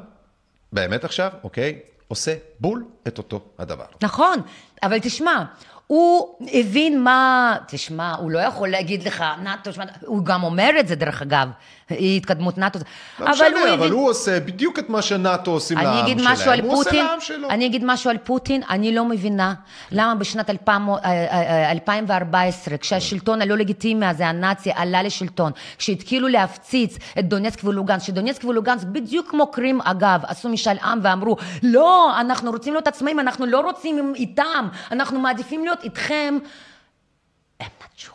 באמת 0.74 1.04
עכשיו, 1.04 1.32
אוקיי, 1.44 1.80
עושה 2.08 2.36
בול 2.60 2.86
את 3.08 3.18
אותו 3.18 3.42
הדבר. 3.60 3.86
נכון, 4.02 4.42
אבל 4.84 5.00
תשמע, 5.00 5.44
הוא 5.88 6.38
הבין 6.54 7.04
מה, 7.04 7.58
תשמע, 7.68 8.16
הוא 8.16 8.32
לא 8.32 8.40
יכול 8.40 8.70
להגיד 8.70 9.04
לך, 9.04 9.24
נאטו, 9.44 9.72
הוא 10.06 10.26
גם 10.26 10.44
אומר 10.44 10.70
את 10.80 10.88
זה 10.88 10.96
דרך 10.96 11.22
אגב, 11.22 11.50
התקדמות 11.92 12.58
נאטו, 12.58 12.80
לא 13.20 13.30
משנה, 13.30 13.74
אבל 13.74 13.92
הוא 13.92 14.10
עושה 14.10 14.40
בדיוק 14.40 14.80
את 14.80 14.90
מה 14.90 15.02
שנאט"ו 15.02 15.52
עושים 15.52 15.78
לעם 15.78 16.06
אגיד 16.06 16.20
שלהם. 16.20 16.50
על 16.50 16.62
הוא 16.62 16.74
עושה 16.74 16.84
פוטין, 16.84 17.06
לעם 17.06 17.22
שלו. 17.22 17.50
אני 17.50 17.66
אגיד 17.66 17.82
משהו 17.86 18.10
על 18.10 18.18
פוטין, 18.18 18.62
אני 18.70 18.96
לא 18.96 19.06
מבינה 19.06 19.54
למה 19.92 20.16
בשנת 20.16 20.50
2000 20.50 20.90
אה, 20.90 20.96
אה, 21.04 21.72
2014, 21.72 22.78
כשהשלטון 22.78 23.42
הלא 23.42 23.58
לגיטימי 23.58 24.06
הזה, 24.06 24.28
הנאצי, 24.28 24.72
עלה 24.76 25.04
לשלטון, 25.04 25.52
כשהתחילו 25.78 26.28
להפציץ 26.28 26.98
את 27.20 27.30
דונסק 27.30 27.64
ולוגנסק, 27.64 28.06
שדונסק 28.08 28.44
ולוגנסק, 28.44 28.88
בדיוק 28.88 29.30
כמו 29.30 29.52
קרים 29.52 29.82
אגב, 29.82 30.22
עשו 30.28 30.50
משאל 30.50 30.78
עם 30.84 31.00
ואמרו, 31.04 31.38
לא, 31.64 32.20
אנחנו 32.20 32.52
רוצים 32.52 32.74
להיות 32.74 32.88
עצמאים, 32.88 33.20
אנחנו 33.20 33.46
לא 33.46 33.60
רוצים 33.60 34.14
איתם, 34.16 34.68
אנחנו 34.92 35.20
מעדיפים 35.20 35.64
להיות 35.66 35.84
איתכם. 35.84 36.38
הם 37.60 37.68
נטשו. 37.84 38.15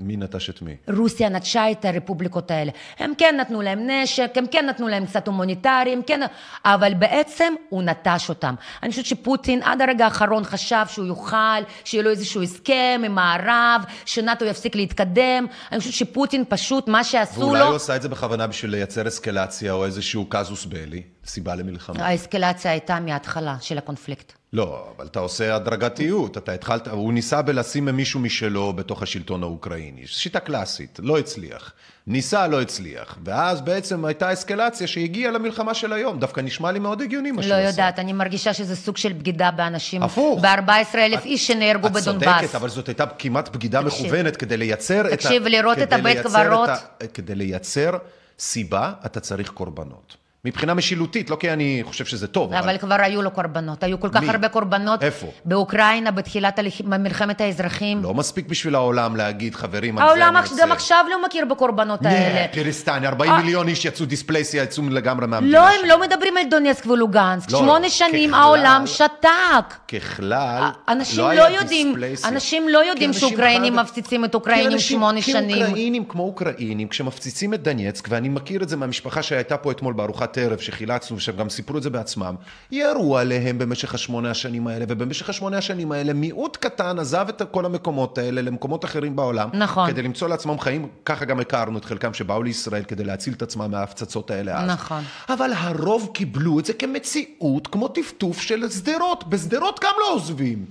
מי 0.00 0.16
נטש 0.16 0.50
את 0.50 0.62
מי? 0.62 0.76
רוסיה 0.96 1.28
נטשה 1.28 1.70
את 1.70 1.84
הרפובליקות 1.84 2.50
האלה. 2.50 2.72
הם 2.98 3.12
כן 3.18 3.36
נתנו 3.40 3.62
להם 3.62 3.90
נשק, 3.90 4.30
הם 4.36 4.44
כן 4.50 4.66
נתנו 4.68 4.88
להם 4.88 5.06
קצת 5.06 5.26
הומניטרי, 5.26 5.92
הם 5.92 6.00
כן... 6.06 6.20
אבל 6.64 6.94
בעצם 6.94 7.54
הוא 7.68 7.82
נטש 7.82 8.28
אותם. 8.28 8.54
אני 8.82 8.90
חושבת 8.90 9.06
שפוטין 9.06 9.62
עד 9.62 9.82
הרגע 9.82 10.04
האחרון 10.04 10.44
חשב 10.44 10.84
שהוא 10.88 11.06
יוכל, 11.06 11.36
שיהיה 11.84 12.04
לו 12.04 12.10
איזשהו 12.10 12.42
הסכם 12.42 13.02
עם 13.04 13.14
מערב, 13.14 13.82
שנאט"ו 14.04 14.44
יפסיק 14.44 14.76
להתקדם. 14.76 15.46
אני 15.72 15.78
חושבת 15.78 15.94
שפוטין 15.94 16.44
פשוט, 16.48 16.88
מה 16.88 17.04
שעשו 17.04 17.40
ואולי 17.40 17.60
לו... 17.60 17.66
הוא 17.66 17.76
עשה 17.76 17.96
את 17.96 18.02
זה 18.02 18.08
בכוונה 18.08 18.46
בשביל 18.46 18.70
לייצר 18.70 19.08
אסקלציה 19.08 19.72
או 19.72 19.84
איזשהו 19.84 20.26
קזוס 20.28 20.64
בלי, 20.64 21.02
סיבה 21.26 21.54
למלחמה. 21.54 22.06
האסקלציה 22.06 22.70
הייתה 22.70 23.00
מההתחלה 23.00 23.56
של 23.60 23.78
הקונפליקט. 23.78 24.37
לא, 24.52 24.92
אבל 24.96 25.06
אתה 25.06 25.20
עושה 25.20 25.56
הדרגתיות, 25.56 26.38
אתה 26.38 26.52
התחלת, 26.52 26.88
הוא 26.88 27.12
ניסה 27.12 27.42
בלשים 27.42 27.84
מישהו 27.84 28.20
משלו 28.20 28.72
בתוך 28.72 29.02
השלטון 29.02 29.42
האוקראיני, 29.42 30.06
שיטה 30.06 30.40
קלאסית, 30.40 31.00
לא 31.02 31.18
הצליח. 31.18 31.72
ניסה, 32.06 32.46
לא 32.46 32.62
הצליח. 32.62 33.18
ואז 33.24 33.60
בעצם 33.60 34.04
הייתה 34.04 34.32
אסקלציה 34.32 34.86
שהגיעה 34.86 35.30
למלחמה 35.30 35.74
של 35.74 35.92
היום, 35.92 36.18
דווקא 36.18 36.40
נשמע 36.40 36.72
לי 36.72 36.78
מאוד 36.78 37.02
הגיוני 37.02 37.30
מה 37.30 37.36
לא 37.36 37.42
שהוא 37.42 37.54
עשה. 37.54 37.68
יודעת, 37.68 37.98
אני 37.98 38.12
מרגישה 38.12 38.54
שזה 38.54 38.76
סוג 38.76 38.96
של 38.96 39.12
בגידה 39.12 39.50
באנשים. 39.50 40.02
הפוך. 40.02 40.40
ב-14 40.40 40.94
אלף 40.94 41.24
איש 41.24 41.46
שנהרגו 41.46 41.86
את 41.86 41.92
בדונבאס. 41.92 42.40
צודקת, 42.40 42.54
אבל 42.54 42.68
זאת 42.68 42.88
הייתה 42.88 43.06
כמעט 43.06 43.48
בגידה 43.48 43.82
תקשיב. 43.82 44.06
מכוונת 44.06 44.36
כדי 44.36 44.56
לייצר 44.56 45.06
את 45.06 45.12
ה... 45.12 45.16
תקשיב, 45.16 45.46
לראות 45.46 45.78
את 45.78 45.92
הבית 45.92 46.18
קברות. 46.18 46.68
את 47.04 47.12
כדי 47.12 47.34
לייצר 47.34 47.90
סיבה, 48.38 48.92
אתה 49.06 49.20
צריך 49.20 49.50
קורבנות. 49.50 50.16
מבחינה 50.44 50.74
משילותית, 50.74 51.30
לא 51.30 51.36
כי 51.40 51.50
אני 51.52 51.80
חושב 51.84 52.04
שזה 52.04 52.26
טוב, 52.26 52.52
אבל 52.54 52.78
כבר 52.78 52.96
היו 53.00 53.22
לו 53.22 53.30
קורבנות, 53.30 53.82
היו 53.82 54.00
כל 54.00 54.08
כך 54.08 54.20
מי? 54.22 54.30
הרבה 54.30 54.48
קורבנות. 54.48 55.02
איפה? 55.02 55.26
באוקראינה, 55.44 56.10
בתחילת 56.10 56.58
הלח- 56.58 56.80
מלחמת 56.84 57.40
האזרחים. 57.40 58.02
לא 58.02 58.14
מספיק 58.14 58.46
בשביל 58.48 58.74
העולם 58.74 59.16
להגיד, 59.16 59.54
חברים, 59.54 59.98
על 59.98 60.04
זה 60.04 60.10
העולם 60.10 60.36
אני 60.36 60.44
אח- 60.46 60.50
יוצא. 60.50 60.62
גם 60.62 60.72
עכשיו 60.72 61.04
לא 61.10 61.24
מכיר 61.26 61.44
בקורבנות 61.44 62.06
האלה. 62.06 62.42
נה, 62.42 62.48
פיריסטני, 62.52 63.06
40 63.06 63.32
אה. 63.32 63.38
מיליון 63.38 63.68
איש 63.68 63.84
יצאו 63.84 64.06
דיספלייסיה, 64.06 64.62
יצאו 64.62 64.82
לגמרי 64.90 65.26
מהמדינה 65.26 65.58
לא, 65.58 65.66
הם 65.68 65.72
שלהם. 65.76 65.88
לא 65.88 66.00
מדברים 66.06 66.36
על 66.36 66.42
דונסק 66.50 66.86
ולוגנסק. 66.86 67.50
לא, 67.52 67.58
שמונה 67.58 67.90
שנים 67.90 68.30
ככלל- 68.30 68.40
העולם 68.40 68.82
שתק. 68.86 69.74
ככלל, 69.96 70.62
אנשים 70.88 71.18
לא 71.18 71.34
לא 71.34 71.44
היה 71.46 71.56
יודעים. 71.60 71.94
אנשים 72.24 72.68
לא 72.68 72.84
יודעים 72.84 73.12
כי 73.12 73.18
שאוקראינים 73.18 73.74
חייב- 73.74 73.84
מפציצים 73.86 74.24
את 74.24 74.30
כי 74.30 74.36
אוקראינים 74.36 74.78
שמונה 74.78 75.20
כי 75.22 75.32
שנים. 75.32 75.62
אוקראינים 75.66 76.04
כמו 76.04 76.22
אוקראינים, 76.22 76.88
כשמפציצים 76.88 77.54
את 77.54 77.62
דנייצק, 77.62 78.04
ואני 78.10 78.28
מכיר 78.28 78.62
את 78.62 78.68
זה 78.68 78.76
מהמשפחה 78.76 79.22
שהייתה 79.22 79.56
פה 79.56 79.70
אתמול 79.70 79.92
בארוחת 79.94 80.27
ערב, 80.36 80.58
שחילצנו, 80.58 81.20
שהם 81.20 81.36
גם 81.36 81.48
סיפרו 81.48 81.78
את 81.78 81.82
זה 81.82 81.90
בעצמם, 81.90 82.34
ירו 82.70 83.18
עליהם 83.18 83.58
במשך 83.58 83.94
השמונה 83.94 84.30
השנים 84.30 84.66
האלה, 84.66 84.84
ובמשך 84.88 85.30
השמונה 85.30 85.58
השנים 85.58 85.92
האלה 85.92 86.12
מיעוט 86.12 86.56
קטן 86.56 86.98
עזב 86.98 87.26
את 87.28 87.42
כל 87.50 87.64
המקומות 87.64 88.18
האלה 88.18 88.42
למקומות 88.42 88.84
אחרים 88.84 89.16
בעולם. 89.16 89.48
נכון. 89.54 89.90
כדי 89.90 90.02
למצוא 90.02 90.28
לעצמם 90.28 90.58
חיים, 90.58 90.88
ככה 91.04 91.24
גם 91.24 91.40
הכרנו 91.40 91.78
את 91.78 91.84
חלקם 91.84 92.14
שבאו 92.14 92.42
לישראל 92.42 92.82
כדי 92.82 93.04
להציל 93.04 93.34
את 93.34 93.42
עצמם 93.42 93.70
מההפצצות 93.70 94.30
האלה 94.30 94.60
אז. 94.60 94.70
נכון. 94.70 95.02
אבל 95.28 95.50
הרוב 95.56 96.10
קיבלו 96.14 96.58
את 96.60 96.64
זה 96.64 96.72
כמציאות, 96.72 97.66
כמו 97.66 97.88
טפטוף 97.88 98.40
של 98.40 98.70
שדרות. 98.70 99.28
בשדרות 99.28 99.80
גם 99.82 99.92
לא 100.00 100.14
עוזבים. 100.14 100.64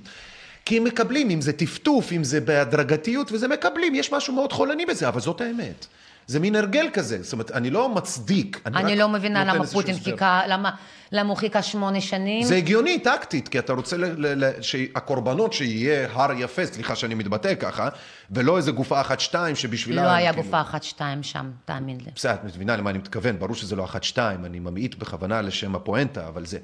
כי 0.65 0.77
הם 0.77 0.83
מקבלים, 0.83 1.29
אם 1.29 1.41
זה 1.41 1.53
טפטוף, 1.53 2.11
אם 2.11 2.23
זה 2.23 2.41
בהדרגתיות, 2.41 3.31
וזה 3.31 3.47
מקבלים, 3.47 3.95
יש 3.95 4.13
משהו 4.13 4.33
מאוד 4.33 4.53
חולני 4.53 4.85
בזה, 4.85 5.07
אבל 5.07 5.19
זאת 5.19 5.41
האמת. 5.41 5.87
זה 6.27 6.39
מין 6.39 6.55
הרגל 6.55 6.87
כזה, 6.93 7.23
זאת 7.23 7.33
אומרת, 7.33 7.51
אני 7.51 7.69
לא 7.69 7.89
מצדיק. 7.89 8.61
אני 8.65 8.93
רק 8.93 8.99
לא 8.99 9.09
מבינה 9.09 9.45
למה 9.45 9.67
פוטין. 9.67 9.95
חיכה, 10.03 10.41
למה 10.47 10.71
למה 11.11 11.29
הוא 11.29 11.37
חיכה 11.37 11.61
שמונה 11.61 12.01
שנים. 12.01 12.43
זה 12.43 12.55
הגיוני, 12.55 12.99
טקטית, 12.99 13.47
כי 13.47 13.59
אתה 13.59 13.73
רוצה 13.73 13.97
ל- 13.97 14.05
ל- 14.25 14.45
ל- 14.45 14.61
שהקורבנות 14.61 15.53
שיהיה 15.53 16.07
הר 16.13 16.31
יפה, 16.37 16.65
סליחה 16.65 16.95
שאני 16.95 17.15
מתבטא 17.15 17.55
ככה, 17.55 17.89
ולא 18.31 18.57
איזה 18.57 18.71
גופה 18.71 19.01
אחת-שתיים 19.01 19.55
שבשבילה... 19.55 20.03
לא 20.03 20.09
היה 20.09 20.31
כאילו- 20.31 20.43
גופה 20.43 20.61
אחת, 20.61 20.83
שתיים 20.83 21.23
שם, 21.23 21.51
תאמין 21.65 21.97
לי. 22.05 22.11
בסדר, 22.15 22.33
את 22.33 22.43
מבינה 22.43 22.75
למה 22.77 22.89
אני 22.89 22.97
מתכוון, 22.97 23.39
ברור 23.39 23.55
שזה 23.55 23.75
לא 23.75 23.83
אחת-שתיים, 23.83 24.45
אני 24.45 24.59
ממעיט 24.59 24.95
בכוונה 24.95 25.41
לשם 25.41 25.75
הפואנטה, 25.75 26.27
אבל 26.27 26.45
זה... 26.45 26.57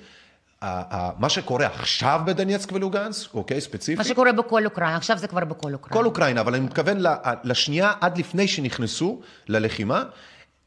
מה 1.20 1.30
שקורה 1.30 1.66
עכשיו 1.66 2.22
בדנייצק 2.26 2.72
ולוגנסק, 2.72 3.34
אוקיי, 3.34 3.58
מה 3.58 3.62
ספציפית, 3.62 4.06
שקורה 4.06 4.32
בכל 4.32 4.66
אוקראינה, 4.66 4.96
עכשיו 4.96 5.18
זה 5.18 5.28
כבר 5.28 5.46
בכל 5.46 5.74
אוקראינה. 5.74 5.94
כל 5.94 6.06
אוקראינה, 6.06 6.42
אבל 6.42 6.56
אני 6.56 6.66
מתכוון 6.66 6.98
לשנייה 7.44 7.94
עד 8.02 8.18
לפני 8.18 8.48
שנכנסו 8.48 9.22
ללחימה, 9.48 10.04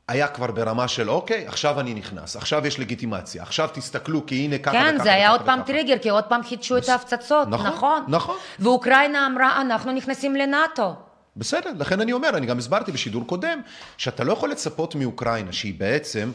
היה 0.08 0.28
כבר 0.28 0.46
ברמה 0.46 0.88
של 0.88 1.10
אוקיי, 1.10 1.46
עכשיו 1.46 1.80
אני 1.80 1.94
נכנס, 1.94 2.36
עכשיו 2.36 2.66
יש 2.66 2.80
לגיטימציה, 2.80 3.42
עכשיו 3.42 3.68
תסתכלו, 3.72 4.26
כי 4.26 4.34
הנה 4.34 4.58
ככה 4.58 4.72
כן, 4.72 4.92
וככה 4.94 5.04
זה 5.04 5.12
היה 5.12 5.30
עוד 5.30 5.42
פעם. 5.42 5.62
טריגר, 5.62 5.98
כי 5.98 6.08
עוד 6.08 6.24
פעם 6.24 6.42
חידשו 6.42 6.78
את 6.78 6.88
ההפצצות, 6.88 7.48
נכון, 7.48 7.66
נכון. 7.66 8.04
נכון. 8.08 8.36
ואוקראינה 8.58 9.26
אמרה, 9.26 9.60
אנחנו 9.60 9.92
נכנסים 9.92 10.36
לנאטו. 10.36 10.94
בסדר, 11.36 11.70
לכן 11.78 12.00
אני 12.00 12.12
אומר, 12.12 12.28
אני 12.28 12.46
גם 12.46 12.58
הסברתי 12.58 12.92
בשידור 12.92 13.26
קודם, 13.26 13.60
שאתה 13.96 14.24
לא 14.24 14.32
יכול 14.32 14.50
לצפות 14.50 14.94
מאוקראינה, 14.94 15.52
שהיא 15.52 15.74
בעצם 15.78 16.30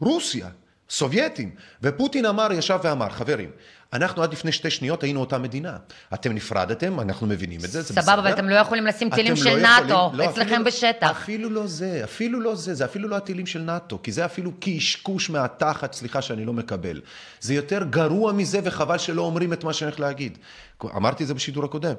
רוסיה, 0.00 0.46
סובייטים, 0.90 1.50
ופוטין 1.82 2.26
אמר, 2.26 2.52
ישב 2.52 2.78
ואמר, 2.82 3.08
חברים, 3.08 3.50
אנחנו 3.92 4.22
עד 4.22 4.32
לפני 4.32 4.52
שתי 4.52 4.70
שניות 4.70 5.02
היינו 5.02 5.20
אותה 5.20 5.38
מדינה. 5.38 5.76
אתם 6.14 6.32
נפרדתם, 6.32 7.00
אנחנו 7.00 7.26
מבינים 7.26 7.60
את 7.64 7.70
זה, 7.70 7.82
זה 7.82 7.92
בסדר. 7.92 8.02
סבבה, 8.02 8.14
אבל 8.22 8.32
אתם 8.32 8.48
לא 8.48 8.54
יכולים 8.54 8.86
לשים 8.86 9.10
טילים 9.10 9.32
אתם 9.32 9.42
של 9.42 9.56
לא 9.56 9.62
נאטו 9.62 10.10
לא, 10.14 10.24
אצלכם 10.24 10.50
אפילו- 10.50 10.64
בשטח. 10.64 11.10
אפילו 11.10 11.50
לא 11.50 11.66
זה, 11.66 12.00
אפילו 12.04 12.40
לא 12.40 12.54
זה, 12.54 12.74
זה 12.74 12.84
אפילו 12.84 13.08
לא 13.08 13.16
הטילים 13.16 13.46
של 13.46 13.60
נאטו, 13.62 13.98
כי 14.02 14.12
זה 14.12 14.24
אפילו 14.24 14.52
קשקוש 14.60 15.30
מהתחת, 15.30 15.92
סליחה 15.92 16.22
שאני 16.22 16.44
לא 16.44 16.52
מקבל. 16.52 17.00
זה 17.40 17.54
יותר 17.54 17.82
גרוע 17.90 18.32
מזה, 18.32 18.60
וחבל 18.64 18.98
שלא 18.98 19.22
אומרים 19.22 19.52
את 19.52 19.64
מה 19.64 19.72
שאני 19.72 19.88
הולך 19.90 20.00
להגיד. 20.00 20.38
אמרתי 20.84 21.22
את 21.22 21.28
זה 21.28 21.34
בשידור 21.34 21.64
הקודם. 21.64 21.94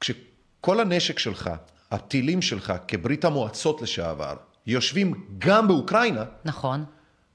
כשכל 0.00 0.80
הנשק 0.80 1.18
שלך, 1.18 1.50
הטילים 1.90 2.42
שלך 2.42 2.72
כברית 2.88 3.24
המועצות 3.24 3.82
לשעבר 3.82 4.34
יושבים 4.66 5.14
גם 5.38 5.68
באוקראינה, 5.68 6.24
נכון. 6.44 6.84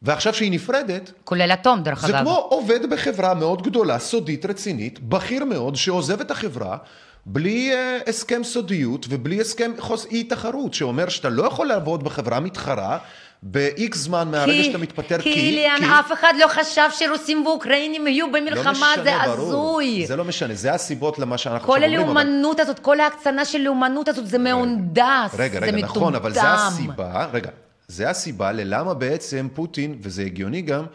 ועכשיו 0.03 0.33
שהיא 0.33 0.51
נפרדת, 0.51 1.11
כולל 1.23 1.51
אטום, 1.53 1.83
דרך 1.83 2.01
זה 2.07 2.13
אגב. 2.13 2.21
כמו 2.21 2.35
עובד 2.49 2.89
בחברה 2.89 3.33
מאוד 3.33 3.61
גדולה, 3.61 3.99
סודית, 3.99 4.45
רצינית, 4.45 4.99
בכיר 4.99 5.45
מאוד, 5.45 5.75
שעוזב 5.75 6.21
את 6.21 6.31
החברה 6.31 6.77
בלי 7.25 7.71
uh, 7.73 8.09
הסכם 8.09 8.43
סודיות 8.43 9.05
ובלי 9.09 9.41
הסכם 9.41 9.71
חוס... 9.79 10.05
אי 10.11 10.23
תחרות, 10.23 10.73
שאומר 10.73 11.09
שאתה 11.09 11.29
לא 11.29 11.43
יכול 11.47 11.67
לעבוד 11.67 12.03
בחברה 12.03 12.39
מתחרה 12.39 12.97
ב-X 13.43 13.95
זמן 13.95 14.27
מהרגע 14.31 14.51
כי- 14.51 14.63
שאתה 14.63 14.77
מתפטר, 14.77 15.21
כי 15.21 15.33
איליאן, 15.33 15.83
אף 15.83 16.11
אחד 16.11 16.33
לא 16.39 16.47
חשב 16.47 16.81
שרוסים 16.91 17.45
ואוקראינים 17.45 18.07
יהיו 18.07 18.31
במלחמה, 18.31 18.63
לא 18.97 19.03
זה 19.03 19.11
משנה, 19.11 19.23
ברור. 19.35 19.47
הזוי. 19.47 20.05
זה 20.07 20.15
לא 20.15 20.23
משנה, 20.25 20.53
זה 20.53 20.73
הסיבות 20.73 21.19
למה 21.19 21.37
שאנחנו 21.37 21.67
כל 21.67 21.73
עכשיו 21.83 21.89
אומרים. 21.99 22.09
אבל- 22.09 22.21
הלאומנות 22.21 22.59
הזאת, 22.59 22.79
כל 22.79 22.99
ההקצנה 22.99 23.45
של 23.45 23.59
לאומנות 23.59 24.07
הזאת, 24.07 24.27
זה 24.27 24.37
מהונדס, 24.37 25.33
רגע, 25.37 25.59
זה 25.59 25.65
רגע, 25.65 25.77
מטומטם. 25.77 25.85
נכון, 25.85 26.15
אבל 26.15 26.33
זה 26.33 26.41
הסיבה, 26.43 27.27
רגע, 27.33 27.49
זה 27.87 28.09
הסיבה 28.09 28.51
ללמה 28.51 28.93
בעצם 28.93 29.47
פוטין, 29.53 29.97
וזה 30.01 30.23
הגיוני 30.23 30.61
גם, 30.61 30.85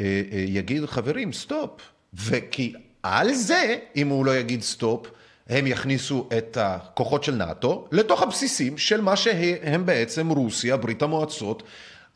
אה, 0.00 0.22
אה, 0.32 0.44
יגיד, 0.46 0.86
חברים, 0.86 1.32
stop. 1.32 1.80
וכי 2.14 2.72
על 3.02 3.34
זה, 3.34 3.76
אם 3.96 4.08
הוא 4.08 4.26
לא 4.26 4.36
יגיד 4.36 4.62
stop, 4.62 5.06
הם 5.48 5.66
יכניסו 5.66 6.28
את 6.38 6.58
הכוחות 6.60 7.24
של 7.24 7.34
נאט"ו 7.34 7.88
לתוך 7.92 8.22
הבסיסים 8.22 8.78
של 8.78 9.00
מה 9.00 9.16
שהם 9.16 9.86
בעצם 9.86 10.28
רוסיה, 10.28 10.76
ברית 10.76 11.02
המועצות, 11.02 11.62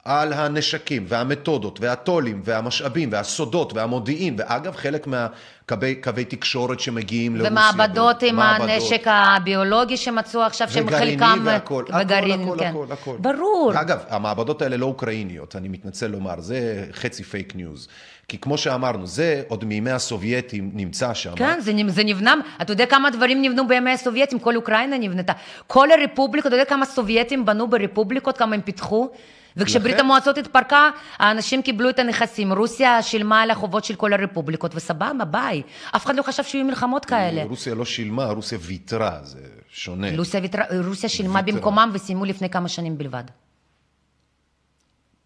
על 0.04 0.32
הנשקים 0.32 1.04
והמתודות 1.08 1.80
והטולים 1.80 2.40
והמשאבים 2.44 3.08
והסודות 3.12 3.72
והמודיעין, 3.72 4.34
ואגב, 4.38 4.76
חלק 4.76 5.06
מהקווי 5.06 5.94
קווי 5.94 6.24
תקשורת 6.24 6.80
שמגיעים 6.80 7.36
לרוסיה. 7.36 7.52
ומעבדות 7.52 8.22
עם 8.22 8.36
מעבדות. 8.36 8.70
הנשק 8.70 9.02
הביולוגי 9.06 9.96
שמצאו 9.96 10.40
עכשיו, 10.42 10.70
שהם 10.70 10.86
וגרעיני 10.86 11.18
חלקם... 11.18 11.42
והכל, 11.44 11.84
וגרעין, 12.00 12.42
הכל, 12.42 12.56
כן. 12.58 12.70
הכל, 12.70 12.86
הכל. 12.90 13.16
ברור. 13.20 13.72
אגב, 13.74 13.98
המעבדות 14.08 14.62
האלה 14.62 14.76
לא 14.76 14.86
אוקראיניות, 14.86 15.56
אני 15.56 15.68
מתנצל 15.68 16.06
לומר, 16.06 16.40
זה 16.40 16.86
חצי 16.92 17.24
פייק 17.24 17.56
ניוז. 17.56 17.88
כי 18.28 18.38
כמו 18.38 18.58
שאמרנו, 18.58 19.06
זה 19.06 19.42
עוד 19.48 19.64
מימי 19.64 19.90
הסובייטים 19.90 20.70
נמצא 20.74 21.14
שם. 21.14 21.32
כן, 21.36 21.60
זה, 21.60 21.72
זה 21.88 22.04
נבנה, 22.04 22.34
אתה 22.62 22.72
יודע 22.72 22.86
כמה 22.86 23.10
דברים 23.10 23.42
נבנו 23.42 23.68
בימי 23.68 23.90
הסובייטים, 23.90 24.38
כל 24.38 24.56
אוקראינה 24.56 24.98
נבנתה. 24.98 25.32
כל 25.66 25.88
הרפובליקות, 25.90 26.46
אתה 26.46 26.56
יודע 26.56 26.64
כמה 26.64 26.86
סובייטים 26.86 27.44
בנו 27.44 27.68
ברפובליקות, 27.68 28.38
כמה 28.38 28.54
הם 28.54 28.60
פיתחו? 28.60 29.10
וכשברית 29.56 29.94
לכן- 29.94 30.04
המועצות 30.04 30.38
התפרקה, 30.38 30.90
האנשים 31.18 31.62
קיבלו 31.62 31.90
את 31.90 31.98
הנכסים. 31.98 32.52
רוסיה 32.52 33.02
שילמה 33.02 33.42
על 33.42 33.50
החובות 33.50 33.84
של 33.84 33.94
כל 33.94 34.12
הרפובליקות, 34.12 34.72
וסבבה, 34.74 35.24
ביי. 35.30 35.62
אף 35.96 36.04
אחד 36.06 36.16
לא 36.16 36.22
חשב 36.22 36.42
שיהיו 36.42 36.64
מלחמות 36.64 37.04
כאלה. 37.04 37.44
רוסיה 37.44 37.74
לא 37.74 37.84
שילמה, 37.84 38.24
רוסיה 38.26 38.58
ויתרה, 38.62 39.18
זה 39.22 39.38
שונה. 39.68 40.16
רוסיה, 40.16 40.40
ויתרה, 40.40 40.64
רוסיה 40.86 41.08
שילמה 41.08 41.40
ויתרה. 41.44 41.54
במקומם 41.60 41.90
וסיימו 41.92 42.24
לפני 42.24 42.50
כמה 42.50 42.68
שנים 42.68 42.98
בלבד. 42.98 43.24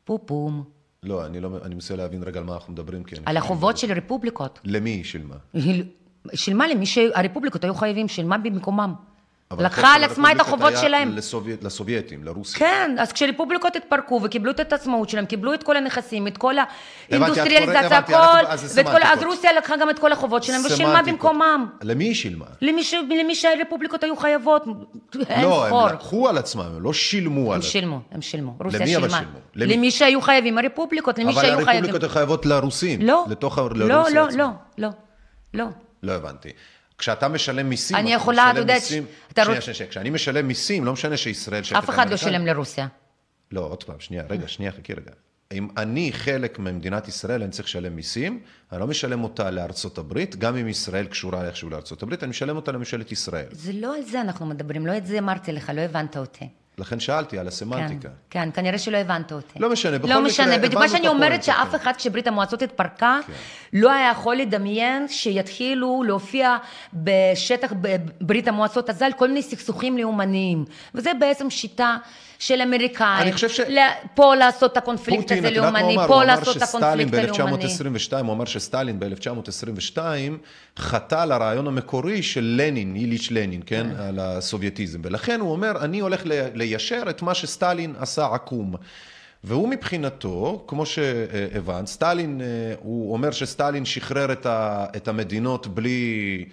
פופום. 0.04 0.64
לא, 1.02 1.26
אני, 1.26 1.40
לא, 1.40 1.50
אני 1.64 1.74
מנסה 1.74 1.96
להבין 1.96 2.22
רגע 2.22 2.40
על 2.40 2.46
מה 2.46 2.54
אנחנו 2.54 2.72
מדברים. 2.72 3.04
כי 3.04 3.14
אני 3.16 3.22
על 3.26 3.36
החובות 3.36 3.78
של 3.78 3.92
רפובליקות. 3.92 4.60
למי 4.64 4.90
היא 4.90 5.04
שילמה? 5.04 5.34
שילמה 6.34 6.68
למי 6.68 6.86
שהרפובליקות 6.86 7.64
היו 7.64 7.74
חייבים, 7.74 8.08
שילמה 8.08 8.38
במקומם. 8.38 8.94
אבל 9.50 9.64
לקחה 9.64 9.94
על 9.94 10.04
עצמה 10.04 10.32
את 10.32 10.40
הרפובליקות 10.40 10.72
החובות 10.72 10.88
שלהם. 10.88 11.16
לסובייט, 11.16 11.64
לסובייטים, 11.64 12.24
לרוסיה. 12.24 12.58
כן, 12.58 12.96
אז 12.98 13.12
כשרפובליקות 13.12 13.76
התפרקו 13.76 14.20
וקיבלו 14.22 14.50
את 14.50 14.72
העצמאות 14.72 15.08
שלהם, 15.08 15.26
קיבלו 15.26 15.54
את 15.54 15.62
כל 15.62 15.76
הנכסים, 15.76 16.26
את 16.26 16.38
כל 16.38 16.54
האינדוסטריאליזציה, 17.10 17.98
הכל, 17.98 18.14
אז 18.48 18.78
ואת 18.78 18.86
כל, 18.86 19.02
אז. 19.02 19.22
רוסיה 19.22 19.52
לקחה 19.52 19.76
גם 19.76 19.90
את 19.90 19.98
כל 19.98 20.12
החובות 20.12 20.42
שלהם 20.42 20.60
ושילמה. 20.66 21.02
במקומם. 21.02 21.66
למי 21.82 22.04
היא 22.04 22.14
שילמה? 22.14 22.44
למי, 22.62 22.84
ש... 22.84 22.94
למי 22.94 23.34
שהרפובליקות 23.34 24.04
היו 24.04 24.16
חייבות, 24.16 24.64
אין 25.28 25.44
לא, 25.44 25.64
ספור. 25.66 25.88
הם 25.88 25.94
לקחו 25.94 26.28
על 26.28 26.38
עצמם, 26.38 26.62
הם 26.76 26.82
לא 26.82 26.92
שילמו 26.92 27.52
על 27.52 27.56
הם 27.56 27.62
שילמו, 27.62 28.00
הם 28.12 28.22
שילמו. 28.22 28.56
רוסיה 28.64 28.78
אבל 28.80 28.86
שילמה. 28.86 29.08
שילמו? 29.18 29.38
למי? 29.54 29.76
למי 29.76 29.90
שהיו 29.90 30.20
חייבים, 30.20 30.58
הרפובליקות, 30.58 31.18
למי 31.18 31.32
אבל 31.32 31.42
שהיו 31.42 31.54
חייבים. 31.54 31.68
הרפובליקות 31.68 32.02
הן 32.02 32.08
חייבות 32.08 32.46
לרוסים. 32.46 33.02
לא, 33.02 33.24
לתוך 33.30 33.58
ה- 33.58 33.62
לא, 33.62 33.88
לרוסיה 33.88 34.14
לא. 34.14 34.28
לא, 34.36 34.48
לא, 34.78 34.88
לא. 35.54 35.64
לא 36.02 36.12
הבנתי. 36.12 36.48
כשאתה 37.04 37.28
משלם 37.28 37.68
מיסים, 37.68 37.96
אני 37.96 38.12
יכולה, 38.14 38.50
אתה 38.50 38.58
יודע, 38.58 38.74
מיסים- 38.74 39.06
אתה 39.32 39.44
שנייה, 39.44 39.60
שנייה, 39.60 39.74
שנייה. 39.74 39.90
כשאני 39.90 40.10
משלם 40.10 40.48
מיסים, 40.48 40.84
לא 40.84 40.92
משנה 40.92 41.16
שישראל 41.16 41.62
שייכת 41.62 41.84
אף 41.84 41.90
אחד 41.90 42.10
לא. 42.10 42.16
שילם 42.16 42.46
לרוסיה. 42.46 42.86
לא, 43.52 43.60
עוד 43.60 43.84
פעם, 43.84 44.00
שנייה, 44.00 44.22
רגע, 44.30 44.48
שנייה, 44.48 44.72
חכי 44.72 44.92
רגע. 44.92 45.10
אם 45.52 45.68
אני 45.76 46.12
חלק 46.12 46.58
ממדינת 46.58 47.08
ישראל, 47.08 47.42
אני 47.42 47.50
צריך 47.50 47.68
לשלם 47.68 47.96
מיסים, 47.96 48.40
אני 48.72 48.80
לא 48.80 48.86
משלם 48.86 49.24
אותה 49.24 49.50
לארצות 49.50 49.98
הברית, 49.98 50.36
גם 50.36 50.56
אם 50.56 50.68
ישראל 50.68 51.06
קשורה 51.06 51.46
איכשהו 51.46 51.70
לארצות 51.70 52.02
הברית, 52.02 52.22
אני 52.22 52.30
משלם 52.30 52.56
אותה 52.56 52.72
לממשלת 52.72 53.12
ישראל. 53.12 53.46
זה 53.50 53.72
לא 53.72 53.96
על 53.96 54.02
זה 54.02 54.20
אנחנו 54.20 54.46
מדברים, 54.46 54.86
לא 54.86 54.96
את 54.96 55.06
זה 55.06 55.18
אמרתי 55.18 55.52
לך, 55.52 55.72
לא 55.74 55.80
הבנת 55.80 56.16
אותי. 56.16 56.48
לכן 56.78 57.00
שאלתי 57.00 57.38
על 57.38 57.44
כן, 57.44 57.48
הסמנטיקה. 57.48 58.08
כן, 58.30 58.48
כנראה 58.54 58.78
שלא 58.78 58.96
הבנת 58.96 59.32
אותי. 59.32 59.58
לא 59.58 59.70
משנה, 59.70 59.98
בכל 59.98 60.08
לא 60.08 60.14
מקרה, 60.14 60.28
משנה, 60.28 60.58
בדיוק 60.58 60.64
הבנו 60.64 60.80
מה 60.80 60.86
את 60.86 60.90
שאני 60.90 61.06
הפואנטה, 61.06 61.26
אומרת, 61.26 61.44
שאף 61.44 61.68
כן. 61.70 61.76
אחד 61.76 61.92
כשברית 61.96 62.26
המועצות 62.26 62.62
התפרקה, 62.62 63.18
לא 63.72 63.92
היה 63.92 64.10
יכול 64.10 64.36
לדמיין 64.36 65.08
שיתחילו 65.08 66.02
להופיע 66.06 66.56
בשטח 66.92 67.72
ברית 68.20 68.48
המועצות 68.48 68.90
הז"ל 68.90 69.10
כל 69.16 69.28
מיני 69.28 69.42
סכסוכים 69.42 69.98
לאומניים. 69.98 70.64
וזה 70.94 71.10
בעצם 71.20 71.50
שיטה 71.50 71.96
של 72.38 72.60
אמריקאים. 72.62 73.22
אני 73.22 73.32
חושב 73.32 73.48
ש- 73.48 73.60
פה 74.14 74.34
לעשות 74.34 74.72
את 74.72 74.76
הקונפליקט 74.76 75.22
פוטין, 75.22 75.38
הזה 75.38 75.48
הוא 75.48 75.56
לאומני, 75.56 75.94
אמר? 75.94 76.06
פה 76.06 76.14
הוא 76.14 76.22
אמר 76.22 76.34
לעשות 76.34 76.56
את 76.56 76.62
שסטלין 76.62 77.08
הקונפליקט 77.08 77.38
הלאומני. 77.40 77.66
ב-1922, 77.66 78.16
הוא 78.26 78.32
אמר 78.32 78.44
שסטלין 78.44 78.98
ב-1922 79.00 79.98
חטא 80.78 81.14
על 81.14 81.32
הרעיון 81.32 81.66
המקורי 81.66 82.22
של 82.22 82.54
לנין, 82.60 82.94
איליץ' 82.96 83.28
לנין, 83.30 83.60
כן? 83.66 83.86
על 83.98 84.18
הסובייטיזם. 84.18 85.00
ולכן 85.04 85.40
הוא 85.40 85.52
אומר, 85.52 85.72
אני 85.84 86.00
הולך 86.00 86.22
ליישר 86.54 87.02
את 87.10 87.22
מה 87.22 87.34
שסטלין 87.34 87.94
עשה 87.98 88.26
עקום. 88.32 88.74
והוא 89.44 89.68
מבחינתו, 89.68 90.64
כמו 90.66 90.86
שהבנת, 90.86 91.86
סטלין, 91.86 92.40
אה, 92.40 92.46
הוא 92.78 93.12
אומר 93.12 93.30
שסטלין 93.30 93.84
שחרר 93.84 94.32
את 94.96 95.08
המדינות 95.08 95.66
בלי 95.66 96.44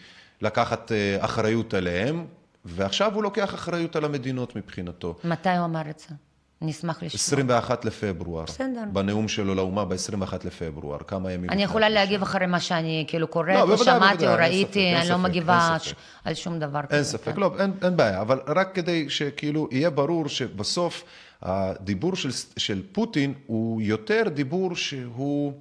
לקחת 0.41 0.91
אה, 0.91 1.17
אחריות 1.25 1.73
עליהם, 1.73 2.25
ועכשיו 2.65 3.15
הוא 3.15 3.23
לוקח 3.23 3.53
אחריות 3.53 3.95
על 3.95 4.05
המדינות 4.05 4.55
מבחינתו. 4.55 5.15
מתי 5.23 5.49
הוא 5.49 5.65
אמר 5.65 5.89
את 5.89 5.99
זה? 5.99 6.15
אני 6.61 6.71
אשמח 6.71 7.03
לשמוע. 7.03 7.15
21 7.15 7.85
לפברואר. 7.85 8.43
בסדר. 8.43 8.83
בנאום 8.93 9.27
שלו 9.27 9.55
לאומה 9.55 9.85
ב-21 9.85 10.33
לפברואר, 10.43 10.97
כמה 11.07 11.31
ימים. 11.31 11.49
אני 11.49 11.63
יכולה. 11.63 11.89
להגיב 11.89 12.21
אחרי 12.21 12.45
מה 12.45 12.59
שאני 12.59 13.05
כאילו 13.07 13.27
לא, 13.27 13.31
קוראת, 13.31 13.61
או 13.61 13.67
בוודאי, 13.67 13.85
שמעתי, 13.85 14.27
או 14.27 14.31
בוודאי, 14.31 14.45
אין 14.45 14.51
ספק, 14.51 14.67
ראיתי, 14.67 14.79
אין 14.79 14.97
אני 14.97 15.09
לא 15.09 15.17
מגיבה 15.17 15.69
אין 15.71 15.79
ספק. 15.79 15.95
על 16.23 16.33
שום 16.33 16.59
דבר 16.59 16.81
כזה. 16.81 16.95
אין 16.95 17.03
ספק, 17.03 17.33
כן. 17.35 17.39
לא, 17.39 17.51
אין, 17.59 17.71
אין 17.83 17.97
בעיה, 17.97 18.21
אבל 18.21 18.39
רק 18.47 18.75
כדי 18.75 19.09
שכאילו 19.09 19.67
יהיה 19.71 19.89
ברור 19.89 20.27
שבסוף 20.29 21.03
הדיבור 21.41 22.15
של, 22.15 22.29
של 22.57 22.81
פוטין 22.91 23.33
הוא 23.47 23.81
יותר 23.81 24.23
דיבור 24.33 24.75
שהוא... 24.75 25.53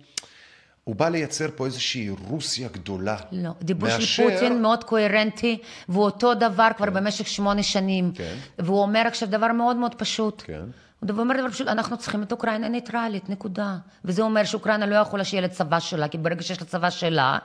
הוא 0.85 0.97
בא 0.97 1.09
לייצר 1.09 1.47
פה 1.57 1.67
איזושהי 1.67 2.11
רוסיה 2.29 2.69
גדולה. 2.73 3.17
לא, 3.33 3.51
דיבור 3.63 3.89
מאשר- 3.89 4.01
של 4.01 4.31
פוטין 4.31 4.63
מאוד 4.63 4.85
קוהרנטי, 4.85 5.59
והוא 5.89 6.05
אותו 6.05 6.35
דבר 6.35 6.69
כבר 6.77 6.91
במשך 6.91 7.27
שמונה 7.27 7.63
שנים. 7.63 8.13
כן. 8.15 8.35
והוא 8.59 8.83
אומר 8.83 9.03
עכשיו 9.07 9.29
דבר 9.29 9.53
מאוד 9.53 9.77
מאוד 9.77 9.95
פשוט. 9.95 10.43
כן. 10.47 10.61
הוא 11.01 11.19
אומר 11.19 11.35
דבר 11.41 11.51
פשוט, 11.51 11.69
אנחנו 11.69 11.97
צריכים 11.99 12.23
את 12.23 12.33
אוקראינה 12.33 12.69
ניטרלית, 12.69 13.29
נקודה. 13.31 13.77
וזה 14.05 14.23
אומר 14.23 14.45
שאוקראינה 14.45 14.87
לא 14.87 14.95
יכולה 14.97 15.25
שיהיה 15.25 15.41
לה 15.41 15.49
צבא 15.49 15.81
שלה, 15.81 16.09
כי 16.09 16.19
ברגע 16.19 16.43
שיש 16.43 16.61
לה 16.61 16.67
צבא 16.67 16.91
שלה, 16.91 17.39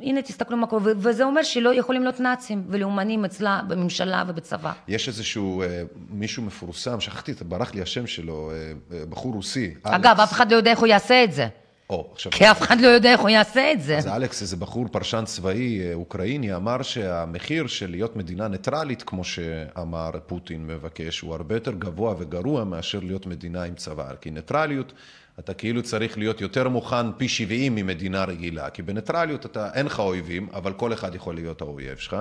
הנה 0.00 0.22
תסתכלו 0.22 0.56
מה 0.56 0.66
קורה, 0.66 0.92
וזה 0.96 1.24
אומר 1.24 1.42
שלא 1.42 1.74
יכולים 1.74 2.02
להיות 2.02 2.20
נאצים 2.20 2.64
ולאומנים 2.68 3.24
אצלה 3.24 3.60
בממשלה 3.68 4.24
ובצבא. 4.26 4.72
יש 4.88 5.08
איזשהו 5.08 5.62
אה, 5.62 5.82
מישהו 6.10 6.42
מפורסם, 6.42 7.00
שכחתי, 7.00 7.32
ברח 7.48 7.74
לי 7.74 7.82
השם 7.82 8.06
שלו, 8.06 8.50
אה, 8.50 8.56
אה, 8.98 9.06
בחור 9.06 9.32
רוסי. 9.34 9.74
אגב, 9.82 10.06
אלכס. 10.06 10.20
אף 10.20 10.32
אחד 10.32 10.52
לא 10.52 10.56
יודע 10.56 10.70
איך 10.70 10.78
הוא 10.78 10.86
יעשה 10.86 11.24
את 11.24 11.32
זה. 11.32 11.48
או, 11.90 12.10
עכשיו... 12.12 12.32
כי 12.32 12.50
אף 12.50 12.62
אחד 12.62 12.80
לא 12.80 12.86
יודע 12.86 13.12
איך 13.12 13.20
הוא 13.20 13.28
יעשה 13.28 13.72
את 13.72 13.82
זה. 13.82 13.98
אז 13.98 14.06
אלכס, 14.06 14.42
איזה 14.42 14.56
בחור 14.56 14.88
פרשן 14.88 15.24
צבאי 15.24 15.80
אה, 15.80 15.94
אוקראיני, 15.94 16.54
אמר 16.54 16.82
שהמחיר 16.82 17.66
של 17.66 17.90
להיות 17.90 18.16
מדינה 18.16 18.48
ניטרלית, 18.48 19.02
כמו 19.02 19.24
שאמר 19.24 20.10
פוטין 20.26 20.66
מבקש, 20.66 21.20
הוא 21.20 21.34
הרבה 21.34 21.54
יותר 21.54 21.72
גבוה 21.72 22.14
וגרוע 22.18 22.64
מאשר 22.64 23.00
להיות 23.02 23.26
מדינה 23.26 23.62
עם 23.62 23.74
צבא. 23.74 24.08
כי 24.20 24.30
ניטרליות, 24.30 24.92
אתה 25.38 25.54
כאילו 25.54 25.82
צריך 25.82 26.18
להיות 26.18 26.40
יותר 26.40 26.68
מוכן 26.68 27.12
פי 27.12 27.28
70 27.28 27.74
ממדינה 27.74 28.24
רגילה. 28.24 28.70
כי 28.70 28.82
בניטרליות 28.82 29.46
אתה, 29.46 29.68
אין 29.74 29.86
לך 29.86 30.00
אויבים, 30.00 30.48
אבל 30.52 30.72
כל 30.72 30.92
אחד 30.92 31.14
יכול 31.14 31.34
להיות 31.34 31.60
האויב 31.60 31.98
שלך, 31.98 32.16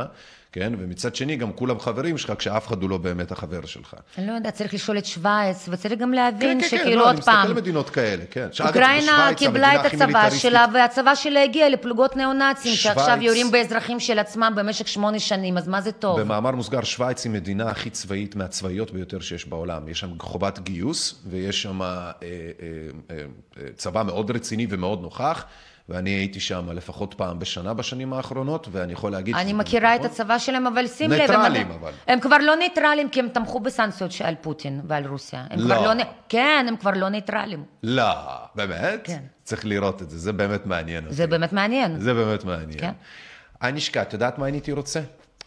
כן? 0.56 0.74
ומצד 0.80 1.16
שני, 1.16 1.36
גם 1.36 1.54
כולם 1.54 1.80
חברים 1.80 2.18
שלך, 2.18 2.34
כשאף 2.38 2.68
אחד 2.68 2.82
הוא 2.82 2.90
לא 2.90 2.98
באמת 2.98 3.32
החבר 3.32 3.66
שלך. 3.66 3.96
אני 4.18 4.28
לא 4.28 4.32
יודעת, 4.32 4.54
צריך 4.54 4.74
לשאול 4.74 4.98
את 4.98 5.06
שווייץ, 5.06 5.70
וצריך 5.72 5.94
גם 5.94 6.14
להבין 6.14 6.62
כן, 6.62 6.68
כן, 6.70 6.78
כן, 6.78 6.84
שכאילו 6.84 6.96
לא, 6.96 7.02
עוד 7.02 7.10
אני 7.10 7.20
מסתכל 7.20 7.32
פעם, 7.32 7.48
על 7.48 7.54
מדינות 7.54 7.90
כאלה, 7.90 8.24
כן. 8.32 8.48
אוקראינה 8.68 9.30
קיבלה 9.38 9.76
את 9.76 9.94
הצבא 9.94 10.30
שלה, 10.30 10.66
והצבא 10.74 11.16
שלה 11.16 11.44
הגיע 11.44 11.70
לפלוגות 11.70 12.16
ניאו-נאצים, 12.16 12.76
שעכשיו 12.76 13.18
יורים 13.22 13.52
באזרחים 13.52 14.00
של 14.00 14.20
עצמם 14.20 14.54
במשך 14.56 14.88
שמונה 14.88 15.20
שנים, 15.20 15.58
אז 15.58 15.68
מה 15.68 15.82
זה 15.82 15.92
טוב? 15.92 16.20
במאמר 16.20 16.52
מוסגר, 16.52 16.84
שווייץ 16.84 17.26
היא 17.26 17.34
מדינה 17.34 17.70
הכי 17.70 17.90
צבאית 17.90 18.36
מהצבאיות 18.36 18.92
ביותר 18.92 19.20
שיש 19.20 19.48
בעולם. 19.48 19.88
יש 19.88 20.00
שם 20.00 20.20
חובת 20.20 20.60
גיוס, 20.60 21.16
ויש 21.30 21.62
שם 21.62 21.82
אה, 21.82 21.88
אה, 21.88 22.12
אה, 23.12 23.18
אה, 23.58 23.64
צבא 23.76 24.04
מאוד 24.04 24.32
רציני 24.32 24.68
ומאוד 24.70 25.02
נוכח, 25.02 25.46
ואני 25.90 26.10
הייתי 26.10 26.40
שם 26.40 26.70
לפחות 26.72 27.14
פעם 27.14 27.40
בשנה 27.40 27.74
בשנים 27.74 28.14
האחרונות, 28.14 28.68
ואני 28.72 28.94
יכול 28.94 29.12
להגיד 29.12 29.36
אני 29.36 29.54
מכירה 29.54 29.96
את 29.96 30.00
נכון. 30.00 30.12
הצבא 30.12 30.38
שלהם, 30.38 30.68
אבל 30.68 30.88
שים 30.88 31.12
לב, 31.12 31.22
ניטרלים, 31.22 31.72
אבל. 31.72 31.92
הם 32.08 32.20
כבר 32.20 32.38
לא 32.38 32.56
ניטרלים, 32.56 33.10
כי 33.10 33.20
הם 33.20 33.30
תמכו 33.30 33.60
בסנקציות 33.60 34.12
על 34.24 34.36
פוטין 34.42 34.82
ועל 34.88 35.08
רוסיה. 35.08 35.46
הם 35.50 35.60
לא. 35.60 35.76
כבר 35.76 35.94
נ- 35.94 36.00
כן, 36.30 36.66
הם 36.70 36.78
כבר 36.78 36.92
לא 36.96 37.10
ניטרלים. 37.10 37.64
לא, 37.84 38.04
באמת? 38.56 39.00
כן. 39.04 39.20
צריך 39.44 39.66
לראות 39.66 40.02
את 40.02 40.10
זה, 40.10 40.18
זה 40.18 40.34
באמת 40.34 40.66
מעניין 40.66 41.04
אותי. 41.04 41.16
זה 41.16 41.28
באמת 41.28 41.54
מעניין. 41.54 42.00
זה 42.00 42.14
באמת 42.14 42.44
מעניין. 42.44 42.80
כן. 42.80 42.92
אנישקה, 43.64 44.02
את 44.02 44.14
יודעת 44.14 44.38
מה 44.38 44.48
אני 44.48 44.58
הייתי 44.58 44.72
רוצה? 44.72 45.02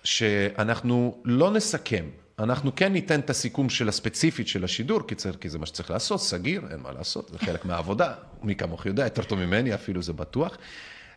שאנחנו 0.04 1.14
לא 1.24 1.50
נסכם. 1.50 2.04
אנחנו 2.38 2.74
כן 2.76 2.92
ניתן 2.92 3.20
את 3.20 3.30
הסיכום 3.30 3.70
של 3.70 3.88
הספציפית 3.88 4.48
של 4.48 4.64
השידור, 4.64 5.06
כי, 5.08 5.14
צריך, 5.14 5.36
כי 5.40 5.48
זה 5.48 5.58
מה 5.58 5.66
שצריך 5.66 5.90
לעשות, 5.90 6.20
סגיר, 6.20 6.62
אין 6.70 6.80
מה 6.80 6.92
לעשות, 6.92 7.28
זה 7.28 7.38
חלק 7.38 7.64
מהעבודה. 7.64 8.14
מי 8.42 8.54
כמוך 8.54 8.86
יודע, 8.86 9.04
יותר 9.04 9.22
טוב 9.22 9.38
ממני 9.38 9.74
אפילו, 9.74 10.02
זה 10.02 10.12
בטוח. 10.12 10.56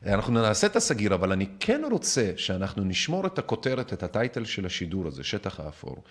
אנחנו 0.06 0.34
נעשה 0.34 0.68
את 0.68 0.76
הסגיר, 0.76 1.14
אבל 1.14 1.32
אני 1.32 1.46
כן 1.60 1.82
רוצה 1.92 2.32
שאנחנו 2.38 2.84
נשמור 2.84 3.28
את 3.28 3.40
הכותרת, 3.40 3.94
את 3.94 4.04
הטייטל 4.04 4.46
של 4.46 4.66
השידור 4.66 5.08
הזה, 5.08 5.24
שטח 5.24 5.60
האפור, 5.60 6.04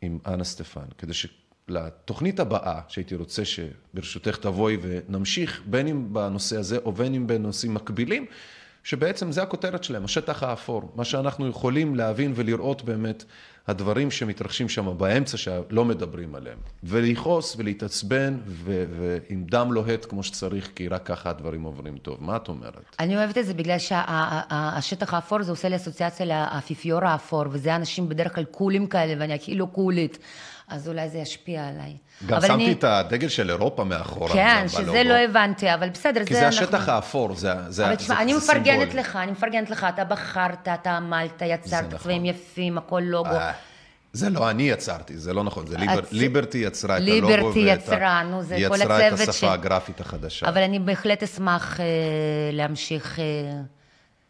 עם 0.00 0.18
אנה 0.26 0.44
סטפן, 0.44 0.86
כדי 0.98 1.12
שלתוכנית 1.14 2.40
הבאה, 2.40 2.80
שהייתי 2.88 3.14
רוצה 3.14 3.42
שברשותך 3.44 4.36
תבואי 4.36 4.76
ונמשיך, 4.82 5.62
בין 5.66 5.86
אם 5.86 6.14
בנושא 6.14 6.56
הזה 6.56 6.76
או 6.76 6.92
בין 6.92 7.14
אם 7.14 7.26
בנושאים 7.26 7.74
מקבילים, 7.74 8.26
שבעצם 8.84 9.32
זה 9.32 9.42
הכותרת 9.42 9.84
שלהם, 9.84 10.04
השטח 10.04 10.42
האפור, 10.42 10.92
מה 10.94 11.04
שאנחנו 11.04 11.48
יכולים 11.48 11.94
להבין 11.94 12.32
ולראות 12.36 12.82
באמת 12.82 13.24
הדברים 13.68 14.10
שמתרחשים 14.10 14.68
שם 14.68 14.98
באמצע 14.98 15.36
שלא 15.36 15.84
מדברים 15.84 16.34
עליהם, 16.34 16.58
ולכעוס 16.84 17.54
ולהתעצבן 17.58 18.38
ו- 18.46 18.84
ועם 19.00 19.44
דם 19.44 19.72
לוהט 19.72 20.06
כמו 20.08 20.22
שצריך, 20.22 20.70
כי 20.74 20.88
רק 20.88 21.06
ככה 21.06 21.30
הדברים 21.30 21.62
עוברים 21.62 21.98
טוב. 21.98 22.16
מה 22.20 22.36
את 22.36 22.48
אומרת? 22.48 22.96
אני 23.00 23.16
אוהבת 23.16 23.38
את 23.38 23.46
זה 23.46 23.54
בגלל 23.54 23.78
שהשטח 23.78 25.14
האפור 25.14 25.42
זה 25.42 25.52
עושה 25.52 25.68
לי 25.68 25.76
אסוציאציה 25.76 26.26
לאפיפיור 26.26 27.04
האפור, 27.04 27.44
וזה 27.50 27.76
אנשים 27.76 28.08
בדרך 28.08 28.34
כלל 28.34 28.44
קולים 28.44 28.86
כאלה, 28.86 29.14
ואני 29.18 29.38
כאילו 29.40 29.66
קולית, 29.66 30.18
אז 30.72 30.88
אולי 30.88 31.08
זה 31.08 31.18
ישפיע 31.18 31.68
עליי. 31.68 31.96
גם 32.26 32.40
שמתי 32.40 32.52
אני- 32.54 32.72
את 32.72 32.84
הדגל 32.84 33.28
של 33.28 33.50
אירופה 33.50 33.84
מאחורה. 33.84 34.32
כן, 34.32 34.64
שזה 34.68 34.82
בלוגו. 34.82 34.98
לא 35.08 35.14
הבנתי, 35.14 35.74
אבל 35.74 35.88
בסדר, 35.88 36.24
כי 36.24 36.34
זה 36.34 36.40
זה 36.40 36.46
אנחנו... 36.46 36.60
השטח 36.62 36.88
האפור, 36.88 37.34
זה 37.34 37.52
זה- 37.68 37.86
אבל 37.86 37.94
תשמע, 37.94 38.22
אני 38.22 38.34
מפרגנת 38.34 38.64
סימבולי. 38.78 39.00
לך, 39.00 39.16
אני 39.16 39.30
מפרגנת 39.32 39.70
לך, 39.70 39.86
אתה 39.94 40.04
בחרת, 40.04 40.68
אתה 40.68 40.96
עמלת, 40.96 41.42
יצרת 41.46 41.84
נכון. 41.84 41.98
צבעים 41.98 42.24
יפים, 42.24 42.78
הכל 42.78 43.02
לוגו. 43.04 43.30
אה, 43.30 43.52
זה 44.12 44.30
לא 44.30 44.50
אני 44.50 44.62
יצרתי, 44.62 45.18
זה 45.18 45.32
לא 45.34 45.44
נכון, 45.44 45.66
זה 45.66 45.78
ליבר, 45.78 45.92
הצ- 45.92 46.06
ליברטי 46.12 46.58
יצרה 46.58 46.96
את 46.96 47.02
ליברטי 47.02 47.34
הלוגו. 47.34 47.60
ואת 47.66 47.78
יצרה, 47.78 48.22
נו, 48.22 48.42
זה 48.42 48.56
כל 48.68 48.74
יצרה 48.76 49.08
את 49.08 49.12
הצוות 49.12 49.28
השפה 49.28 49.46
של- 49.46 49.52
הגרפית 49.52 50.00
החדשה. 50.00 50.48
אבל 50.48 50.62
אני 50.62 50.78
בהחלט 50.78 51.22
אשמח 51.22 51.80
אה, 51.80 51.84
להמשיך 52.52 53.18
אה, 53.18 53.24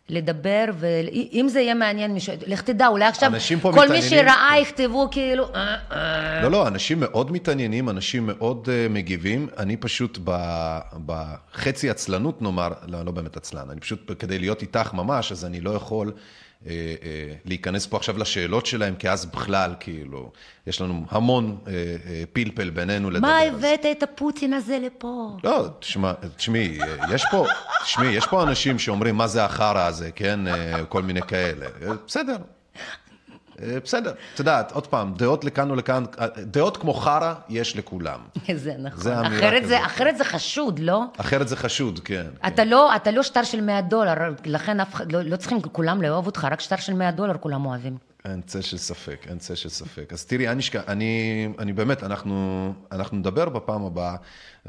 לדבר, 0.09 0.65
ואם 0.75 1.47
זה 1.49 1.61
יהיה 1.61 1.75
מעניין, 1.75 2.15
מישהו, 2.15 2.35
לך 2.47 2.63
תדע, 2.63 2.87
אולי 2.89 3.05
עכשיו 3.05 3.33
כל 3.61 3.71
מי 3.71 3.99
מתעניינים. 3.99 4.03
שראה 4.03 4.59
יכתבו 4.61 5.09
כאילו, 5.11 5.49
אה, 5.55 5.77
אה. 5.93 6.43
לא, 6.43 6.51
לא, 6.51 6.69
אנשים 6.69 7.01
מאוד 7.01 7.33
מתעניינים, 7.33 7.89
אנשים 7.89 8.27
מאוד 8.27 8.69
uh, 8.69 8.93
מגיבים. 8.93 9.49
אני 9.59 9.77
פשוט 9.77 10.19
בחצי 11.07 11.91
עצלנות, 11.91 12.43
נאמר, 12.43 12.73
לא, 12.87 13.03
לא 13.03 13.13
באמת 13.13 13.37
עצלן, 13.37 13.71
אני 13.71 13.81
פשוט, 13.81 14.13
כדי 14.19 14.39
להיות 14.39 14.63
איתך 14.63 14.95
ממש, 14.95 15.33
אז 15.33 15.45
אני 15.45 15.61
לא 15.61 15.71
יכול 15.71 16.13
להיכנס 17.45 17.87
פה 17.87 17.97
עכשיו 17.97 18.19
לשאלות 18.19 18.67
שלהם, 18.67 18.95
כי 18.95 19.11
אז 19.11 19.27
בכלל, 19.27 19.75
כאילו, 19.81 20.33
יש 20.67 20.81
לנו 20.81 21.05
המון 21.11 21.59
uh, 21.65 21.69
פלפל 22.33 22.71
בינינו 22.71 23.11
לדבר. 23.11 23.29
מה 23.29 23.39
הבאת 23.39 23.87
את 23.91 24.03
הפוטין 24.03 24.53
הזה 24.53 24.79
לפה? 24.79 25.37
לא, 25.45 25.69
תשמע, 25.79 26.13
תשמעי, 26.37 26.79
יש 27.15 27.25
פה, 27.31 27.47
תשמעי, 27.83 28.09
יש 28.09 28.27
פה 28.27 28.43
אנשים 28.43 28.79
שאומרים, 28.79 29.17
מה 29.17 29.27
זה 29.27 29.45
החרא 29.45 29.87
הזה, 29.87 30.11
כן? 30.11 30.47
אה, 30.47 30.85
כל 30.85 31.03
מיני 31.03 31.23
כאלה. 31.23 31.67
אה, 31.83 31.93
בסדר. 32.07 32.37
אה, 33.63 33.81
בסדר. 33.85 34.13
את 34.35 34.39
יודעת, 34.39 34.73
עוד 34.73 34.87
פעם, 34.87 35.15
דעות 35.15 35.45
לכאן 35.45 35.71
ולכאן, 35.71 36.05
אה, 36.21 36.27
דעות 36.37 36.77
כמו 36.77 36.95
חרא 36.95 37.35
יש 37.49 37.77
לכולם. 37.77 38.21
זה 38.55 38.75
נכון. 38.79 39.01
זה 39.01 39.21
אחרת 39.21 39.67
זה-. 39.67 39.87
אחרת 39.87 40.19
זה 40.19 40.25
חשוד, 40.25 40.79
לא? 40.79 41.03
אחרת 41.17 41.49
זה 41.49 41.57
חשוד, 41.57 42.01
כן. 42.05 42.27
אתה 42.47 42.65
לא, 42.65 42.97
אתה 42.97 43.11
לא 43.11 43.23
שטר 43.23 43.43
של 43.43 43.61
100 43.61 43.81
דולר, 43.81 44.15
לכן 44.45 44.81
אף 44.81 45.01
לא, 45.11 45.23
לא 45.23 45.37
צריכים 45.37 45.61
כולם 45.61 46.03
לאהוב 46.03 46.27
אותך, 46.27 46.47
רק 46.51 46.61
שטר 46.61 46.77
של 46.77 46.95
100 46.95 47.11
דולר 47.11 47.37
כולם 47.39 47.67
אוהבים. 47.67 47.97
אין 48.25 48.43
צל 48.43 48.61
של 48.61 48.77
ספק, 48.77 49.27
אין 49.29 49.39
צל 49.39 49.55
של 49.55 49.69
ספק. 49.69 50.13
אז 50.13 50.25
תראי, 50.25 50.49
אנישקה, 50.49 50.81
אני, 50.89 51.49
אני 51.59 51.73
באמת, 51.73 52.03
אנחנו, 52.03 52.73
אנחנו 52.93 53.17
נדבר 53.17 53.49
בפעם 53.49 53.85
הבאה. 53.85 54.17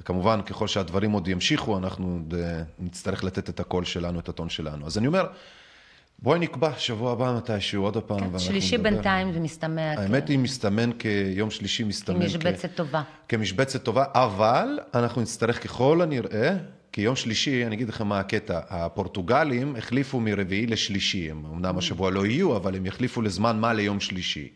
כמובן, 0.05 0.41
ככל 0.41 0.67
שהדברים 0.67 1.11
עוד 1.11 1.27
ימשיכו, 1.27 1.77
אנחנו 1.77 2.19
נצטרך 2.79 3.23
לתת 3.23 3.49
את 3.49 3.59
הקול 3.59 3.85
שלנו, 3.85 4.19
את 4.19 4.29
הטון 4.29 4.49
שלנו. 4.49 4.85
אז 4.85 4.97
אני 4.97 5.07
אומר, 5.07 5.25
בואי 6.23 6.39
נקבע 6.39 6.71
שבוע 6.77 7.11
הבא 7.11 7.35
מתישהו, 7.37 7.83
עוד 7.83 7.97
פעם, 7.97 8.31
כן, 8.31 8.39
שלישי 8.39 8.77
נדבר. 8.77 8.89
בינתיים 8.89 9.33
זה 9.33 9.39
מסתמן. 9.39 9.95
האמת 9.97 10.29
היא, 10.29 10.39
מסתמן 10.39 10.91
כיום 10.99 11.51
שלישי, 11.51 11.83
מסתמן 11.83 12.19
כמשבצת 12.19 12.69
טובה. 12.75 13.01
כמשבצת 13.27 13.83
טובה, 13.83 14.05
אבל 14.13 14.79
אנחנו 14.93 15.21
נצטרך 15.21 15.63
ככל 15.63 16.01
הנראה, 16.01 16.55
כי 16.91 17.01
יום 17.01 17.15
שלישי, 17.15 17.65
אני 17.65 17.75
אגיד 17.75 17.89
לכם 17.89 18.07
מה 18.07 18.19
הקטע, 18.19 18.59
הפורטוגלים 18.69 19.75
החליפו 19.75 20.19
מרביעי 20.19 20.67
לשלישי, 20.67 21.31
הם 21.31 21.45
אמנם 21.53 21.77
השבוע 21.77 22.11
לא 22.11 22.25
יהיו, 22.25 22.57
אבל 22.57 22.75
הם 22.75 22.85
יחליפו 22.85 23.21
לזמן 23.21 23.59
מה 23.59 23.73
ליום 23.73 23.99
שלישי. 23.99 24.49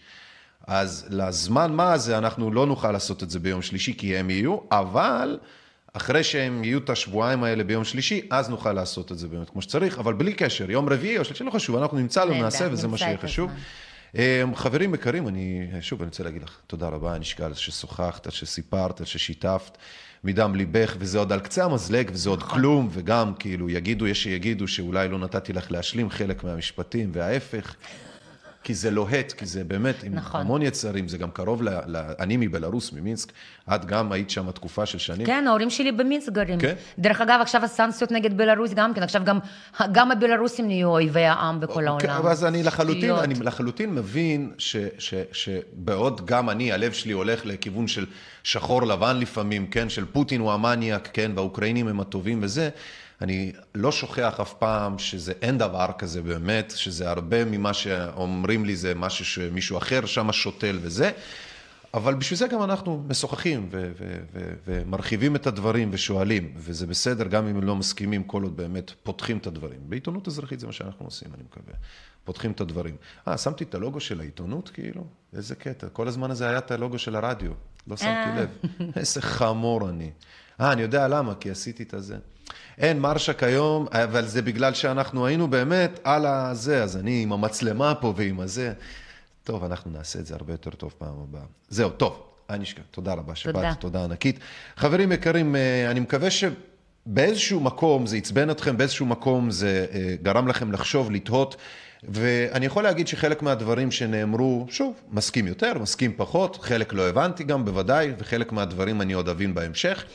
אז 0.67 1.07
לזמן 1.09 1.71
מה 1.73 1.93
הזה 1.93 2.17
אנחנו 2.17 2.51
לא 2.51 2.65
נוכל 2.65 2.91
לעשות 2.91 3.23
את 3.23 3.29
זה 3.29 3.39
ביום 3.39 3.61
שלישי, 3.61 3.93
כי 3.97 4.17
הם 4.17 4.29
יהיו, 4.29 4.57
אבל 4.71 5.39
אחרי 5.97 6.23
שהם 6.23 6.63
יהיו 6.63 6.77
את 6.77 6.89
השבועיים 6.89 7.43
האלה 7.43 7.63
ביום 7.63 7.83
שלישי, 7.83 8.21
אז 8.29 8.49
נוכל 8.49 8.73
לעשות 8.73 9.11
את 9.11 9.17
זה 9.17 9.27
באמת 9.27 9.49
כמו 9.49 9.61
שצריך, 9.61 9.99
אבל 9.99 10.13
בלי 10.13 10.33
קשר, 10.33 10.71
יום 10.71 10.89
רביעי 10.89 11.17
או 11.17 11.25
שלישי, 11.25 11.43
לא 11.43 11.51
חשוב, 11.51 11.75
אנחנו 11.75 11.97
נמצא 11.97 12.23
לו, 12.25 12.31
נהדר, 12.31 12.43
נעשה, 12.43 12.67
וזה 12.71 12.87
מה 12.87 12.97
שיהיה 12.97 13.17
חשוב. 13.17 13.51
אמ, 14.15 14.55
חברים 14.55 14.93
יקרים, 14.93 15.27
אני, 15.27 15.67
שוב, 15.81 16.01
אני 16.01 16.07
רוצה 16.07 16.23
להגיד 16.23 16.43
לך 16.43 16.57
תודה 16.67 16.87
רבה, 16.87 17.15
אני 17.15 17.23
אשקל 17.23 17.53
ששוחחת, 17.53 18.25
על 18.25 18.31
שסיפרת, 18.31 18.99
על 18.99 19.05
ששיתפת 19.05 19.77
מדם 20.23 20.55
ליבך, 20.55 20.95
וזה 20.99 21.19
עוד 21.19 21.31
על 21.31 21.39
קצה 21.39 21.63
המזלג, 21.63 22.09
וזה 22.13 22.29
עוד 22.29 22.39
נכון. 22.39 22.59
כלום, 22.59 22.89
וגם 22.91 23.33
כאילו 23.39 23.69
יגידו, 23.69 24.07
יש 24.07 24.23
שיגידו 24.23 24.67
שאולי 24.67 25.07
לא 25.07 25.19
נתתי 25.19 25.53
לך 25.53 25.71
להשלים 25.71 26.09
חלק 26.09 26.43
מהמשפטים, 26.43 27.11
וההפך. 27.13 27.75
כי 28.67 28.73
זה 28.73 28.91
לוהט, 28.91 29.31
כי 29.31 29.45
זה 29.45 29.63
באמת 29.63 30.03
עם 30.03 30.15
נכון. 30.15 30.41
המון 30.41 30.61
יצרים, 30.61 31.07
זה 31.07 31.17
גם 31.17 31.31
קרוב 31.31 31.63
ל... 31.63 31.69
ל 31.69 31.97
אני 32.19 32.37
מבלארוס, 32.37 32.93
ממינסק, 32.93 33.31
את 33.75 33.85
גם 33.85 34.11
היית 34.11 34.29
שם 34.29 34.51
תקופה 34.51 34.85
של 34.85 34.97
שנים. 34.97 35.25
כן, 35.25 35.45
ההורים 35.47 35.69
שלי 35.69 35.91
במינסק 35.91 36.31
גרים. 36.31 36.59
כן? 36.59 36.73
דרך 36.99 37.21
אגב, 37.21 37.39
עכשיו 37.41 37.63
הסנקציות 37.63 38.11
נגד 38.11 38.37
בלארוס 38.37 38.73
גם 38.73 38.93
כן, 38.93 39.03
עכשיו 39.03 39.21
גם, 39.25 39.39
גם 39.91 40.11
הבלארוסים 40.11 40.67
נהיו 40.67 40.89
אויבי 40.89 41.25
העם 41.25 41.59
בכל 41.59 41.87
אוקיי, 41.87 42.09
העולם. 42.09 42.31
אז 42.31 42.45
אני 42.45 42.63
לחלוטין. 42.63 43.11
אני 43.11 43.33
לחלוטין 43.33 43.95
מבין 43.95 44.51
ש, 44.57 44.75
ש, 44.97 45.13
שבעוד 45.31 46.25
גם 46.25 46.49
אני, 46.49 46.71
הלב 46.71 46.91
שלי 46.91 47.13
הולך 47.13 47.45
לכיוון 47.45 47.87
של 47.87 48.05
שחור 48.43 48.83
לבן 48.83 49.19
לפעמים, 49.19 49.67
כן, 49.67 49.89
של 49.89 50.05
פוטין 50.05 50.41
הוא 50.41 50.51
המניאק, 50.51 51.09
כן, 51.13 51.31
והאוקראינים 51.35 51.87
הם 51.87 51.99
הטובים 51.99 52.39
וזה, 52.41 52.69
אני 53.21 53.51
לא 53.75 53.91
שוכח 53.91 54.39
אף 54.39 54.53
פעם 54.53 54.99
שזה 54.99 55.33
אין 55.41 55.57
דבר 55.57 55.87
כזה 55.97 56.21
באמת, 56.21 56.73
שזה 56.75 57.09
הרבה 57.09 57.45
ממה 57.45 57.73
שאומרים 57.73 58.65
לי 58.65 58.75
זה 58.75 58.95
משהו 58.95 59.25
שמישהו 59.25 59.77
אחר 59.77 60.05
שם 60.05 60.31
שותל 60.31 60.79
וזה. 60.81 61.11
אבל 61.93 62.13
בשביל 62.13 62.37
זה 62.37 62.47
גם 62.47 62.63
אנחנו 62.63 63.03
משוחחים 63.07 63.69
ו- 63.71 63.91
ו- 63.99 64.17
ו- 64.33 64.53
ומרחיבים 64.67 65.35
את 65.35 65.47
הדברים 65.47 65.89
ושואלים, 65.91 66.53
וזה 66.55 66.87
בסדר 66.87 67.27
גם 67.27 67.47
אם 67.47 67.55
הם 67.55 67.63
לא 67.63 67.75
מסכימים, 67.75 68.23
כל 68.23 68.43
עוד 68.43 68.57
באמת 68.57 68.91
פותחים 69.03 69.37
את 69.37 69.47
הדברים. 69.47 69.79
בעיתונות 69.83 70.27
אזרחית 70.27 70.59
זה 70.59 70.67
מה 70.67 70.73
שאנחנו 70.73 71.05
עושים, 71.05 71.29
אני 71.33 71.43
מקווה. 71.43 71.73
פותחים 72.23 72.51
את 72.51 72.61
הדברים. 72.61 72.95
אה, 73.27 73.37
שמתי 73.37 73.63
את 73.63 73.75
הלוגו 73.75 73.99
של 73.99 74.19
העיתונות, 74.19 74.69
כאילו? 74.69 75.03
איזה 75.33 75.55
קטע. 75.55 75.87
כל 75.89 76.07
הזמן 76.07 76.31
הזה 76.31 76.49
היה 76.49 76.57
את 76.57 76.71
הלוגו 76.71 76.99
של 76.99 77.15
הרדיו, 77.15 77.51
לא 77.87 77.97
שמתי 77.97 78.09
אה. 78.09 78.35
לב. 78.41 78.49
איזה 78.95 79.21
חמור 79.21 79.89
אני. 79.89 80.11
אה, 80.61 80.71
אני 80.71 80.81
יודע 80.81 81.07
למה, 81.07 81.35
כי 81.35 81.51
עשיתי 81.51 81.83
את 81.83 81.93
הזה. 81.93 82.17
אין 82.77 82.99
מרשק 82.99 83.43
היום, 83.43 83.87
אבל 83.91 84.25
זה 84.25 84.41
בגלל 84.41 84.73
שאנחנו 84.73 85.25
היינו 85.25 85.47
באמת 85.47 85.99
על 86.03 86.25
הזה, 86.25 86.83
אז 86.83 86.97
אני 86.97 87.23
עם 87.23 87.33
המצלמה 87.33 87.95
פה 87.95 88.13
ועם 88.15 88.39
הזה. 88.39 88.73
טוב, 89.43 89.63
אנחנו 89.63 89.91
נעשה 89.91 90.19
את 90.19 90.25
זה 90.25 90.35
הרבה 90.35 90.53
יותר 90.53 90.71
טוב 90.71 90.93
פעם 90.97 91.15
הבאה. 91.29 91.41
זהו, 91.69 91.89
טוב, 91.89 92.23
אנישקה, 92.49 92.81
תודה 92.91 93.13
רבה 93.13 93.35
שבאת, 93.35 93.55
תודה. 93.55 93.73
תודה 93.73 94.03
ענקית. 94.03 94.39
חברים 94.75 95.11
יקרים, 95.11 95.55
אה, 95.55 95.91
אני 95.91 95.99
מקווה 95.99 96.29
שבאיזשהו 96.31 97.59
מקום 97.59 98.05
זה 98.05 98.17
עצבן 98.17 98.49
אתכם, 98.49 98.77
באיזשהו 98.77 99.05
מקום 99.05 99.51
זה 99.51 99.85
אה, 99.93 100.15
גרם 100.21 100.47
לכם 100.47 100.71
לחשוב, 100.71 101.11
לתהות, 101.11 101.55
ואני 102.03 102.65
יכול 102.65 102.83
להגיד 102.83 103.07
שחלק 103.07 103.41
מהדברים 103.41 103.91
שנאמרו, 103.91 104.65
שוב, 104.69 104.93
מסכים 105.11 105.47
יותר, 105.47 105.79
מסכים 105.79 106.13
פחות, 106.17 106.57
חלק 106.61 106.93
לא 106.93 107.09
הבנתי 107.09 107.43
גם, 107.43 107.65
בוודאי, 107.65 108.11
וחלק 108.17 108.51
מהדברים 108.51 109.01
אני 109.01 109.13
עוד 109.13 109.29
אבין 109.29 109.53
בהמשך. 109.53 110.05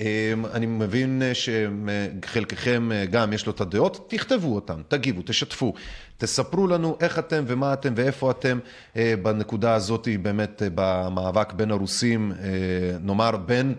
אמ, 0.00 0.46
אני 0.52 0.66
מבין 0.66 1.22
שחלקכם 1.32 2.92
אה, 2.92 3.06
גם 3.06 3.32
יש 3.32 3.46
לו 3.46 3.52
את 3.52 3.60
הדעות, 3.60 4.10
תכתבו 4.10 4.54
אותן, 4.54 4.82
תגיבו, 4.88 5.22
תשתפו, 5.26 5.74
תספרו 6.18 6.66
לנו 6.66 6.96
איך 7.00 7.18
אתם 7.18 7.44
ומה 7.46 7.72
אתם 7.72 7.92
ואיפה 7.96 8.30
אתם 8.30 8.58
אה, 8.96 9.14
בנקודה 9.22 9.74
הזאת, 9.74 10.08
באמת 10.22 10.62
אה, 10.62 10.68
במאבק 10.74 11.52
בין 11.52 11.70
הרוסים, 11.70 12.32
אה, 12.32 12.98
נאמר 13.00 13.36
בין 13.36 13.74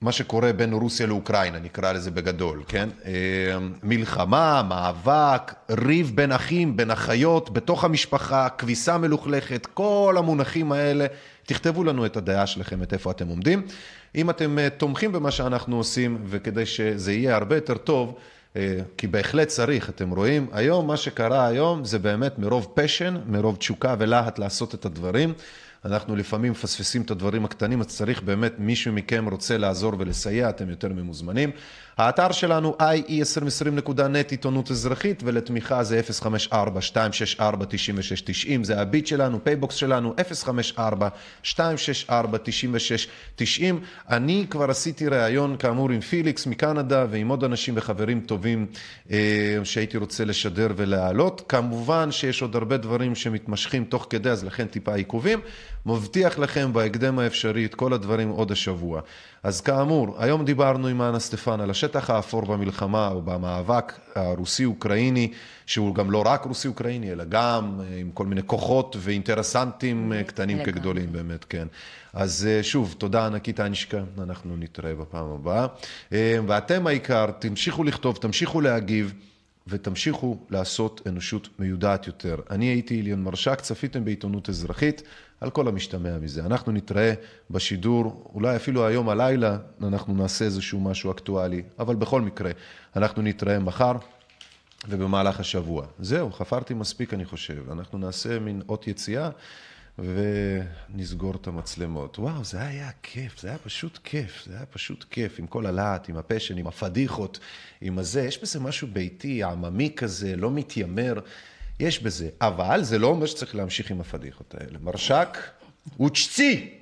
מה 0.00 0.12
שקורה 0.12 0.52
בין 0.52 0.72
רוסיה 0.72 1.06
לאוקראינה, 1.06 1.58
נקרא 1.58 1.92
לזה 1.92 2.10
בגדול, 2.10 2.62
כן? 2.68 2.88
אה, 3.04 3.12
מלחמה, 3.82 4.62
מאבק, 4.62 5.54
ריב 5.70 6.12
בין 6.14 6.32
אחים, 6.32 6.76
בין 6.76 6.90
אחיות, 6.90 7.52
בתוך 7.52 7.84
המשפחה, 7.84 8.48
כביסה 8.48 8.98
מלוכלכת, 8.98 9.66
כל 9.66 10.14
המונחים 10.18 10.72
האלה, 10.72 11.06
תכתבו 11.46 11.84
לנו 11.84 12.06
את 12.06 12.16
הדעה 12.16 12.46
שלכם, 12.46 12.82
את 12.82 12.92
איפה 12.92 13.10
אתם 13.10 13.28
עומדים. 13.28 13.62
אם 14.16 14.30
אתם 14.30 14.58
אה, 14.58 14.70
תומכים 14.70 15.12
במה 15.12 15.30
שאנחנו 15.30 15.76
עושים, 15.76 16.18
וכדי 16.26 16.66
שזה 16.66 17.12
יהיה 17.12 17.36
הרבה 17.36 17.54
יותר 17.54 17.76
טוב, 17.76 18.14
אה, 18.56 18.78
כי 18.96 19.06
בהחלט 19.06 19.48
צריך, 19.48 19.90
אתם 19.90 20.10
רואים, 20.10 20.46
היום, 20.52 20.86
מה 20.86 20.96
שקרה 20.96 21.46
היום 21.46 21.84
זה 21.84 21.98
באמת 21.98 22.38
מרוב 22.38 22.72
passion, 22.74 23.16
מרוב 23.26 23.56
תשוקה 23.56 23.94
ולהט 23.98 24.38
לעשות 24.38 24.74
את 24.74 24.84
הדברים. 24.84 25.32
אנחנו 25.84 26.16
לפעמים 26.16 26.52
מפספסים 26.52 27.02
את 27.02 27.10
הדברים 27.10 27.44
הקטנים, 27.44 27.80
אז 27.80 27.86
צריך 27.86 28.22
באמת 28.22 28.52
מישהו 28.58 28.92
מכם 28.92 29.28
רוצה 29.30 29.58
לעזור 29.58 29.92
ולסייע, 29.98 30.48
אתם 30.48 30.70
יותר 30.70 30.88
ממוזמנים. 30.88 31.50
האתר 31.96 32.32
שלנו 32.32 32.76
ie2020.net 32.80 34.30
עיתונות 34.30 34.70
אזרחית, 34.70 35.22
ולתמיכה 35.24 35.84
זה 35.84 36.00
054-264-9690, 36.52 36.54
זה 38.62 38.80
הביט 38.80 39.06
שלנו, 39.06 39.44
PayBox 39.44 39.74
שלנו, 39.74 40.14
054-264-9690. 41.44 41.48
אני 44.10 44.46
כבר 44.50 44.70
עשיתי 44.70 45.08
ראיון 45.08 45.56
כאמור 45.56 45.90
עם 45.90 46.00
פיליקס 46.00 46.46
מקנדה 46.46 47.06
ועם 47.10 47.28
עוד 47.28 47.44
אנשים 47.44 47.74
וחברים 47.76 48.20
טובים 48.20 48.66
אה, 49.10 49.58
שהייתי 49.64 49.96
רוצה 49.96 50.24
לשדר 50.24 50.68
ולהעלות. 50.76 51.42
כמובן 51.48 52.12
שיש 52.12 52.42
עוד 52.42 52.56
הרבה 52.56 52.76
דברים 52.76 53.14
שמתמשכים 53.14 53.84
תוך 53.84 54.06
כדי, 54.10 54.30
אז 54.30 54.44
לכן 54.44 54.66
טיפה 54.66 54.94
עיכובים. 54.94 55.40
מבטיח 55.86 56.38
לכם 56.38 56.72
בהקדם 56.72 57.18
האפשרי 57.18 57.64
את 57.64 57.74
כל 57.74 57.92
הדברים 57.92 58.28
עוד 58.28 58.52
השבוע. 58.52 59.00
אז 59.42 59.60
כאמור, 59.60 60.16
היום 60.18 60.44
דיברנו 60.44 60.88
עם 60.88 61.02
אנה 61.02 61.18
סטפן 61.18 61.60
על 61.60 61.70
השטח 61.70 62.10
האפור 62.10 62.42
במלחמה 62.42 63.08
או 63.08 63.22
במאבק 63.22 63.92
הרוסי-אוקראיני, 64.14 65.32
שהוא 65.66 65.94
גם 65.94 66.10
לא 66.10 66.22
רק 66.26 66.44
רוסי-אוקראיני, 66.44 67.12
אלא 67.12 67.24
גם 67.28 67.80
אה, 67.80 68.00
עם 68.00 68.10
כל 68.10 68.26
מיני 68.26 68.42
כוחות 68.46 68.96
ואינטרסנטים 68.98 70.12
אה, 70.12 70.22
קטנים 70.24 70.58
לגמרי. 70.58 70.72
כגדולים 70.72 71.12
באמת, 71.12 71.44
כן. 71.44 71.66
אז 72.12 72.48
אה, 72.50 72.62
שוב, 72.62 72.94
תודה 72.98 73.26
ענקית 73.26 73.60
אנישקה, 73.60 74.00
אנחנו 74.18 74.56
נתראה 74.56 74.94
בפעם 74.94 75.26
הבאה. 75.26 75.66
ואתם 76.46 76.86
העיקר, 76.86 77.26
תמשיכו 77.38 77.84
לכתוב, 77.84 78.18
תמשיכו 78.20 78.60
להגיב. 78.60 79.12
ותמשיכו 79.68 80.38
לעשות 80.50 81.00
אנושות 81.06 81.48
מיודעת 81.58 82.06
יותר. 82.06 82.36
אני 82.50 82.64
הייתי 82.64 82.94
איליון 82.94 83.22
מרשק, 83.22 83.60
צפיתם 83.60 84.04
בעיתונות 84.04 84.48
אזרחית. 84.48 85.02
על 85.40 85.50
כל 85.50 85.68
המשתמע 85.68 86.18
מזה. 86.18 86.46
אנחנו 86.46 86.72
נתראה 86.72 87.14
בשידור, 87.50 88.30
אולי 88.34 88.56
אפילו 88.56 88.86
היום 88.86 89.08
הלילה 89.08 89.58
אנחנו 89.82 90.14
נעשה 90.14 90.44
איזשהו 90.44 90.80
משהו 90.80 91.10
אקטואלי, 91.10 91.62
אבל 91.78 91.96
בכל 91.96 92.20
מקרה, 92.20 92.50
אנחנו 92.96 93.22
נתראה 93.22 93.58
מחר 93.58 93.92
ובמהלך 94.88 95.40
השבוע. 95.40 95.86
זהו, 95.98 96.32
חפרתי 96.32 96.74
מספיק 96.74 97.14
אני 97.14 97.24
חושב. 97.24 97.70
אנחנו 97.70 97.98
נעשה 97.98 98.38
מין 98.38 98.62
אות 98.68 98.88
יציאה 98.88 99.30
ונסגור 99.98 101.34
את 101.34 101.46
המצלמות. 101.46 102.18
וואו, 102.18 102.44
זה 102.44 102.62
היה 102.62 102.90
כיף, 103.02 103.40
זה 103.40 103.48
היה 103.48 103.58
פשוט 103.58 103.98
כיף, 104.04 104.44
זה 104.46 104.56
היה 104.56 104.66
פשוט 104.66 105.04
כיף, 105.10 105.38
עם 105.38 105.46
כל 105.46 105.66
הלהט, 105.66 106.08
עם 106.08 106.16
הפשן, 106.16 106.58
עם 106.58 106.66
הפדיחות, 106.66 107.38
עם 107.80 107.98
הזה. 107.98 108.22
יש 108.22 108.42
בזה 108.42 108.60
משהו 108.60 108.88
ביתי, 108.92 109.42
עממי 109.42 109.92
כזה, 109.96 110.36
לא 110.36 110.50
מתיימר. 110.50 111.20
יש 111.80 112.02
בזה, 112.02 112.28
אבל 112.40 112.82
זה 112.82 112.98
לא 112.98 113.06
אומר 113.06 113.26
שצריך 113.26 113.54
להמשיך 113.54 113.90
עם 113.90 114.00
הפדיחות 114.00 114.54
האלה. 114.54 114.78
מרשק 114.78 115.38
הוא 115.96 116.10
צ'צי! 116.10 116.75